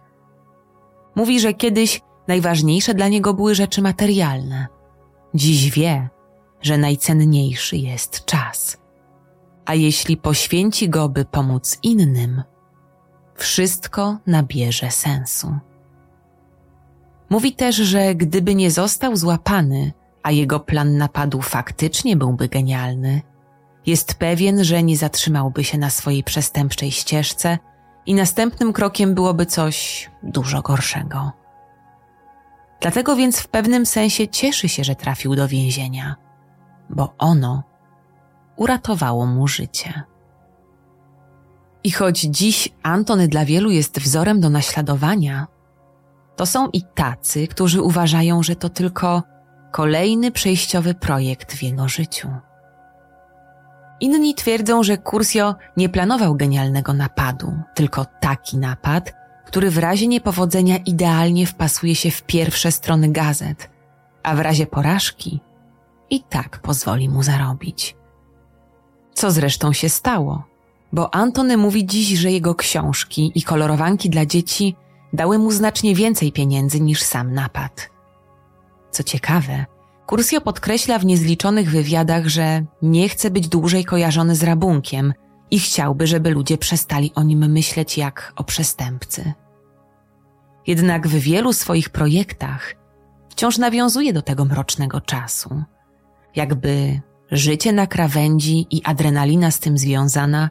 Mówi, 1.16 1.40
że 1.40 1.54
kiedyś 1.54 2.02
najważniejsze 2.28 2.94
dla 2.94 3.08
niego 3.08 3.34
były 3.34 3.56
rzeczy 3.56 3.82
materialne. 3.82 4.68
Dziś 5.34 5.72
wie, 5.72 6.10
że 6.62 6.78
najcenniejszy 6.78 7.78
jest 7.78 8.26
czas. 8.26 8.78
A 9.66 9.76
jeśli 9.76 10.18
poświęci 10.18 10.90
go, 10.90 11.10
by 11.10 11.26
pomóc 11.26 11.80
innym, 11.84 12.44
wszystko 13.36 14.18
nabierze 14.28 14.92
sensu. 14.92 15.60
Mówi 17.30 17.54
też, 17.54 17.76
że 17.76 18.16
gdyby 18.16 18.56
nie 18.56 18.72
został 18.72 19.16
złapany, 19.16 19.94
a 20.24 20.32
jego 20.32 20.60
plan 20.60 20.98
napadu 20.98 21.42
faktycznie 21.42 22.16
byłby 22.18 22.48
genialny, 22.48 23.22
jest 23.86 24.14
pewien, 24.16 24.64
że 24.64 24.84
nie 24.84 24.98
zatrzymałby 24.98 25.64
się 25.64 25.78
na 25.78 25.90
swojej 25.90 26.24
przestępczej 26.24 26.92
ścieżce 26.92 27.58
i 28.06 28.14
następnym 28.14 28.74
krokiem 28.74 29.14
byłoby 29.14 29.46
coś 29.46 30.10
dużo 30.24 30.62
gorszego. 30.62 31.32
Dlatego 32.82 33.16
więc 33.16 33.40
w 33.40 33.48
pewnym 33.48 33.86
sensie 33.86 34.28
cieszy 34.28 34.70
się, 34.70 34.84
że 34.84 34.96
trafił 34.96 35.36
do 35.36 35.48
więzienia, 35.48 36.16
bo 36.90 37.14
ono 37.18 37.64
uratowało 38.56 39.26
mu 39.26 39.48
życie. 39.48 40.04
I 41.86 41.92
choć 41.92 42.20
dziś 42.20 42.70
Antony 42.84 43.28
dla 43.28 43.46
wielu 43.46 43.72
jest 43.72 44.00
wzorem 44.00 44.40
do 44.40 44.50
naśladowania, 44.50 45.48
to 46.36 46.46
są 46.46 46.70
i 46.70 46.82
tacy, 46.96 47.48
którzy 47.48 47.82
uważają, 47.82 48.44
że 48.44 48.56
to 48.56 48.70
tylko 48.70 49.24
kolejny 49.72 50.32
przejściowy 50.32 50.94
projekt 50.94 51.54
w 51.54 51.64
jego 51.64 51.88
życiu. 51.88 52.30
Inni 54.00 54.36
twierdzą, 54.36 54.84
że 54.84 54.98
Kursio 54.98 55.56
nie 55.78 55.90
planował 55.90 56.36
genialnego 56.36 56.94
napadu, 56.94 57.54
tylko 57.76 58.06
taki 58.20 58.58
napad, 58.58 59.14
który 59.46 59.72
w 59.72 59.78
razie 59.78 60.08
niepowodzenia 60.08 60.78
idealnie 60.78 61.48
wpasuje 61.48 61.96
się 61.96 62.12
w 62.12 62.24
pierwsze 62.24 62.72
strony 62.72 63.10
gazet, 63.10 63.70
a 64.24 64.36
w 64.36 64.40
razie 64.40 64.68
porażki 64.68 65.40
i 66.10 66.24
tak 66.24 66.60
pozwoli 66.60 67.10
mu 67.10 67.24
zarobić. 67.24 67.96
Co 69.14 69.32
zresztą 69.32 69.74
się 69.74 69.90
stało, 69.90 70.55
bo 70.96 71.16
Antony 71.16 71.58
mówi 71.58 71.86
dziś, 71.86 72.08
że 72.08 72.32
jego 72.32 72.56
książki 72.56 73.32
i 73.36 73.44
kolorowanki 73.44 74.10
dla 74.10 74.26
dzieci 74.26 74.76
dały 75.14 75.40
mu 75.40 75.52
znacznie 75.52 75.96
więcej 75.96 76.32
pieniędzy 76.32 76.82
niż 76.82 77.02
sam 77.02 77.34
napad. 77.34 77.90
Co 78.92 79.04
ciekawe, 79.04 79.66
Kursio 80.06 80.42
podkreśla 80.42 81.00
w 81.00 81.06
niezliczonych 81.06 81.72
wywiadach, 81.72 82.28
że 82.28 82.66
nie 82.82 83.10
chce 83.10 83.32
być 83.32 83.48
dłużej 83.48 83.86
kojarzony 83.86 84.36
z 84.36 84.44
rabunkiem 84.44 85.14
i 85.52 85.60
chciałby, 85.60 86.08
żeby 86.08 86.30
ludzie 86.30 86.58
przestali 86.58 87.12
o 87.16 87.24
nim 87.24 87.52
myśleć 87.52 87.98
jak 87.98 88.34
o 88.36 88.44
przestępcy. 88.44 89.34
Jednak 90.68 91.08
w 91.08 91.16
wielu 91.16 91.54
swoich 91.54 91.90
projektach 91.90 92.76
wciąż 93.30 93.58
nawiązuje 93.58 94.14
do 94.14 94.22
tego 94.22 94.46
mrocznego 94.46 95.02
czasu. 95.02 95.64
Jakby 96.36 97.02
życie 97.32 97.74
na 97.74 97.88
krawędzi 97.88 98.68
i 98.72 98.82
adrenalina 98.84 99.52
z 99.52 99.60
tym 99.60 99.78
związana 99.78 100.50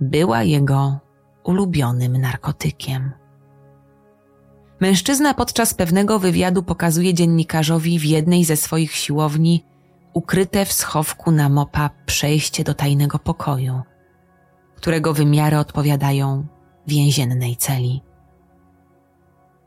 była 0.00 0.42
jego 0.42 0.98
ulubionym 1.44 2.16
narkotykiem. 2.16 3.12
Mężczyzna 4.80 5.34
podczas 5.34 5.74
pewnego 5.74 6.18
wywiadu 6.18 6.62
pokazuje 6.62 7.14
dziennikarzowi 7.14 7.98
w 7.98 8.04
jednej 8.04 8.44
ze 8.44 8.56
swoich 8.56 8.92
siłowni 8.92 9.64
ukryte 10.12 10.64
w 10.64 10.72
schowku 10.72 11.30
na 11.30 11.48
mopa 11.48 11.90
przejście 12.06 12.64
do 12.64 12.74
tajnego 12.74 13.18
pokoju, 13.18 13.80
którego 14.76 15.14
wymiary 15.14 15.58
odpowiadają 15.58 16.46
więziennej 16.86 17.56
celi. 17.56 18.02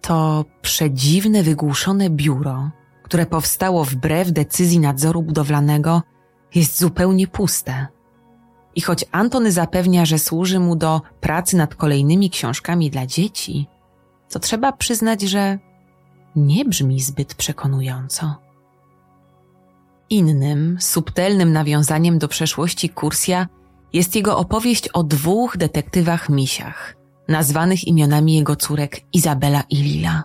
To 0.01 0.45
przedziwne, 0.61 1.43
wygłuszone 1.43 2.09
biuro, 2.09 2.69
które 3.03 3.25
powstało 3.25 3.85
wbrew 3.85 4.31
decyzji 4.31 4.79
nadzoru 4.79 5.23
budowlanego, 5.23 6.01
jest 6.55 6.79
zupełnie 6.79 7.27
puste. 7.27 7.87
I 8.75 8.81
choć 8.81 9.05
Antony 9.11 9.51
zapewnia, 9.51 10.05
że 10.05 10.19
służy 10.19 10.59
mu 10.59 10.75
do 10.75 11.01
pracy 11.21 11.57
nad 11.57 11.75
kolejnymi 11.75 12.29
książkami 12.29 12.89
dla 12.89 13.05
dzieci, 13.05 13.67
to 14.29 14.39
trzeba 14.39 14.71
przyznać, 14.71 15.21
że 15.21 15.59
nie 16.35 16.65
brzmi 16.65 17.01
zbyt 17.01 17.35
przekonująco. 17.35 18.35
Innym, 20.09 20.77
subtelnym 20.79 21.53
nawiązaniem 21.53 22.19
do 22.19 22.27
przeszłości 22.27 22.89
Kursja 22.89 23.47
jest 23.93 24.15
jego 24.15 24.37
opowieść 24.37 24.87
o 24.87 25.03
dwóch 25.03 25.57
detektywach 25.57 26.29
misiach, 26.29 26.95
nazwanych 27.27 27.87
imionami 27.87 28.35
jego 28.35 28.55
córek 28.55 29.01
Izabela 29.13 29.63
i 29.69 29.75
Lila. 29.75 30.23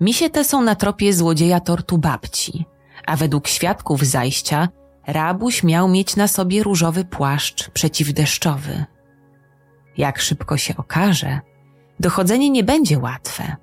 Misie 0.00 0.30
te 0.30 0.44
są 0.44 0.62
na 0.62 0.74
tropie 0.74 1.12
złodzieja 1.12 1.60
tortu 1.60 1.98
babci, 1.98 2.64
a 3.06 3.16
według 3.16 3.48
świadków 3.48 4.02
zajścia 4.02 4.68
rabuś 5.06 5.62
miał 5.62 5.88
mieć 5.88 6.16
na 6.16 6.28
sobie 6.28 6.62
różowy 6.62 7.04
płaszcz 7.04 7.70
przeciwdeszczowy. 7.70 8.84
Jak 9.96 10.18
szybko 10.18 10.56
się 10.56 10.76
okaże, 10.76 11.40
dochodzenie 12.00 12.50
nie 12.50 12.64
będzie 12.64 12.98
łatwe, 12.98 13.56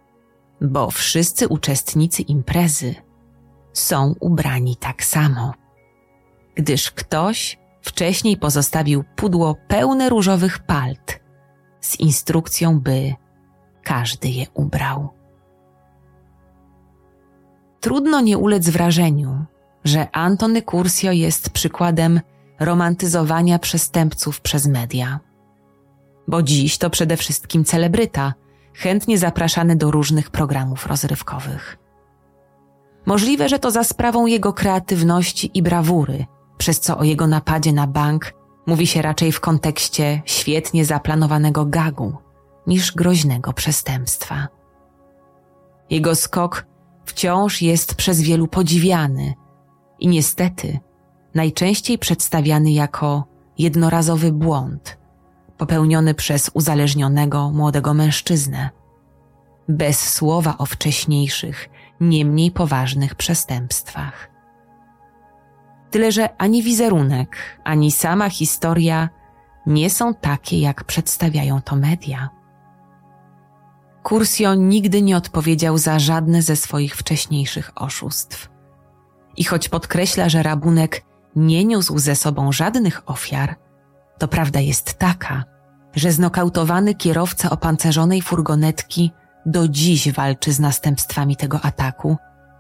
bo 0.62 0.92
wszyscy 0.92 1.48
uczestnicy 1.48 2.22
imprezy 2.22 2.96
są 3.74 4.16
ubrani 4.20 4.76
tak 4.76 5.04
samo, 5.04 5.54
gdyż 6.56 6.92
ktoś 6.92 7.60
wcześniej 7.82 8.38
pozostawił 8.38 9.04
pudło 9.16 9.56
pełne 9.68 10.10
różowych 10.10 10.60
palt 10.60 11.20
z 11.82 12.00
instrukcją, 12.00 12.80
by 12.80 13.14
każdy 13.84 14.30
je 14.30 14.46
ubrał. 14.54 15.10
Trudno 17.80 18.22
nie 18.22 18.38
ulec 18.38 18.70
wrażeniu, 18.70 19.46
że 19.84 20.08
Antony 20.12 20.62
Cursio 20.62 21.12
jest 21.12 21.50
przykładem 21.50 22.22
romantyzowania 22.60 23.60
przestępców 23.60 24.42
przez 24.42 24.68
media 24.68 25.20
bo 26.30 26.44
dziś 26.44 26.78
to 26.78 26.90
przede 26.90 27.18
wszystkim 27.18 27.66
celebryta, 27.66 28.34
chętnie 28.74 29.18
zapraszany 29.18 29.76
do 29.76 29.92
różnych 29.92 30.30
programów 30.30 30.88
rozrywkowych. 30.88 31.78
Możliwe, 33.06 33.50
że 33.50 33.60
to 33.60 33.72
za 33.72 33.84
sprawą 33.84 34.26
jego 34.26 34.54
kreatywności 34.54 35.52
i 35.54 35.64
brawury, 35.64 36.26
przez 36.58 36.80
co 36.80 36.98
o 36.98 37.04
jego 37.04 37.28
napadzie 37.28 37.74
na 37.74 37.88
bank 37.88 38.34
mówi 38.68 38.88
się 38.88 39.02
raczej 39.02 39.32
w 39.32 39.40
kontekście 39.40 40.22
świetnie 40.26 40.86
zaplanowanego 40.86 41.66
gagu 41.66 42.18
niż 42.68 42.92
groźnego 42.92 43.54
przestępstwa. 43.54 44.48
Jego 45.90 46.16
skok 46.16 46.66
wciąż 47.06 47.62
jest 47.62 47.96
przez 47.96 48.22
wielu 48.22 48.48
podziwiany 48.48 49.34
i 50.00 50.08
niestety 50.08 50.80
najczęściej 51.36 51.98
przedstawiany 51.98 52.72
jako 52.72 53.24
jednorazowy 53.58 54.32
błąd 54.32 55.00
popełniony 55.58 56.14
przez 56.14 56.52
uzależnionego 56.54 57.52
młodego 57.52 57.94
mężczyznę, 57.94 58.70
bez 59.70 60.00
słowa 60.14 60.58
o 60.58 60.66
wcześniejszych, 60.66 61.70
nie 62.02 62.26
mniej 62.26 62.52
poważnych 62.52 63.16
przestępstwach. 63.16 64.30
Tyle, 65.92 66.12
że 66.12 66.36
ani 66.38 66.64
wizerunek, 66.64 67.60
ani 67.64 67.92
sama 67.92 68.30
historia 68.30 69.10
nie 69.66 69.90
są 69.90 70.14
takie, 70.14 70.60
jak 70.60 70.84
przedstawiają 70.84 71.62
to 71.62 71.76
media. 71.76 72.30
Kursio 74.04 74.56
nigdy 74.56 75.02
nie 75.02 75.18
odpowiedział 75.18 75.78
za 75.78 76.00
żadne 76.00 76.42
ze 76.42 76.56
swoich 76.56 76.96
wcześniejszych 76.96 77.72
oszustw. 77.76 78.50
I 79.40 79.44
choć 79.44 79.70
podkreśla, 79.70 80.30
że 80.30 80.44
rabunek 80.44 81.02
nie 81.36 81.66
niósł 81.66 82.00
ze 82.00 82.16
sobą 82.16 82.52
żadnych 82.52 83.10
ofiar, 83.10 83.56
to 84.18 84.28
prawda 84.28 84.60
jest 84.60 84.94
taka, 84.94 85.44
że 85.96 86.12
znokautowany 86.12 86.96
kierowca 86.96 87.50
opancerzonej 87.50 88.22
furgonetki 88.22 89.12
do 89.46 89.68
dziś 89.68 90.12
walczy 90.12 90.54
z 90.54 90.60
następstwami 90.60 91.36
tego 91.36 91.62
ataku, 91.62 92.18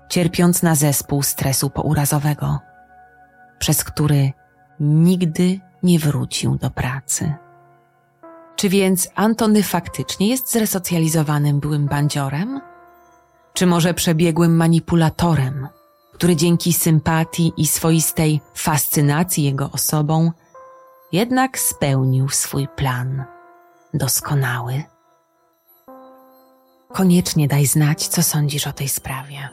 cierpiąc 0.09 0.63
na 0.63 0.75
zespół 0.75 1.23
stresu 1.23 1.69
pourazowego, 1.69 2.59
przez 3.59 3.83
który 3.83 4.31
nigdy 4.79 5.59
nie 5.83 5.99
wrócił 5.99 6.55
do 6.55 6.69
pracy. 6.69 7.33
Czy 8.55 8.69
więc 8.69 9.09
Antony 9.15 9.63
faktycznie 9.63 10.27
jest 10.27 10.51
zresocjalizowanym 10.51 11.59
byłym 11.59 11.85
bandziorem? 11.87 12.61
Czy 13.53 13.65
może 13.65 13.93
przebiegłym 13.93 14.55
manipulatorem, 14.55 15.67
który 16.19 16.35
dzięki 16.35 16.73
sympatii 16.73 17.53
i 17.57 17.67
swoistej 17.67 18.41
fascynacji 18.55 19.43
jego 19.43 19.71
osobą 19.71 20.31
jednak 21.11 21.59
spełnił 21.59 22.29
swój 22.29 22.67
plan 22.67 23.25
doskonały? 23.93 24.83
Koniecznie 26.93 27.47
daj 27.47 27.65
znać, 27.65 28.07
co 28.07 28.23
sądzisz 28.23 28.67
o 28.67 28.73
tej 28.73 28.89
sprawie. 28.89 29.49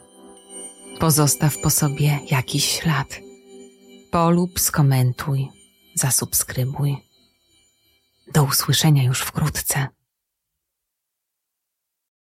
Pozostaw 0.99 1.59
po 1.63 1.71
sobie 1.71 2.19
jakiś 2.31 2.81
ślad. 2.81 3.21
Polub, 4.11 4.61
skomentuj, 4.61 5.49
zasubskrybuj. 5.95 6.97
Do 8.35 8.45
usłyszenia 8.45 9.03
już 9.03 9.21
wkrótce. 9.21 9.89